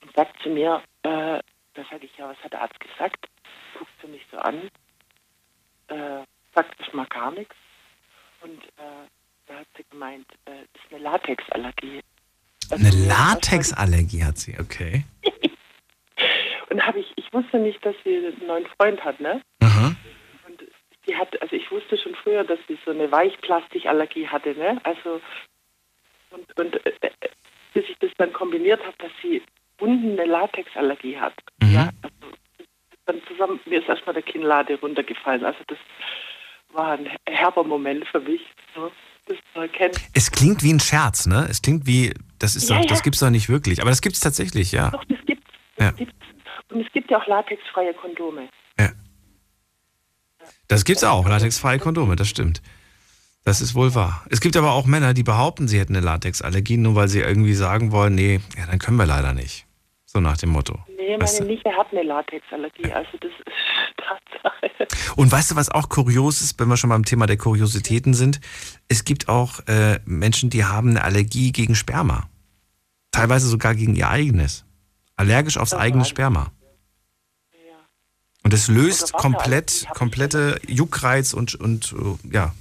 und 0.02 0.16
sagt 0.16 0.42
zu 0.42 0.50
mir, 0.50 0.84
äh, 1.04 1.40
da 1.74 1.84
sage 1.90 2.06
ich, 2.06 2.18
ja, 2.18 2.30
was 2.30 2.44
hat 2.44 2.54
der 2.54 2.62
Arzt 2.62 2.80
gesagt? 2.80 3.28
Guckt 3.78 3.92
sie 4.02 4.08
mich 4.08 4.26
so 4.32 4.38
an, 4.38 4.70
äh, 5.88 6.24
sagt 6.54 6.80
erstmal 6.80 7.08
gar 7.08 7.32
nichts. 7.32 7.56
Und 8.42 8.64
äh, 8.78 9.08
da 9.48 9.56
hat 9.56 9.68
sie 9.78 9.84
gemeint, 9.90 10.26
äh, 10.46 10.52
das 10.74 10.84
ist 10.84 10.94
eine 10.94 11.04
Latexallergie. 11.04 12.02
Eine 12.72 12.90
Latexallergie 12.90 14.24
hat 14.24 14.38
sie, 14.38 14.58
okay. 14.60 15.04
Und 16.70 16.86
habe 16.86 17.00
ich, 17.00 17.12
ich 17.18 17.32
wusste 17.34 17.60
nicht, 17.60 17.86
dass 17.86 17.96
sie 18.04 18.16
einen 18.16 18.48
neuen 18.48 18.66
Freund 18.78 19.04
hat, 19.04 19.20
ne? 19.20 19.42
Aha. 19.62 19.96
Und 20.48 20.64
die 21.06 21.16
hat, 21.16 21.40
also 21.42 21.56
ich 21.56 21.70
wusste 21.70 21.98
schon 21.98 22.16
früher, 22.16 22.44
dass 22.44 22.60
sie 22.68 22.80
so 22.86 22.92
eine 22.92 23.12
Weichplastikallergie 23.12 24.28
hatte, 24.28 24.56
ne? 24.56 24.80
Also 24.84 25.22
und, 26.32 26.60
und 26.60 26.86
äh, 26.86 26.94
äh, 27.02 27.30
bis 27.74 27.86
ich 27.90 27.98
das 28.00 28.12
dann 28.18 28.34
kombiniert 28.34 28.82
habe, 28.84 28.96
dass 28.98 29.12
sie 29.22 29.42
unten 29.80 30.20
eine 30.20 30.26
Latexallergie 30.26 31.20
hat. 31.20 31.34
Ja, 31.64 31.90
also 32.02 32.36
dann 33.06 33.22
zusammen, 33.28 33.60
mir 33.66 33.82
ist 33.82 33.90
erstmal 33.90 34.14
der 34.14 34.24
Kinnlade 34.24 34.80
runtergefallen. 34.80 35.44
Also 35.44 35.60
das 35.68 35.78
war 36.72 36.94
ein 36.94 37.10
herber 37.28 37.64
Moment 37.64 38.08
für 38.08 38.20
mich, 38.20 38.42
so, 38.74 38.92
das 39.26 39.38
zu 39.54 39.60
erkennen. 39.60 39.94
Es 40.14 40.32
klingt 40.32 40.64
wie 40.64 40.74
ein 40.74 40.80
Scherz, 40.80 41.26
ne? 41.26 41.48
Es 41.50 41.62
klingt 41.62 41.86
wie, 41.86 42.14
das 42.40 42.56
ist 42.56 42.70
Ja, 42.70 42.78
doch, 42.78 42.84
ja. 42.84 42.90
das 42.90 43.04
gibt's 43.04 43.20
doch 43.20 43.30
nicht 43.30 43.50
wirklich. 43.50 43.82
Aber 43.82 43.90
das 43.90 44.02
gibt's 44.02 44.20
tatsächlich, 44.20 44.72
ja. 44.72 44.92
Doch, 44.92 45.04
das 45.06 45.20
gibt's. 45.26 45.48
Ja. 45.80 45.94
Und 46.70 46.82
es 46.86 46.92
gibt 46.92 47.12
ja 47.12 47.22
auch 47.22 47.28
latexfreie 47.28 47.94
Kondome. 47.94 48.50
Das 50.68 50.86
gibt's 50.86 51.04
auch, 51.04 51.28
latexfreie 51.28 51.80
Kondome, 51.80 52.16
das 52.16 52.30
stimmt. 52.30 52.62
Das 53.44 53.60
ist 53.60 53.76
wohl 53.76 53.94
wahr. 53.94 54.26
Es 54.30 54.40
gibt 54.40 54.56
aber 54.56 54.72
auch 54.72 54.86
Männer, 54.86 55.14
die 55.14 55.24
behaupten, 55.24 55.68
sie 55.68 55.80
hätten 55.80 55.96
eine 55.96 56.06
Latexallergie, 56.06 56.78
nur 56.78 56.96
weil 56.96 57.10
sie 57.10 57.20
irgendwie 57.20 57.54
sagen 57.54 57.92
wollen, 57.92 58.16
nee, 58.16 58.40
ja, 58.58 58.66
dann 58.66 58.80
können 58.80 58.98
wir 58.98 59.06
leider 59.06 59.34
nicht. 59.34 59.66
So 60.06 60.20
nach 60.20 60.38
dem 60.38 60.50
Motto. 60.50 60.80
Nee, 61.06 61.18
meine 61.18 61.46
Nichte 61.46 61.76
hat 61.76 61.88
eine 61.92 62.04
Latexallergie, 62.04 62.92
also 62.94 63.10
das 63.20 63.32
ist 63.32 63.52
Tatsache. 63.98 64.88
Und 65.18 65.32
weißt 65.32 65.52
du, 65.52 65.56
was 65.56 65.70
auch 65.70 65.90
kurios 65.90 66.42
ist, 66.42 66.58
wenn 66.60 66.70
wir 66.70 66.78
schon 66.78 66.90
beim 66.90 67.04
Thema 67.04 67.26
der 67.26 67.38
Kuriositäten 67.38 68.14
sind? 68.14 68.40
Es 68.88 69.04
gibt 69.04 69.28
auch 69.28 69.60
äh, 69.68 70.00
Menschen, 70.06 70.50
die 70.50 70.64
haben 70.64 70.92
eine 70.92 71.04
Allergie 71.04 71.52
gegen 71.52 71.76
Sperma. 71.76 72.30
Teilweise 73.12 73.48
sogar 73.48 73.76
gegen 73.76 73.96
ihr 73.96 74.10
eigenes. 74.10 74.66
Allergisch 75.18 75.58
aufs 75.58 75.74
eigene 75.74 76.06
Sperma. 76.06 76.52
Und 78.44 78.54
das 78.54 78.68
löst 78.68 79.14
komplett, 79.14 79.86
komplette 79.94 80.60
Juckreiz 80.68 81.34
und, 81.34 81.56
und 81.56 81.94
äh, 81.94 82.34
ja 82.34 82.54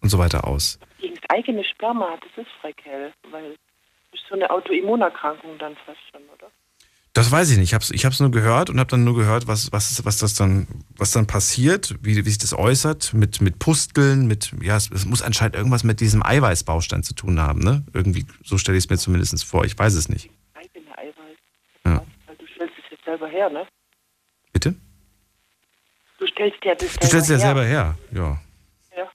und 0.00 0.08
so 0.08 0.18
weiter 0.18 0.46
aus. 0.46 0.78
Gegen 1.00 1.14
das 1.14 1.24
eigene 1.30 1.64
Sperma, 1.64 2.18
das 2.20 2.44
ist 2.44 2.52
Freikerl, 2.60 3.12
weil 3.30 3.56
das 4.12 4.20
ist 4.20 4.28
so 4.28 4.34
eine 4.34 4.50
Autoimmunerkrankung 4.50 5.58
dann 5.58 5.76
fast 5.86 5.98
schon, 6.12 6.22
oder? 6.28 6.50
Das 7.14 7.30
weiß 7.30 7.52
ich 7.52 7.58
nicht. 7.58 7.68
Ich 7.68 7.74
habe 7.74 7.82
es 7.82 7.92
ich 7.92 8.04
hab's 8.04 8.18
nur 8.18 8.32
gehört 8.32 8.70
und 8.70 8.80
habe 8.80 8.90
dann 8.90 9.04
nur 9.04 9.14
gehört, 9.14 9.46
was, 9.46 9.70
was, 9.70 10.04
was, 10.04 10.18
das 10.18 10.34
dann, 10.34 10.66
was 10.96 11.12
dann 11.12 11.28
passiert, 11.28 11.94
wie, 12.02 12.16
wie 12.16 12.28
sich 12.28 12.38
das 12.38 12.52
äußert, 12.52 13.14
mit, 13.14 13.40
mit 13.40 13.60
Pusteln, 13.60 14.26
mit, 14.26 14.52
ja, 14.60 14.76
es, 14.76 14.90
es 14.90 15.06
muss 15.06 15.22
anscheinend 15.22 15.54
irgendwas 15.54 15.84
mit 15.84 16.00
diesem 16.00 16.26
Eiweißbaustein 16.26 17.04
zu 17.04 17.14
tun 17.14 17.40
haben, 17.40 17.60
ne? 17.60 17.84
Irgendwie, 17.94 18.26
so 18.42 18.58
stelle 18.58 18.76
ich 18.76 18.84
es 18.84 18.90
mir 18.90 18.98
zumindest 18.98 19.44
vor. 19.44 19.64
Ich 19.64 19.78
weiß 19.78 19.94
es 19.94 20.08
nicht. 20.08 20.28
Eiweiß. 20.54 21.14
Ja. 21.86 22.04
Du 22.36 22.46
stellst 22.46 22.74
es 22.78 22.90
jetzt 22.90 23.04
selber 23.04 23.28
her, 23.28 23.48
ne? 23.48 23.64
Bitte? 24.52 24.74
Du 26.18 26.26
stellst 26.26 26.64
dir 26.64 26.74
das 26.74 26.94
Du 26.94 27.06
stellst 27.06 27.14
es 27.14 27.28
ja 27.28 27.38
selber 27.38 27.64
her, 27.64 27.96
ja. 28.12 28.40
Ja. 28.96 29.08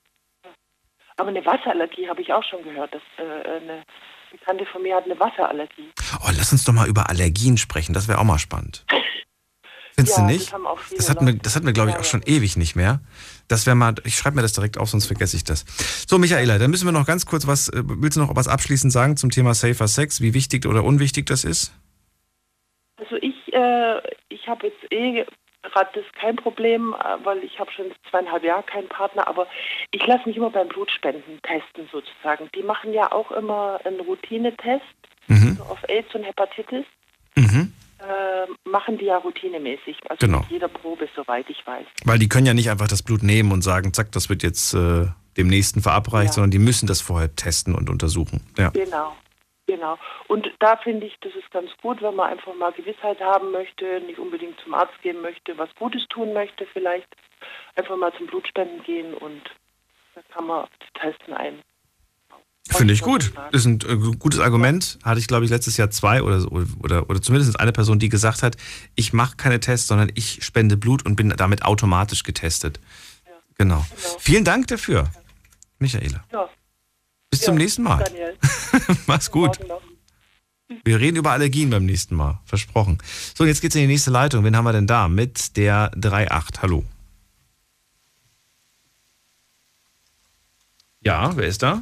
Aber 1.18 1.30
eine 1.30 1.46
Wasserallergie 1.46 2.08
habe 2.08 2.22
ich 2.22 2.32
auch 2.32 2.44
schon 2.50 2.64
gehört. 2.64 2.94
Dass, 2.94 3.02
äh, 3.18 3.58
eine 3.58 3.84
Bekannte 4.32 4.66
von 4.72 4.82
mir 4.84 4.96
hat 4.96 5.06
eine 5.06 5.20
Wasserallergie. 5.20 5.90
Oh, 6.22 6.30
lass 6.38 6.52
uns 6.52 6.64
doch 6.64 6.74
mal 6.74 6.88
über 6.88 7.10
Allergien 7.10 7.58
sprechen, 7.58 7.94
das 7.94 8.08
wäre 8.08 8.20
auch 8.20 8.24
mal 8.24 8.40
spannend. 8.40 8.86
Findest 9.96 10.18
Ja, 10.18 10.24
du 10.24 10.30
das 10.30 10.38
nicht? 10.38 10.50
viele 10.88 10.98
Das 10.98 11.10
hatten 11.10 11.26
wir, 11.28 11.34
das 11.34 11.56
hatten 11.56 11.66
wir 11.66 11.74
glaube 11.74 11.90
ich, 11.90 11.98
auch 11.98 12.04
schon 12.06 12.22
ewig 12.26 12.56
nicht 12.56 12.76
mehr. 12.76 13.02
Das 13.48 13.66
wäre 13.66 13.76
mal, 13.76 13.96
ich 14.06 14.16
schreibe 14.16 14.38
mir 14.38 14.42
das 14.42 14.54
direkt 14.54 14.78
auf, 14.78 14.90
sonst 14.90 15.08
vergesse 15.08 15.36
ich 15.36 15.44
das. 15.44 15.66
So, 16.08 16.18
Michaela, 16.18 16.58
dann 16.58 16.72
müssen 16.72 16.86
wir 16.86 16.92
noch 16.92 17.06
ganz 17.06 17.26
kurz 17.26 17.48
was, 17.48 17.68
äh, 17.70 17.84
willst 17.86 18.16
du 18.16 18.22
noch 18.22 18.36
was 18.36 18.48
abschließend 18.48 18.94
sagen 18.94 19.18
zum 19.18 19.30
Thema 19.30 19.54
Safer 19.54 19.88
Sex, 19.88 20.22
wie 20.22 20.34
wichtig 20.34 20.66
oder 20.66 20.84
unwichtig 20.86 21.26
das 21.26 21.44
ist? 21.44 21.74
Also 22.98 23.16
ich, 23.18 23.36
äh, 23.54 23.98
ich 24.30 24.48
habe 24.48 24.68
jetzt 24.68 24.92
eh 24.92 25.26
gerade 25.64 25.90
das 25.94 26.04
kein 26.20 26.36
Problem, 26.36 26.96
äh, 27.00 27.26
weil 27.26 27.44
ich 27.44 27.60
habe 27.60 27.72
schon 27.72 27.86
zweieinhalb 28.10 28.44
Jahre 28.44 28.64
keinen 28.64 28.88
Partner, 28.88 29.28
aber 29.28 29.48
ich 29.92 30.06
lasse 30.06 30.28
mich 30.28 30.38
immer 30.38 30.50
beim 30.50 30.68
Blutspenden 30.68 31.42
testen 31.44 31.90
sozusagen. 31.92 32.50
Die 32.56 32.64
machen 32.64 32.94
ja 32.94 33.12
auch 33.12 33.32
immer 33.32 33.80
einen 33.84 34.00
Routinetest 34.00 34.84
so 35.30 35.64
auf 35.66 35.78
AIDS 35.88 36.14
und 36.16 36.24
Hepatitis. 36.24 36.86
Mhm. 37.36 37.74
Äh, 38.00 38.70
machen 38.70 38.98
die 38.98 39.06
ja 39.06 39.18
routinemäßig, 39.18 39.98
also 40.10 40.26
Genau. 40.26 40.40
mit 40.40 40.50
jeder 40.50 40.70
Probe, 40.70 41.08
soweit 41.16 41.50
ich 41.50 41.66
weiß. 41.68 41.86
Weil 42.06 42.18
die 42.18 42.30
können 42.30 42.48
ja 42.48 42.54
nicht 42.54 42.70
einfach 42.70 42.88
das 42.88 43.04
Blut 43.04 43.24
nehmen 43.24 43.52
und 43.52 43.62
sagen, 43.62 43.94
zack, 43.94 44.12
das 44.14 44.30
wird 44.30 44.42
jetzt 44.42 44.74
äh, 44.74 45.06
dem 45.38 45.48
nächsten 45.48 45.82
verabreicht, 45.82 46.34
sondern 46.34 46.50
die 46.52 46.60
müssen 46.60 46.88
das 46.88 47.02
vorher 47.02 47.36
testen 47.36 47.76
und 47.76 47.90
untersuchen. 47.90 48.42
Ja. 48.58 48.70
Genau, 48.70 49.14
genau. 49.70 49.98
Und 50.28 50.50
da 50.60 50.78
finde 50.78 51.06
ich, 51.06 51.16
das 51.22 51.34
ist 51.36 51.50
ganz 51.52 51.70
gut, 51.82 52.02
wenn 52.02 52.16
man 52.16 52.32
einfach 52.32 52.54
mal 52.56 52.72
Gewissheit 52.72 53.20
haben 53.20 53.52
möchte, 53.52 54.02
nicht 54.02 54.20
unbedingt 54.20 54.60
zum 54.64 54.74
Arzt 54.74 55.00
gehen 55.02 55.22
möchte, 55.22 55.58
was 55.58 55.70
Gutes 55.76 56.08
tun 56.10 56.34
möchte, 56.34 56.66
vielleicht 56.74 57.08
einfach 57.76 57.96
mal 57.96 58.12
zum 58.18 58.28
Blutspenden 58.28 58.84
gehen 58.84 59.14
und 59.14 59.44
da 60.16 60.22
kann 60.34 60.48
man 60.48 60.68
die 60.82 61.00
testen 61.00 61.34
ein. 61.34 61.62
Finde 62.72 62.94
ich 62.94 63.02
gut. 63.02 63.32
Das 63.52 63.66
ist 63.66 63.66
ein 63.66 63.80
äh, 63.88 64.16
gutes 64.18 64.40
Argument. 64.40 65.00
Hatte 65.04 65.20
ich, 65.20 65.28
glaube 65.28 65.44
ich, 65.44 65.50
letztes 65.50 65.78
Jahr 65.78 65.90
zwei 65.90 66.22
oder, 66.22 66.40
so, 66.40 66.50
oder, 66.84 67.10
oder 67.10 67.22
zumindest 67.22 67.60
eine 67.60 67.72
Person, 67.72 67.98
die 67.98 68.10
gesagt 68.10 68.44
hat, 68.44 68.58
ich 68.96 69.12
mache 69.12 69.38
keine 69.38 69.60
Tests, 69.60 69.88
sondern 69.88 70.12
ich 70.14 70.44
spende 70.44 70.78
Blut 70.78 71.04
und 71.04 71.16
bin 71.16 71.30
damit 71.36 71.64
automatisch 71.64 72.24
getestet. 72.24 72.80
Genau. 73.58 73.84
Vielen 74.20 74.46
Dank 74.46 74.68
dafür, 74.68 75.10
Michaela. 75.80 76.24
Ja, 76.32 76.50
bis 77.40 77.46
zum 77.46 77.56
nächsten 77.56 77.84
Mal. 77.84 78.04
Daniel. 78.04 78.38
Mach's 79.08 79.32
gut. 79.32 79.58
Wir 80.84 81.00
reden 81.00 81.18
über 81.18 81.32
Allergien 81.32 81.70
beim 81.70 81.86
nächsten 81.86 82.16
Mal. 82.16 82.40
Versprochen. 82.46 83.00
So, 83.36 83.46
jetzt 83.46 83.62
geht's 83.62 83.76
in 83.76 83.82
die 83.82 83.88
nächste 83.88 84.12
Leitung. 84.12 84.44
Wen 84.44 84.56
haben 84.56 84.66
wir 84.66 84.74
denn 84.74 84.88
da? 84.88 85.08
Mit 85.08 85.58
der 85.58 85.92
3.8. 85.94 86.62
Hallo. 86.62 86.84
Ja, 91.02 91.36
wer 91.36 91.48
ist 91.48 91.64
da? 91.64 91.82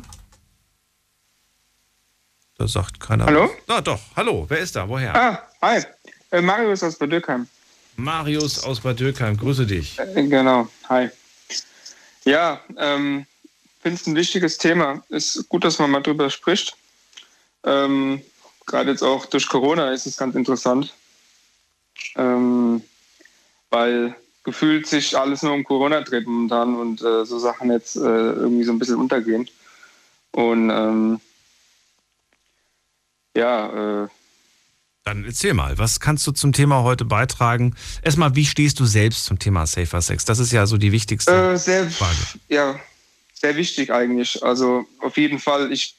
Da 2.58 2.68
sagt 2.68 3.00
keiner. 3.00 3.26
Hallo? 3.26 3.50
Ah, 3.68 3.82
doch. 3.82 4.00
Hallo. 4.16 4.46
Wer 4.48 4.60
ist 4.60 4.76
da? 4.76 4.88
Woher? 4.88 5.16
Ah, 5.16 5.44
hi. 5.62 5.84
Äh, 6.32 6.42
Marius 6.42 6.84
aus 6.84 6.98
Bad 6.98 7.12
Dürkheim. 7.12 7.48
Marius 7.98 8.64
aus 8.64 8.80
Bad 8.82 9.00
Dürkheim. 9.00 9.36
Grüße 9.38 9.66
dich. 9.66 10.00
Äh, 10.00 10.28
genau, 10.28 10.68
hi. 10.88 11.10
Ja, 12.26 12.62
ähm, 12.78 13.26
finde 13.82 13.96
es 14.02 14.08
ein 14.08 14.16
wichtiges 14.16 14.58
Thema. 14.58 15.04
Ist 15.10 15.48
gut, 15.50 15.64
dass 15.64 15.80
man 15.80 15.92
mal 15.92 16.02
drüber 16.02 16.30
spricht. 16.30 16.76
Ähm, 17.64 18.22
Gerade 18.66 18.92
jetzt 18.92 19.04
auch 19.04 19.26
durch 19.26 19.48
Corona 19.48 19.92
ist 19.92 20.06
es 20.06 20.18
ganz 20.18 20.36
interessant. 20.36 20.94
Ähm, 22.16 22.82
weil 23.70 24.16
gefühlt 24.44 24.88
sich 24.88 25.18
alles 25.18 25.42
nur 25.42 25.54
um 25.54 25.64
Corona 25.64 26.02
dreht 26.02 26.26
momentan 26.28 26.76
und 26.76 27.02
äh, 27.02 27.26
so 27.26 27.38
Sachen 27.40 27.72
jetzt 27.72 27.96
äh, 27.96 28.00
irgendwie 28.00 28.64
so 28.64 28.72
ein 28.72 28.80
bisschen 28.80 28.96
untergehen. 28.98 29.50
Und 30.32 30.70
ähm, 30.70 31.20
ja, 33.36 34.04
äh, 34.04 34.08
Dann 35.04 35.26
erzähl 35.26 35.54
mal, 35.54 35.78
was 35.78 36.00
kannst 36.00 36.26
du 36.28 36.32
zum 36.32 36.54
Thema 36.54 36.84
heute 36.84 37.06
beitragen? 37.06 37.76
Erstmal, 38.02 38.36
wie 38.36 38.46
stehst 38.46 38.80
du 38.80 38.86
selbst 38.86 39.26
zum 39.26 39.38
Thema 39.40 39.66
Safer 39.66 40.02
Sex? 40.02 40.26
Das 40.26 40.40
ist 40.40 40.52
ja 40.52 40.66
so 40.66 40.78
die 40.78 40.92
wichtigste 40.92 41.54
Äh, 41.54 41.90
Frage. 41.90 42.18
ja, 42.48 42.80
sehr 43.40 43.56
wichtig 43.56 43.92
eigentlich. 43.92 44.44
Also 44.44 44.86
auf 45.00 45.18
jeden 45.18 45.40
Fall, 45.40 45.72
ich 45.72 45.96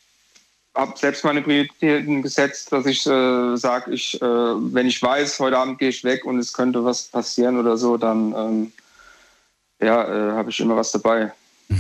habe 0.75 0.97
selbst 0.97 1.25
meine 1.25 1.43
Prioritäten 1.43 2.23
gesetzt, 2.23 2.73
dass 2.73 2.87
ich 2.87 3.07
äh, 3.07 3.57
sage, 3.57 3.93
ich, 3.93 4.21
äh, 4.21 4.25
wenn 4.25 4.87
ich 4.87 5.03
weiß, 5.03 5.41
heute 5.41 5.59
Abend 5.59 5.79
gehe 5.79 5.89
ich 5.89 6.05
weg 6.05 6.25
und 6.25 6.39
es 6.39 6.53
könnte 6.53 6.85
was 6.85 7.05
passieren 7.05 7.59
oder 7.59 7.77
so, 7.77 7.97
dann 7.97 8.35
ähm, 8.37 8.73
ja, 9.81 10.05
äh, 10.05 10.33
habe 10.33 10.51
ich 10.51 10.61
immer 10.61 10.77
was 10.77 10.93
dabei. 10.93 11.33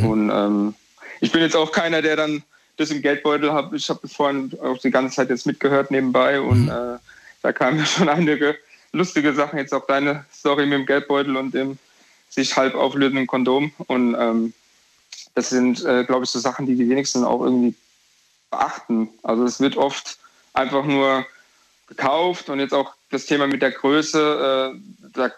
Und 0.02 0.30
ähm, 0.30 0.74
ich 1.20 1.32
bin 1.32 1.40
jetzt 1.40 1.56
auch 1.56 1.72
keiner, 1.72 2.02
der 2.02 2.16
dann 2.16 2.42
das 2.76 2.90
im 2.90 3.02
Geldbeutel 3.02 3.52
hat. 3.52 3.72
Ich 3.72 3.88
habe 3.88 4.06
vorhin 4.06 4.52
auch 4.62 4.78
die 4.78 4.90
ganze 4.90 5.16
Zeit 5.16 5.30
jetzt 5.30 5.46
mitgehört 5.46 5.90
nebenbei 5.90 6.40
und 6.40 6.68
äh, 6.68 6.98
da 7.42 7.52
kamen 7.52 7.84
schon 7.86 8.08
einige 8.08 8.56
lustige 8.92 9.32
Sachen. 9.32 9.58
Jetzt 9.58 9.74
auch 9.74 9.86
deine 9.86 10.24
Story 10.32 10.66
mit 10.66 10.78
dem 10.78 10.86
Geldbeutel 10.86 11.36
und 11.36 11.52
dem 11.52 11.78
sich 12.28 12.56
halb 12.56 12.74
auflösenden 12.74 13.26
Kondom. 13.26 13.72
Und 13.86 14.14
ähm, 14.18 14.52
das 15.34 15.50
sind, 15.50 15.84
äh, 15.84 16.04
glaube 16.04 16.24
ich, 16.24 16.30
so 16.30 16.38
Sachen, 16.38 16.66
die 16.66 16.76
die 16.76 16.88
wenigsten 16.88 17.24
auch 17.24 17.42
irgendwie 17.42 17.74
beachten. 18.50 19.08
Also 19.22 19.44
es 19.44 19.60
wird 19.60 19.76
oft 19.76 20.18
einfach 20.52 20.84
nur 20.84 21.26
gekauft 21.86 22.48
und 22.48 22.60
jetzt 22.60 22.74
auch 22.74 22.94
das 23.10 23.26
Thema 23.26 23.46
mit 23.46 23.62
der 23.62 23.70
Größe, 23.70 24.74
äh, 24.74 25.08
da 25.14 25.30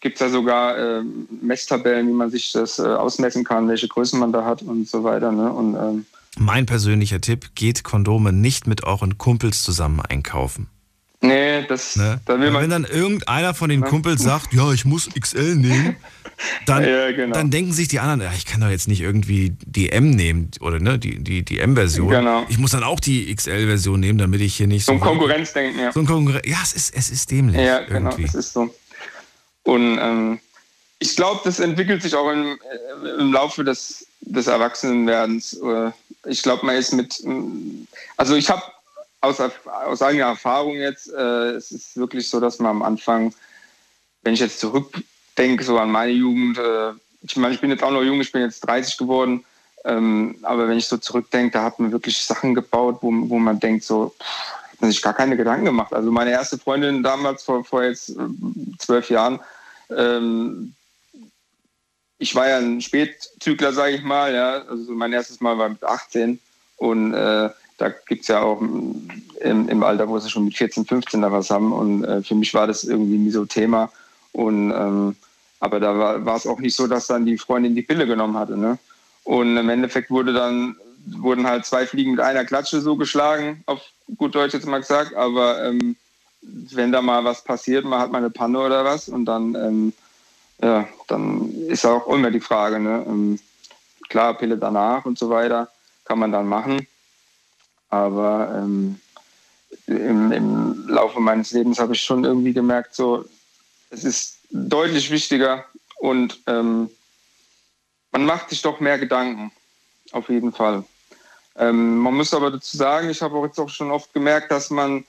gibt 0.00 0.14
es 0.14 0.20
ja 0.20 0.28
sogar 0.28 0.78
äh, 0.78 1.02
Messtabellen, 1.42 2.08
wie 2.08 2.12
man 2.12 2.30
sich 2.30 2.52
das 2.52 2.78
äh, 2.78 2.82
ausmessen 2.82 3.44
kann, 3.44 3.68
welche 3.68 3.88
Größen 3.88 4.18
man 4.18 4.32
da 4.32 4.44
hat 4.44 4.62
und 4.62 4.88
so 4.88 5.04
weiter. 5.04 5.32
Ne? 5.32 5.52
Und 5.52 5.74
ähm, 5.74 6.06
Mein 6.38 6.66
persönlicher 6.66 7.20
Tipp, 7.20 7.50
geht 7.54 7.84
Kondome 7.84 8.32
nicht 8.32 8.66
mit 8.66 8.84
euren 8.84 9.18
Kumpels 9.18 9.62
zusammen 9.62 10.00
einkaufen. 10.00 10.68
Nee, 11.20 11.66
das 11.66 11.96
Ne? 11.96 12.20
da 12.24 12.38
will 12.40 12.50
man 12.50 12.62
wenn 12.62 12.70
dann 12.70 12.84
irgendeiner 12.84 13.54
von 13.54 13.68
den 13.70 13.82
Kumpels 13.82 14.22
sagt, 14.22 14.52
ja, 14.52 14.72
ich 14.72 14.84
muss 14.84 15.08
XL 15.18 15.56
nehmen, 15.56 15.96
dann, 16.66 16.84
Ja, 16.84 17.10
genau. 17.12 17.34
dann 17.34 17.50
denken 17.50 17.72
sich 17.72 17.88
die 17.88 17.98
anderen, 18.00 18.20
ja, 18.20 18.32
ich 18.36 18.46
kann 18.46 18.60
doch 18.60 18.68
jetzt 18.68 18.88
nicht 18.88 19.00
irgendwie 19.00 19.56
die 19.64 19.90
M 19.90 20.10
nehmen 20.10 20.50
oder 20.60 20.78
ne, 20.78 20.98
die, 20.98 21.18
die, 21.22 21.42
die 21.44 21.58
M-Version. 21.58 22.10
Genau. 22.10 22.44
Ich 22.48 22.58
muss 22.58 22.70
dann 22.70 22.84
auch 22.84 23.00
die 23.00 23.34
XL-Version 23.34 23.98
nehmen, 24.00 24.18
damit 24.18 24.40
ich 24.40 24.56
hier 24.56 24.66
nicht 24.66 24.84
so 24.84 24.92
so. 24.92 24.98
ein 24.98 25.00
Konkurrenzdenken, 25.00 25.80
ja. 25.80 25.92
So 25.92 26.00
ein 26.00 26.06
Konkurrenz. 26.06 26.46
Ja, 26.46 26.58
es 26.62 26.72
ist, 26.72 26.94
es 26.94 27.10
ist 27.10 27.30
dämlich. 27.30 27.60
Ja, 27.60 27.80
genau, 27.80 28.10
irgendwie. 28.10 28.24
das 28.24 28.34
ist 28.34 28.52
so. 28.52 28.72
Und 29.64 29.98
ähm, 30.00 30.38
ich 31.00 31.14
glaube, 31.16 31.40
das 31.44 31.60
entwickelt 31.60 32.02
sich 32.02 32.14
auch 32.14 32.30
im, 32.30 32.46
äh, 32.46 33.20
im 33.20 33.32
Laufe 33.32 33.64
des, 33.64 34.06
des 34.20 34.46
Erwachsenenwerdens. 34.46 35.60
Ich 36.26 36.42
glaube, 36.42 36.64
man 36.66 36.76
ist 36.76 36.92
mit, 36.92 37.20
ähm, 37.24 37.86
also 38.16 38.34
ich 38.34 38.48
habe 38.50 38.62
aus, 39.20 39.40
aus 39.64 40.02
eigener 40.02 40.26
Erfahrung 40.26 40.76
jetzt, 40.76 41.12
äh, 41.12 41.50
es 41.50 41.70
ist 41.70 41.96
wirklich 41.96 42.28
so, 42.28 42.40
dass 42.40 42.58
man 42.58 42.70
am 42.70 42.82
Anfang, 42.82 43.34
wenn 44.22 44.34
ich 44.34 44.40
jetzt 44.40 44.60
zurückdenke, 44.60 45.64
so 45.64 45.78
an 45.78 45.90
meine 45.90 46.12
Jugend, 46.12 46.58
äh, 46.58 46.92
ich 47.22 47.36
meine, 47.36 47.54
ich 47.54 47.60
bin 47.60 47.70
jetzt 47.70 47.82
auch 47.82 47.90
noch 47.90 48.02
jung, 48.02 48.20
ich 48.20 48.32
bin 48.32 48.42
jetzt 48.42 48.60
30 48.60 48.96
geworden, 48.96 49.44
ähm, 49.84 50.36
aber 50.42 50.68
wenn 50.68 50.78
ich 50.78 50.86
so 50.86 50.96
zurückdenke, 50.98 51.52
da 51.52 51.64
hat 51.64 51.78
man 51.78 51.92
wirklich 51.92 52.18
Sachen 52.22 52.54
gebaut, 52.54 52.98
wo, 53.00 53.10
wo 53.10 53.38
man 53.38 53.60
denkt, 53.60 53.84
so, 53.84 54.14
pff, 54.20 54.54
hat 54.72 54.80
man 54.80 54.90
sich 54.90 55.02
gar 55.02 55.14
keine 55.14 55.36
Gedanken 55.36 55.64
gemacht. 55.64 55.92
Also 55.92 56.10
meine 56.10 56.30
erste 56.30 56.58
Freundin 56.58 57.02
damals, 57.02 57.42
vor, 57.42 57.64
vor 57.64 57.82
jetzt 57.82 58.10
äh, 58.10 58.14
zwölf 58.78 59.10
Jahren, 59.10 59.40
ähm, 59.90 60.74
ich 62.18 62.34
war 62.34 62.48
ja 62.48 62.58
ein 62.58 62.80
Spätzügler, 62.80 63.72
sage 63.72 63.94
ich 63.94 64.02
mal. 64.02 64.34
Ja. 64.34 64.62
Also 64.62 64.92
mein 64.92 65.12
erstes 65.12 65.40
Mal 65.40 65.56
war 65.56 65.68
mit 65.68 65.82
18 65.82 66.40
und 66.76 67.14
äh, 67.14 67.50
da 67.78 67.88
gibt 67.88 68.22
es 68.22 68.28
ja 68.28 68.42
auch 68.42 68.60
im, 68.60 69.68
im 69.68 69.82
Alter, 69.82 70.08
wo 70.08 70.18
sie 70.18 70.28
schon 70.28 70.44
mit 70.44 70.56
14, 70.56 70.84
15 70.84 71.22
da 71.22 71.32
was 71.32 71.50
haben. 71.50 71.72
Und 71.72 72.04
äh, 72.04 72.22
für 72.22 72.34
mich 72.34 72.52
war 72.52 72.66
das 72.66 72.84
irgendwie 72.84 73.18
nie 73.18 73.30
so 73.30 73.44
Thema. 73.46 73.90
Und 74.32 74.72
ähm, 74.72 75.16
aber 75.60 75.80
da 75.80 76.24
war, 76.24 76.36
es 76.36 76.46
auch 76.46 76.60
nicht 76.60 76.74
so, 76.74 76.86
dass 76.86 77.06
dann 77.06 77.26
die 77.26 77.38
Freundin 77.38 77.74
die 77.74 77.82
Pille 77.82 78.06
genommen 78.06 78.36
hatte. 78.36 78.56
Ne? 78.56 78.78
Und 79.24 79.56
im 79.56 79.68
Endeffekt 79.68 80.10
wurde 80.10 80.32
dann 80.32 80.76
wurden 81.06 81.46
halt 81.46 81.64
zwei 81.64 81.86
Fliegen 81.86 82.12
mit 82.12 82.20
einer 82.20 82.44
Klatsche 82.44 82.80
so 82.80 82.96
geschlagen, 82.96 83.62
auf 83.66 83.80
gut 84.18 84.34
Deutsch 84.34 84.52
jetzt 84.52 84.66
mal 84.66 84.78
gesagt. 84.78 85.14
Aber 85.14 85.64
ähm, 85.64 85.96
wenn 86.42 86.92
da 86.92 87.00
mal 87.00 87.24
was 87.24 87.42
passiert, 87.42 87.84
man 87.84 88.00
hat 88.00 88.12
mal 88.12 88.18
eine 88.18 88.30
Panne 88.30 88.58
oder 88.58 88.84
was 88.84 89.08
und 89.08 89.24
dann 89.24 89.54
ähm, 89.54 89.92
ja, 90.62 90.88
dann 91.06 91.50
ist 91.68 91.86
auch 91.86 92.08
immer 92.08 92.30
die 92.30 92.40
Frage, 92.40 92.80
ne? 92.80 93.04
ähm, 93.06 93.38
klar, 94.08 94.34
Pille 94.34 94.58
danach 94.58 95.04
und 95.04 95.18
so 95.18 95.30
weiter 95.30 95.68
kann 96.04 96.18
man 96.18 96.32
dann 96.32 96.46
machen, 96.46 96.86
aber 97.88 98.54
ähm, 98.56 99.00
im, 99.86 100.32
im 100.32 100.88
Laufe 100.88 101.20
meines 101.20 101.52
Lebens 101.52 101.78
habe 101.78 101.94
ich 101.94 102.02
schon 102.02 102.24
irgendwie 102.24 102.52
gemerkt, 102.52 102.94
so, 102.94 103.24
es 103.90 104.04
ist 104.04 104.38
deutlich 104.50 105.10
wichtiger 105.10 105.64
und 105.96 106.40
ähm, 106.46 106.90
man 108.12 108.24
macht 108.24 108.50
sich 108.50 108.62
doch 108.62 108.80
mehr 108.80 108.98
Gedanken, 108.98 109.52
auf 110.12 110.28
jeden 110.28 110.52
Fall. 110.52 110.84
Ähm, 111.56 111.98
man 111.98 112.14
muss 112.14 112.34
aber 112.34 112.50
dazu 112.50 112.76
sagen, 112.76 113.10
ich 113.10 113.20
habe 113.20 113.36
auch 113.36 113.44
jetzt 113.44 113.58
auch 113.58 113.68
schon 113.68 113.90
oft 113.90 114.12
gemerkt, 114.12 114.50
dass 114.50 114.70
man 114.70 115.04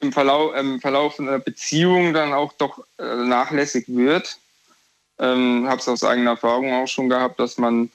im 0.00 0.12
Verlauf, 0.12 0.54
im 0.54 0.80
Verlauf 0.80 1.18
einer 1.18 1.38
Beziehung 1.38 2.14
dann 2.14 2.32
auch 2.32 2.52
doch 2.54 2.84
äh, 2.98 3.16
nachlässig 3.16 3.84
wird. 3.88 4.38
Ähm, 5.18 5.66
habe 5.68 5.80
es 5.80 5.88
aus 5.88 6.04
eigener 6.04 6.30
Erfahrung 6.30 6.72
auch 6.72 6.86
schon 6.86 7.10
gehabt, 7.10 7.38
dass 7.38 7.58
man 7.58 7.90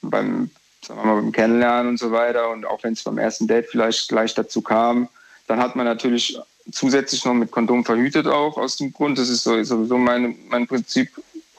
beim, 0.00 0.50
sagen 0.84 1.00
wir 1.00 1.06
mal, 1.06 1.20
beim 1.20 1.32
Kennenlernen 1.32 1.88
und 1.90 1.98
so 1.98 2.10
weiter 2.12 2.50
und 2.50 2.66
auch 2.66 2.82
wenn 2.82 2.92
es 2.92 3.02
beim 3.02 3.18
ersten 3.18 3.46
Date 3.46 3.66
vielleicht 3.70 4.08
gleich 4.08 4.34
dazu 4.34 4.62
kam, 4.62 5.08
dann 5.46 5.58
hat 5.58 5.76
man 5.76 5.86
natürlich 5.86 6.38
zusätzlich 6.72 7.24
noch 7.24 7.34
mit 7.34 7.50
Kondom 7.50 7.84
verhütet 7.84 8.26
auch 8.26 8.56
aus 8.56 8.76
dem 8.76 8.92
Grund. 8.92 9.18
Das 9.18 9.28
ist 9.28 9.44
so- 9.44 9.62
sowieso 9.62 9.98
meine, 9.98 10.34
mein 10.48 10.66
Prinzip 10.66 11.10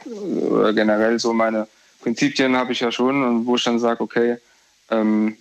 oder 0.06 0.74
generell 0.74 1.20
so 1.20 1.34
meine 1.34 1.68
Prinzipien 2.02 2.56
habe 2.56 2.72
ich 2.72 2.80
ja 2.80 2.92
schon 2.92 3.24
und 3.24 3.46
wo 3.46 3.56
ich 3.56 3.64
dann 3.64 3.80
sage, 3.80 4.02
okay, 4.02 4.38
ähm, 4.92 5.38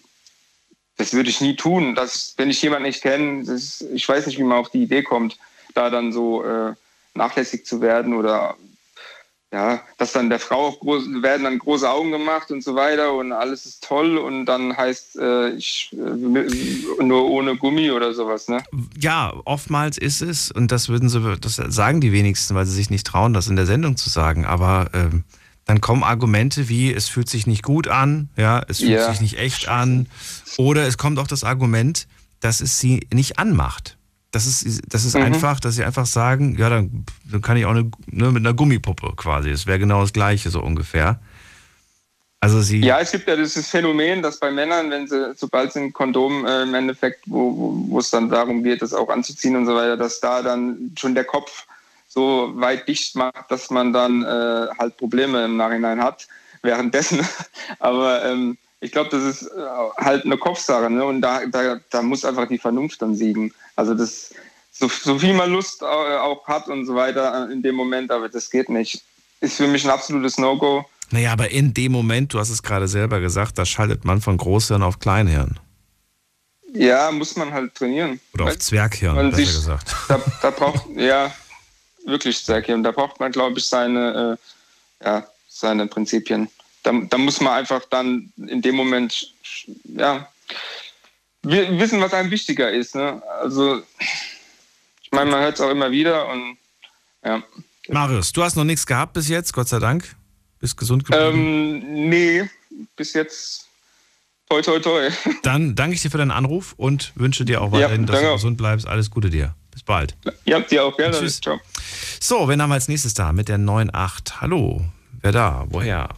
das 0.97 1.13
würde 1.13 1.29
ich 1.29 1.41
nie 1.41 1.57
tun. 1.57 1.95
Das, 1.95 2.35
wenn 2.37 2.51
ich 2.51 2.63
jemanden 2.63 2.87
nicht 2.87 3.03
kenne, 3.03 3.45
ich 3.93 4.09
weiß 4.09 4.27
nicht, 4.27 4.39
wie 4.39 4.45
man 4.45 4.59
auf 4.59 4.71
die 4.71 4.83
Idee 4.83 5.03
kommt, 5.03 5.37
da 5.75 5.91
dann 5.91 6.13
so 6.13 6.45
äh, 6.45 6.73
nachlässig 7.15 7.67
zu 7.67 7.81
werden 7.81 8.15
oder 8.15 8.57
ja, 9.55 9.81
dass 9.99 10.11
dann 10.13 10.31
der 10.31 10.41
Frau 10.41 10.67
auch 10.67 10.81
groß, 10.81 11.05
werden 11.23 11.45
dann 11.45 11.61
große 11.61 11.89
Augen 11.89 12.11
gemacht 12.11 12.51
und 12.51 12.65
so 12.65 12.75
weiter 12.75 13.13
und 13.13 13.31
alles 13.31 13.67
ist 13.67 13.85
toll 13.85 14.19
und 14.19 14.47
dann 14.47 14.77
heißt 14.77 15.17
äh, 15.17 15.51
ich 15.51 15.91
äh, 15.93 17.03
nur 17.05 17.31
ohne 17.31 17.57
Gummi 17.57 17.93
oder 17.93 18.13
sowas, 18.15 18.49
ne? 18.49 18.65
Ja, 18.99 19.33
oftmals 19.45 19.97
ist 19.97 20.23
es, 20.23 20.51
und 20.51 20.73
das 20.73 20.89
würden 20.89 21.09
sie, 21.09 21.37
das 21.41 21.55
sagen 21.55 22.01
die 22.01 22.11
wenigsten, 22.11 22.57
weil 22.57 22.67
sie 22.67 22.75
sich 22.75 22.91
nicht 22.91 23.07
trauen, 23.07 23.33
das 23.33 23.47
in 23.47 23.55
der 23.55 23.67
Sendung 23.67 23.97
zu 23.97 24.11
sagen, 24.11 24.45
aber 24.45 24.91
ähm, 24.93 25.23
dann 25.67 25.81
kommen 25.81 26.03
Argumente 26.03 26.69
wie, 26.69 26.93
es 26.93 27.09
fühlt 27.09 27.29
sich 27.31 27.47
nicht 27.47 27.63
gut 27.63 27.87
an, 27.87 28.31
ja, 28.37 28.61
es 28.67 28.79
fühlt 28.79 28.91
Ja. 28.91 29.09
sich 29.09 29.21
nicht 29.21 29.39
echt 29.39 29.69
an, 29.69 30.09
oder 30.59 30.85
es 30.89 30.99
kommt 30.99 31.21
auch 31.21 31.29
das 31.29 31.45
Argument, 31.45 32.09
dass 32.41 32.61
es 32.61 32.81
sie 32.81 33.07
nicht 33.15 33.39
anmacht. 33.39 33.97
Das 34.35 34.47
ist, 34.47 34.83
das 34.89 35.05
ist 35.05 35.15
Mhm. 35.15 35.23
einfach, 35.23 35.61
dass 35.61 35.77
sie 35.77 35.85
einfach 35.85 36.07
sagen, 36.07 36.57
ja, 36.59 36.69
dann, 36.69 37.05
dann 37.31 37.41
kann 37.41 37.57
ich 37.57 37.67
auch 37.67 37.71
eine, 37.71 37.91
ne, 38.07 38.33
mit 38.33 38.45
einer 38.45 38.53
Gummipuppe 38.53 39.13
quasi. 39.17 39.51
Das 39.51 39.67
wäre 39.67 39.79
genau 39.79 40.01
das 40.01 40.13
Gleiche, 40.13 40.51
so 40.51 40.61
ungefähr. 40.61 41.21
Also 42.41 42.61
sie. 42.61 42.81
Ja, 42.81 42.99
es 42.99 43.13
gibt 43.13 43.29
ja 43.29 43.37
dieses 43.37 43.69
Phänomen, 43.69 44.23
dass 44.23 44.39
bei 44.41 44.51
Männern, 44.51 44.91
wenn 44.91 45.07
sie, 45.07 45.35
sobald 45.37 45.73
sie 45.73 45.81
ein 45.81 45.93
Kondom 45.93 46.45
äh, 46.45 46.63
im 46.65 46.75
Endeffekt, 46.75 47.21
wo, 47.27 47.57
wo, 47.57 47.85
wo 47.89 47.99
es 48.01 48.11
dann 48.11 48.29
darum 48.29 48.65
geht, 48.65 48.83
das 48.83 48.93
auch 48.93 49.09
anzuziehen 49.09 49.57
und 49.57 49.67
so 49.67 49.75
weiter, 49.75 49.97
dass 49.97 50.21
da 50.21 50.43
dann 50.43 50.93
schon 50.99 51.15
der 51.15 51.25
Kopf 51.25 51.67
so 52.09 52.53
weit 52.57 52.89
dicht 52.89 53.15
macht, 53.15 53.51
dass 53.51 53.71
man 53.71 53.93
dann 53.93 54.25
äh, 54.25 54.67
halt 54.79 54.97
Probleme 54.97 55.45
im 55.45 55.57
Nachhinein 55.57 56.03
hat. 56.03 56.27
Währenddessen, 56.63 57.21
aber 57.79 58.25
ähm, 58.25 58.59
ich 58.81 58.93
glaube, 58.93 59.11
das 59.11 59.23
ist 59.23 59.43
äh, 59.47 59.61
halt 59.97 60.25
eine 60.25 60.37
Kopfsache. 60.37 60.91
Ne? 60.91 61.05
Und 61.05 61.23
da, 61.23 61.47
da, 61.47 61.79
da 61.91 62.03
muss 62.03 62.25
einfach 62.25 62.49
die 62.49 62.59
Vernunft 62.59 63.01
dann 63.01 63.15
siegen. 63.15 63.55
Also 63.77 63.95
das, 63.95 64.33
so, 64.71 64.89
so 64.89 65.19
viel 65.19 65.35
man 65.35 65.51
Lust 65.51 65.83
äh, 65.83 65.85
auch 65.85 66.47
hat 66.47 66.69
und 66.69 66.87
so 66.87 66.95
weiter 66.95 67.51
in 67.51 67.63
dem 67.63 67.75
Moment, 67.75 68.11
aber 68.11 68.29
das 68.29 68.51
geht 68.51 68.69
nicht. 68.69 69.03
Ist 69.41 69.57
für 69.57 69.67
mich 69.67 69.85
ein 69.85 69.91
absolutes 69.91 70.39
No-Go. 70.39 70.85
Naja, 71.11 71.33
aber 71.33 71.51
in 71.51 71.75
dem 71.75 71.93
Moment, 71.93 72.33
du 72.33 72.39
hast 72.39 72.51
es 72.51 72.63
gerade 72.63 72.89
selber 72.89 73.21
gesagt, 73.21 73.59
da 73.59 73.65
schaltet 73.67 74.05
man 74.05 74.21
von 74.21 74.37
Großhirn 74.37 74.83
auf 74.83 74.99
Kleinhirn. 74.99 75.59
Ja, 76.73 77.11
muss 77.13 77.37
man 77.37 77.53
halt 77.53 77.75
trainieren. 77.75 78.21
Oder 78.33 78.47
auf 78.47 78.59
Zwerghirn, 78.59 79.15
man 79.15 79.31
besser 79.31 79.45
sich- 79.45 79.55
gesagt. 79.55 79.95
Da, 80.09 80.21
da 80.43 80.51
braucht, 80.51 80.87
ja, 80.97 81.33
wirklich 82.05 82.43
Zwerghirn. 82.45 82.83
Da 82.83 82.91
braucht 82.91 83.21
man, 83.21 83.31
glaube 83.31 83.59
ich, 83.59 83.67
seine, 83.67 84.39
äh, 85.01 85.05
ja, 85.05 85.27
seine 85.49 85.87
Prinzipien. 85.87 86.49
Da, 86.83 86.93
da 87.09 87.17
muss 87.19 87.41
man 87.41 87.53
einfach 87.55 87.83
dann 87.91 88.33
in 88.37 88.61
dem 88.61 88.75
Moment, 88.75 89.33
ja, 89.85 90.29
wi- 91.45 91.79
wissen, 91.79 92.01
was 92.01 92.13
einem 92.13 92.31
wichtiger 92.31 92.71
ist. 92.73 92.95
Ne? 92.95 93.23
Also, 93.41 93.83
ich 95.03 95.11
meine, 95.13 95.31
man 95.31 95.41
hört 95.41 95.55
es 95.55 95.61
auch 95.61 95.71
immer 95.71 95.91
wieder 95.91 96.29
und 96.29 96.57
ja. 97.25 97.43
Marius, 97.89 98.33
du 98.33 98.43
hast 98.43 98.57
noch 98.57 98.65
nichts 98.65 98.87
gehabt 98.87 99.13
bis 99.13 99.29
jetzt, 99.29 99.53
Gott 99.53 99.69
sei 99.69 99.79
Dank. 99.79 100.17
Bist 100.59 100.77
gesund 100.77 101.05
geblieben. 101.05 101.83
Ähm, 101.83 102.09
nee, 102.09 102.49
bis 102.97 103.13
jetzt 103.13 103.69
toi 104.49 104.63
toi 104.63 104.79
toi. 104.81 105.11
Dann 105.43 105.75
danke 105.75 105.95
ich 105.95 106.03
dir 106.03 106.11
für 106.11 106.19
deinen 106.19 106.31
Anruf 106.31 106.73
und 106.77 107.13
wünsche 107.15 107.45
dir 107.45 107.61
auch 107.61 107.67
Ja, 107.73 107.81
weiterhin, 107.81 108.07
dass 108.07 108.15
danke 108.15 108.27
du 108.29 108.33
auch. 108.33 108.37
gesund 108.37 108.57
bleibst. 108.57 108.87
Alles 108.87 109.11
Gute 109.11 109.29
dir. 109.31 109.55
Bis 109.71 109.83
bald. 109.83 110.17
Ja, 110.45 110.61
dir 110.61 110.85
auch 110.85 110.97
gerne. 110.97 111.19
Tschüss. 111.19 111.41
Ciao. 111.41 111.61
So, 112.21 112.49
wen 112.49 112.63
haben 112.63 112.71
wir 112.71 112.75
als 112.75 112.89
nächstes 112.89 113.13
da? 113.15 113.33
Mit 113.33 113.49
der 113.49 113.59
9.8. 113.59 114.41
Hallo. 114.41 114.83
Wer 115.21 115.33
da? 115.33 115.65
Woher? 115.69 116.09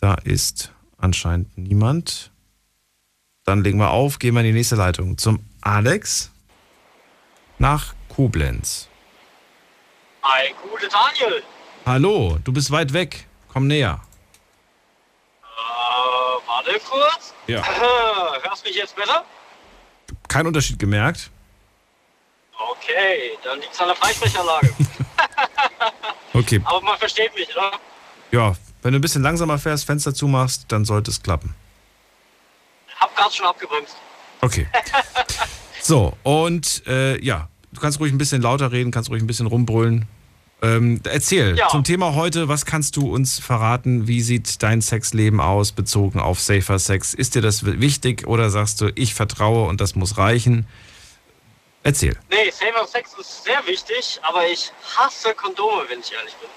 Da 0.00 0.14
ist 0.24 0.72
anscheinend 1.04 1.56
niemand. 1.56 2.32
Dann 3.44 3.62
legen 3.62 3.78
wir 3.78 3.90
auf, 3.90 4.18
gehen 4.18 4.34
wir 4.34 4.40
in 4.40 4.46
die 4.46 4.52
nächste 4.52 4.74
Leitung. 4.74 5.18
Zum 5.18 5.44
Alex 5.60 6.32
nach 7.58 7.94
Koblenz. 8.08 8.88
Hi, 10.22 10.54
gute 10.62 10.88
Daniel. 10.88 11.42
Hallo, 11.84 12.38
du 12.42 12.52
bist 12.52 12.70
weit 12.70 12.92
weg. 12.94 13.26
Komm 13.52 13.66
näher. 13.66 14.00
Äh, 15.42 16.48
warte 16.48 16.80
kurz. 16.80 17.34
Ja. 17.46 17.62
Hörst 18.42 18.64
mich 18.64 18.74
jetzt 18.74 18.96
besser? 18.96 19.24
Kein 20.26 20.46
Unterschied 20.46 20.78
gemerkt. 20.78 21.30
Okay, 22.58 23.36
dann 23.44 23.60
liegt 23.60 23.74
es 23.74 23.80
an 23.80 23.88
der 23.88 23.96
Freisprechanlage. 23.96 24.74
Okay. 26.34 26.60
Aber 26.64 26.80
man 26.80 26.98
versteht 26.98 27.32
mich, 27.36 27.48
oder? 27.54 27.78
Ja, 28.32 28.54
wenn 28.84 28.92
du 28.92 28.98
ein 28.98 29.02
bisschen 29.02 29.22
langsamer 29.22 29.58
fährst, 29.58 29.84
Fenster 29.86 30.14
zumachst, 30.14 30.66
dann 30.68 30.84
sollte 30.84 31.10
es 31.10 31.20
klappen. 31.22 31.54
Hab 33.00 33.16
gerade 33.16 33.34
schon 33.34 33.46
abgebremst. 33.46 33.96
Okay. 34.40 34.68
So, 35.86 36.16
und 36.22 36.82
äh, 36.86 37.22
ja, 37.22 37.50
du 37.74 37.78
kannst 37.78 38.00
ruhig 38.00 38.10
ein 38.10 38.16
bisschen 38.16 38.40
lauter 38.40 38.72
reden, 38.72 38.90
kannst 38.90 39.10
ruhig 39.10 39.22
ein 39.22 39.26
bisschen 39.26 39.46
rumbrüllen. 39.46 40.06
Ähm, 40.62 40.98
erzähl 41.04 41.58
Ja. 41.58 41.68
zum 41.68 41.84
Thema 41.84 42.14
heute, 42.14 42.48
was 42.48 42.64
kannst 42.64 42.96
du 42.96 43.12
uns 43.12 43.38
verraten? 43.38 44.08
Wie 44.08 44.22
sieht 44.22 44.62
dein 44.62 44.80
Sexleben 44.80 45.40
aus, 45.42 45.72
bezogen 45.72 46.20
auf 46.20 46.40
Safer 46.40 46.78
Sex? 46.78 47.12
Ist 47.12 47.34
dir 47.34 47.42
das 47.42 47.66
wichtig 47.66 48.26
oder 48.26 48.48
sagst 48.48 48.80
du, 48.80 48.90
ich 48.94 49.12
vertraue 49.12 49.68
und 49.68 49.82
das 49.82 49.94
muss 49.94 50.16
reichen? 50.16 50.66
Erzähl. 51.82 52.16
Nee, 52.30 52.50
Safer 52.50 52.86
Sex 52.86 53.10
ist 53.20 53.44
sehr 53.44 53.60
wichtig, 53.66 54.18
aber 54.22 54.46
ich 54.48 54.72
hasse 54.96 55.34
Kondome, 55.34 55.82
wenn 55.90 56.00
ich 56.00 56.10
ehrlich 56.14 56.34
bin. 56.36 56.48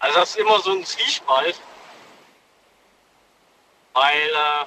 Also 0.00 0.18
das 0.18 0.30
ist 0.30 0.36
immer 0.38 0.60
so 0.60 0.72
ein 0.72 0.84
Zwiespalt. 0.84 1.60
Weil 3.92 4.16
äh, 4.16 4.66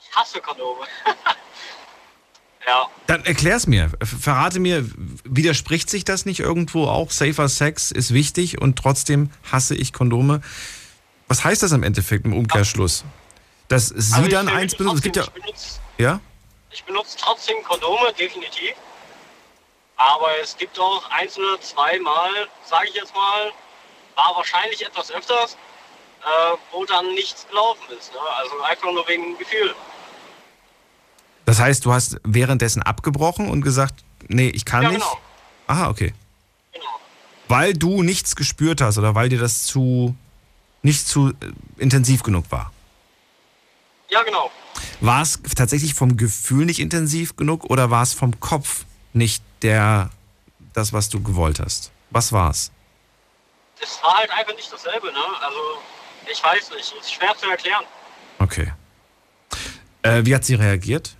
ich 0.00 0.16
hasse 0.16 0.40
Kondome. 0.40 0.86
ja. 2.66 2.86
Dann 3.06 3.24
erklär's 3.24 3.66
mir. 3.66 3.90
Verrate 4.02 4.60
mir, 4.60 4.88
widerspricht 5.24 5.90
sich 5.90 6.04
das 6.04 6.26
nicht 6.26 6.40
irgendwo 6.40 6.86
auch? 6.86 7.10
Safer 7.10 7.48
Sex 7.48 7.90
ist 7.90 8.12
wichtig 8.14 8.60
und 8.60 8.76
trotzdem 8.78 9.30
hasse 9.50 9.74
ich 9.74 9.92
Kondome. 9.92 10.42
Was 11.28 11.44
heißt 11.44 11.62
das 11.62 11.72
im 11.72 11.82
Endeffekt 11.82 12.24
im 12.26 12.34
Umkehrschluss? 12.34 13.04
Dass 13.68 13.88
sie 13.88 14.14
Also 14.14 14.28
dann 14.28 14.48
eins 14.48 14.74
benutzt? 14.76 14.96
Es 14.96 15.02
gibt 15.02 15.16
ja. 15.16 15.22
Ich 15.24 15.30
benutze, 15.32 15.80
Ja? 15.98 16.20
ich 16.70 16.84
benutze 16.84 17.16
trotzdem 17.18 17.56
Kondome, 17.64 18.12
definitiv. 18.12 18.74
Aber 19.96 20.28
es 20.42 20.56
gibt 20.56 20.78
auch 20.78 21.08
eins 21.10 21.38
oder 21.38 21.60
zweimal, 21.60 22.30
sage 22.66 22.88
ich 22.88 22.94
jetzt 22.94 23.14
mal, 23.14 23.52
war 24.16 24.32
wahrscheinlich 24.36 24.84
etwas 24.86 25.10
öfters, 25.10 25.54
äh, 26.22 26.56
wo 26.72 26.84
dann 26.84 27.14
nichts 27.14 27.46
gelaufen 27.48 27.82
ist. 27.98 28.12
Ne? 28.12 28.18
Also 28.38 28.60
einfach 28.62 28.92
nur 28.92 29.06
wegen 29.08 29.24
dem 29.24 29.38
Gefühl. 29.38 29.74
Das 31.44 31.60
heißt, 31.60 31.84
du 31.84 31.92
hast 31.92 32.16
währenddessen 32.24 32.82
abgebrochen 32.82 33.48
und 33.50 33.60
gesagt, 33.62 34.02
nee, 34.28 34.48
ich 34.48 34.64
kann 34.64 34.82
Ja, 34.82 34.88
nicht. 34.90 35.00
genau. 35.00 35.18
Aha, 35.66 35.88
okay. 35.90 36.14
Weil 37.48 37.74
du 37.74 38.02
nichts 38.02 38.36
gespürt 38.36 38.80
hast 38.80 38.96
oder 38.96 39.14
weil 39.14 39.28
dir 39.28 39.38
das 39.38 39.64
zu 39.64 40.16
nicht 40.82 41.06
zu 41.06 41.28
äh, 41.28 41.32
intensiv 41.76 42.22
genug 42.22 42.44
war. 42.50 42.72
Ja, 44.10 44.22
genau. 44.22 44.50
War 45.00 45.22
es 45.22 45.40
tatsächlich 45.56 45.94
vom 45.94 46.16
Gefühl 46.16 46.64
nicht 46.66 46.78
intensiv 46.78 47.36
genug 47.36 47.64
oder 47.64 47.90
war 47.90 48.02
es 48.02 48.14
vom 48.14 48.38
Kopf 48.40 48.84
nicht 49.12 49.42
der 49.62 50.10
das, 50.72 50.92
was 50.92 51.08
du 51.10 51.22
gewollt 51.22 51.60
hast? 51.60 51.90
Was 52.10 52.32
war's? 52.32 52.70
Das 53.84 54.02
war 54.02 54.16
halt 54.16 54.30
einfach 54.30 54.54
nicht 54.54 54.72
dasselbe. 54.72 55.08
Ne? 55.08 55.24
Also 55.40 55.58
ich 56.30 56.42
weiß 56.42 56.70
nicht, 56.70 56.94
ist 56.98 57.12
schwer 57.12 57.36
zu 57.36 57.50
erklären. 57.50 57.84
Okay. 58.38 58.72
Äh, 60.02 60.24
wie 60.24 60.34
hat 60.34 60.44
sie 60.44 60.54
reagiert? 60.54 61.14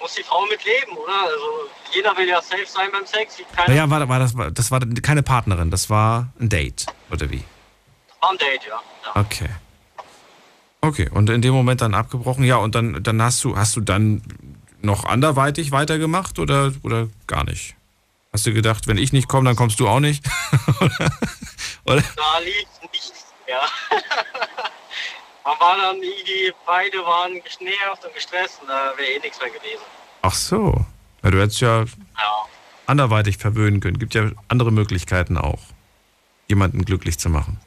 Muss 0.00 0.14
die 0.14 0.24
Frau 0.24 0.44
mit 0.46 0.64
leben, 0.64 0.96
oder? 0.96 1.22
Also 1.22 1.70
jeder 1.92 2.16
will 2.16 2.28
ja 2.28 2.42
safe 2.42 2.66
sein 2.66 2.90
beim 2.92 3.06
Sex. 3.06 3.38
Naja, 3.68 3.88
war, 3.88 4.08
war 4.08 4.18
das, 4.18 4.36
war, 4.36 4.50
das 4.50 4.70
war 4.72 4.80
keine 4.80 5.22
Partnerin, 5.22 5.70
das 5.70 5.88
war 5.88 6.28
ein 6.40 6.48
Date, 6.48 6.86
oder 7.10 7.30
wie? 7.30 7.44
war 8.20 8.30
ein 8.30 8.38
Date, 8.38 8.64
ja. 8.68 8.82
ja. 9.04 9.20
Okay. 9.20 9.48
Okay, 10.80 11.08
und 11.08 11.30
in 11.30 11.40
dem 11.40 11.54
Moment 11.54 11.80
dann 11.80 11.94
abgebrochen, 11.94 12.44
ja, 12.44 12.56
und 12.56 12.74
dann, 12.74 13.02
dann 13.02 13.22
hast 13.22 13.42
du, 13.44 13.56
hast 13.56 13.76
du 13.76 13.80
dann 13.80 14.22
noch 14.82 15.04
anderweitig 15.04 15.72
weitergemacht 15.72 16.38
oder, 16.38 16.72
oder 16.82 17.08
gar 17.26 17.44
nicht? 17.44 17.74
Hast 18.34 18.46
du 18.46 18.52
gedacht, 18.52 18.88
wenn 18.88 18.98
ich 18.98 19.12
nicht 19.12 19.28
komme, 19.28 19.44
dann 19.48 19.54
kommst 19.54 19.78
du 19.78 19.86
auch 19.86 20.00
nicht? 20.00 20.24
oder? 21.84 22.02
Da 22.16 22.38
lief 22.40 22.66
nichts 22.92 23.26
mehr. 23.46 23.60
Man 25.44 25.60
war 25.60 25.76
dann 25.76 26.02
irgendwie, 26.02 26.52
beide 26.66 26.98
waren 27.04 27.34
genervt 27.58 28.04
und 28.04 28.12
gestresst 28.12 28.60
und 28.60 28.66
da 28.66 28.92
wäre 28.96 29.08
eh 29.08 29.18
nichts 29.20 29.38
mehr 29.38 29.50
gewesen. 29.50 29.84
Ach 30.22 30.34
so. 30.34 30.84
Ja, 31.22 31.30
du 31.30 31.40
hättest 31.40 31.60
ja 31.60 31.82
Ja. 31.84 32.46
anderweitig 32.86 33.36
verwöhnen 33.38 33.78
können. 33.78 34.00
Gibt 34.00 34.14
ja 34.14 34.32
andere 34.48 34.72
Möglichkeiten 34.72 35.38
auch, 35.38 35.60
jemanden 36.48 36.84
glücklich 36.84 37.20
zu 37.20 37.28
machen. 37.28 37.60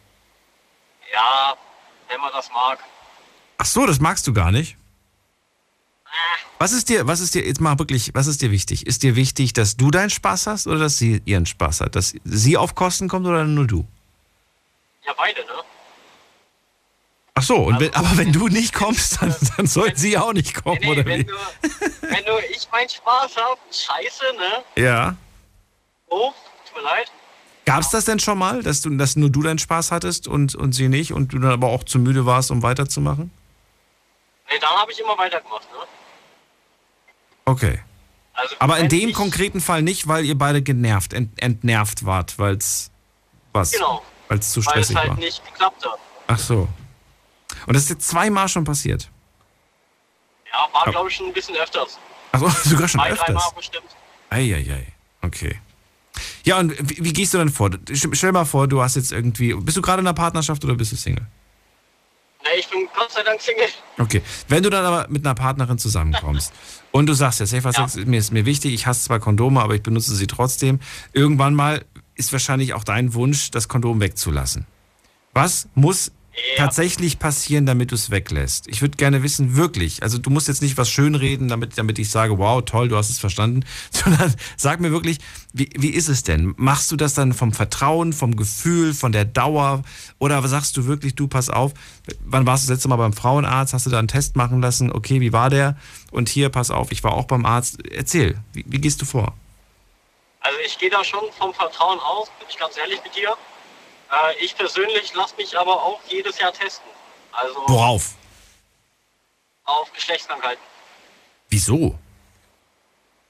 Ja, 1.13 1.55
wenn 2.09 2.19
man 2.19 2.33
das 2.33 2.49
mag. 2.51 2.79
Ach 3.57 3.65
so, 3.65 3.85
das 3.85 4.01
magst 4.01 4.27
du 4.27 4.33
gar 4.33 4.51
nicht? 4.51 4.75
Was 6.59 6.71
ist 6.71 6.89
dir, 6.89 7.05
was 7.05 7.19
ist 7.19 7.35
dir, 7.35 7.45
jetzt 7.45 7.61
mal 7.61 7.77
wirklich, 7.77 8.11
was 8.15 8.25
ist 8.27 8.41
dir 8.41 8.49
wichtig? 8.51 8.87
Ist 8.87 9.03
dir 9.03 9.15
wichtig, 9.15 9.53
dass 9.53 9.77
du 9.77 9.91
deinen 9.91 10.09
Spaß 10.09 10.47
hast 10.47 10.67
oder 10.67 10.79
dass 10.79 10.97
sie 10.97 11.21
ihren 11.25 11.45
Spaß 11.45 11.81
hat? 11.81 11.95
Dass 11.95 12.13
sie 12.23 12.57
auf 12.57 12.73
Kosten 12.73 13.07
kommt 13.07 13.27
oder 13.27 13.43
nur 13.43 13.67
du? 13.67 13.85
Ja, 15.05 15.13
beide, 15.15 15.41
ne? 15.41 15.53
Ach 17.35 17.43
so, 17.43 17.55
und 17.57 17.79
wenn, 17.79 17.93
aber 17.93 18.17
wenn 18.17 18.33
du 18.33 18.47
nicht 18.47 18.73
kommst, 18.73 19.21
dann, 19.21 19.35
dann 19.57 19.67
soll 19.67 19.95
sie 19.95 20.17
auch 20.17 20.33
nicht 20.33 20.55
kommen, 20.55 20.79
Nee, 20.81 20.89
oder 20.89 21.05
wenn 21.05 21.19
wie? 21.19 21.25
nur, 21.25 21.39
wenn 22.01 22.25
nur 22.25 22.39
ich 22.49 22.67
meinen 22.71 22.89
Spaß 22.89 23.37
habe, 23.37 23.59
scheiße, 23.71 24.23
ne? 24.37 24.83
Ja. 24.83 25.15
Oh, 26.09 26.33
tut 26.65 26.77
mir 26.77 26.89
leid. 26.89 27.11
Gab's 27.65 27.89
das 27.91 28.05
denn 28.05 28.19
schon 28.19 28.39
mal, 28.39 28.63
dass, 28.63 28.81
du, 28.81 28.89
dass 28.97 29.15
nur 29.15 29.29
du 29.29 29.43
deinen 29.43 29.59
Spaß 29.59 29.91
hattest 29.91 30.27
und, 30.27 30.55
und 30.55 30.71
sie 30.71 30.87
nicht 30.89 31.13
und 31.13 31.33
du 31.33 31.37
dann 31.37 31.51
aber 31.51 31.67
auch 31.67 31.83
zu 31.83 31.99
müde 31.99 32.25
warst, 32.25 32.49
um 32.49 32.63
weiterzumachen? 32.63 33.29
Nee, 34.49 34.57
dann 34.59 34.71
habe 34.71 34.91
ich 34.91 34.99
immer 34.99 35.17
weitergemacht, 35.17 35.69
ne? 35.71 35.79
Okay. 37.47 37.79
Also, 38.33 38.55
Aber 38.59 38.77
in 38.77 38.89
dem 38.89 39.13
konkreten 39.13 39.61
Fall 39.61 39.81
nicht, 39.81 40.07
weil 40.07 40.25
ihr 40.25 40.37
beide 40.37 40.61
genervt, 40.61 41.13
ent, 41.13 41.41
entnervt 41.41 42.05
wart, 42.05 42.37
weil's 42.37 42.91
was? 43.53 43.71
Genau. 43.71 44.03
Weil's 44.27 44.51
zu 44.51 44.63
Weil 44.65 44.81
es 44.81 44.87
stressig 44.89 44.95
halt 44.97 45.09
war. 45.09 45.15
nicht 45.17 45.43
geklappt 45.45 45.83
hat. 45.85 45.97
Ach 46.27 46.37
so. 46.37 46.67
Und 47.65 47.73
das 47.73 47.83
ist 47.83 47.89
jetzt 47.89 48.07
zweimal 48.09 48.47
schon 48.49 48.63
passiert. 48.65 49.09
Ja, 50.51 50.67
war 50.73 50.91
glaube 50.91 51.09
ich 51.09 51.15
schon 51.15 51.27
ein 51.27 51.33
bisschen 51.33 51.55
öfters. 51.55 51.97
Also 52.33 52.49
sogar 52.63 52.87
schon 52.87 52.99
Zwei, 52.99 53.11
öfters. 53.11 53.25
dreimal 53.25 53.51
bestimmt. 53.55 53.87
Eieiei. 54.29 54.87
Okay. 55.21 55.59
Ja, 56.43 56.59
und 56.59 56.75
wie, 56.89 57.03
wie 57.05 57.13
gehst 57.13 57.33
du 57.33 57.37
dann 57.37 57.49
vor? 57.49 57.71
Stell 57.93 58.13
stell 58.13 58.31
mal 58.33 58.45
vor, 58.45 58.67
du 58.67 58.81
hast 58.81 58.95
jetzt 58.97 59.11
irgendwie. 59.11 59.53
Bist 59.53 59.77
du 59.77 59.81
gerade 59.81 60.01
in 60.01 60.07
einer 60.07 60.13
Partnerschaft 60.13 60.63
oder 60.65 60.75
bist 60.75 60.91
du 60.91 60.95
Single? 60.95 61.25
Ich 62.57 62.67
bin 62.69 62.87
Gott 62.95 63.11
sei 63.11 63.23
Dank 63.23 63.41
Single. 63.41 63.67
Okay. 63.97 64.21
Wenn 64.47 64.63
du 64.63 64.69
dann 64.69 64.85
aber 64.85 65.07
mit 65.09 65.25
einer 65.25 65.35
Partnerin 65.35 65.77
zusammenkommst 65.77 66.53
und 66.91 67.07
du 67.07 67.13
sagst, 67.13 67.39
ja, 67.39 67.45
Safer 67.45 67.73
Sex 67.73 67.95
ist 67.95 68.07
mir, 68.07 68.17
ist 68.17 68.31
mir 68.31 68.45
wichtig, 68.45 68.73
ich 68.73 68.87
hasse 68.87 69.05
zwar 69.05 69.19
Kondome, 69.19 69.61
aber 69.61 69.75
ich 69.75 69.83
benutze 69.83 70.15
sie 70.15 70.27
trotzdem. 70.27 70.79
Irgendwann 71.13 71.55
mal 71.55 71.85
ist 72.15 72.31
wahrscheinlich 72.31 72.73
auch 72.73 72.83
dein 72.83 73.13
Wunsch, 73.13 73.51
das 73.51 73.67
Kondom 73.67 73.99
wegzulassen. 73.99 74.65
Was 75.33 75.67
muss 75.75 76.11
tatsächlich 76.55 77.19
passieren, 77.19 77.65
damit 77.65 77.91
du 77.91 77.95
es 77.95 78.11
weglässt? 78.11 78.67
Ich 78.67 78.81
würde 78.81 78.97
gerne 78.97 79.23
wissen, 79.23 79.55
wirklich. 79.55 80.03
Also 80.03 80.17
du 80.17 80.29
musst 80.29 80.47
jetzt 80.47 80.61
nicht 80.61 80.77
was 80.77 80.89
schönreden, 80.89 81.47
damit, 81.47 81.77
damit 81.77 81.99
ich 81.99 82.09
sage, 82.09 82.37
wow, 82.37 82.63
toll, 82.63 82.89
du 82.89 82.97
hast 82.97 83.09
es 83.09 83.19
verstanden, 83.19 83.65
sondern 83.91 84.33
sag 84.55 84.79
mir 84.79 84.91
wirklich, 84.91 85.19
wie, 85.53 85.69
wie 85.75 85.89
ist 85.89 86.07
es 86.07 86.23
denn? 86.23 86.53
Machst 86.57 86.91
du 86.91 86.95
das 86.95 87.13
dann 87.13 87.33
vom 87.33 87.53
Vertrauen, 87.53 88.13
vom 88.13 88.35
Gefühl, 88.35 88.93
von 88.93 89.11
der 89.11 89.25
Dauer? 89.25 89.83
Oder 90.19 90.45
sagst 90.47 90.77
du 90.77 90.85
wirklich, 90.85 91.15
du 91.15 91.27
pass 91.27 91.49
auf, 91.49 91.73
wann 92.25 92.45
warst 92.45 92.63
du 92.63 92.67
das 92.67 92.77
letzte 92.77 92.89
Mal 92.89 92.97
beim 92.97 93.13
Frauenarzt? 93.13 93.73
Hast 93.73 93.85
du 93.85 93.89
da 93.89 93.99
einen 93.99 94.07
Test 94.07 94.35
machen 94.35 94.61
lassen? 94.61 94.91
Okay, 94.91 95.21
wie 95.21 95.33
war 95.33 95.49
der? 95.49 95.77
Und 96.11 96.29
hier, 96.29 96.49
pass 96.49 96.71
auf, 96.71 96.91
ich 96.91 97.03
war 97.03 97.13
auch 97.13 97.25
beim 97.25 97.45
Arzt. 97.45 97.85
Erzähl, 97.87 98.37
wie, 98.53 98.65
wie 98.67 98.79
gehst 98.79 99.01
du 99.01 99.05
vor? 99.05 99.33
Also 100.41 100.59
ich 100.65 100.77
gehe 100.77 100.89
da 100.89 101.03
schon 101.03 101.23
vom 101.37 101.53
Vertrauen 101.53 101.99
aus, 101.99 102.29
bin 102.39 102.47
ich 102.49 102.57
ganz 102.57 102.77
ehrlich 102.77 103.01
mit 103.03 103.15
dir. 103.15 103.35
Äh, 104.11 104.43
ich 104.43 104.55
persönlich 104.55 105.13
lasse 105.13 105.35
mich 105.35 105.57
aber 105.57 105.83
auch 105.83 105.99
jedes 106.07 106.39
Jahr 106.39 106.53
testen. 106.53 106.89
Also 107.31 107.55
Worauf? 107.67 108.15
auf 109.67 109.91
Geschlechtskrankheiten. 109.93 110.63
Wieso? 111.49 111.97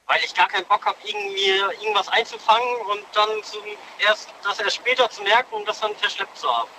Weil 0.06 0.20
ich 0.24 0.34
gar 0.34 0.48
keinen 0.48 0.66
Bock 0.66 0.86
habe, 0.86 0.98
irgendwie 1.04 1.50
irgendwas 1.82 2.08
einzufangen 2.08 2.68
und 2.90 3.02
dann 3.14 3.30
zum, 3.44 3.62
erst, 4.08 4.30
das 4.44 4.60
erst 4.60 4.78
später 4.78 5.10
zu 5.10 5.22
merken 5.24 5.56
und 5.56 5.68
das 5.68 5.82
dann 5.82 5.94
verschleppt 5.96 6.38
zu 6.38 6.48
haben. 6.48 6.70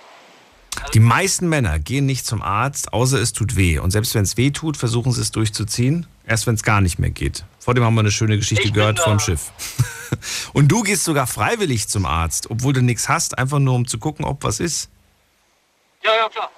Die 0.93 0.99
meisten 0.99 1.47
Männer 1.47 1.77
gehen 1.77 2.05
nicht 2.05 2.25
zum 2.25 2.41
Arzt, 2.41 2.93
außer 2.93 3.19
es 3.19 3.33
tut 3.33 3.55
weh. 3.55 3.79
Und 3.79 3.91
selbst 3.91 4.15
wenn 4.15 4.23
es 4.23 4.37
weh 4.37 4.49
tut, 4.49 4.77
versuchen 4.77 5.11
sie 5.11 5.21
es 5.21 5.31
durchzuziehen. 5.31 6.07
Erst 6.29 6.45
wenn 6.45 6.53
es 6.53 6.61
gar 6.61 6.79
nicht 6.79 6.99
mehr 6.99 7.09
geht. 7.09 7.43
Vor 7.57 7.73
dem 7.73 7.83
haben 7.83 7.95
wir 7.95 8.01
eine 8.01 8.11
schöne 8.11 8.37
Geschichte 8.37 8.65
Ich 8.65 8.71
gehört 8.71 8.99
vom 8.99 9.19
Schiff. 9.19 9.51
Und 10.53 10.67
du 10.67 10.83
gehst 10.83 11.03
sogar 11.03 11.25
freiwillig 11.25 11.87
zum 11.87 12.05
Arzt, 12.05 12.51
obwohl 12.51 12.71
du 12.71 12.83
nichts 12.83 13.09
hast, 13.09 13.39
einfach 13.39 13.57
nur 13.57 13.73
um 13.73 13.87
zu 13.87 13.97
gucken, 13.97 14.25
ob 14.25 14.43
was 14.43 14.59
ist. 14.59 14.91
Ja, 16.03 16.15
ja, 16.15 16.29
klar. 16.29 16.51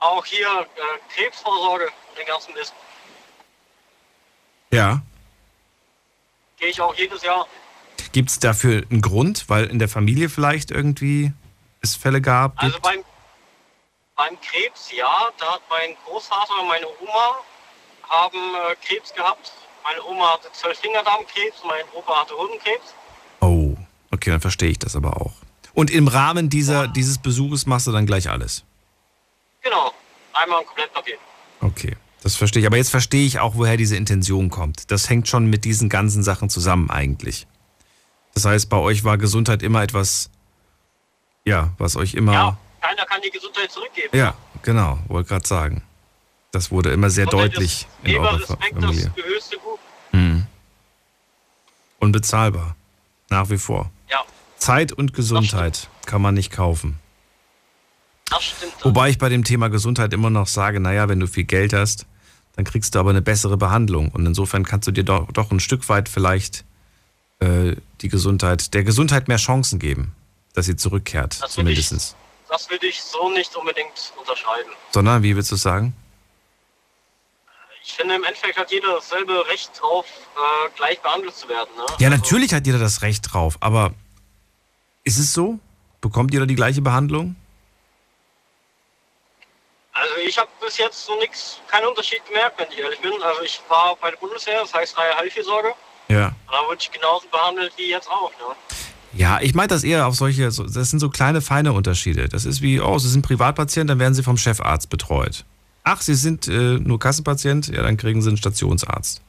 Auch 0.00 0.26
hier 0.26 0.48
äh, 0.48 1.14
Krebsvorsorge 1.14 1.84
und 1.84 2.18
den 2.18 2.26
ganzen 2.26 2.52
Mist. 2.54 2.74
Ja. 4.72 5.02
Gehe 6.58 6.70
ich 6.70 6.80
auch 6.80 6.96
jedes 6.96 7.22
Jahr. 7.22 7.46
Gibt 8.10 8.30
es 8.30 8.40
dafür 8.40 8.82
einen 8.90 9.02
Grund, 9.02 9.48
weil 9.50 9.66
in 9.66 9.78
der 9.78 9.88
Familie 9.88 10.28
vielleicht 10.28 10.72
irgendwie 10.72 11.32
es 11.80 11.94
Fälle 11.94 12.20
gab? 12.20 12.60
Also 12.60 12.80
beim, 12.80 13.04
beim 14.16 14.36
Krebs, 14.40 14.90
ja, 14.90 15.30
da 15.38 15.52
hat 15.52 15.62
mein 15.70 15.94
Großvater 16.04 16.60
und 16.60 16.66
meine 16.66 16.86
Oma 16.88 17.38
haben 18.12 18.38
äh, 18.38 18.76
Krebs 18.86 19.12
gehabt. 19.14 19.52
Meine 19.82 20.04
Oma 20.04 20.34
hatte 20.34 20.48
Zwölffingerdarmkrebs, 20.52 21.56
mein 21.64 21.84
Opa 21.94 22.20
hatte 22.20 22.34
Hodenkrebs. 22.34 22.94
Oh, 23.40 23.74
okay, 24.12 24.30
dann 24.30 24.40
verstehe 24.40 24.70
ich 24.70 24.78
das 24.78 24.94
aber 24.94 25.20
auch. 25.20 25.32
Und 25.74 25.90
im 25.90 26.06
Rahmen 26.06 26.48
dieser, 26.48 26.86
dieses 26.86 27.18
Besuches 27.18 27.66
machst 27.66 27.86
du 27.86 27.92
dann 27.92 28.06
gleich 28.06 28.30
alles. 28.30 28.64
Genau, 29.62 29.92
einmal 30.34 30.60
ein 30.60 30.66
Komplettpaket. 30.66 31.18
Okay, 31.60 31.96
das 32.22 32.36
verstehe 32.36 32.60
ich. 32.60 32.66
Aber 32.66 32.76
jetzt 32.76 32.90
verstehe 32.90 33.26
ich 33.26 33.40
auch, 33.40 33.54
woher 33.56 33.76
diese 33.76 33.96
Intention 33.96 34.50
kommt. 34.50 34.90
Das 34.90 35.08
hängt 35.08 35.28
schon 35.28 35.46
mit 35.46 35.64
diesen 35.64 35.88
ganzen 35.88 36.22
Sachen 36.22 36.50
zusammen 36.50 36.90
eigentlich. 36.90 37.46
Das 38.34 38.44
heißt, 38.44 38.68
bei 38.68 38.76
euch 38.76 39.04
war 39.04 39.18
Gesundheit 39.18 39.62
immer 39.62 39.82
etwas, 39.82 40.30
ja, 41.44 41.70
was 41.78 41.96
euch 41.96 42.14
immer. 42.14 42.32
Ja, 42.32 42.58
keiner 42.80 43.04
kann 43.06 43.20
die 43.22 43.30
Gesundheit 43.30 43.70
zurückgeben. 43.70 44.16
Ja, 44.16 44.34
genau, 44.62 44.98
wollte 45.08 45.30
gerade 45.30 45.46
sagen. 45.46 45.82
Das 46.52 46.70
wurde 46.70 46.90
immer 46.92 47.10
sehr 47.10 47.24
Gesundheit 47.26 47.54
deutlich 47.56 47.86
in 48.04 48.16
eurer 48.18 48.38
Respekt, 48.40 48.74
Familie. 48.74 49.12
das 49.16 49.24
höchste 49.24 49.56
Gut. 49.58 49.78
Hm. 50.12 50.46
Unbezahlbar. 51.98 52.76
Nach 53.30 53.48
wie 53.50 53.58
vor. 53.58 53.90
Ja, 54.10 54.22
Zeit 54.58 54.92
und 54.92 55.14
Gesundheit 55.14 55.88
kann 56.06 56.20
man 56.20 56.34
nicht 56.34 56.52
kaufen. 56.52 56.98
das 58.28 58.44
stimmt. 58.44 58.72
Wobei 58.84 59.08
ich 59.08 59.18
bei 59.18 59.28
dem 59.30 59.44
Thema 59.44 59.68
Gesundheit 59.68 60.12
immer 60.12 60.28
noch 60.30 60.46
sage, 60.46 60.78
naja, 60.80 61.08
wenn 61.08 61.20
du 61.20 61.26
viel 61.26 61.44
Geld 61.44 61.72
hast, 61.72 62.06
dann 62.56 62.64
kriegst 62.66 62.94
du 62.94 62.98
aber 62.98 63.10
eine 63.10 63.22
bessere 63.22 63.56
Behandlung. 63.56 64.10
Und 64.10 64.26
insofern 64.26 64.64
kannst 64.66 64.86
du 64.86 64.92
dir 64.92 65.04
doch, 65.04 65.32
doch 65.32 65.50
ein 65.50 65.60
Stück 65.60 65.88
weit 65.88 66.08
vielleicht 66.10 66.64
äh, 67.40 67.76
die 68.02 68.08
Gesundheit, 68.08 68.74
der 68.74 68.84
Gesundheit 68.84 69.28
mehr 69.28 69.38
Chancen 69.38 69.78
geben, 69.78 70.14
dass 70.52 70.66
sie 70.66 70.76
zurückkehrt, 70.76 71.42
Das 71.42 71.56
würde 71.56 71.72
ich, 71.72 71.86
zumindest. 71.86 72.16
das 72.50 72.68
würde 72.68 72.86
ich 72.86 73.00
so 73.02 73.30
nicht 73.30 73.56
unbedingt 73.56 74.12
unterschreiben. 74.20 74.70
Sondern, 74.90 75.22
wie 75.22 75.34
willst 75.34 75.50
du 75.50 75.54
es 75.54 75.62
sagen? 75.62 75.94
Ich 77.84 77.94
finde, 77.94 78.14
im 78.14 78.24
Endeffekt 78.24 78.56
hat 78.58 78.70
jeder 78.70 78.94
dasselbe 78.94 79.46
Recht 79.48 79.70
drauf, 79.80 80.06
äh, 80.36 80.70
gleich 80.76 81.00
behandelt 81.00 81.34
zu 81.34 81.48
werden. 81.48 81.68
Ne? 81.76 81.84
Ja, 81.98 82.10
natürlich 82.10 82.54
hat 82.54 82.66
jeder 82.66 82.78
das 82.78 83.02
Recht 83.02 83.32
drauf, 83.32 83.56
aber 83.60 83.92
ist 85.04 85.18
es 85.18 85.32
so? 85.32 85.58
Bekommt 86.00 86.32
jeder 86.32 86.46
die 86.46 86.54
gleiche 86.54 86.80
Behandlung? 86.80 87.36
Also 89.94 90.14
ich 90.26 90.38
habe 90.38 90.48
bis 90.64 90.78
jetzt 90.78 91.04
so 91.04 91.18
nichts, 91.18 91.60
keinen 91.68 91.86
Unterschied 91.86 92.24
gemerkt, 92.26 92.58
wenn 92.58 92.70
ich 92.72 92.78
ehrlich 92.78 93.00
bin. 93.00 93.12
Also 93.22 93.42
ich 93.42 93.60
war 93.68 93.94
bei 94.00 94.10
der 94.10 94.16
Bundeswehr, 94.18 94.60
das 94.60 94.72
heißt 94.72 94.94
freie 94.94 95.14
Heilfürsorge. 95.16 95.74
Ja. 96.08 96.26
Und 96.28 96.34
da 96.52 96.66
wurde 96.66 96.78
ich 96.80 96.90
genauso 96.90 97.28
behandelt 97.28 97.72
wie 97.76 97.90
jetzt 97.90 98.08
auch. 98.10 98.30
Ne? 98.30 98.54
Ja, 99.14 99.40
ich 99.40 99.54
meine 99.54 99.68
das 99.68 99.84
eher 99.84 100.06
auf 100.06 100.14
solche, 100.14 100.50
so- 100.50 100.64
das 100.64 100.88
sind 100.90 100.98
so 100.98 101.10
kleine, 101.10 101.42
feine 101.42 101.72
Unterschiede. 101.74 102.28
Das 102.28 102.44
ist 102.46 102.62
wie, 102.62 102.80
oh, 102.80 102.98
Sie 102.98 103.08
sind 103.10 103.22
Privatpatient, 103.22 103.90
dann 103.90 103.98
werden 103.98 104.14
Sie 104.14 104.22
vom 104.22 104.38
Chefarzt 104.38 104.88
betreut. 104.88 105.44
Ach, 105.84 106.00
Sie 106.00 106.14
sind 106.14 106.46
äh, 106.48 106.78
nur 106.78 106.98
Kassenpatient, 106.98 107.68
ja, 107.68 107.82
dann 107.82 107.96
kriegen 107.96 108.22
Sie 108.22 108.28
einen 108.28 108.36
Stationsarzt. 108.36 109.20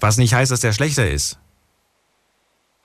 Was 0.00 0.18
nicht 0.18 0.34
heißt, 0.34 0.52
dass 0.52 0.60
der 0.60 0.72
schlechter 0.72 1.08
ist. 1.08 1.38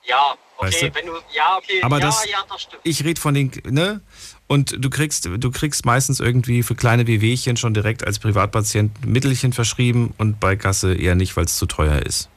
Ja, 0.04 0.34
okay, 0.56 0.66
Weißt 0.66 0.82
du? 0.82 0.94
wenn 0.94 1.06
du, 1.06 1.12
ja, 1.34 1.56
okay, 1.58 1.82
Aber 1.82 1.98
ja, 1.98 2.06
das, 2.06 2.24
ja, 2.26 2.38
das 2.48 2.62
stimmt. 2.62 2.80
ich 2.84 3.04
rede 3.04 3.20
von 3.20 3.34
den, 3.34 3.52
ne? 3.64 4.00
Und 4.46 4.84
du 4.84 4.90
kriegst, 4.90 5.26
du 5.26 5.50
kriegst 5.50 5.86
meistens 5.86 6.20
irgendwie 6.20 6.62
für 6.62 6.74
kleine 6.74 7.06
Wehwehchen 7.06 7.56
schon 7.56 7.72
direkt 7.74 8.04
als 8.06 8.18
Privatpatient 8.18 9.06
Mittelchen 9.06 9.52
verschrieben 9.52 10.14
und 10.18 10.40
bei 10.40 10.56
Kasse 10.56 10.94
eher 10.94 11.14
nicht, 11.14 11.36
weil 11.36 11.44
es 11.44 11.56
zu 11.56 11.66
teuer 11.66 12.00
ist. 12.00 12.28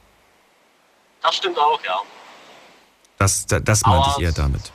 Das 1.22 1.36
stimmt 1.36 1.58
auch, 1.58 1.82
ja. 1.84 2.00
Das, 3.18 3.46
das, 3.46 3.62
das 3.64 3.82
meinte 3.82 4.10
ich 4.16 4.22
eher 4.22 4.32
damit. 4.32 4.72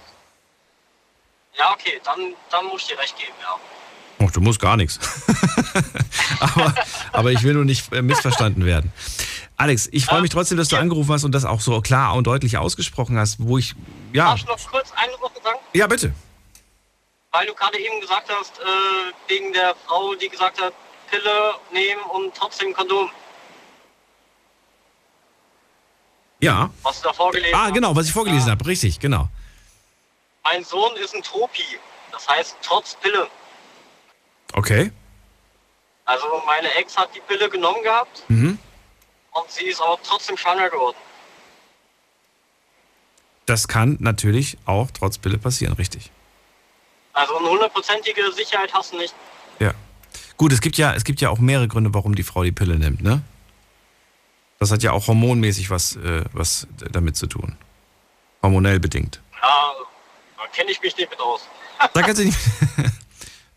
Ja, 1.58 1.72
okay, 1.74 2.00
dann, 2.04 2.34
dann 2.50 2.66
muss 2.66 2.82
ich 2.82 2.88
dir 2.90 3.00
recht 3.00 3.18
geben, 3.18 3.34
ja. 3.42 3.56
Oh, 4.22 4.30
du 4.32 4.40
musst 4.42 4.60
gar 4.60 4.78
nichts. 4.78 5.00
aber, 6.40 6.76
aber 7.12 7.32
ich 7.32 7.42
will 7.44 7.54
nur 7.56 7.66
nicht 7.66 7.92
äh, 7.92 8.02
missverstanden 8.02 8.66
werden. 8.66 8.92
Alex, 9.58 9.90
ich 9.92 10.06
freue 10.06 10.22
mich 10.22 10.32
trotzdem, 10.32 10.58
dass 10.58 10.68
du 10.70 10.76
angerufen 10.76 11.12
hast 11.12 11.24
und 11.24 11.32
das 11.34 11.46
auch 11.46 11.62
so 11.62 11.82
klar 11.82 12.14
und 12.16 12.28
deutlich 12.28 12.58
ausgesprochen 12.58 13.18
hast, 13.18 13.38
wo 13.40 13.58
ich, 13.58 13.76
ja, 14.14 14.26
Darf 14.26 14.38
ich 14.40 14.46
noch 14.46 14.58
kurz 14.70 14.92
eine 14.96 15.12
Sache 15.14 15.44
sagen? 15.44 15.60
ja 15.74 15.88
bitte. 15.88 16.14
Weil 17.32 17.48
du 17.48 17.54
gerade 17.54 17.80
eben 17.80 18.00
gesagt 18.02 18.30
hast, 18.30 18.60
äh, 18.60 19.32
wegen 19.32 19.54
der 19.54 19.76
Frau, 19.86 20.14
die 20.16 20.30
gesagt 20.30 20.62
hat, 20.62 20.74
Pille 21.10 21.54
nehmen 21.72 22.02
und 22.14 22.34
trotzdem 22.36 22.74
Kondom. 22.74 23.10
Ja. 26.42 26.70
Was 26.84 27.02
du 27.02 27.08
da 27.08 27.14
vorgelesen 27.14 27.56
Ah, 27.56 27.70
genau, 27.70 27.96
was 27.96 28.08
ich 28.08 28.14
vorgelesen 28.14 28.52
habe, 28.52 28.66
richtig, 28.66 29.00
genau. 29.00 29.30
Mein 30.44 30.64
Sohn 30.64 30.96
ist 30.98 31.16
ein 31.16 31.22
Tropi. 31.22 31.64
Das 32.12 32.28
heißt, 32.28 32.58
trotz 32.62 32.96
Pille. 32.96 33.28
Okay. 34.54 34.92
Also 36.06 36.26
meine 36.46 36.74
Ex 36.76 36.98
hat 36.98 37.16
die 37.16 37.22
Pille 37.22 37.50
genommen 37.50 37.82
gehabt 37.84 38.24
Mhm. 38.28 38.58
und 39.32 39.52
sie 39.52 39.66
ist 39.66 39.82
auch 39.82 40.00
trotzdem 40.04 40.36
schwanger 40.38 40.70
geworden. 40.70 40.98
Das 43.46 43.68
kann 43.68 43.98
natürlich 44.00 44.58
auch 44.66 44.90
trotz 44.92 45.18
Pille 45.18 45.38
passieren, 45.38 45.74
richtig. 45.74 46.12
Also 47.14 47.38
eine 47.38 47.50
hundertprozentige 47.50 48.32
Sicherheit 48.32 48.74
hast 48.74 48.94
du 48.94 48.98
nicht. 48.98 49.14
Ja. 49.60 49.74
Gut, 50.38 50.54
es 50.54 50.62
gibt 50.62 50.78
ja, 50.78 50.94
es 50.94 51.04
gibt 51.04 51.22
ja 51.22 51.30
auch 51.30 51.40
mehrere 51.40 51.68
Gründe, 51.68 51.94
warum 51.94 52.16
die 52.16 52.24
Frau 52.24 52.44
die 52.44 52.52
Pille 52.52 52.78
nimmt, 52.78 53.02
ne? 53.02 53.22
Das 54.60 54.72
hat 54.72 54.84
ja 54.84 54.92
auch 54.92 55.08
hormonmäßig 55.08 55.70
was, 55.70 55.96
äh, 55.98 56.24
was 56.34 56.68
damit 56.78 57.16
zu 57.18 57.28
tun. 57.28 57.58
Hormonell 58.44 58.80
bedingt. 58.80 59.22
Ja, 59.42 59.72
da 60.38 60.48
kenne 60.48 60.72
ich 60.72 60.82
mich 60.82 60.96
nicht 60.98 61.10
mit 61.10 61.20
aus. 61.20 61.48
Da 61.94 62.02
kannst 62.02 62.20
du 62.22 62.26
nicht. 62.26 62.38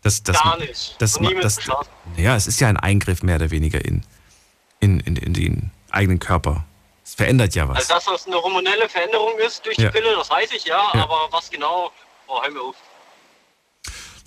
Das, 0.05 0.21
das, 0.21 0.37
Gar 0.39 0.59
nicht. 0.59 0.95
Das, 0.99 1.19
nie 1.19 1.33
das, 1.41 1.55
beschlossen. 1.55 1.89
ja, 2.15 2.35
es 2.35 2.45
ist 2.45 2.59
ja 2.59 2.67
ein 2.67 2.77
Eingriff 2.77 3.23
mehr 3.23 3.37
oder 3.37 3.49
weniger 3.49 3.83
in, 3.83 4.03
in, 4.79 4.99
in, 4.99 5.15
in 5.15 5.33
den 5.33 5.71
eigenen 5.89 6.19
Körper. 6.19 6.63
Es 7.03 7.15
verändert 7.15 7.55
ja 7.55 7.67
was. 7.67 7.77
Also 7.77 7.93
dass 7.95 8.05
das 8.05 8.27
eine 8.27 8.35
hormonelle 8.35 8.87
Veränderung 8.87 9.31
ist 9.43 9.65
durch 9.65 9.77
Ja. 9.79 9.89
die 9.89 9.97
Pille, 9.97 10.13
das 10.15 10.29
weiß 10.29 10.51
ich 10.55 10.65
ja, 10.65 10.77
Ja. 10.93 11.03
aber 11.03 11.27
was 11.31 11.49
genau, 11.49 11.91
oh, 12.27 12.39
hör 12.39 12.51
mir 12.51 12.61
auf. 12.61 12.75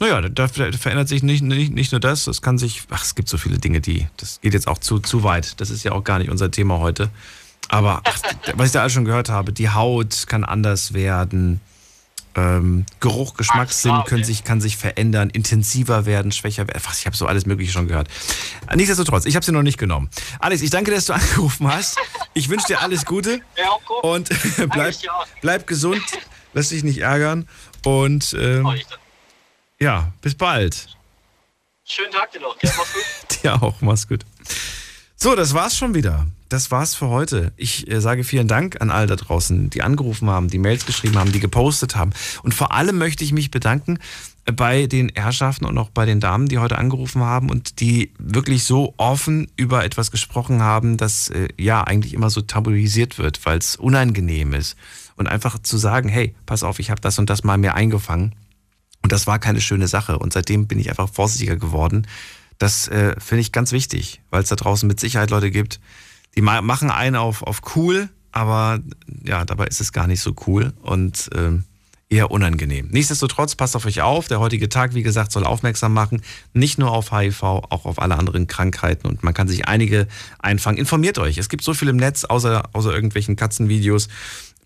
Naja, 0.01 0.21
da, 0.21 0.29
da 0.29 0.49
verändert 0.49 1.07
sich 1.09 1.23
nicht, 1.23 1.43
nicht, 1.43 1.73
nicht 1.73 1.93
nur 1.93 2.01
das, 2.01 2.27
es 2.27 2.43
kann 2.43 2.59
sich, 2.59 2.83
ach, 2.91 3.05
es 3.05 3.15
gibt 3.15 3.29
so 3.29 3.39
viele 3.39 3.59
Dinge, 3.59 3.81
die, 3.81 4.09
das 4.17 4.41
geht 4.41 4.55
jetzt 4.55 4.67
auch 4.67 4.79
zu, 4.79 4.99
zu 4.99 5.23
weit. 5.23 5.61
Das 5.61 5.71
ist 5.71 5.85
ja 5.85 5.93
auch 5.93 6.03
gar 6.03 6.19
nicht 6.19 6.31
unser 6.31 6.51
Thema 6.51 6.79
heute. 6.81 7.09
Aber 7.69 8.01
ach, 8.05 8.19
was 8.55 8.67
ich 8.67 8.73
da 8.73 8.81
alles 8.81 8.95
schon 8.95 9.05
gehört 9.05 9.29
habe, 9.29 9.53
die 9.53 9.71
Haut 9.71 10.27
kann 10.27 10.43
anders 10.45 10.93
werden. 10.93 11.61
Ähm, 12.39 12.87
Geruch, 13.01 13.35
Geschmackssinn 13.35 14.05
können 14.07 14.25
sich, 14.25 14.45
kann 14.45 14.61
sich 14.61 14.77
verändern, 14.77 15.31
intensiver 15.31 16.07
werden, 16.07 16.31
schwächer 16.33 16.69
werden. 16.69 16.81
Ich 16.93 17.07
habe 17.07 17.17
so 17.17 17.27
alles 17.27 17.47
Mögliche 17.47 17.73
schon 17.73 17.89
gehört. 17.89 18.09
Nichtsdestotrotz, 18.75 19.27
ich 19.27 19.35
habe 19.35 19.45
sie 19.45 19.53
noch 19.53 19.63
nicht 19.63 19.79
genommen. 19.79 20.09
Alex, 20.39 20.63
ich 20.63 20.71
danke, 20.71 20.91
dass 20.91 21.07
du 21.07 21.13
angerufen 21.15 21.67
hast. 21.73 21.99
Ich 22.35 22.49
wünsche 22.49 22.67
dir 22.69 22.81
alles 22.81 23.05
Gute 23.05 23.41
und 24.03 24.29
bleib, 24.71 24.95
bleib 25.41 25.67
gesund, 25.67 26.03
lass 26.53 26.69
dich 26.69 26.85
nicht 26.85 26.99
ärgern 26.99 27.49
und 27.85 28.35
ähm, 28.39 28.69
ja, 29.81 30.13
bis 30.21 30.35
bald. 30.35 30.89
Schönen 31.85 32.13
Tag 32.13 32.31
dir 32.33 32.41
noch, 32.41 32.59
gell? 32.59 32.71
Mach's 32.77 32.93
gut. 32.93 33.43
Dir 33.43 33.63
auch, 33.63 33.81
mach's 33.81 34.09
gut. 34.09 34.27
So, 35.17 35.35
das 35.35 35.55
war's 35.55 35.77
schon 35.77 35.95
wieder. 35.95 36.27
Das 36.49 36.71
war's 36.71 36.95
für 36.95 37.09
heute. 37.09 37.53
Ich 37.57 37.91
äh, 37.91 38.01
sage 38.01 38.25
vielen 38.25 38.49
Dank 38.49 38.81
an 38.81 38.91
all 38.91 39.07
da 39.07 39.17
draußen, 39.17 39.69
die 39.71 39.83
angerufen 39.83 40.31
haben, 40.31 40.49
die 40.49 40.59
Mails 40.59 40.87
geschrieben 40.87 41.19
haben, 41.19 41.33
die 41.33 41.41
gepostet 41.41 41.95
haben. 41.95 42.13
Und 42.43 42.55
vor 42.55 42.73
allem 42.73 42.97
möchte 42.97 43.23
ich 43.23 43.33
mich 43.33 43.51
bedanken 43.51 43.99
äh, 44.47 44.53
bei 44.53 44.87
den 44.87 45.11
Herrschaften 45.15 45.67
und 45.67 45.77
auch 45.77 45.91
bei 45.91 46.07
den 46.07 46.21
Damen, 46.21 46.49
die 46.49 46.59
heute 46.59 46.79
angerufen 46.79 47.23
haben 47.23 47.51
und 47.51 47.81
die 47.81 48.13
wirklich 48.19 48.65
so 48.65 48.95
offen 48.97 49.51
über 49.57 49.85
etwas 49.85 50.11
gesprochen 50.11 50.63
haben, 50.63 50.97
das 50.97 51.29
äh, 51.29 51.49
ja 51.59 51.83
eigentlich 51.83 52.15
immer 52.15 52.31
so 52.31 52.41
tabuisiert 52.41 53.19
wird, 53.19 53.45
weil 53.45 53.59
es 53.59 53.77
unangenehm 53.77 54.55
ist. 54.55 54.77
Und 55.17 55.27
einfach 55.27 55.59
zu 55.59 55.77
sagen, 55.77 56.09
hey, 56.09 56.35
pass 56.47 56.63
auf, 56.63 56.79
ich 56.79 56.91
habe 56.91 57.01
das 57.01 57.19
und 57.19 57.29
das 57.29 57.45
mal 57.45 57.59
mir 57.59 57.75
eingefangen. 57.75 58.35
Und 59.03 59.13
das 59.13 59.27
war 59.27 59.39
keine 59.39 59.61
schöne 59.61 59.89
Sache. 59.89 60.19
Und 60.19 60.33
seitdem 60.33 60.67
bin 60.67 60.79
ich 60.79 60.89
einfach 60.89 61.09
vorsichtiger 61.13 61.57
geworden 61.57 62.07
das 62.59 62.89
äh, 62.89 63.15
finde 63.19 63.41
ich 63.41 63.53
ganz 63.53 63.73
wichtig, 63.73 64.21
weil 64.31 64.43
es 64.43 64.49
da 64.49 64.57
draußen 64.57 64.87
mit 64.87 65.01
Sicherheit 65.01 65.31
Leute 65.31 65.51
gibt, 65.51 65.81
die 66.37 66.43
ma 66.43 66.63
machen 66.63 66.91
einen 66.91 67.17
auf, 67.17 67.43
auf 67.43 67.61
cool, 67.77 68.09
aber 68.33 68.81
ja, 69.25 69.45
dabei 69.45 69.67
ist 69.67 69.81
es 69.81 69.93
gar 69.93 70.07
nicht 70.07 70.21
so 70.21 70.35
cool 70.47 70.73
und 70.83 71.31
ähm, 71.35 71.65
eher 72.11 72.31
unangenehm. 72.31 72.89
Nichtsdestotrotz, 72.91 73.55
passt 73.55 73.77
auf 73.77 73.85
euch 73.85 74.01
auf. 74.01 74.29
Der 74.29 74.41
heutige 74.41 74.69
Tag, 74.69 74.95
wie 74.95 75.03
gesagt, 75.03 75.33
soll 75.33 75.45
aufmerksam 75.45 75.93
machen. 75.93 76.23
Nicht 76.55 76.79
nur 76.79 76.91
auf 76.91 77.13
HIV, 77.13 77.43
auch 77.43 77.85
auf 77.85 78.01
alle 78.01 78.17
anderen 78.17 78.47
Krankheiten. 78.47 79.07
Und 79.07 79.23
man 79.23 79.35
kann 79.35 79.49
sich 79.49 79.69
einige 79.69 80.07
einfangen. 80.39 80.79
Informiert 80.79 81.19
euch. 81.19 81.37
Es 81.37 81.49
gibt 81.49 81.65
so 81.65 81.75
viel 81.75 81.89
im 81.89 81.97
Netz, 81.97 82.25
außer, 82.25 82.71
außer 82.73 82.93
irgendwelchen 82.95 83.37
Katzenvideos 83.37 84.09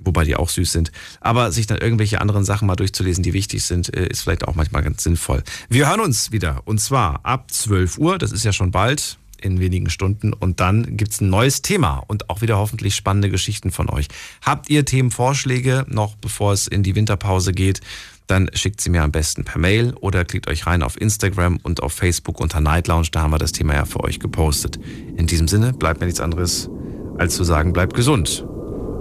wobei 0.04 0.24
die 0.24 0.34
auch 0.34 0.48
süß 0.48 0.72
sind. 0.72 0.90
Aber 1.20 1.52
sich 1.52 1.68
dann 1.68 1.78
irgendwelche 1.78 2.20
anderen 2.20 2.44
Sachen 2.44 2.66
mal 2.66 2.74
durchzulesen, 2.74 3.22
die 3.22 3.32
wichtig 3.32 3.64
sind, 3.64 3.94
äh, 3.96 4.06
ist 4.06 4.22
vielleicht 4.22 4.46
auch 4.48 4.56
manchmal 4.56 4.82
ganz 4.82 5.02
sinnvoll. 5.02 5.42
Wir 5.68 5.88
hören 5.88 6.00
uns 6.00 6.32
wieder 6.32 6.62
und 6.64 6.80
zwar 6.80 7.20
ab 7.24 7.50
12 7.50 7.98
Uhr, 7.98 8.18
das 8.18 8.32
ist 8.32 8.44
ja 8.44 8.52
schon 8.52 8.72
bald, 8.72 9.18
in 9.42 9.60
wenigen 9.60 9.90
Stunden. 9.90 10.32
Und 10.32 10.60
dann 10.60 10.96
gibt's 10.96 11.20
ein 11.20 11.30
neues 11.30 11.62
Thema 11.62 12.02
und 12.06 12.30
auch 12.30 12.40
wieder 12.40 12.58
hoffentlich 12.58 12.94
spannende 12.94 13.30
Geschichten 13.30 13.70
von 13.70 13.90
euch. 13.90 14.08
Habt 14.44 14.70
ihr 14.70 14.84
Themenvorschläge 14.84 15.84
noch 15.88 16.16
bevor 16.16 16.52
es 16.52 16.66
in 16.66 16.82
die 16.82 16.94
Winterpause 16.94 17.52
geht? 17.52 17.80
Dann 18.26 18.48
schickt 18.54 18.80
sie 18.80 18.90
mir 18.90 19.02
am 19.02 19.12
besten 19.12 19.44
per 19.44 19.58
Mail 19.58 19.94
oder 20.00 20.24
klickt 20.24 20.48
euch 20.48 20.66
rein 20.66 20.82
auf 20.82 21.00
Instagram 21.00 21.58
und 21.62 21.82
auf 21.82 21.92
Facebook 21.92 22.40
unter 22.40 22.60
Night 22.60 22.88
Lounge. 22.88 23.08
Da 23.10 23.22
haben 23.22 23.32
wir 23.32 23.38
das 23.38 23.52
Thema 23.52 23.74
ja 23.74 23.84
für 23.84 24.00
euch 24.00 24.20
gepostet. 24.20 24.78
In 25.16 25.26
diesem 25.26 25.48
Sinne 25.48 25.72
bleibt 25.72 26.00
mir 26.00 26.06
nichts 26.06 26.20
anderes 26.20 26.70
als 27.18 27.34
zu 27.34 27.44
sagen, 27.44 27.72
bleibt 27.72 27.94
gesund 27.94 28.46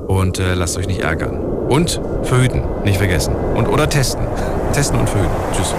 und 0.08 0.40
äh, 0.40 0.54
lasst 0.54 0.78
euch 0.78 0.88
nicht 0.88 1.00
ärgern. 1.00 1.38
Und 1.70 2.02
verhüten, 2.24 2.64
nicht 2.84 2.98
vergessen. 2.98 3.34
Und 3.34 3.68
oder 3.68 3.88
testen. 3.88 4.26
Testen 4.74 5.00
und 5.00 5.10
verhüten. 5.10 5.36
Tschüss. 5.56 5.74